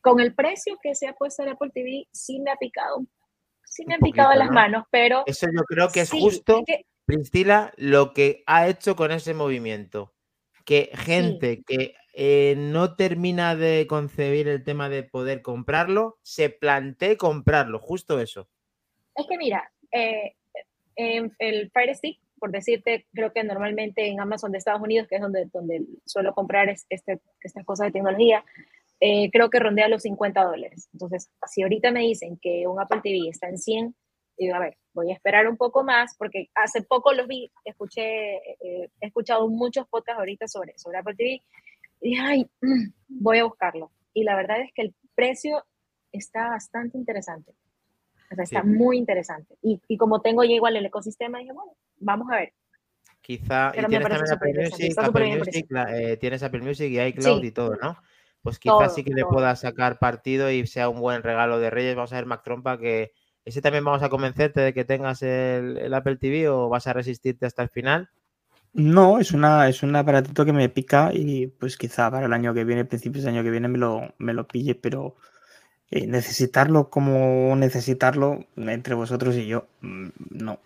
con 0.01 0.21
el 0.21 0.35
precio 0.35 0.77
que 0.83 0.95
se 0.95 1.07
ha 1.09 1.13
puesto 1.15 1.43
el 1.43 1.51
Apple 1.51 1.71
TV, 1.73 2.07
sí 2.13 2.41
me 2.41 2.51
ha 2.51 2.57
picado, 2.57 3.05
sí 3.65 3.85
me 3.87 3.95
han 3.95 4.01
picado 4.01 4.35
las 4.35 4.49
¿no? 4.49 4.55
manos, 4.55 4.85
pero 4.91 5.23
Eso 5.27 5.47
yo 5.53 5.63
creo 5.65 5.89
que 5.91 6.01
es 6.01 6.09
sí, 6.09 6.21
justo, 6.21 6.59
es 6.59 6.65
que- 6.67 6.87
Priscila, 7.05 7.73
lo 7.77 8.13
que 8.13 8.43
ha 8.47 8.69
hecho 8.69 8.95
con 8.95 9.11
ese 9.13 9.33
movimiento. 9.35 10.13
Que 10.67 10.91
gente 10.93 11.63
que 11.67 11.95
eh, 12.13 12.55
no 12.59 12.97
termina 12.97 13.57
de 13.57 13.87
concebir 13.89 14.47
el 14.49 14.63
tema 14.63 14.89
de 14.91 15.03
poder 15.05 15.41
comprarlo, 15.41 16.19
se 16.23 16.51
plantee 16.51 17.17
comprarlo, 17.17 17.79
justo 17.79 18.21
eso. 18.21 18.49
Es 19.15 19.27
que 19.27 19.39
mira, 19.39 19.73
eh, 19.93 20.35
en 20.97 21.35
el 21.39 21.71
Fire 21.71 21.95
Stick, 21.95 22.21
por 22.39 22.51
decirte, 22.51 23.07
creo 23.13 23.33
que 23.33 23.45
normalmente 23.45 24.07
en 24.09 24.21
Amazon 24.21 24.53
de 24.53 24.59
Estados 24.59 24.81
Unidos, 24.83 25.07
que 25.09 25.17
es 25.17 25.21
donde, 25.23 25.47
donde 25.53 25.85
suelo 26.07 26.33
comprar 26.35 26.69
es- 26.69 26.87
este, 26.89 27.21
estas 27.43 27.65
cosas 27.65 27.87
de 27.89 27.93
tecnología, 27.93 28.45
eh, 29.01 29.31
creo 29.31 29.49
que 29.51 29.61
rondea 29.61 29.89
los 29.89 30.03
50 30.03 30.43
dólares. 30.45 30.89
Entonces, 30.93 31.31
si 31.47 31.63
ahorita 31.63 31.91
me 31.93 32.01
dicen 32.01 32.39
que 32.41 32.67
un 32.67 32.81
Apple 32.81 33.01
TV 33.03 33.29
está 33.29 33.49
en 33.49 33.59
100, 33.59 33.95
digo, 34.37 34.55
a 34.55 34.61
ver, 34.61 34.77
voy 34.93 35.11
a 35.11 35.15
esperar 35.15 35.49
un 35.49 35.57
poco 35.57 35.85
más, 35.85 36.17
porque 36.17 36.49
hace 36.55 36.83
poco 36.83 37.13
los 37.13 37.27
vi, 37.29 37.51
escuché, 37.65 38.37
eh, 38.37 38.91
he 39.01 39.07
escuchado 39.07 39.49
muchos 39.49 39.87
podcasts 39.89 40.19
ahorita 40.19 40.49
sobre, 40.49 40.77
sobre 40.79 40.99
Apple 40.99 41.15
TV, 41.17 41.43
y 42.01 42.11
dije, 42.11 42.23
ay, 42.23 42.51
voy 43.09 43.39
a 43.39 43.45
buscarlo. 43.45 43.91
Y 44.15 44.25
la 44.25 44.37
verdad 44.37 44.61
es 44.61 44.73
que 44.73 44.83
el 44.83 44.95
precio 45.15 45.65
está 46.13 46.49
bastante 46.49 46.97
interesante. 46.99 47.53
O 48.31 48.35
sea, 48.35 48.45
está 48.45 48.63
Sí. 48.63 48.69
muy 48.69 48.99
interesante. 48.99 49.57
Y, 49.63 49.81
y 49.89 49.97
como 49.97 50.21
tengo 50.21 50.45
ya 50.45 50.53
igual 50.53 50.77
el 50.77 50.87
ecosistema, 50.87 51.39
dije, 51.39 51.53
bueno, 51.53 51.73
vamos 52.01 52.29
a 52.31 52.37
ver. 52.37 52.53
Quizá, 53.21 53.73
Pero 53.75 53.89
tienes 53.89 54.09
también 54.09 54.33
Apple 54.33 54.55
Music, 54.55 54.95
Apple 54.99 55.37
Music, 55.39 55.67
la- 55.69 55.99
eh, 56.01 56.17
tienes 56.17 56.43
Apple 56.43 56.61
Music 56.63 56.91
y 56.91 57.01
iCloud 57.01 57.43
Sí. 57.43 57.47
y 57.49 57.53
todo, 57.53 57.77
¿no? 57.77 57.97
Pues 58.43 58.59
quizás 58.59 58.95
sí 58.95 59.05
que 59.05 59.11
le 59.13 59.23
todo. 59.23 59.33
puedas 59.33 59.61
sacar 59.61 59.99
partido 59.99 60.51
y 60.51 60.67
sea 60.67 60.89
un 60.89 61.01
buen 61.01 61.23
regalo 61.23 61.59
de 61.59 61.71
Reyes. 61.71 61.95
Vamos 61.97 62.13
a 62.13 62.17
ver, 62.17 62.27
Mac 62.27 62.43
Trompa, 62.43 62.79
que 62.79 63.13
ese 63.45 63.61
también 63.61 63.85
vamos 63.85 64.03
a 64.03 64.09
convencerte 64.09 64.61
de 64.61 64.73
que 64.73 64.85
tengas 64.85 65.23
el, 65.23 65.77
el 65.79 65.93
Apple 65.95 66.17
TV 66.17 66.49
o 66.49 66.69
vas 66.69 66.87
a 66.87 66.93
resistirte 66.95 67.45
hasta 67.47 67.63
el 67.63 67.69
final. 67.71 68.09
No, 68.73 69.19
es 69.19 69.33
una, 69.33 69.69
es 69.69 69.83
un 69.83 69.95
aparatito 69.97 70.45
que 70.45 70.53
me 70.53 70.69
pica 70.69 71.11
y 71.13 71.47
pues 71.49 71.77
quizá 71.77 72.11
para 72.11 72.27
el 72.27 72.33
año 72.33 72.55
que 72.55 72.65
viene, 72.65 72.85
principios 72.85 73.25
del 73.25 73.35
año 73.35 73.43
que 73.43 73.51
viene, 73.51 73.69
me 73.69 73.79
lo, 73.79 74.15
me 74.19 74.35
lo 74.35 74.47
pille, 74.47 74.75
pero 74.75 75.17
eh, 75.91 76.07
necesitarlo 76.07 76.91
como 76.91 77.55
necesitarlo 77.57 78.47
entre 78.57 78.95
vosotros 78.95 79.37
y 79.37 79.47
yo, 79.49 79.69
mm, 79.83 80.09
no. 80.31 80.61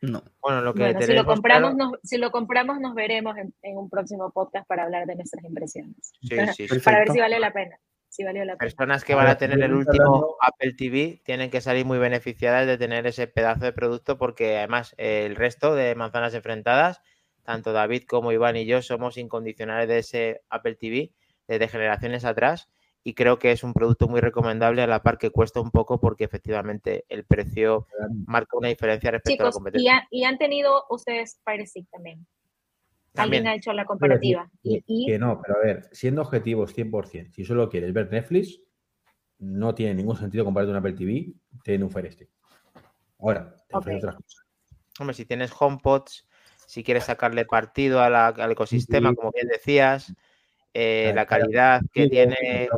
No. 0.00 0.22
Bueno, 0.40 0.60
lo 0.62 0.74
que 0.74 0.80
Bueno, 0.82 1.00
si 1.00 1.06
lo, 1.06 1.06
tenemos 1.08 1.34
compramos, 1.34 1.74
claro- 1.74 1.90
nos, 1.90 2.00
si 2.04 2.18
lo 2.18 2.30
compramos, 2.30 2.80
nos 2.80 2.94
veremos 2.94 3.36
en, 3.36 3.52
en 3.62 3.76
un 3.76 3.90
próximo 3.90 4.30
podcast 4.30 4.66
para 4.68 4.84
hablar 4.84 5.06
de 5.06 5.16
nuestras 5.16 5.44
impresiones. 5.44 6.12
Sí, 6.22 6.36
sí, 6.68 6.68
para 6.84 7.00
ver 7.00 7.10
si 7.10 7.18
vale 7.20 7.40
la 7.40 7.52
pena. 7.52 7.78
Si 8.08 8.24
valió 8.24 8.44
la 8.44 8.56
pena. 8.56 8.70
Personas 8.70 9.04
que 9.04 9.14
van 9.14 9.26
a 9.26 9.36
tener 9.36 9.60
el 9.60 9.74
último 9.74 10.36
Apple 10.40 10.72
TV 10.74 11.20
tienen 11.24 11.50
que 11.50 11.60
salir 11.60 11.84
muy 11.84 11.98
beneficiadas 11.98 12.66
de 12.66 12.78
tener 12.78 13.06
ese 13.06 13.26
pedazo 13.26 13.66
de 13.66 13.72
producto 13.72 14.16
porque 14.16 14.56
además 14.56 14.94
eh, 14.96 15.26
el 15.26 15.36
resto 15.36 15.74
de 15.74 15.94
manzanas 15.94 16.32
enfrentadas, 16.32 17.02
tanto 17.42 17.72
David 17.72 18.04
como 18.08 18.32
Iván 18.32 18.56
y 18.56 18.64
yo 18.64 18.80
somos 18.80 19.18
incondicionales 19.18 19.88
de 19.88 19.98
ese 19.98 20.42
Apple 20.48 20.76
TV 20.76 21.12
desde 21.48 21.68
generaciones 21.68 22.24
atrás 22.24 22.70
y 23.04 23.14
creo 23.14 23.38
que 23.38 23.52
es 23.52 23.62
un 23.64 23.72
producto 23.72 24.08
muy 24.08 24.20
recomendable 24.20 24.82
a 24.82 24.86
la 24.86 25.02
par 25.02 25.18
que 25.18 25.30
cuesta 25.30 25.60
un 25.60 25.70
poco 25.70 26.00
porque 26.00 26.24
efectivamente 26.24 27.04
el 27.08 27.24
precio 27.24 27.86
marca 28.26 28.56
una 28.56 28.68
diferencia 28.68 29.10
respecto 29.10 29.42
a 29.42 29.46
la 29.46 29.50
y, 29.50 29.52
competencia. 29.52 29.96
ha- 29.96 30.08
y 30.10 30.24
han 30.24 30.38
tenido 30.38 30.84
ustedes 30.90 31.40
Fire 31.44 31.66
Stick 31.66 31.88
también. 31.90 32.26
También. 33.12 33.40
Alguien 33.46 33.46
ha 33.52 33.56
hecho 33.56 33.72
la 33.72 33.82
decir 33.82 33.86
comparativa. 33.88 34.50
Que, 34.62 34.82
Y, 34.86 35.06
que 35.06 35.18
no, 35.18 35.40
pero 35.40 35.56
a 35.58 35.64
ver, 35.64 35.88
siendo 35.92 36.22
objetivos 36.22 36.74
100%, 36.74 37.32
si 37.32 37.44
solo 37.44 37.68
quieres 37.68 37.92
ver 37.92 38.10
Netflix, 38.10 38.60
no 39.38 39.74
tiene 39.74 39.94
ningún 39.94 40.16
sentido 40.16 40.44
comprarte 40.44 40.70
un 40.70 40.76
Apple 40.76 40.92
TV 40.92 41.32
teniendo 41.64 41.86
un 41.86 41.92
Fire 41.92 42.12
Stick. 42.12 42.28
Ahora, 43.20 43.54
te 43.68 43.76
ofrece 43.76 43.96
Ok. 43.96 44.02
otras 44.04 44.14
cosas. 44.16 44.44
Hombre, 45.00 45.14
si 45.14 45.24
tienes 45.24 45.52
HomePods, 45.58 46.28
si 46.66 46.82
quieres 46.84 47.04
sacarle 47.04 47.44
partido 47.46 48.00
a 48.00 48.10
la- 48.10 48.28
al 48.28 48.52
ecosistema, 48.52 49.10
Sí. 49.10 49.16
como 49.16 49.30
bien 49.32 49.48
decías, 49.48 50.14
eh, 50.80 51.12
la 51.14 51.26
calidad 51.26 51.80
que 51.92 52.04
Sí, 52.04 52.10
tiene... 52.10 52.68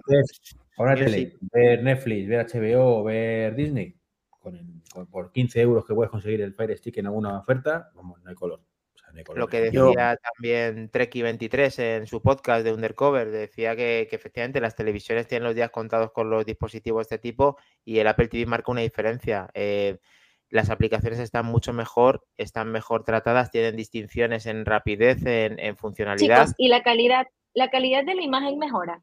Ahora 0.76 0.94
ver 0.94 1.82
Netflix, 1.82 2.26
ver 2.28 2.46
HBO, 2.46 3.04
ver 3.04 3.54
Disney, 3.54 3.94
con 4.30 4.56
el- 4.56 4.82
con- 4.92 5.06
por 5.08 5.30
15 5.30 5.60
euros 5.60 5.84
que 5.84 5.94
puedes 5.94 6.10
conseguir 6.10 6.40
el 6.40 6.54
Fire 6.54 6.76
Stick 6.78 6.96
en 6.98 7.06
alguna 7.06 7.38
oferta, 7.38 7.90
vamos, 7.94 8.22
no 8.22 8.30
hay 8.30 8.34
color. 8.34 8.60
O 8.94 8.98
sea, 8.98 9.12
no 9.12 9.18
hay 9.18 9.24
color. 9.24 9.38
Lo 9.40 9.46
que 9.48 9.70
Yo- 9.70 9.88
decía 9.88 10.16
también 10.16 10.90
Treki23 10.90 11.78
en 11.82 12.06
su 12.06 12.22
podcast 12.22 12.64
de 12.64 12.72
Undercover, 12.72 13.30
decía 13.30 13.76
que, 13.76 14.06
que 14.08 14.16
efectivamente 14.16 14.60
las 14.62 14.74
televisiones 14.74 15.26
tienen 15.26 15.44
los 15.44 15.54
días 15.54 15.68
contados 15.70 16.12
con 16.12 16.30
los 16.30 16.46
dispositivos 16.46 17.08
de 17.08 17.16
este 17.16 17.28
tipo 17.28 17.58
y 17.84 17.98
el 17.98 18.06
Apple 18.06 18.28
TV 18.28 18.46
marca 18.46 18.72
una 18.72 18.80
diferencia. 18.80 19.50
Eh, 19.52 19.98
las 20.48 20.70
aplicaciones 20.70 21.18
están 21.18 21.44
mucho 21.44 21.74
mejor, 21.74 22.24
están 22.38 22.72
mejor 22.72 23.04
tratadas, 23.04 23.50
tienen 23.50 23.76
distinciones 23.76 24.46
en 24.46 24.64
rapidez, 24.64 25.24
en, 25.26 25.60
en 25.60 25.76
funcionalidad. 25.76 26.44
chicos, 26.46 26.54
y 26.58 26.68
la 26.68 26.82
calidad, 26.82 27.26
la 27.54 27.70
calidad 27.70 28.04
de 28.04 28.14
la 28.14 28.22
imagen 28.22 28.58
mejora. 28.58 29.02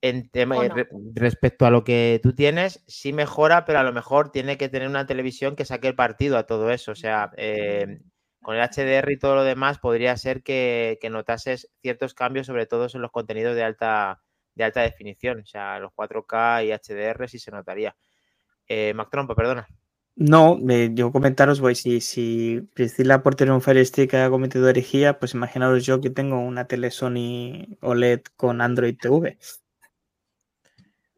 En 0.00 0.30
tema, 0.30 0.56
¿O 0.58 0.64
no? 0.64 0.74
re- 0.74 0.88
respecto 1.14 1.66
a 1.66 1.70
lo 1.70 1.82
que 1.82 2.20
tú 2.22 2.32
tienes, 2.32 2.84
sí 2.86 3.12
mejora, 3.12 3.64
pero 3.64 3.80
a 3.80 3.82
lo 3.82 3.92
mejor 3.92 4.30
tiene 4.30 4.56
que 4.56 4.68
tener 4.68 4.88
una 4.88 5.06
televisión 5.06 5.56
que 5.56 5.64
saque 5.64 5.88
el 5.88 5.96
partido 5.96 6.38
a 6.38 6.46
todo 6.46 6.70
eso. 6.70 6.92
O 6.92 6.94
sea, 6.94 7.32
eh, 7.36 7.98
con 8.40 8.54
el 8.54 8.62
HDR 8.62 9.12
y 9.12 9.18
todo 9.18 9.34
lo 9.34 9.42
demás, 9.42 9.80
podría 9.80 10.16
ser 10.16 10.44
que, 10.44 10.98
que 11.00 11.10
notases 11.10 11.72
ciertos 11.82 12.14
cambios, 12.14 12.46
sobre 12.46 12.66
todo 12.66 12.86
en 12.92 13.02
los 13.02 13.10
contenidos 13.10 13.56
de 13.56 13.64
alta, 13.64 14.22
de 14.54 14.64
alta 14.64 14.82
definición. 14.82 15.40
O 15.40 15.46
sea, 15.46 15.80
los 15.80 15.92
4K 15.92 16.64
y 16.64 16.70
HDR 16.70 17.26
sí 17.26 17.40
se 17.40 17.50
notaría. 17.50 17.96
Eh, 18.68 18.94
Mac 18.94 19.10
perdona. 19.10 19.66
No, 20.20 20.58
eh, 20.68 20.90
yo 20.94 21.12
comentaros, 21.12 21.60
voy, 21.60 21.76
si, 21.76 22.00
si 22.00 22.68
Priscila 22.74 23.22
por 23.22 23.36
tener 23.36 23.54
un 23.54 23.62
Fire 23.62 23.86
Stick 23.86 24.14
ha 24.14 24.28
cometido 24.28 24.68
herejía, 24.68 25.20
pues 25.20 25.34
imaginaros 25.34 25.86
yo 25.86 26.00
que 26.00 26.10
tengo 26.10 26.40
una 26.40 26.66
tele 26.66 26.90
Sony 26.90 27.78
OLED 27.82 28.22
con 28.36 28.60
Android 28.60 28.96
TV. 29.00 29.38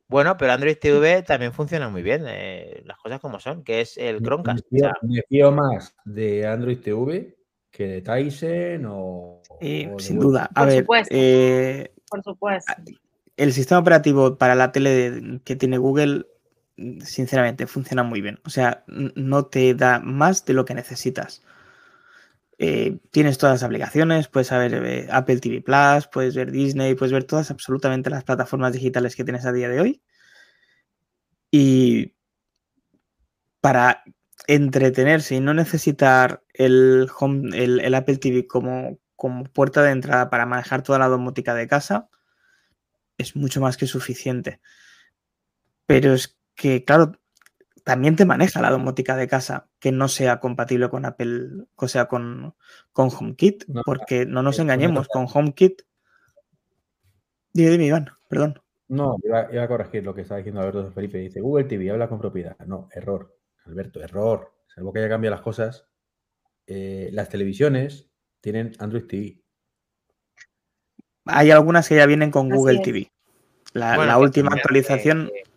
Bueno, 0.07 0.36
pero 0.36 0.53
Android 0.53 0.76
TV 0.76 1.22
también 1.22 1.55
funciona 1.55 1.88
muy 1.88 2.03
bien, 2.03 2.24
eh, 2.26 2.82
las 2.84 2.98
cosas 2.98 3.20
como 3.20 3.40
son, 3.40 3.64
que 3.64 3.80
es 3.80 3.96
el 3.96 4.20
Chromecast. 4.20 4.66
Me 4.70 4.78
O 4.78 4.80
sea, 4.82 4.92
fío, 5.01 5.09
me 5.09 5.22
fío 5.30 5.53
más 5.53 5.96
de 6.05 6.46
Android 6.46 6.78
TV 6.80 7.34
que 7.70 7.86
de 7.86 8.03
Tyson 8.03 8.84
o. 8.86 9.40
Eh, 9.62 9.90
o 9.94 9.98
sin 9.98 10.18
duda. 10.18 10.51
A 10.55 10.61
Por 10.61 10.68
ver, 10.68 10.80
supuesto. 10.80 11.14
eh, 11.16 11.90
Por 12.11 12.22
supuesto. 12.22 12.72
el 13.38 13.53
sistema 13.55 13.78
operativo 13.80 14.36
para 14.36 14.55
la 14.55 14.72
tele 14.72 14.90
de- 14.90 15.40
que 15.42 15.57
tiene 15.57 15.78
Google, 15.78 16.26
sinceramente, 17.05 17.66
funciona 17.66 18.03
muy 18.03 18.20
bien. 18.20 18.41
O 18.45 18.51
sea, 18.51 18.85
no 18.89 19.47
te 19.47 19.74
da 19.74 20.01
más 20.01 20.45
de 20.45 20.55
lo 20.55 20.64
que 20.64 20.74
necesitas. 20.74 21.43
eh, 22.59 22.99
tienes 23.11 23.39
todas 23.39 23.55
las 23.57 23.62
aplicaciones, 23.64 24.28
puedes 24.28 24.51
ver 24.51 24.74
eh, 24.87 25.09
Apple 25.11 25.41
TV 25.41 25.62
Plus, 25.62 26.07
puedes 26.09 26.35
ver 26.37 26.51
Disney, 26.53 26.95
puedes 26.95 27.12
ver 27.12 27.24
todas 27.24 27.51
absolutamente 27.51 28.11
las 28.11 28.24
plataformas 28.24 28.72
digitales 28.74 29.16
que 29.16 29.24
tienes 29.24 29.47
a 29.47 29.53
día 29.53 29.68
de 29.68 29.81
hoy. 29.81 30.03
Y 31.51 32.14
para 33.61 34.03
entretenerse 34.47 35.37
y 35.37 35.41
no 35.41 35.55
necesitar 35.55 36.43
el, 36.55 37.09
home, 37.18 37.51
el, 37.57 37.95
Apple 37.95 38.18
TV 38.18 38.47
como, 38.47 38.99
como 39.16 39.45
puerta 39.45 39.83
de 39.83 39.93
entrada 39.93 40.31
para 40.31 40.47
manejar 40.47 40.83
toda 40.83 40.99
la 40.99 41.09
domótica 41.09 41.55
de 41.55 41.68
casa, 41.68 42.09
es 43.18 43.37
mucho 43.37 43.61
más 43.61 43.76
que 43.76 43.87
suficiente. 43.87 44.61
Pero 45.87 46.14
es 46.14 46.39
que, 46.61 46.85
claro, 46.85 47.13
también 47.85 48.17
te 48.17 48.27
maneja 48.27 48.61
la 48.61 48.71
domótica 48.71 49.17
de 49.17 49.27
casa 49.27 49.71
que 49.79 49.93
no 49.93 50.09
sea 50.09 50.41
compatible 50.41 50.91
con 50.91 51.07
Apple, 51.07 51.65
o 51.75 51.89
sea, 51.89 52.05
con, 52.05 52.55
con 52.93 53.09
HomeKit, 53.09 53.65
porque 53.87 54.27
no 54.27 54.43
nos 54.43 54.59
engañemos, 54.59 55.09
con 55.09 55.27
HomeKit. 55.33 55.81
Dime, 57.55 57.71
dime, 57.71 57.87
Iván, 57.87 58.11
perdón. 58.29 58.61
No, 58.89 59.17
iba, 59.25 59.41
a 59.41 59.69
corregir 59.69 60.05
lo 60.05 60.15
que 60.15 60.21
estaba 60.21 60.37
diciendo 60.37 60.61
Alberto 60.61 60.93
Felipe. 60.93 61.17
Dice, 61.17 61.41
Google 61.41 61.65
TV 61.65 61.91
habla 61.91 62.11
con 62.11 62.19
propiedad. 62.19 62.59
No, 62.67 62.91
error. 62.93 63.35
Alberto, 63.65 64.03
error. 64.03 64.53
Salvo 64.67 64.93
que 64.93 64.99
haya 64.99 65.09
cambiado 65.09 65.37
las 65.37 65.43
cosas. 65.43 65.87
Eh, 66.67 67.09
las 67.13 67.31
televisiones 67.31 68.11
tienen 68.43 68.73
Android 68.79 69.07
TV. 69.07 69.41
Hay 71.25 71.51
algunas 71.51 71.89
que 71.89 71.97
ya 71.97 72.05
vienen 72.05 72.31
con 72.31 72.51
Google 72.51 72.81
TV. 72.81 73.11
La, 73.73 74.19
última 74.19 74.51
actualización. 74.53 75.31
Que, 75.33 75.49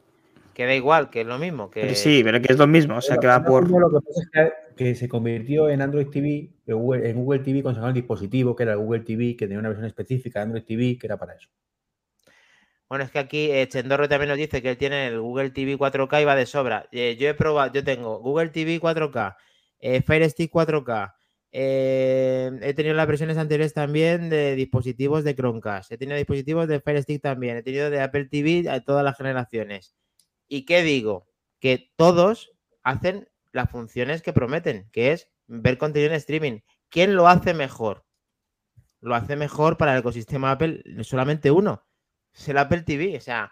da 0.56 0.76
igual, 0.76 1.10
que 1.10 1.22
es 1.22 1.28
lo 1.28 1.38
mismo. 1.39 1.70
Que... 1.70 1.95
sí, 1.95 2.22
pero 2.24 2.41
que 2.41 2.54
es 2.54 2.60
lo 2.60 2.68
mismo. 2.68 2.97
O 2.97 3.01
sea, 3.01 3.18
que 3.18 3.28
va 3.28 3.43
por. 3.43 3.70
Lo 3.70 3.89
que 3.89 4.06
pasa 4.06 4.22
es 4.45 4.54
que, 4.76 4.95
se 4.95 5.10
convirtió 5.10 5.70
en 5.70 5.82
Android 5.82 6.08
TV, 6.08 6.49
en 6.68 7.16
Google, 7.16 7.39
TV 7.39 7.64
con 7.64 7.76
el 7.76 7.93
dispositivo, 7.93 8.56
que 8.56 8.64
era 8.64 8.76
Google 8.76 9.01
TV, 9.01 9.36
que 9.36 9.45
tenía 9.45 9.60
una 9.60 9.70
versión 9.70 9.88
específica 9.88 10.39
de 10.39 10.43
Android 10.43 10.64
TV, 10.64 10.97
que 10.97 11.08
era 11.08 11.18
para 11.18 11.34
eso. 11.34 11.49
Bueno, 12.93 13.06
es 13.06 13.12
que 13.12 13.18
aquí 13.18 13.49
eh, 13.51 13.68
Chendorro 13.68 14.08
también 14.08 14.30
nos 14.30 14.38
dice 14.38 14.62
que 14.62 14.70
él 14.70 14.78
tiene 14.78 15.08
el 15.08 15.20
Google 15.20 15.49
TV 15.49 15.80
4K 15.80 16.22
y 16.22 16.26
va 16.26 16.36
de 16.36 16.45
sobra. 16.45 16.88
Eh, 16.91 17.18
yo 17.20 17.28
he 17.28 17.34
probado, 17.34 17.74
yo 17.74 17.84
tengo 17.84 18.20
Google 18.20 18.49
TV 18.49 18.80
4K, 18.80 19.36
eh, 19.80 20.01
Fire 20.04 20.30
Stick 20.30 20.51
4K. 20.51 21.12
he 21.51 22.74
tenido 22.76 22.93
las 22.93 23.08
versiones 23.08 23.38
anteriores 23.38 23.74
también 23.74 24.30
de 24.30 24.56
dispositivos 24.56 25.24
de 25.24 25.34
Chromecast. 25.34 25.91
He 25.91 25.97
tenido 25.97 26.18
dispositivos 26.18 26.68
de 26.68 26.82
Fire 26.82 27.01
Stick 27.01 27.20
también. 27.20 27.58
He 27.58 27.64
tenido 27.64 27.89
de 27.89 27.99
Apple 27.99 28.26
TV 28.26 28.70
a 28.70 28.82
todas 28.82 29.04
las 29.04 29.18
generaciones. 29.18 29.95
¿Y 30.47 30.65
qué 30.65 30.83
digo? 30.83 31.27
Que 31.59 31.91
todos 31.95 32.51
hacen 32.83 33.29
las 33.51 33.69
funciones 33.69 34.21
que 34.21 34.33
prometen, 34.33 34.89
que 34.91 35.11
es 35.11 35.29
ver 35.47 35.77
contenido 35.77 36.11
en 36.11 36.17
streaming. 36.17 36.59
¿Quién 36.89 37.15
lo 37.15 37.27
hace 37.27 37.53
mejor? 37.53 38.05
Lo 38.99 39.15
hace 39.15 39.35
mejor 39.35 39.77
para 39.77 39.93
el 39.93 39.99
ecosistema 39.99 40.51
Apple 40.51 40.83
solamente 41.03 41.51
uno 41.51 41.83
es 42.33 42.49
el 42.49 42.57
Apple 42.57 42.81
TV, 42.81 43.17
o 43.17 43.21
sea, 43.21 43.51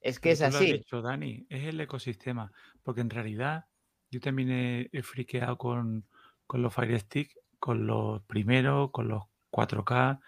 es 0.00 0.20
que 0.20 0.30
es 0.30 0.42
así. 0.42 0.68
Lo 0.68 0.76
dicho, 0.78 1.02
Dani, 1.02 1.46
es 1.48 1.64
el 1.64 1.80
ecosistema, 1.80 2.52
porque 2.82 3.00
en 3.00 3.10
realidad 3.10 3.66
yo 4.10 4.20
también 4.20 4.88
he, 4.92 5.02
friqueado 5.02 5.58
con, 5.58 6.06
los 6.52 6.74
Fire 6.74 6.98
Stick, 7.00 7.36
con 7.58 7.86
los 7.86 8.22
primeros, 8.22 8.90
con 8.90 9.08
los 9.08 9.24
4K, 9.50 10.20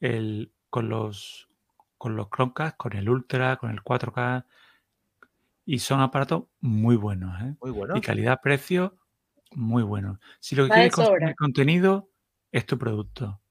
el, 0.00 0.52
con 0.70 0.88
los 0.88 1.46
con 1.96 2.14
los 2.14 2.28
Chromecast, 2.30 2.76
con 2.76 2.92
el 2.92 3.08
Ultra, 3.08 3.56
con 3.56 3.70
el 3.70 3.82
4K, 3.82 4.44
y 5.68 5.80
son 5.80 6.00
aparatos 6.00 6.44
muy 6.60 6.96
buenos, 6.96 7.38
¿eh? 7.42 7.54
Muy 7.60 7.72
buenos. 7.72 7.98
Y 7.98 8.00
calidad-precio, 8.00 8.96
muy 9.52 9.82
bueno. 9.82 10.18
Si 10.40 10.56
lo 10.56 10.64
que 10.64 10.70
quieres 10.70 10.94
consumir 10.94 11.36
contenido, 11.36 12.08
es 12.50 12.64
tu 12.64 12.78
producto. 12.78 13.42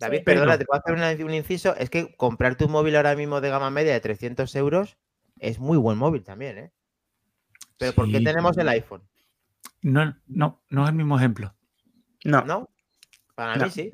David, 0.00 0.24
perdona, 0.24 0.58
te 0.58 0.64
puedo 0.64 0.82
hacer 0.84 1.24
un 1.24 1.32
inciso. 1.32 1.76
Es 1.76 1.88
que 1.88 2.16
comprarte 2.16 2.64
un 2.64 2.72
móvil 2.72 2.96
ahora 2.96 3.14
mismo 3.14 3.40
de 3.40 3.50
gama 3.50 3.70
media 3.70 3.92
de 3.92 4.00
300 4.00 4.52
euros 4.56 4.98
es 5.38 5.60
muy 5.60 5.78
buen 5.78 5.98
móvil 5.98 6.24
también, 6.24 6.58
¿eh? 6.58 6.72
Pero 7.78 7.92
¿por 7.92 8.10
qué 8.10 8.20
tenemos 8.20 8.58
el 8.58 8.68
iPhone? 8.68 9.04
No, 9.82 10.16
no, 10.26 10.64
no 10.68 10.82
es 10.82 10.88
el 10.88 10.96
mismo 10.96 11.16
ejemplo. 11.16 11.54
No. 12.24 12.44
¿No? 12.44 12.70
Para 13.36 13.54
mí 13.54 13.70
sí. 13.70 13.92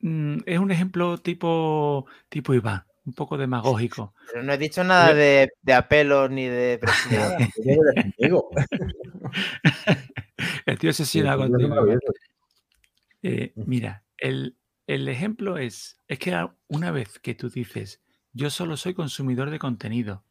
Mm, 0.00 0.40
es, 0.44 0.58
un 0.58 0.70
ejemplo 0.70 1.16
tipo, 1.16 2.04
tipo 2.28 2.52
Iván, 2.52 2.84
un 3.06 3.14
poco 3.14 3.38
demagógico. 3.38 4.12
Pero 4.30 4.42
no 4.42 4.52
he 4.52 4.58
dicho 4.58 4.84
nada 4.84 5.14
de, 5.14 5.52
de 5.62 5.72
apelo 5.72 6.28
ni 6.28 6.46
de 6.46 6.80
el 10.66 10.78
tío 10.78 10.92
se 10.92 11.06
sienta 11.06 11.36
contigo. 11.36 11.74
Eh, 13.22 13.52
mira, 13.56 14.04
el, 14.18 14.56
ejemplo 14.86 15.58
es, 15.58 16.00
es 16.06 16.18
que 16.18 16.48
una 16.68 16.90
vez 16.90 17.18
que 17.18 17.34
tú 17.34 17.48
dices, 17.48 18.02
yo 18.32 18.50
solo 18.50 18.76
soy 18.76 18.94
consumidor 18.94 19.50
de 19.50 19.58
contenido, 19.58 20.24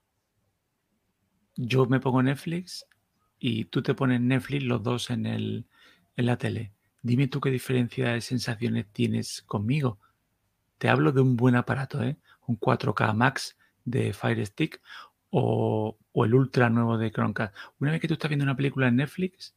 yo 1.56 1.86
me 1.88 2.00
pongo 2.00 2.22
Netflix 2.22 2.86
y 3.40 3.66
tú 3.66 3.82
te 3.82 3.96
pones 3.96 4.22
Netflix 4.22 4.64
los 4.64 4.84
dos 4.84 5.10
en, 5.10 5.26
el, 5.26 5.66
en 6.16 6.26
la 6.26 6.38
tele. 6.38 6.74
Dime 7.02 7.28
tú 7.28 7.40
qué 7.40 7.52
diferencia 7.52 8.14
de 8.14 8.22
sensaciones 8.22 8.88
tienes 8.92 9.42
conmigo. 9.44 10.00
Te 10.78 10.90
hablo 10.90 11.12
de 11.12 11.22
un 11.22 11.36
buen 11.36 11.56
aparato, 11.56 12.04
¿eh? 12.04 12.18
Un 12.48 12.60
4K 12.60 13.14
Max 13.14 13.58
de 13.84 14.14
Fire 14.14 14.46
Stick 14.46 14.82
o, 15.30 15.98
o 16.12 16.26
el 16.26 16.34
Ultra 16.34 16.70
nuevo 16.70 16.98
de 16.98 17.12
Chromecast. 17.12 17.56
Una 17.80 17.92
vez 17.92 18.02
que 18.02 18.08
tú 18.08 18.14
estás 18.14 18.30
viendo 18.30 18.44
una 18.44 18.56
película 18.56 18.88
en 18.88 18.98
Netflix, 18.98 19.56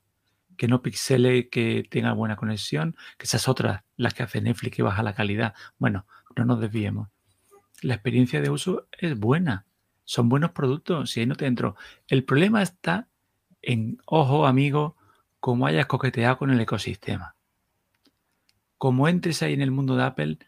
que 0.57 0.69
no 0.69 0.83
pixele, 0.83 1.49
que 1.49 1.87
tenga 1.89 2.13
buena 2.13 2.37
conexión, 2.37 2.97
que 3.17 3.25
esas 3.25 3.49
otras, 3.49 3.85
las 3.97 4.13
que 4.13 4.25
hace 4.25 4.41
Netflix, 4.41 4.77
que 4.77 4.83
baja 4.83 5.03
la 5.03 5.15
calidad. 5.15 5.55
Bueno, 5.79 6.05
no 6.37 6.45
nos 6.45 6.61
desviemos. 6.61 7.09
La 7.81 7.95
experiencia 7.95 8.41
de 8.41 8.51
uso 8.51 8.89
es 8.99 9.19
buena, 9.19 9.67
son 10.05 10.29
buenos 10.29 10.51
productos, 10.51 11.11
si 11.11 11.21
ahí 11.21 11.27
no 11.27 11.37
te 11.37 11.47
entro. 11.47 11.77
El 12.09 12.25
problema 12.25 12.61
está 12.61 13.09
en, 13.63 13.99
ojo 14.05 14.47
amigo, 14.47 14.97
como 15.39 15.67
hayas 15.67 15.87
coqueteado 15.87 16.39
con 16.39 16.51
el 16.51 16.61
ecosistema. 16.61 17.37
Como 18.79 19.09
entres 19.09 19.43
ahí 19.43 19.55
en 19.55 19.63
el 19.63 19.71
mundo 19.71 19.97
de 19.97 20.05
Apple, 20.05 20.39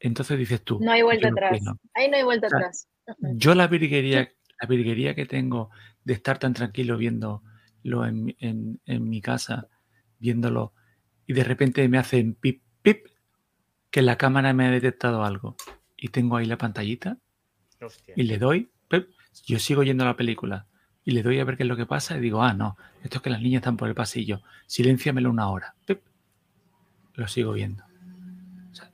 entonces 0.00 0.38
dices 0.38 0.62
tú. 0.62 0.80
No 0.80 0.92
hay 0.92 1.02
vuelta 1.02 1.28
atrás. 1.28 1.60
Ahí 1.94 2.10
no 2.10 2.16
hay 2.16 2.24
vuelta 2.24 2.46
atrás. 2.46 2.88
Yo 3.34 3.54
la 3.54 3.66
virguería, 3.66 4.30
la 4.60 4.68
virguería 4.68 5.14
que 5.14 5.26
tengo 5.26 5.70
de 6.04 6.14
estar 6.14 6.38
tan 6.38 6.54
tranquilo 6.54 6.96
viendo 6.96 7.42
lo 7.82 8.04
en, 8.04 8.34
en, 8.38 9.08
mi 9.08 9.20
casa 9.20 9.68
viéndolo 10.18 10.74
y 11.26 11.32
de 11.32 11.44
repente 11.44 11.88
me 11.88 11.98
hacen 11.98 12.34
pip, 12.34 12.62
pip, 12.82 13.06
que 13.90 14.02
la 14.02 14.16
cámara 14.16 14.52
me 14.52 14.66
ha 14.66 14.70
detectado 14.70 15.24
algo 15.24 15.56
y 15.96 16.08
tengo 16.08 16.36
ahí 16.36 16.46
la 16.46 16.58
pantallita 16.58 17.18
y 18.16 18.24
le 18.24 18.38
doy, 18.38 18.70
yo 19.46 19.58
sigo 19.58 19.82
yendo 19.82 20.04
a 20.04 20.08
la 20.08 20.16
película 20.16 20.66
y 21.04 21.12
le 21.12 21.22
doy 21.22 21.38
a 21.38 21.44
ver 21.44 21.56
qué 21.56 21.62
es 21.62 21.68
lo 21.68 21.76
que 21.76 21.86
pasa 21.86 22.16
y 22.16 22.20
digo, 22.20 22.42
ah, 22.42 22.52
no, 22.52 22.76
esto 23.02 23.18
es 23.18 23.22
que 23.22 23.30
las 23.30 23.40
niñas 23.40 23.60
están 23.60 23.78
por 23.78 23.88
el 23.88 23.94
pasillo, 23.94 24.42
silenciamelo 24.66 25.30
una 25.30 25.48
hora, 25.48 25.74
lo 27.14 27.28
sigo 27.28 27.52
viendo. 27.52 27.89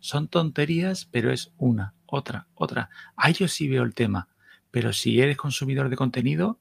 Son 0.06 0.28
tonterías, 0.28 1.06
pero 1.06 1.32
es 1.32 1.52
una, 1.56 1.94
otra, 2.06 2.48
otra. 2.54 2.90
Ahí 3.16 3.34
yo 3.34 3.48
sí 3.48 3.68
veo 3.68 3.82
el 3.82 3.94
tema, 3.94 4.28
pero 4.70 4.92
si 4.92 5.20
eres 5.20 5.36
consumidor 5.36 5.88
de 5.88 5.96
contenido, 5.96 6.60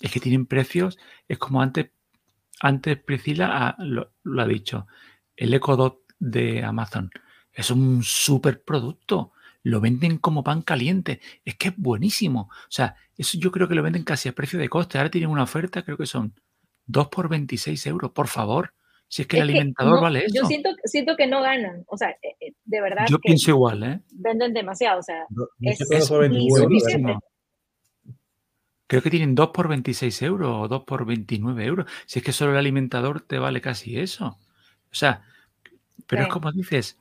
es 0.00 0.10
que 0.10 0.20
tienen 0.20 0.46
precios, 0.46 0.98
es 1.28 1.38
como 1.38 1.62
antes, 1.62 1.90
antes 2.60 2.98
Priscila 2.98 3.76
lo, 3.78 4.10
ha 4.40 4.46
dicho, 4.46 4.86
el 5.36 5.54
Echo 5.54 5.76
Dot 5.76 6.00
de 6.18 6.64
Amazon 6.64 7.10
es 7.52 7.70
un 7.70 8.02
super 8.02 8.62
producto, 8.62 9.32
lo 9.62 9.80
venden 9.80 10.18
como 10.18 10.42
pan 10.42 10.62
caliente, 10.62 11.20
es 11.44 11.54
que 11.54 11.68
es 11.68 11.76
buenísimo, 11.76 12.50
o 12.50 12.70
sea, 12.70 12.96
eso 13.16 13.38
yo 13.38 13.52
creo 13.52 13.68
que 13.68 13.76
lo 13.76 13.82
venden 13.82 14.02
casi 14.02 14.28
a 14.28 14.34
precio 14.34 14.58
de 14.58 14.68
coste, 14.68 14.98
ahora 14.98 15.10
tienen 15.10 15.30
una 15.30 15.44
oferta, 15.44 15.82
creo 15.82 15.96
que 15.96 16.06
son 16.06 16.34
2 16.86 17.08
por 17.08 17.28
26 17.28 17.86
euros, 17.86 18.10
por 18.10 18.28
favor. 18.28 18.74
Si 19.14 19.22
es 19.22 19.28
que 19.28 19.36
el 19.36 19.44
alimentador 19.44 20.00
vale 20.00 20.24
eso. 20.24 20.34
Yo 20.34 20.44
siento, 20.44 20.70
siento 20.86 21.14
que 21.14 21.28
no 21.28 21.40
ganan. 21.40 21.84
O 21.86 21.96
sea, 21.96 22.10
eh, 22.20 22.34
eh, 22.40 22.52
de 22.64 22.80
verdad. 22.80 23.06
Yo 23.08 23.20
pienso 23.20 23.52
igual, 23.52 23.84
¿eh? 23.84 24.00
Venden 24.10 24.52
demasiado. 24.52 24.98
O 24.98 25.02
sea, 25.04 25.24
es, 25.60 25.78
Creo 28.88 29.02
que 29.02 29.10
tienen 29.10 29.36
2 29.36 29.50
por 29.50 29.68
26 29.68 30.20
euros 30.22 30.64
o 30.64 30.66
2 30.66 30.82
por 30.82 31.06
29 31.06 31.64
euros. 31.64 31.86
Si 32.06 32.18
es 32.18 32.24
que 32.24 32.32
solo 32.32 32.50
el 32.50 32.58
alimentador 32.58 33.20
te 33.20 33.38
vale 33.38 33.60
casi 33.60 34.00
eso. 34.00 34.36
O 34.90 34.94
sea, 34.94 35.22
pero 36.08 36.22
es 36.22 36.28
como 36.28 36.50
dices, 36.50 36.98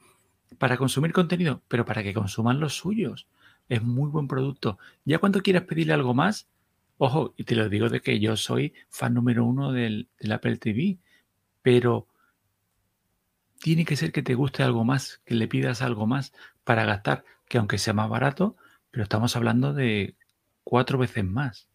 para 0.59 0.77
consumir 0.77 1.13
contenido, 1.13 1.63
pero 1.67 1.83
para 1.83 2.03
que 2.03 2.13
consuman 2.13 2.59
los 2.59 2.75
suyos. 2.75 3.25
Es 3.69 3.81
muy 3.81 4.11
buen 4.11 4.27
producto. 4.27 4.77
Ya 5.03 5.17
cuando 5.17 5.41
quieras 5.41 5.63
pedirle 5.63 5.93
algo 5.93 6.13
más, 6.13 6.47
ojo, 6.99 7.33
y 7.37 7.43
te 7.45 7.55
lo 7.55 7.69
digo 7.69 7.89
de 7.89 8.01
que 8.01 8.19
yo 8.19 8.37
soy 8.37 8.75
fan 8.87 9.15
número 9.15 9.43
uno 9.45 9.71
del, 9.71 10.09
del 10.19 10.31
Apple 10.31 10.57
TV, 10.57 10.99
pero 11.63 12.07
tiene 13.59 13.85
que 13.85 13.95
ser 13.95 14.11
que 14.11 14.21
te 14.21 14.35
guste 14.35 14.61
algo 14.61 14.83
más, 14.83 15.21
que 15.25 15.33
le 15.33 15.47
pidas 15.47 15.81
algo 15.81 16.05
más 16.05 16.33
para 16.63 16.85
gastar, 16.85 17.23
que 17.47 17.57
aunque 17.57 17.79
sea 17.79 17.93
más 17.93 18.09
barato, 18.09 18.55
pero 18.91 19.03
estamos 19.03 19.35
hablando 19.35 19.73
de 19.73 20.15
cuatro 20.63 20.97
veces 20.99 21.23
más. 21.23 21.69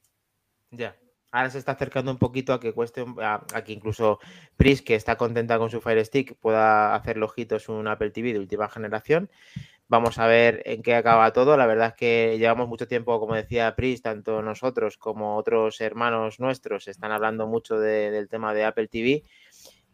Ya. 0.70 0.96
Ahora 1.30 1.50
se 1.50 1.58
está 1.58 1.72
acercando 1.72 2.10
un 2.10 2.18
poquito 2.18 2.52
a 2.52 2.60
que 2.60 2.72
cueste, 2.72 3.04
a, 3.22 3.44
que 3.64 3.72
incluso 3.72 4.18
Pris, 4.56 4.80
que 4.80 4.94
está 4.94 5.16
contenta 5.16 5.58
con 5.58 5.70
su 5.70 5.80
Fire 5.80 6.02
Stick, 6.04 6.36
pueda 6.36 6.94
hacer 6.94 7.22
ojitos 7.22 7.68
un 7.68 7.86
Apple 7.86 8.10
TV 8.10 8.32
de 8.32 8.38
última 8.38 8.68
generación. 8.68 9.30
Vamos 9.88 10.18
a 10.18 10.26
ver 10.26 10.62
en 10.66 10.82
qué 10.82 10.94
acaba 10.94 11.32
todo. 11.32 11.56
La 11.56 11.66
verdad 11.66 11.88
es 11.88 11.94
que 11.94 12.38
llevamos 12.38 12.68
mucho 12.68 12.86
tiempo, 12.86 13.18
como 13.20 13.34
decía 13.34 13.74
Pris, 13.76 14.02
tanto 14.02 14.42
nosotros 14.42 14.98
como 14.98 15.36
otros 15.36 15.80
hermanos 15.80 16.40
nuestros 16.40 16.88
están 16.88 17.12
hablando 17.12 17.46
mucho 17.46 17.78
del 17.78 18.28
tema 18.28 18.54
de 18.54 18.64
Apple 18.64 18.88
TV. 18.88 19.24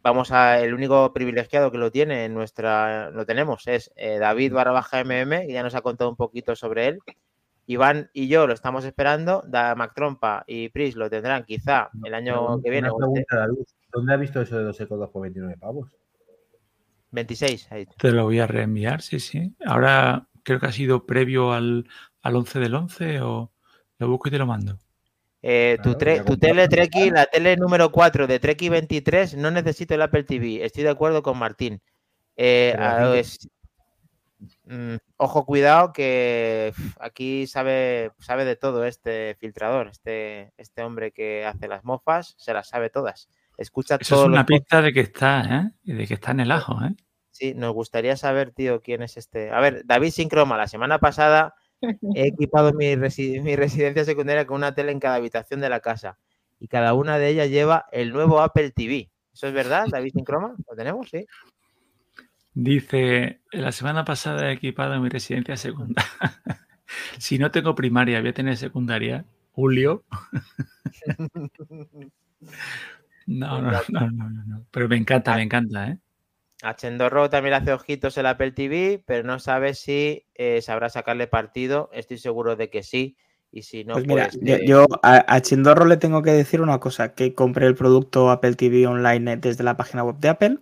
Vamos 0.04 0.32
a, 0.32 0.60
el 0.60 0.74
único 0.74 1.14
privilegiado 1.14 1.72
que 1.72 1.78
lo 1.78 1.90
tiene 1.90 2.26
en 2.26 2.34
nuestra, 2.34 3.08
lo 3.08 3.24
tenemos, 3.24 3.66
es 3.66 3.90
eh, 3.96 4.18
David 4.18 4.52
Barrabaja 4.52 5.02
MM, 5.02 5.46
que 5.46 5.52
ya 5.54 5.62
nos 5.62 5.74
ha 5.74 5.80
contado 5.80 6.10
un 6.10 6.16
poquito 6.16 6.54
sobre 6.54 6.88
él. 6.88 6.98
Iván 7.66 8.10
y 8.12 8.28
yo 8.28 8.46
lo 8.46 8.52
estamos 8.52 8.84
esperando. 8.84 9.42
Da 9.46 9.74
Mac 9.74 9.94
Trompa 9.94 10.44
y 10.46 10.68
Pris 10.68 10.94
lo 10.94 11.08
tendrán 11.08 11.44
quizá 11.44 11.88
el 12.04 12.12
año 12.12 12.60
que 12.60 12.68
viene. 12.68 12.90
¿Dónde 12.90 14.12
ha 14.12 14.16
visto 14.18 14.42
eso 14.42 14.58
de 14.58 14.64
dos 14.64 14.78
ecos 14.78 15.08
por 15.08 15.22
29 15.22 15.56
pavos? 15.56 15.90
26. 17.12 17.70
Te 17.96 18.10
lo 18.10 18.24
voy 18.24 18.40
a 18.40 18.46
reenviar, 18.46 19.00
sí, 19.00 19.18
sí. 19.18 19.54
Ahora 19.64 20.28
creo 20.42 20.60
que 20.60 20.66
ha 20.66 20.72
sido 20.72 21.06
previo 21.06 21.52
al, 21.52 21.88
al 22.20 22.36
11 22.36 22.58
del 22.58 22.74
11 22.74 23.20
o 23.22 23.52
lo 23.98 24.08
busco 24.08 24.28
y 24.28 24.32
te 24.32 24.38
lo 24.38 24.46
mando. 24.46 24.78
Eh, 25.46 25.76
tu, 25.82 25.92
tu, 25.92 26.38
tele 26.38 26.68
Treki, 26.68 27.10
la 27.10 27.26
tele 27.26 27.56
número 27.56 27.92
4 27.92 28.26
de 28.26 28.38
Treki 28.38 28.70
23, 28.70 29.36
no 29.36 29.50
necesito 29.50 29.94
el 29.94 30.00
Apple 30.00 30.24
TV. 30.24 30.64
Estoy 30.64 30.84
de 30.84 30.90
acuerdo 30.90 31.22
con 31.22 31.36
Martín. 31.36 31.82
Eh, 32.36 32.74
Mm, 34.66 34.96
ojo, 35.16 35.44
cuidado, 35.44 35.92
que 35.92 36.72
aquí 36.98 37.46
sabe, 37.46 38.12
sabe 38.18 38.44
de 38.44 38.56
todo 38.56 38.84
este 38.84 39.36
filtrador, 39.38 39.88
este, 39.88 40.52
este 40.56 40.82
hombre 40.82 41.12
que 41.12 41.44
hace 41.44 41.68
las 41.68 41.84
mofas, 41.84 42.34
se 42.38 42.52
las 42.52 42.68
sabe 42.68 42.90
todas. 42.90 43.28
Escucha 43.56 43.98
Eso 44.00 44.22
es 44.22 44.26
una 44.26 44.46
pista 44.46 44.82
de 44.82 44.92
que 44.92 45.00
está, 45.00 45.72
¿eh? 45.84 45.94
De 45.94 46.06
que 46.06 46.14
está 46.14 46.32
en 46.32 46.40
el 46.40 46.50
ajo, 46.50 46.76
¿eh? 46.84 46.94
Sí, 47.30 47.54
nos 47.54 47.72
gustaría 47.72 48.16
saber, 48.16 48.52
tío, 48.52 48.80
quién 48.80 49.02
es 49.02 49.16
este. 49.16 49.50
A 49.50 49.60
ver, 49.60 49.84
David 49.84 50.10
Sincroma, 50.10 50.56
la 50.56 50.68
semana 50.68 50.98
pasada 50.98 51.54
he 52.14 52.28
equipado 52.28 52.72
mi, 52.72 52.96
mi 52.96 53.56
residencia 53.56 54.04
secundaria 54.04 54.46
con 54.46 54.56
una 54.56 54.74
tele 54.74 54.92
en 54.92 55.00
cada 55.00 55.16
habitación 55.16 55.60
de 55.60 55.68
la 55.68 55.80
casa 55.80 56.18
y 56.58 56.68
cada 56.68 56.94
una 56.94 57.18
de 57.18 57.28
ellas 57.28 57.50
lleva 57.50 57.86
el 57.92 58.12
nuevo 58.12 58.40
Apple 58.40 58.70
TV. 58.70 59.10
¿Eso 59.32 59.48
es 59.48 59.52
verdad, 59.52 59.86
David 59.90 60.12
Sincroma? 60.14 60.54
¿Lo 60.68 60.76
tenemos? 60.76 61.10
Sí. 61.10 61.26
Dice, 62.54 63.40
la 63.50 63.72
semana 63.72 64.04
pasada 64.04 64.48
he 64.48 64.52
equipado 64.52 65.00
mi 65.00 65.08
residencia 65.08 65.56
secundaria. 65.56 66.10
si 67.18 67.38
no 67.38 67.50
tengo 67.50 67.74
primaria, 67.74 68.20
voy 68.20 68.30
a 68.30 68.34
tener 68.34 68.56
secundaria. 68.56 69.24
Julio. 69.52 70.04
no, 73.26 73.60
no, 73.60 73.72
no, 73.88 74.10
no, 74.10 74.30
no, 74.30 74.66
Pero 74.70 74.88
me 74.88 74.96
encanta, 74.96 75.34
me 75.36 75.42
encanta, 75.42 75.88
¿eh? 75.88 75.98
A 76.64 76.76
Chendorro 76.76 77.28
también 77.28 77.54
hace 77.54 77.74
ojitos 77.74 78.16
el 78.16 78.24
Apple 78.24 78.52
TV, 78.52 79.02
pero 79.04 79.22
no 79.22 79.38
sabe 79.38 79.74
si 79.74 80.26
eh, 80.34 80.62
sabrá 80.62 80.88
sacarle 80.88 81.26
partido. 81.26 81.90
Estoy 81.92 82.16
seguro 82.16 82.56
de 82.56 82.70
que 82.70 82.82
sí. 82.82 83.18
Y 83.52 83.62
si 83.62 83.84
no, 83.84 83.94
pues 83.94 84.06
mira, 84.06 84.30
pues, 84.32 84.62
yo, 84.66 84.86
a, 85.02 85.40
Chindorro 85.42 85.84
le 85.84 85.98
tengo 85.98 86.22
que 86.22 86.32
decir 86.32 86.62
una 86.62 86.80
cosa, 86.80 87.14
que 87.14 87.34
compré 87.34 87.66
el 87.66 87.74
producto 87.74 88.30
Apple 88.30 88.54
TV 88.54 88.86
online 88.86 89.36
desde 89.36 89.62
la 89.62 89.76
página 89.76 90.02
web 90.02 90.16
de 90.16 90.28
Apple 90.28 90.58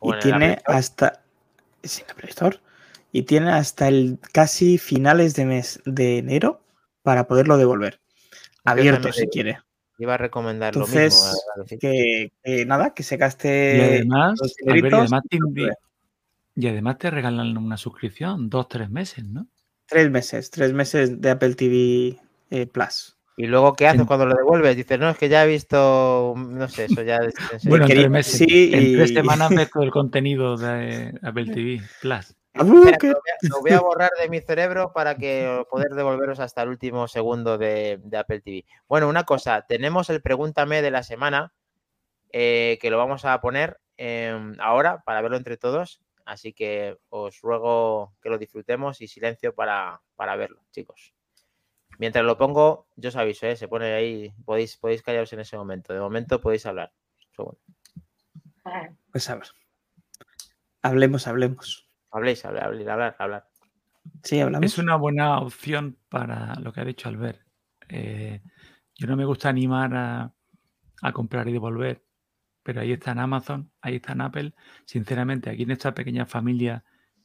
y 0.00 0.12
tiene 0.20 0.58
hasta 0.64 1.24
y 3.10 3.22
tiene 3.22 3.50
hasta 3.50 3.88
el 3.88 4.18
casi 4.32 4.78
finales 4.78 5.34
de 5.34 5.44
mes 5.44 5.82
de 5.84 6.18
enero 6.18 6.62
para 7.02 7.26
poderlo 7.26 7.58
devolver. 7.58 8.00
Abierto 8.64 9.12
si 9.12 9.26
quiere. 9.26 9.58
Iba 10.02 10.14
a 10.14 10.16
recomendar 10.16 10.74
Entonces, 10.74 11.14
lo 11.54 11.62
mismo. 11.62 11.78
Que, 11.78 12.32
nada, 12.66 12.92
que 12.92 13.04
se 13.04 13.16
gaste. 13.16 13.76
Y 13.76 13.80
además, 13.80 14.40
y, 16.56 16.66
además 16.66 16.98
te, 16.98 17.08
regalan 17.08 17.56
una 17.56 17.76
suscripción, 17.76 18.50
dos, 18.50 18.68
tres 18.68 18.90
meses, 18.90 19.24
¿no? 19.24 19.46
Tres 19.86 20.10
meses, 20.10 20.50
tres 20.50 20.72
meses 20.72 21.20
de 21.20 21.30
Apple 21.30 21.54
TV 21.54 22.18
eh, 22.50 22.66
Plus. 22.66 23.16
¿Y 23.36 23.46
luego 23.46 23.74
qué 23.74 23.86
haces 23.86 24.04
cuando 24.04 24.26
lo 24.26 24.34
devuelves? 24.34 24.76
Dices, 24.76 24.98
no, 24.98 25.08
es 25.08 25.16
que 25.16 25.28
ya 25.28 25.44
he 25.44 25.46
visto, 25.46 26.34
no 26.36 26.68
sé, 26.68 26.86
eso 26.86 27.02
ya... 27.02 27.20
bueno, 27.66 27.84
en 27.84 27.90
tres 27.90 28.10
meses, 28.10 28.38
sí, 28.38 28.70
en 28.74 28.94
tres 28.94 29.14
semanas 29.14 29.50
meto 29.52 29.82
el 29.82 29.92
contenido 29.92 30.56
de 30.56 31.16
Apple 31.22 31.46
TV 31.46 31.80
Plus. 32.00 32.34
Lo, 32.54 32.64
voy 32.64 33.72
a, 33.72 33.80
borrar 33.80 34.10
de 34.20 34.28
mi 34.28 34.40
cerebro 34.40 34.92
para 34.92 35.16
que 35.16 35.64
poder 35.70 35.94
devolveros 35.94 36.40
hasta 36.40 36.62
el 36.62 36.68
último 36.68 37.08
segundo 37.08 37.58
de, 37.58 38.00
Apple 38.16 38.40
TV. 38.40 38.64
Bueno, 38.88 39.08
una 39.08 39.24
cosa, 39.24 39.62
tenemos 39.66 40.10
el 40.10 40.20
pregúntame 40.22 40.82
de 40.82 40.90
la 40.90 41.02
semana 41.02 41.52
eh, 42.30 42.78
que 42.80 42.90
lo 42.90 42.98
vamos 42.98 43.24
a 43.24 43.40
poner 43.40 43.80
em, 43.96 44.54
ahora 44.60 45.02
para 45.04 45.22
verlo 45.22 45.36
entre 45.36 45.56
todos. 45.56 46.00
Así 46.24 46.52
que 46.52 46.98
os 47.08 47.40
ruego 47.40 48.14
que 48.22 48.28
lo 48.28 48.38
disfrutemos 48.38 49.00
y 49.00 49.08
silencio 49.08 49.54
para, 49.54 50.00
para 50.14 50.36
verlo, 50.36 50.62
chicos. 50.70 51.14
Mientras 51.98 52.24
lo 52.24 52.38
pongo, 52.38 52.86
yo 52.96 53.08
os 53.08 53.16
aviso, 53.16 53.46
¿eh? 53.46 53.56
se 53.56 53.68
pone 53.68 53.92
ahí, 53.92 54.32
podéis, 54.44 54.76
podéis 54.76 55.02
callaros 55.02 55.32
en 55.32 55.40
ese 55.40 55.56
momento. 55.56 55.92
De 55.92 56.00
momento 56.00 56.40
podéis 56.40 56.66
hablar. 56.66 56.92
Pues 59.10 59.28
a 59.30 59.36
ver. 59.36 59.48
Hablemos, 60.82 61.26
hablemos. 61.26 61.91
Habléis, 62.12 62.44
hablar, 62.44 62.66
hablar, 62.66 63.16
hablar. 63.18 63.48
Sí, 64.22 64.40
hablamos. 64.40 64.64
Es 64.66 64.78
una 64.78 64.96
buena 64.96 65.38
opción 65.38 65.96
para 66.08 66.54
lo 66.56 66.72
que 66.72 66.80
ha 66.80 66.84
dicho 66.84 67.08
Albert. 67.08 67.40
Eh, 67.88 68.42
yo 68.94 69.06
no 69.06 69.16
me 69.16 69.24
gusta 69.24 69.48
animar 69.48 69.94
a, 69.94 71.12
comprar 71.12 71.48
y 71.48 71.52
devolver, 71.52 72.04
pero 72.62 72.80
ahí 72.80 72.92
está 72.92 73.12
en 73.12 73.18
Amazon, 73.18 73.70
ahí 73.80 73.96
está 73.96 74.12
en 74.12 74.20
Apple. 74.20 74.54
Sinceramente, 74.84 75.50
aquí 75.50 75.62
en 75.62 75.72
esta 75.72 75.94
pequeña 75.94 76.26
familia 76.26 76.84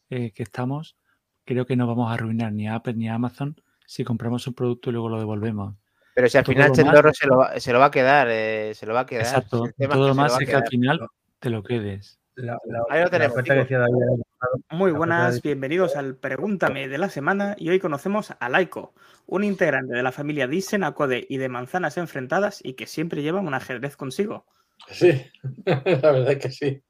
eh, 0.09 0.31
que 0.31 0.43
estamos, 0.43 0.97
creo 1.45 1.65
que 1.65 1.75
no 1.75 1.85
vamos 1.85 2.09
a 2.09 2.13
arruinar 2.13 2.53
ni 2.53 2.67
a 2.67 2.75
Apple 2.75 2.93
ni 2.95 3.09
a 3.09 3.15
Amazon 3.15 3.55
si 3.85 4.03
compramos 4.03 4.47
un 4.47 4.53
producto 4.53 4.89
y 4.89 4.93
luego 4.93 5.09
lo 5.09 5.19
devolvemos. 5.19 5.75
Pero 6.15 6.29
si 6.29 6.37
al 6.37 6.45
final 6.45 6.71
Chendorro 6.71 7.13
se, 7.13 7.27
lo 7.27 7.37
va, 7.37 7.59
se 7.59 7.71
lo 7.71 7.79
va 7.79 7.85
a 7.85 7.91
quedar, 7.91 8.27
eh, 8.29 8.73
se 8.73 8.85
lo 8.85 8.93
va 8.93 9.01
a 9.01 9.05
quedar. 9.05 9.25
Exacto. 9.25 9.65
Todo 9.77 10.07
lo 10.07 10.15
más 10.15 10.39
es 10.41 10.47
que 10.47 10.55
al 10.55 10.67
final 10.67 11.07
te 11.39 11.49
lo 11.49 11.61
quedes. 11.61 12.19
Ahí 12.89 13.03
lo 13.03 13.09
tenemos. 13.09 13.37
Muy 14.69 14.91
buenas, 14.91 15.41
bienvenidos 15.41 15.95
al 15.95 16.15
Pregúntame 16.15 16.87
de 16.87 16.97
la 16.97 17.09
semana 17.09 17.55
y 17.57 17.69
hoy 17.69 17.79
conocemos 17.79 18.33
a 18.39 18.49
Laiko, 18.49 18.93
un 19.25 19.43
integrante 19.43 19.95
de 19.95 20.03
la 20.03 20.11
familia 20.11 20.47
Disen, 20.47 20.83
Acode 20.83 21.25
y 21.27 21.37
de 21.37 21.49
Manzanas 21.49 21.97
Enfrentadas 21.97 22.59
y 22.63 22.73
que 22.73 22.87
siempre 22.87 23.21
lleva 23.21 23.39
un 23.39 23.53
ajedrez 23.53 23.97
consigo. 23.97 24.45
Sí, 24.89 25.25
la 25.65 26.11
verdad 26.11 26.31
es 26.31 26.37
que 26.37 26.51
sí. 26.51 26.83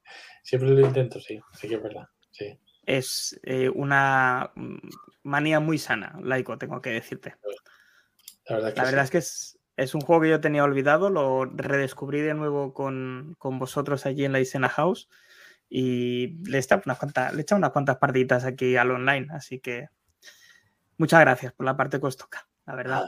Siempre 0.44 0.69
lo 0.69 0.82
intento, 0.82 1.19
sí, 1.19 1.40
sí 1.53 1.68
que 1.68 1.76
es 1.76 1.84
verdad. 1.84 2.07
Sí 2.32 2.60
es 2.88 3.40
eh, 3.44 3.69
una 3.69 4.52
mm, 4.56 4.78
manía 5.24 5.60
muy 5.60 5.78
sana, 5.78 6.18
laico, 6.24 6.57
tengo 6.57 6.82
que 6.82 6.90
decirte. 6.90 7.36
La 8.45 8.57
verdad, 8.60 9.03
es 9.03 9.11
que 9.11 9.18
es, 9.18 9.94
un 9.94 10.02
juego 10.02 10.22
que 10.22 10.30
yo 10.30 10.40
tenía 10.40 10.64
olvidado, 10.64 11.10
lo 11.10 11.45
redescubrí 11.45 12.22
de 12.22 12.34
nuevo 12.34 12.74
con, 12.74 13.36
vosotros 13.40 14.06
allí 14.06 14.24
en 14.24 14.32
la 14.32 14.40
Isena 14.40 14.69
House 14.69 15.10
y 15.69 16.38
le 16.49 16.57
he 16.57 16.61
echado 16.61 16.81
unas 16.85 16.98
cuantas, 16.98 17.34
le 17.34 17.45
unas 17.52 17.72
cuantas 17.72 17.98
partiditas 17.98 18.45
aquí 18.45 18.76
al 18.76 18.91
online, 18.91 19.27
así 19.31 19.60
que 19.60 19.88
muchas 20.98 21.19
gracias 21.22 21.53
por 21.53 21.65
la 21.65 21.76
parte 21.76 21.99
que 21.99 22.06
os 22.06 22.18
toca, 22.18 22.48
la 22.65 22.76
verdad. 22.76 23.06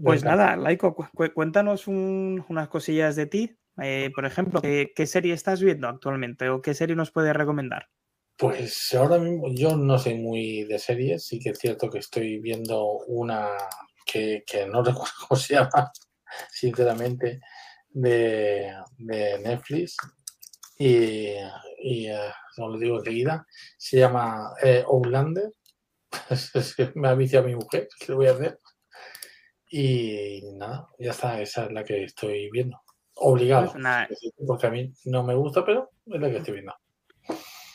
Pues 0.00 0.22
nada, 0.22 0.56
Laico, 0.56 0.94
cuéntanos 1.34 1.88
unas 1.88 2.68
cosillas 2.68 3.16
de 3.16 3.26
ti, 3.26 3.58
eh, 3.80 4.10
por 4.14 4.24
ejemplo, 4.24 4.60
¿qué, 4.60 5.06
serie 5.06 5.34
estás 5.34 5.60
viendo 5.60 5.88
actualmente 5.88 6.48
o 6.48 6.60
qué 6.60 6.74
serie 6.74 6.96
nos 6.96 7.10
puedes 7.10 7.34
recomendar? 7.34 7.88
Pues 8.36 8.94
ahora 8.94 9.18
mismo 9.18 9.48
yo 9.52 9.76
no 9.76 9.98
soy 9.98 10.14
muy 10.14 10.64
de 10.64 10.78
series, 10.78 11.26
sí 11.26 11.40
que 11.40 11.50
es 11.50 11.58
cierto 11.58 11.90
que 11.90 11.98
estoy 11.98 12.38
viendo 12.38 12.84
una 13.08 13.48
que, 14.04 14.44
no 14.70 14.82
recuerdo 14.84 15.12
cómo 15.28 15.38
se 15.38 15.54
llama, 15.54 15.92
sinceramente, 16.50 17.40
de, 17.90 18.74
Netflix 18.98 19.96
y, 20.78 21.34
y 21.82 22.10
uh, 22.10 22.32
no 22.56 22.68
lo 22.68 22.78
digo 22.78 22.98
enseguida, 22.98 23.46
se 23.76 23.98
llama 23.98 24.54
eh, 24.62 24.84
Outlander, 24.86 25.50
me 26.94 27.08
ha 27.08 27.14
viciado 27.14 27.46
mi 27.46 27.56
mujer, 27.56 27.88
¿qué 28.00 28.12
voy 28.12 28.26
a 28.26 28.32
hacer? 28.32 28.58
Y 29.70 30.40
nada, 30.54 30.88
ya 30.98 31.10
está, 31.10 31.40
esa 31.42 31.66
es 31.66 31.72
la 31.72 31.84
que 31.84 32.04
estoy 32.04 32.50
viendo. 32.50 32.80
Obligado. 33.14 33.74
Porque 34.46 34.66
a 34.66 34.70
mí 34.70 34.92
no 35.04 35.24
me 35.24 35.34
gusta, 35.34 35.64
pero 35.64 35.90
es 36.06 36.20
la 36.20 36.30
que 36.30 36.36
estoy 36.38 36.54
viendo. 36.54 36.74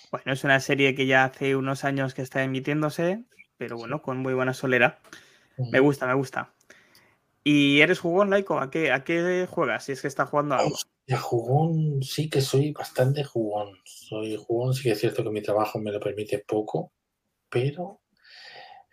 Bueno, 0.09 0.31
es 0.31 0.43
una 0.43 0.59
serie 0.59 0.95
que 0.95 1.05
ya 1.05 1.25
hace 1.25 1.55
unos 1.55 1.83
años 1.83 2.13
que 2.13 2.21
está 2.21 2.43
emitiéndose, 2.43 3.23
pero 3.57 3.77
bueno, 3.77 4.01
con 4.01 4.17
muy 4.17 4.33
buena 4.33 4.53
solera. 4.53 4.99
Me 5.57 5.79
gusta, 5.79 6.07
me 6.07 6.13
gusta. 6.13 6.53
¿Y 7.43 7.81
eres 7.81 7.99
jugón, 7.99 8.29
Laico? 8.29 8.59
¿A 8.59 8.71
qué, 8.71 8.91
¿A 8.91 9.03
qué 9.03 9.47
juegas? 9.49 9.83
Si 9.83 9.91
es 9.91 10.01
que 10.01 10.07
está 10.07 10.25
jugando 10.25 10.55
algo. 10.55 10.75
Ya 11.07 11.17
jugón, 11.17 12.01
sí 12.03 12.29
que 12.29 12.41
soy 12.41 12.71
bastante 12.71 13.23
jugón. 13.23 13.69
Soy 13.85 14.35
jugón, 14.35 14.73
sí 14.73 14.83
que 14.83 14.91
es 14.91 14.99
cierto 14.99 15.23
que 15.23 15.29
mi 15.29 15.41
trabajo 15.41 15.79
me 15.79 15.91
lo 15.91 15.99
permite 15.99 16.39
poco, 16.39 16.91
pero 17.49 18.01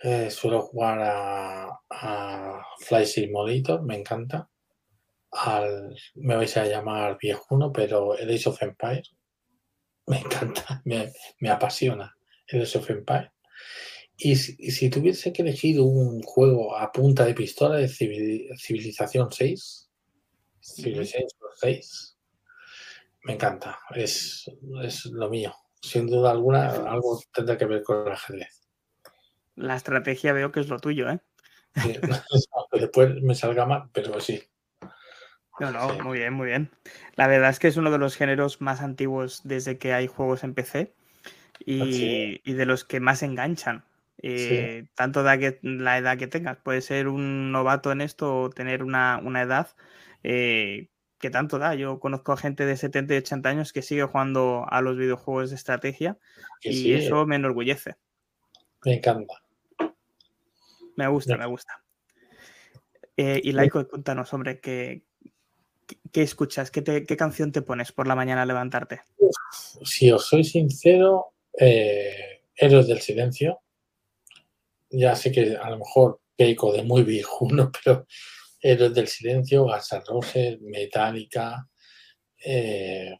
Eh, 0.02 0.30
suelo 0.30 0.62
jugar 0.62 0.98
a, 1.02 1.68
a 1.90 2.62
Fly 2.80 3.06
Simulator, 3.06 3.82
me 3.84 3.96
encanta. 3.96 4.48
Al, 5.32 5.96
me 6.16 6.36
vais 6.36 6.56
a 6.58 6.66
llamar 6.66 7.18
viejuno, 7.20 7.72
pero 7.72 8.16
el 8.18 8.30
Age 8.30 8.48
of 8.50 8.62
Empire 8.62 9.02
me 10.06 10.18
encanta, 10.18 10.82
me, 10.84 11.12
me 11.40 11.50
apasiona 11.50 12.14
el 12.48 12.62
Age 12.62 12.78
of 12.78 12.90
Empire. 12.90 13.32
Y 14.18 14.36
si, 14.36 14.54
si 14.70 14.90
tuviese 14.90 15.32
que 15.32 15.42
elegir 15.42 15.80
un 15.80 16.22
juego 16.22 16.76
a 16.76 16.92
punta 16.92 17.24
de 17.26 17.34
pistola 17.34 17.76
de 17.76 17.88
civil- 17.88 18.48
Civilización 18.58 19.32
6, 19.32 19.89
Civilization 20.60 21.50
6, 21.56 22.18
me 23.22 23.34
encanta, 23.34 23.78
es, 23.94 24.50
es 24.82 25.06
lo 25.06 25.28
mío. 25.28 25.54
Sin 25.82 26.06
duda 26.06 26.30
alguna, 26.30 26.68
algo 26.68 27.20
tendrá 27.32 27.56
que 27.56 27.64
ver 27.64 27.82
con 27.82 28.06
el 28.06 28.12
ajedrez. 28.12 28.68
La 29.56 29.76
estrategia 29.76 30.32
veo 30.32 30.52
que 30.52 30.60
es 30.60 30.68
lo 30.68 30.78
tuyo, 30.78 31.10
¿eh? 31.10 31.20
Sí, 31.74 31.94
Después 32.72 33.14
me 33.22 33.34
salga 33.34 33.66
mal, 33.66 33.88
pero 33.92 34.20
sí. 34.20 34.42
No, 35.58 35.70
no, 35.70 35.90
Sí. 35.90 36.02
muy 36.02 36.18
bien, 36.18 36.32
muy 36.32 36.46
bien. 36.46 36.70
La 37.16 37.26
verdad 37.26 37.50
es 37.50 37.58
que 37.58 37.68
es 37.68 37.76
uno 37.76 37.90
de 37.90 37.98
los 37.98 38.16
géneros 38.16 38.60
más 38.60 38.80
antiguos 38.80 39.42
desde 39.44 39.78
que 39.78 39.92
hay 39.92 40.06
juegos 40.06 40.42
en 40.44 40.54
PC 40.54 40.94
y, 41.60 41.92
Sí. 41.92 42.40
y 42.44 42.52
de 42.54 42.66
los 42.66 42.84
que 42.84 43.00
más 43.00 43.22
enganchan. 43.22 43.84
eh, 44.22 44.86
Tanto 44.94 45.22
da 45.22 45.38
que, 45.38 45.58
la 45.62 45.96
edad 45.98 46.18
que 46.18 46.26
tengas. 46.26 46.58
Puede 46.58 46.82
ser 46.82 47.08
un 47.08 47.52
novato 47.52 47.90
en 47.92 48.00
esto 48.02 48.42
o 48.42 48.50
tener 48.50 48.82
una, 48.82 49.18
una 49.22 49.42
edad 49.42 49.68
eh, 50.22 50.88
que 51.18 51.30
tanto 51.30 51.58
da. 51.58 51.74
Yo 51.74 52.00
conozco 52.00 52.32
a 52.32 52.36
gente 52.36 52.64
de 52.66 52.76
70 52.76 53.14
y 53.14 53.18
80 53.18 53.48
años 53.48 53.72
que 53.72 53.82
sigue 53.82 54.04
jugando 54.04 54.64
a 54.68 54.80
los 54.80 54.96
videojuegos 54.96 55.50
de 55.50 55.56
estrategia 55.56 56.18
Que 56.60 56.70
y 56.70 56.74
sí, 56.74 56.92
eso 56.94 57.26
me 57.26 57.36
enorgullece. 57.36 57.96
me 58.84 58.94
encanta. 58.94 59.34
Me 60.96 61.08
gusta, 61.08 61.36
me 61.36 61.46
gusta. 61.46 61.82
Eh, 63.16 63.40
y 63.44 63.52
Laiko, 63.52 63.86
cuéntanos, 63.88 64.32
hombre, 64.32 64.60
¿qué, 64.60 65.02
qué, 66.12 66.22
escuchas? 66.22 66.70
¿Qué, 66.70 66.82
te- 66.82 67.04
¿Qué 67.04 67.16
canción 67.16 67.52
te 67.52 67.62
pones 67.62 67.92
por 67.92 68.06
la 68.06 68.14
mañana 68.14 68.42
al 68.42 68.48
levantarte? 68.48 69.02
Si 69.82 70.10
os 70.10 70.26
soy 70.26 70.44
sincero, 70.44 71.34
eh, 71.58 72.42
Héroes 72.56 72.86
del 72.88 73.00
Silencio. 73.00 73.60
Ya 74.90 75.14
sé 75.14 75.30
que 75.30 75.56
a 75.56 75.70
lo 75.70 75.78
mejor 75.78 76.20
peco 76.36 76.72
de 76.72 76.82
muy 76.82 77.02
viejuno, 77.02 77.70
pero 77.84 78.06
Héroes 78.60 78.94
del 78.94 79.08
Silencio, 79.08 79.64
Guns 79.64 79.90
Roses, 80.06 80.60
Metallica. 80.60 81.66
Eh, 82.44 83.16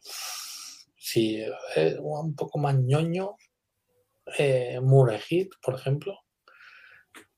sí, 0.97 1.43
eh, 1.75 1.97
un 1.99 2.35
poco 2.35 2.59
más 2.59 2.75
ñoño. 2.75 3.35
Eh, 4.37 4.79
Murray 4.81 5.19
Heat, 5.19 5.49
por 5.61 5.75
ejemplo. 5.75 6.19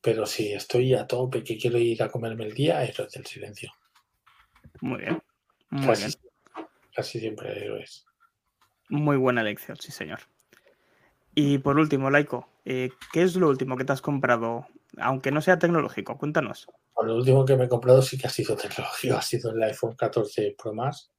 Pero 0.01 0.25
si 0.25 0.51
estoy 0.51 0.93
a 0.93 1.07
tope 1.07 1.43
que 1.43 1.57
quiero 1.57 1.77
ir 1.77 2.03
a 2.03 2.09
comerme 2.09 2.45
el 2.45 2.53
día, 2.53 2.84
Héroes 2.84 3.13
del 3.13 3.25
Silencio. 3.25 3.71
Muy 4.81 4.99
bien. 4.99 5.21
Muy 5.69 5.88
Casi, 5.88 6.05
bien. 6.05 6.67
casi 6.93 7.19
siempre 7.19 7.57
Héroes. 7.57 8.05
Muy 8.89 9.17
buena 9.17 9.41
elección, 9.41 9.77
sí, 9.77 9.91
señor. 9.91 10.19
Y 11.35 11.57
por 11.59 11.80
último, 11.80 12.11
Laiko, 12.11 12.47
eh, 12.65 12.91
¿qué 13.11 13.23
es 13.23 13.35
lo 13.35 13.47
último 13.49 13.75
que 13.75 13.85
te 13.85 13.93
has 13.93 14.01
comprado? 14.01 14.67
Aunque 14.97 15.31
no 15.31 15.41
sea 15.41 15.57
tecnológico, 15.57 16.17
cuéntanos. 16.17 16.67
Lo 17.05 17.15
último 17.15 17.45
que 17.45 17.55
me 17.55 17.65
he 17.65 17.69
comprado 17.69 18.01
sí 18.01 18.17
que 18.17 18.27
ha 18.27 18.30
sido 18.30 18.55
tecnológico, 18.55 19.15
ha 19.17 19.21
sido 19.21 19.51
el 19.51 19.61
iPhone 19.63 19.95
14 19.95 20.55
Pro 20.61 20.73
Max, 20.73 21.11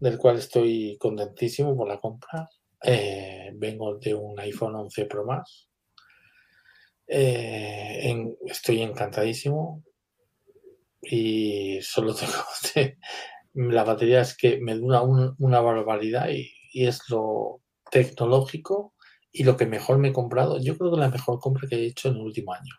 del 0.00 0.18
cual 0.18 0.38
estoy 0.38 0.96
contentísimo 0.98 1.76
por 1.76 1.88
la 1.88 2.00
compra. 2.00 2.48
Eh, 2.82 3.50
vengo 3.54 3.98
de 3.98 4.14
un 4.14 4.38
iPhone 4.40 4.74
11 4.76 5.06
Pro 5.06 5.24
Max. 5.24 5.68
Eh, 7.08 8.12
estoy 8.46 8.82
encantadísimo 8.82 9.82
y 11.00 11.78
solo 11.82 12.14
tengo 12.74 12.92
la 13.54 13.84
batería 13.84 14.20
es 14.20 14.36
que 14.36 14.58
me 14.60 14.74
dura 14.74 15.00
un- 15.02 15.34
una 15.38 15.60
barbaridad 15.60 16.28
y, 16.28 16.52
y 16.72 16.86
es 16.86 17.00
lo 17.08 17.62
tecnológico 17.90 18.94
y 19.32 19.44
lo 19.44 19.56
que 19.56 19.66
mejor 19.66 19.98
me 19.98 20.08
he 20.08 20.12
comprado. 20.12 20.58
Yo 20.60 20.76
creo 20.76 20.90
que 20.92 20.98
la 21.00 21.08
mejor 21.08 21.38
compra 21.40 21.68
que 21.68 21.76
he 21.76 21.86
hecho 21.86 22.08
en 22.08 22.16
el 22.16 22.22
último 22.22 22.52
año. 22.52 22.74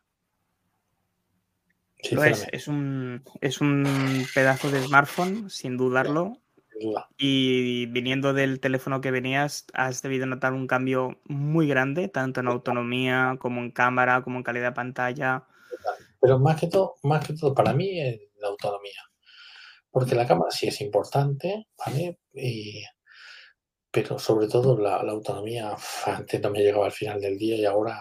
Lo 2.12 2.24
es, 2.24 2.68
un, 2.68 3.24
es 3.42 3.60
un 3.62 4.26
pedazo 4.34 4.70
de 4.70 4.82
smartphone, 4.82 5.50
sin 5.50 5.78
dudarlo. 5.78 6.38
sin 6.72 6.90
duda. 6.90 7.10
Y 7.18 7.88
viniendo 7.88 8.34
del 8.34 8.60
teléfono 8.60 9.02
que 9.02 9.12
venías, 9.12 9.66
has 9.74 10.02
debido 10.04 10.26
notar 10.28 10.54
un 10.54 10.68
cambio 10.68 11.20
muy 11.26 11.68
grande, 11.68 12.08
tanto 12.08 12.40
en 12.40 12.48
autonomía 12.48 13.38
como 13.40 13.62
en 13.62 13.72
cámara, 13.72 14.22
como 14.22 14.38
en 14.38 14.44
calidad 14.44 14.70
de 14.70 14.76
pantalla. 14.76 15.48
Pero 16.20 16.38
más 16.40 16.60
que 16.60 16.68
todo, 16.68 16.96
más 17.04 17.26
que 17.26 17.34
todo 17.34 17.54
para 17.54 17.74
mí 17.74 18.00
es 18.00 18.20
la 18.40 18.50
autonomía. 18.50 19.02
Porque 19.90 20.14
la 20.16 20.28
cámara 20.28 20.52
sí 20.52 20.68
es 20.68 20.80
importante, 20.82 21.68
¿vale? 21.78 22.20
Y- 22.34 22.84
pero 23.90 24.20
sobre 24.20 24.48
todo 24.48 24.78
la, 24.78 25.02
la 25.02 25.12
autonomía, 25.14 25.76
antes 26.06 26.40
no 26.42 26.52
me 26.52 26.60
llegaba 26.60 26.86
al 26.86 26.92
final 26.92 27.20
del 27.20 27.38
día 27.38 27.56
y 27.56 27.66
ahora 27.66 28.00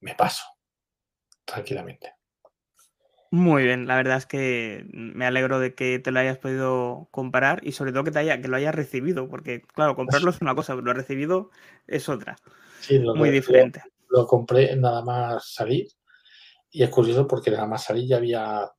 me 0.00 0.14
paso 0.14 0.44
tranquilamente. 1.44 2.14
Muy 3.32 3.62
bien, 3.64 3.86
la 3.86 3.96
verdad 3.96 4.18
es 4.18 4.26
que 4.26 4.84
me 4.92 5.24
alegro 5.24 5.58
de 5.58 5.74
que 5.74 5.98
te 5.98 6.10
lo 6.10 6.20
hayas 6.20 6.36
podido 6.36 7.08
comparar 7.10 7.66
y 7.66 7.72
sobre 7.72 7.90
todo 7.92 8.04
que, 8.04 8.10
te 8.10 8.18
haya, 8.18 8.42
que 8.42 8.48
lo 8.48 8.56
hayas 8.58 8.74
recibido, 8.74 9.26
porque 9.26 9.62
claro, 9.62 9.96
comprarlo 9.96 10.28
es 10.30 10.42
una 10.42 10.54
cosa, 10.54 10.74
pero 10.74 10.84
lo 10.84 10.92
recibido 10.92 11.50
es 11.86 12.10
otra, 12.10 12.36
Sí, 12.80 12.98
lo, 12.98 13.14
muy 13.14 13.28
lo- 13.30 13.34
diferente. 13.36 13.82
lo 14.10 14.26
compré 14.26 14.76
nada 14.76 15.02
más 15.02 15.50
salir 15.54 15.86
y 16.70 16.82
es 16.82 16.90
curioso 16.90 17.26
porque 17.26 17.50
nada 17.50 17.66
más 17.66 17.84
salir 17.84 18.06
ya 18.06 18.18
había 18.18 18.70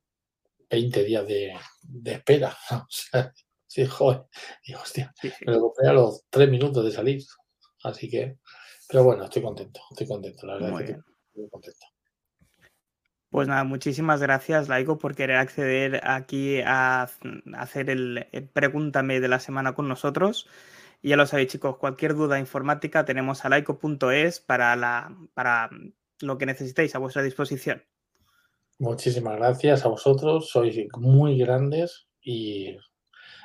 20 0.70 1.02
días 1.02 1.26
de, 1.26 1.54
de 1.82 2.12
espera. 2.12 2.56
O 2.70 2.86
sea, 2.88 3.32
sí, 3.66 3.86
joder, 3.86 4.22
hostia, 4.80 5.12
Sí, 5.20 5.30
sí. 5.30 5.44
me 5.46 5.52
lo 5.54 5.60
compré 5.62 5.88
a 5.88 5.94
los 5.94 6.24
3 6.30 6.48
minutos 6.48 6.84
de 6.84 6.92
salir. 6.92 7.22
Así 7.82 8.08
que, 8.08 8.38
pero 8.88 9.04
bueno, 9.04 9.24
estoy 9.24 9.42
contento, 9.42 9.80
estoy 9.90 10.06
contento, 10.06 10.46
la 10.46 10.54
verdad 10.54 10.70
Muy 10.70 10.82
es 10.82 10.86
que 10.86 10.92
bien. 10.92 11.04
estoy 11.04 11.42
muy 11.42 11.50
contento. 11.50 11.86
Pues 13.34 13.48
nada, 13.48 13.64
muchísimas 13.64 14.20
gracias, 14.20 14.68
Laico, 14.68 14.96
por 14.96 15.16
querer 15.16 15.38
acceder 15.38 16.00
aquí 16.04 16.60
a 16.60 17.10
hacer 17.54 17.90
el 17.90 18.28
el 18.30 18.48
Pregúntame 18.48 19.18
de 19.18 19.26
la 19.26 19.40
semana 19.40 19.74
con 19.74 19.88
nosotros. 19.88 20.48
Y 21.02 21.08
ya 21.08 21.16
lo 21.16 21.26
sabéis, 21.26 21.48
chicos, 21.48 21.76
cualquier 21.78 22.14
duda 22.14 22.38
informática 22.38 23.04
tenemos 23.04 23.44
a 23.44 23.48
laico.es 23.48 24.38
para, 24.38 24.76
la, 24.76 25.12
para 25.34 25.68
lo 26.20 26.38
que 26.38 26.46
necesitéis 26.46 26.94
a 26.94 27.00
vuestra 27.00 27.24
disposición. 27.24 27.82
Muchísimas 28.78 29.34
gracias 29.34 29.84
a 29.84 29.88
vosotros, 29.88 30.48
sois 30.48 30.76
muy 30.96 31.36
grandes 31.36 32.06
y 32.22 32.76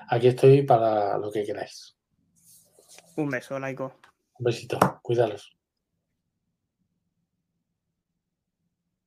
aquí 0.07 0.27
estoy 0.27 0.61
para 0.61 1.17
lo 1.17 1.31
que 1.31 1.43
queráis. 1.45 1.97
Un 3.15 3.31
beso, 3.31 3.57
Laico. 3.57 3.95
Un 4.37 4.45
besito, 4.45 4.77
cuidaros. 5.01 5.58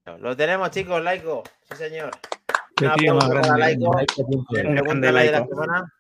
Lo 0.05 0.37
tenemos, 0.37 0.71
chicos, 0.71 1.03
Laico. 1.03 1.43
Sí, 1.71 1.77
señor. 1.77 2.11
Qué 2.77 2.87
Un 2.87 2.95
tío 2.95 3.15
más 3.15 3.25
aplauso 3.25 3.51
para 3.51 3.67
grande. 3.67 3.87
Laico. 3.87 4.43
Grande 4.51 5.13
de 5.13 5.13
la 5.33 5.47
semana. 5.47 5.93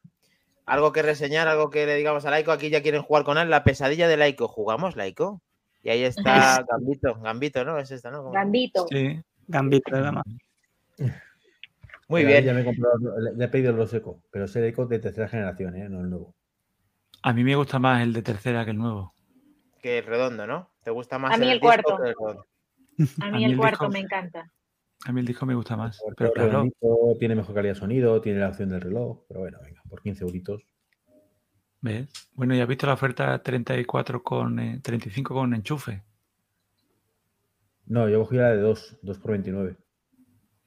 Algo 0.66 0.92
que 0.92 1.02
reseñar, 1.02 1.48
algo 1.48 1.70
que 1.70 1.86
le 1.86 1.94
digamos 1.96 2.24
a 2.24 2.30
Laico. 2.30 2.52
Aquí 2.52 2.70
ya 2.70 2.82
quieren 2.82 3.02
jugar 3.02 3.24
con 3.24 3.38
él. 3.38 3.48
La 3.50 3.64
pesadilla 3.64 4.08
de 4.08 4.16
Laico. 4.16 4.48
¿Jugamos, 4.48 4.96
Laico? 4.96 5.40
Y 5.82 5.90
ahí 5.90 6.02
está 6.04 6.64
Gambito. 6.68 7.14
Gambito, 7.20 7.64
¿no? 7.64 7.78
Es 7.78 7.90
esta, 7.90 8.10
¿no? 8.10 8.18
¿Cómo? 8.18 8.32
Gambito. 8.32 8.86
Sí. 8.88 9.20
Gambito 9.46 9.94
de 9.94 10.02
dama. 10.02 10.22
Muy 12.08 12.22
Pero 12.22 12.28
bien. 12.28 12.44
Ya 12.44 12.52
me 12.54 12.60
he 12.60 12.64
comprado, 12.64 12.98
le, 13.20 13.32
le 13.34 13.44
he 13.44 13.48
pedido 13.48 13.70
el 13.70 13.76
Roseco, 13.76 14.22
pero 14.30 14.44
ese 14.44 14.66
Eco 14.66 14.86
de 14.86 14.98
tercera 14.98 15.28
generación, 15.28 15.76
¿eh? 15.76 15.88
no 15.88 16.00
el 16.00 16.10
nuevo. 16.10 16.34
A 17.22 17.32
mí 17.32 17.42
me 17.42 17.54
gusta 17.56 17.78
más 17.78 18.02
el 18.02 18.12
de 18.12 18.22
tercera 18.22 18.64
que 18.64 18.72
el 18.72 18.78
nuevo. 18.78 19.14
Que 19.80 19.98
el 19.98 20.04
redondo, 20.06 20.46
¿no? 20.46 20.70
¿Te 20.84 20.90
gusta 20.90 21.18
más 21.18 21.34
A 21.34 21.38
mí 21.38 21.46
el 21.46 21.52
disco 21.52 21.66
cuarto. 21.66 21.96
que 21.96 22.08
el 22.10 22.14
redondo? 22.18 22.46
A 23.20 23.26
A 23.26 23.30
mí 23.30 23.38
mí 23.38 23.44
el 23.44 23.50
el 23.52 23.56
cuarto 23.56 23.84
disco- 23.84 23.92
me 23.92 24.00
encanta. 24.00 24.52
A 25.04 25.12
mí 25.12 25.20
el 25.20 25.26
disco 25.26 25.46
me 25.46 25.54
gusta 25.54 25.76
más. 25.76 26.00
Pero 26.16 26.32
claro, 26.32 26.48
redondito, 26.50 27.16
tiene 27.18 27.34
mejor 27.34 27.54
calidad 27.54 27.74
de 27.74 27.80
sonido, 27.80 28.20
tiene 28.20 28.38
la 28.40 28.48
opción 28.48 28.68
del 28.68 28.80
reloj, 28.80 29.24
pero 29.28 29.40
bueno, 29.40 29.58
venga, 29.62 29.82
por 29.88 30.00
15 30.02 30.24
euritos. 30.24 30.62
¿ves? 31.80 32.08
Bueno, 32.34 32.54
¿ya 32.54 32.62
has 32.62 32.68
visto 32.68 32.86
la 32.86 32.92
oferta 32.94 33.42
34 33.42 34.22
con 34.22 34.58
eh, 34.60 34.78
35 34.82 35.34
con 35.34 35.52
enchufe? 35.54 36.02
No, 37.86 38.08
yo 38.08 38.20
cogí 38.20 38.36
la 38.36 38.50
de 38.50 38.58
2, 38.58 38.98
2 39.02 39.18
por 39.18 39.32
29. 39.32 39.76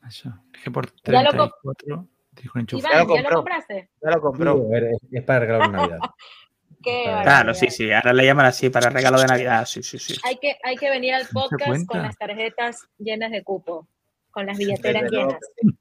Eso. 0.06 0.34
Es 0.54 0.62
que 0.62 0.72
por 0.72 0.88
Ya 1.04 1.24
lo 1.24 1.30
co- 1.32 1.38
34 1.64 2.10
dijo 2.34 2.60
enchufe. 2.60 2.84
Ya 2.84 3.04
lo 3.04 3.16
¿ya 3.16 3.22
lo 3.22 3.30
compraste? 3.30 3.90
Ya 4.02 4.10
lo 4.10 4.16
Sí, 4.16 4.22
compró. 4.22 4.52
a 4.52 4.70
ver, 4.70 4.84
es, 4.86 4.98
es 5.10 5.24
para 5.24 5.40
regalar 5.40 5.70
una 5.70 5.78
Navidad. 5.80 6.00
Qué 6.86 7.04
Claro, 7.24 7.54
sí, 7.54 7.68
sí. 7.70 7.92
Ahora 7.92 8.14
le 8.14 8.26
llaman 8.26 8.46
así 8.46 8.70
para 8.70 8.90
regalo 8.90 9.20
de 9.20 9.26
Navidad. 9.26 9.66
Sí, 9.66 9.82
sí, 9.82 9.98
sí. 9.98 10.16
Hay 10.24 10.38
que, 10.38 10.58
hay 10.64 10.76
que 10.76 10.90
venir 10.90 11.16
al 11.16 11.26
podcast 11.34 11.86
con 11.88 12.02
las 12.04 12.16
tarjetas 12.18 12.88
llenas 13.00 13.32
de 13.32 13.44
cupo, 13.44 13.88
con 14.32 14.46
las 14.46 14.58
billeteras 14.58 15.12
llenas. 15.12 15.40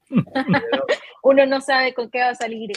Uno 1.23 1.45
no 1.45 1.61
sabe 1.61 1.93
con 1.93 2.09
qué 2.09 2.19
va 2.19 2.29
a 2.29 2.35
salir. 2.35 2.71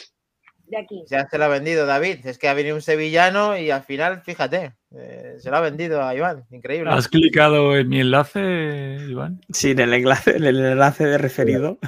de 0.66 0.76
aquí. 0.78 1.04
Ya 1.08 1.26
se 1.26 1.38
lo 1.38 1.44
ha 1.44 1.48
vendido 1.48 1.86
David. 1.86 2.26
Es 2.26 2.38
que 2.38 2.48
ha 2.48 2.54
venido 2.54 2.76
un 2.76 2.82
sevillano 2.82 3.56
y 3.56 3.70
al 3.70 3.82
final, 3.82 4.22
fíjate, 4.22 4.74
eh, 4.94 5.36
se 5.38 5.50
lo 5.50 5.56
ha 5.56 5.60
vendido 5.60 6.02
a 6.02 6.14
Iván. 6.14 6.44
Increíble. 6.50 6.90
¿Has 6.90 7.08
clicado 7.08 7.76
en 7.76 7.88
mi 7.88 8.00
enlace, 8.00 8.98
Iván? 9.08 9.40
Sí, 9.50 9.70
en 9.70 9.80
el 9.80 9.94
enlace, 9.94 10.36
en 10.36 10.44
el 10.44 10.64
enlace 10.64 11.06
de 11.06 11.18
referido. 11.18 11.78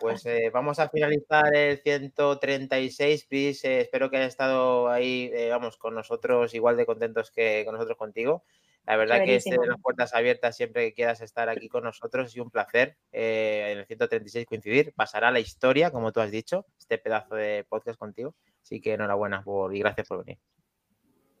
Pues 0.00 0.24
eh, 0.26 0.50
vamos 0.52 0.78
a 0.78 0.88
finalizar 0.88 1.54
el 1.54 1.78
136, 1.78 3.26
Pris. 3.26 3.64
eh, 3.64 3.80
espero 3.80 4.10
que 4.10 4.18
haya 4.18 4.26
estado 4.26 4.88
ahí, 4.88 5.30
eh, 5.34 5.48
vamos, 5.50 5.76
con 5.76 5.94
nosotros 5.94 6.54
igual 6.54 6.76
de 6.76 6.86
contentos 6.86 7.30
que 7.30 7.62
con 7.64 7.74
nosotros 7.74 7.98
contigo. 7.98 8.44
La 8.86 8.96
verdad 8.96 9.24
que 9.24 9.34
este 9.34 9.50
de 9.50 9.56
Chéverísimo. 9.56 9.72
las 9.72 9.82
puertas 9.82 10.14
abiertas 10.14 10.56
siempre 10.56 10.86
que 10.86 10.94
quieras 10.94 11.20
estar 11.20 11.48
aquí 11.48 11.68
con 11.68 11.82
nosotros. 11.82 12.28
Es 12.28 12.40
un 12.40 12.50
placer 12.50 12.96
eh, 13.10 13.70
en 13.72 13.78
el 13.78 13.86
136 13.86 14.46
coincidir. 14.46 14.92
Pasará 14.94 15.32
la 15.32 15.40
historia, 15.40 15.90
como 15.90 16.12
tú 16.12 16.20
has 16.20 16.30
dicho, 16.30 16.66
este 16.78 16.96
pedazo 16.98 17.34
de 17.34 17.66
podcast 17.68 17.98
contigo. 17.98 18.36
Así 18.62 18.80
que 18.80 18.94
enhorabuena 18.94 19.42
por, 19.42 19.74
y 19.74 19.80
gracias 19.80 20.06
por 20.06 20.24
venir. 20.24 20.38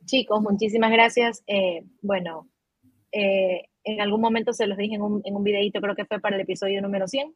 Chicos, 0.06 0.40
muchísimas 0.42 0.90
gracias. 0.90 1.44
Eh, 1.46 1.84
bueno, 2.02 2.48
eh, 3.12 3.68
en 3.84 4.00
algún 4.00 4.20
momento 4.20 4.52
se 4.52 4.66
los 4.66 4.76
dije 4.76 4.96
en 4.96 5.02
un, 5.02 5.22
en 5.24 5.36
un 5.36 5.44
videito, 5.44 5.80
creo 5.80 5.94
que 5.94 6.04
fue 6.04 6.18
para 6.18 6.34
el 6.34 6.42
episodio 6.42 6.82
número 6.82 7.06
100. 7.06 7.32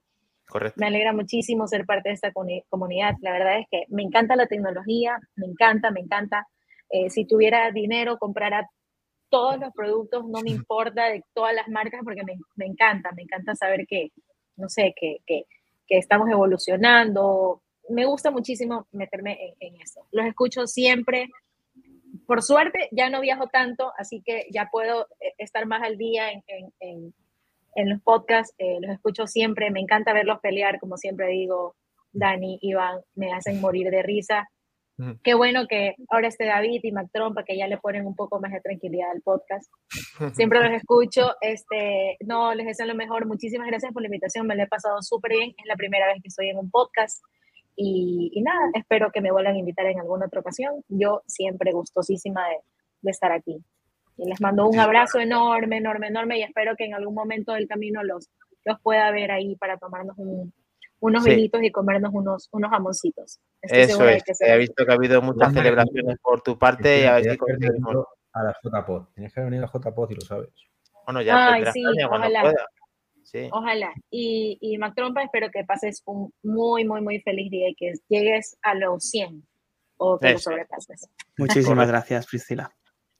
Correcto. 0.50 0.78
Me 0.80 0.86
alegra 0.88 1.12
muchísimo 1.12 1.66
ser 1.66 1.86
parte 1.86 2.08
de 2.10 2.14
esta 2.16 2.32
comuni- 2.32 2.64
comunidad. 2.68 3.14
La 3.22 3.32
verdad 3.32 3.58
es 3.60 3.66
que 3.70 3.84
me 3.88 4.02
encanta 4.02 4.36
la 4.36 4.46
tecnología, 4.46 5.18
me 5.36 5.46
encanta, 5.46 5.90
me 5.90 6.00
encanta. 6.00 6.46
Eh, 6.90 7.08
si 7.08 7.24
tuviera 7.24 7.70
dinero, 7.70 8.18
comprara 8.18 8.68
todos 9.30 9.58
los 9.60 9.72
productos, 9.72 10.26
no 10.26 10.40
me 10.42 10.50
importa 10.66 11.06
de 11.06 11.22
todas 11.32 11.54
las 11.54 11.68
marcas, 11.68 12.00
porque 12.04 12.24
me, 12.24 12.34
me 12.56 12.66
encanta, 12.66 13.10
me 13.12 13.22
encanta 13.22 13.54
saber 13.54 13.86
que, 13.86 14.08
no 14.56 14.68
sé, 14.68 14.92
que, 15.00 15.18
que, 15.26 15.44
que 15.86 15.98
estamos 15.98 16.28
evolucionando. 16.28 17.62
Me 17.88 18.04
gusta 18.06 18.30
muchísimo 18.30 18.86
meterme 18.92 19.38
en, 19.60 19.74
en 19.74 19.80
eso. 19.80 20.06
Los 20.12 20.26
escucho 20.26 20.66
siempre. 20.66 21.28
Por 22.26 22.42
suerte, 22.42 22.88
ya 22.92 23.08
no 23.08 23.20
viajo 23.20 23.46
tanto, 23.48 23.92
así 23.96 24.20
que 24.24 24.46
ya 24.52 24.68
puedo 24.70 25.06
eh, 25.20 25.32
estar 25.38 25.66
más 25.66 25.82
al 25.82 25.96
día 25.96 26.30
en, 26.32 26.42
en- 26.48 26.72
en- 26.80 27.14
en 27.74 27.90
los 27.90 28.00
podcasts, 28.02 28.54
eh, 28.58 28.78
los 28.80 28.90
escucho 28.90 29.26
siempre, 29.26 29.70
me 29.70 29.80
encanta 29.80 30.12
verlos 30.12 30.40
pelear, 30.40 30.78
como 30.80 30.96
siempre 30.96 31.28
digo, 31.28 31.76
Dani, 32.12 32.58
Iván, 32.62 33.00
me 33.14 33.32
hacen 33.32 33.60
morir 33.60 33.90
de 33.90 34.02
risa. 34.02 34.48
Ujú. 34.98 35.18
Qué 35.22 35.34
bueno 35.34 35.66
que 35.66 35.94
ahora 36.10 36.28
esté 36.28 36.46
David 36.46 36.80
y 36.82 36.92
Mac 36.92 37.08
Trompa, 37.12 37.44
que 37.44 37.56
ya 37.56 37.66
le 37.68 37.78
ponen 37.78 38.06
un 38.06 38.14
poco 38.14 38.40
más 38.40 38.52
de 38.52 38.60
tranquilidad 38.60 39.10
al 39.10 39.22
podcast. 39.22 39.70
Siempre 40.34 40.60
los 40.60 40.72
escucho, 40.72 41.34
este, 41.40 42.16
no, 42.26 42.54
les 42.54 42.66
deseo 42.66 42.86
lo 42.86 42.94
mejor. 42.94 43.26
Muchísimas 43.26 43.66
gracias 43.68 43.92
por 43.92 44.02
la 44.02 44.08
invitación, 44.08 44.46
me 44.46 44.56
lo 44.56 44.64
he 44.64 44.68
pasado 44.68 45.00
súper 45.02 45.32
bien. 45.32 45.50
Es 45.56 45.66
la 45.66 45.76
primera 45.76 46.06
vez 46.06 46.20
que 46.22 46.28
estoy 46.28 46.50
en 46.50 46.58
un 46.58 46.70
podcast. 46.70 47.22
Y, 47.76 48.30
y 48.34 48.42
nada, 48.42 48.60
espero 48.74 49.10
que 49.10 49.22
me 49.22 49.30
vuelvan 49.30 49.54
a 49.54 49.58
invitar 49.58 49.86
en 49.86 50.00
alguna 50.00 50.26
otra 50.26 50.40
ocasión. 50.40 50.84
Yo 50.88 51.22
siempre 51.26 51.72
gustosísima 51.72 52.46
de, 52.48 52.56
de 53.00 53.10
estar 53.10 53.32
aquí. 53.32 53.64
Y 54.16 54.28
les 54.28 54.40
mando 54.40 54.66
un 54.68 54.78
abrazo 54.78 55.18
enorme, 55.18 55.78
enorme, 55.78 56.08
enorme 56.08 56.38
y 56.38 56.42
espero 56.42 56.76
que 56.76 56.84
en 56.84 56.94
algún 56.94 57.14
momento 57.14 57.52
del 57.52 57.66
camino 57.66 58.02
los, 58.02 58.28
los 58.64 58.80
pueda 58.80 59.10
ver 59.10 59.30
ahí 59.30 59.56
para 59.56 59.78
tomarnos 59.78 60.16
un- 60.18 60.52
unos 61.02 61.24
Sí. 61.24 61.30
vinitos 61.30 61.62
y 61.62 61.70
comernos 61.70 62.10
unos, 62.12 62.48
unos 62.52 62.70
jamoncitos. 62.70 63.40
Estoy 63.62 63.80
Eso 63.80 63.88
segura 63.92 64.10
de 64.10 64.16
es. 64.18 64.22
que 64.24 64.32
He 64.32 64.34
será. 64.34 64.56
visto 64.56 64.84
que 64.84 64.92
ha 64.92 64.94
habido 64.96 65.22
muchas 65.22 65.52
celebraciones 65.54 66.18
por 66.22 66.42
tu 66.42 66.58
parte 66.58 67.00
y 67.00 67.04
a 67.04 67.14
ver 67.14 67.24
si 67.30 67.36
conseguimos. 67.38 68.04
a 68.32 68.44
la 68.44 68.54
JPod. 68.62 69.06
Tenías 69.14 69.32
que 69.32 69.40
haber 69.40 69.50
venido 69.50 69.66
a 69.66 69.70
la 69.74 69.80
JPod 69.90 70.10
y 70.10 70.14
lo 70.14 70.20
sabes. 70.20 70.50
Bueno, 71.06 71.22
ya 71.22 71.46
Ay, 71.48 71.52
vendrás 71.54 71.72
sí, 71.74 71.84
ojalá. 72.04 72.42
pueda. 72.42 72.66
Sí. 73.24 73.48
Ojalá. 73.52 73.92
Y, 74.10 74.58
y 74.60 74.76
Mac 74.78 74.94
Trompa, 74.94 75.22
espero 75.22 75.50
que 75.50 75.64
pases 75.64 76.02
un 76.04 76.32
muy, 76.42 76.84
muy, 76.84 77.00
muy 77.00 77.20
feliz 77.22 77.50
día 77.50 77.68
y 77.70 77.74
que 77.74 77.92
llegues 78.08 78.56
a 78.62 78.74
los 78.74 79.02
100 79.08 79.42
o 79.96 80.18
que 80.18 80.30
lo 80.30 80.36
Eso. 80.36 80.50
sobrepases. 80.50 81.08
Muchísimas 81.38 81.88
gracias, 81.88 82.26
Priscila. 82.26 82.70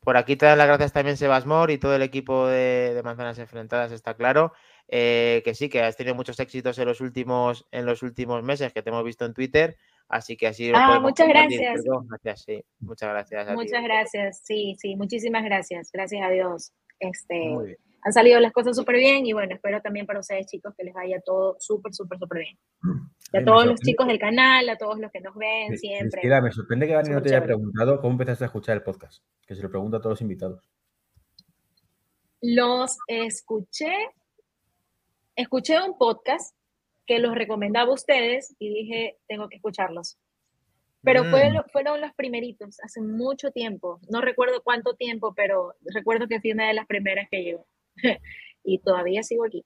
Por 0.02 0.16
aquí 0.16 0.36
te 0.36 0.47
dan 0.47 0.59
las 0.59 0.66
gracias 0.66 0.93
también 0.93 1.16
Sebasmor 1.16 1.70
y 1.70 1.78
todo 1.78 1.94
el 1.94 2.02
equipo 2.02 2.47
de, 2.47 2.93
de 2.94 3.02
Manzanas 3.02 3.39
Enfrentadas, 3.39 3.93
está 3.93 4.14
claro. 4.14 4.52
Eh, 4.89 5.43
que 5.44 5.55
sí, 5.55 5.68
que 5.68 5.82
has 5.82 5.97
tenido 5.97 6.14
muchos 6.16 6.40
éxitos 6.40 6.78
en 6.78 6.86
los 6.86 7.01
últimos, 7.01 7.66
en 7.70 7.86
los 7.86 8.02
últimos 8.02 8.43
meses 8.43 8.72
que 8.72 8.82
te 8.82 8.89
hemos 8.90 9.05
visto 9.05 9.24
en 9.24 9.35
Twitter. 9.35 9.77
Así 10.09 10.36
que 10.36 10.48
así 10.48 10.72
Ah, 10.74 10.98
muchas 11.01 11.27
compartir. 11.27 11.60
gracias. 11.60 11.85
Perdón, 11.85 12.09
Gracias, 12.09 12.43
sí. 12.43 12.64
Muchas 12.81 13.09
gracias. 13.10 13.47
a 13.47 13.51
ti. 13.51 13.56
Muchas 13.56 13.82
gracias. 13.85 14.40
Sí, 14.43 14.74
sí, 14.78 14.97
muchísimas 14.97 15.44
gracias. 15.44 15.90
Gracias 15.93 16.22
a 16.22 16.31
Dios. 16.31 16.72
Este, 16.98 17.48
Muy 17.51 17.66
bien. 17.66 17.90
Han 18.02 18.12
salido 18.12 18.40
las 18.40 18.52
cosas 18.52 18.77
súper 18.77 18.97
bien 18.97 19.27
y 19.27 19.32
bueno, 19.32 19.55
espero 19.55 19.81
también 19.82 20.06
para 20.06 20.20
ustedes 20.20 20.47
chicos 20.47 20.74
que 20.77 20.85
les 20.85 20.94
vaya 20.94 21.20
todo 21.20 21.56
súper, 21.59 21.93
súper, 21.94 22.18
súper 22.18 22.39
bien. 22.40 22.59
Y 23.32 23.36
A 23.39 23.44
todos 23.44 23.66
los 23.66 23.81
chicos 23.81 24.06
del 24.06 24.18
canal, 24.18 24.68
a 24.68 24.77
todos 24.77 24.98
los 24.98 25.10
que 25.12 25.20
nos 25.20 25.35
ven 25.36 25.72
Sí, 25.72 25.89
siempre. 25.89 26.10
Priscila, 26.12 26.40
me 26.40 26.51
sorprende 26.52 26.86
que 26.86 26.94
Dani 26.94 27.10
no 27.10 27.22
te 27.22 27.28
haya 27.28 27.39
chévere. 27.39 27.55
preguntado 27.55 28.01
cómo 28.01 28.12
empezaste 28.12 28.44
a 28.44 28.47
escuchar 28.47 28.77
el 28.77 28.82
podcast. 28.82 29.22
Que 29.47 29.55
se 29.55 29.62
lo 29.62 29.70
pregunto 29.70 29.97
a 29.97 30.01
todos 30.01 30.14
los 30.14 30.22
invitados. 30.22 30.68
Los 32.43 32.97
escuché, 33.06 33.93
escuché 35.36 35.78
un 35.82 35.98
podcast 35.98 36.56
que 37.06 37.18
los 37.18 37.35
recomendaba 37.35 37.90
a 37.90 37.94
ustedes 37.94 38.55
y 38.59 38.68
dije, 38.72 39.18
tengo 39.28 39.48
que 39.48 39.56
escucharlos. 39.56 40.18
Pero 41.02 41.24
fue 41.24 41.51
Mm. 41.51 41.62
fueron 41.72 42.01
los 42.01 42.12
primeritos, 42.14 42.78
hace 42.82 43.01
mucho 43.01 43.51
tiempo. 43.52 44.01
No 44.10 44.20
recuerdo 44.20 44.62
cuánto 44.62 44.94
tiempo, 44.94 45.35
pero 45.35 45.74
recuerdo 45.94 46.28
que 46.28 46.40
fui 46.40 46.52
una 46.52 46.68
de 46.68 46.74
las 46.74 46.86
primeras 46.86 47.28
que 47.31 47.43
llegó. 47.43 47.66
y 48.65 48.79
todavía 48.79 49.23
sigo 49.23 49.45
aquí. 49.45 49.65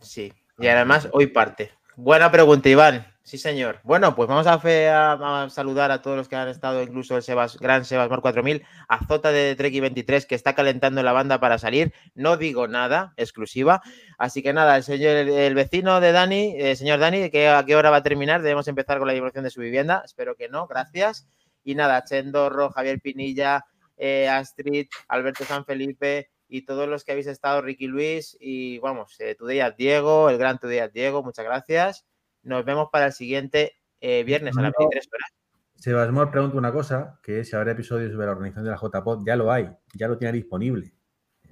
Sí, 0.00 0.32
y 0.58 0.66
además 0.66 1.08
hoy 1.12 1.28
parte. 1.28 1.70
Buena 1.96 2.30
pregunta, 2.30 2.68
Iván. 2.68 3.06
Sí, 3.22 3.38
señor. 3.38 3.80
Bueno, 3.84 4.14
pues 4.14 4.28
vamos 4.28 4.46
a, 4.46 5.48
saludar 5.48 5.90
a 5.90 6.02
todos 6.02 6.14
los 6.14 6.28
que 6.28 6.36
han 6.36 6.48
estado, 6.48 6.82
incluso 6.82 7.16
el 7.16 7.24
gran 7.58 7.86
Sebas 7.86 8.10
Mar 8.10 8.20
4000, 8.20 8.62
a 8.86 9.06
Zota 9.06 9.32
de 9.32 9.56
Treki 9.56 9.80
23, 9.80 10.26
que 10.26 10.34
está 10.34 10.54
calentando 10.54 11.02
la 11.02 11.12
banda 11.12 11.40
para 11.40 11.56
salir. 11.56 11.94
No 12.14 12.36
digo 12.36 12.68
nada, 12.68 13.14
exclusiva. 13.16 13.80
Así 14.18 14.42
que 14.42 14.52
nada, 14.52 14.76
el 14.76 14.82
señor, 14.82 15.16
el, 15.16 15.54
vecino 15.54 16.00
de 16.00 16.12
Dani, 16.12 16.54
eh, 16.58 16.76
señor 16.76 16.98
Dani, 16.98 17.30
¿qué, 17.30 17.48
¿a 17.48 17.64
qué 17.64 17.76
hora 17.76 17.88
va 17.88 17.98
a 17.98 18.02
terminar? 18.02 18.42
Debemos 18.42 18.68
empezar 18.68 18.98
con 18.98 19.06
la 19.06 19.14
divulgación 19.14 19.44
de 19.44 19.50
su 19.50 19.62
vivienda. 19.62 20.02
Espero 20.04 20.34
que 20.34 20.50
no, 20.50 20.66
gracias. 20.66 21.26
Y 21.62 21.76
nada, 21.76 22.04
Chendorro, 22.04 22.70
Javier 22.72 23.00
Pinilla, 23.00 23.64
eh, 23.96 24.28
Astrid, 24.28 24.88
Alberto 25.08 25.44
San 25.44 25.64
Felipe 25.64 26.28
y 26.48 26.64
todos 26.64 26.88
los 26.88 27.04
que 27.04 27.12
habéis 27.12 27.26
estado, 27.26 27.62
Ricky 27.62 27.86
Luis 27.86 28.36
y 28.40 28.78
vamos, 28.78 29.18
eh, 29.20 29.34
Tudeyas 29.34 29.76
Diego, 29.76 30.30
el 30.30 30.38
gran 30.38 30.58
Tudeyas 30.58 30.92
Diego, 30.92 31.22
muchas 31.22 31.44
gracias. 31.44 32.06
Nos 32.42 32.64
vemos 32.64 32.88
para 32.92 33.06
el 33.06 33.12
siguiente 33.12 33.76
eh, 34.00 34.22
viernes 34.24 34.56
a 34.56 34.62
las 34.62 34.72
No. 34.72 34.86
23 34.86 35.08
horas. 35.12 35.30
Sebasmor 35.76 36.30
pregunta 36.30 36.56
una 36.56 36.72
cosa, 36.72 37.18
que 37.22 37.40
es 37.40 37.48
si 37.48 37.56
habrá 37.56 37.72
episodios 37.72 38.12
sobre 38.12 38.26
la 38.26 38.32
organización 38.32 38.64
de 38.64 38.70
la 38.70 38.76
JPod. 38.76 39.24
Ya 39.26 39.36
lo 39.36 39.50
hay, 39.50 39.68
ya 39.94 40.08
lo 40.08 40.16
tiene 40.16 40.32
disponible. 40.32 40.94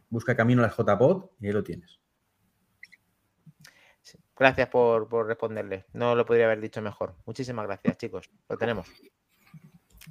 Busca 0.09 0.37
camino 0.37 0.63
a 0.63 0.67
la 0.67 0.73
JPod 0.73 1.31
y 1.41 1.47
ahí 1.47 1.53
lo 1.53 1.63
tienes. 1.63 2.01
Gracias 4.37 4.69
por, 4.69 5.09
por 5.09 5.27
responderle. 5.27 5.87
No 5.93 6.15
lo 6.15 6.25
podría 6.25 6.47
haber 6.47 6.61
dicho 6.61 6.81
mejor. 6.83 7.15
Muchísimas 7.27 7.67
gracias, 7.67 7.97
chicos. 7.99 8.31
Lo 8.49 8.57
tenemos. 8.57 8.89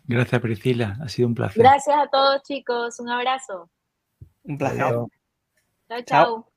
Gracias, 0.06 0.41
Priscila. 0.41 0.98
Ha 1.02 1.10
sido 1.10 1.28
un 1.28 1.36
placer. 1.36 1.62
Gracias 1.62 1.95
a 1.95 2.08
todos 2.10 2.41
chicos, 2.44 2.99
un 2.99 3.10
abrazo. 3.10 3.70
Un 4.48 4.58
placer. 4.58 4.78
Chao. 4.78 5.10
chao. 6.08 6.51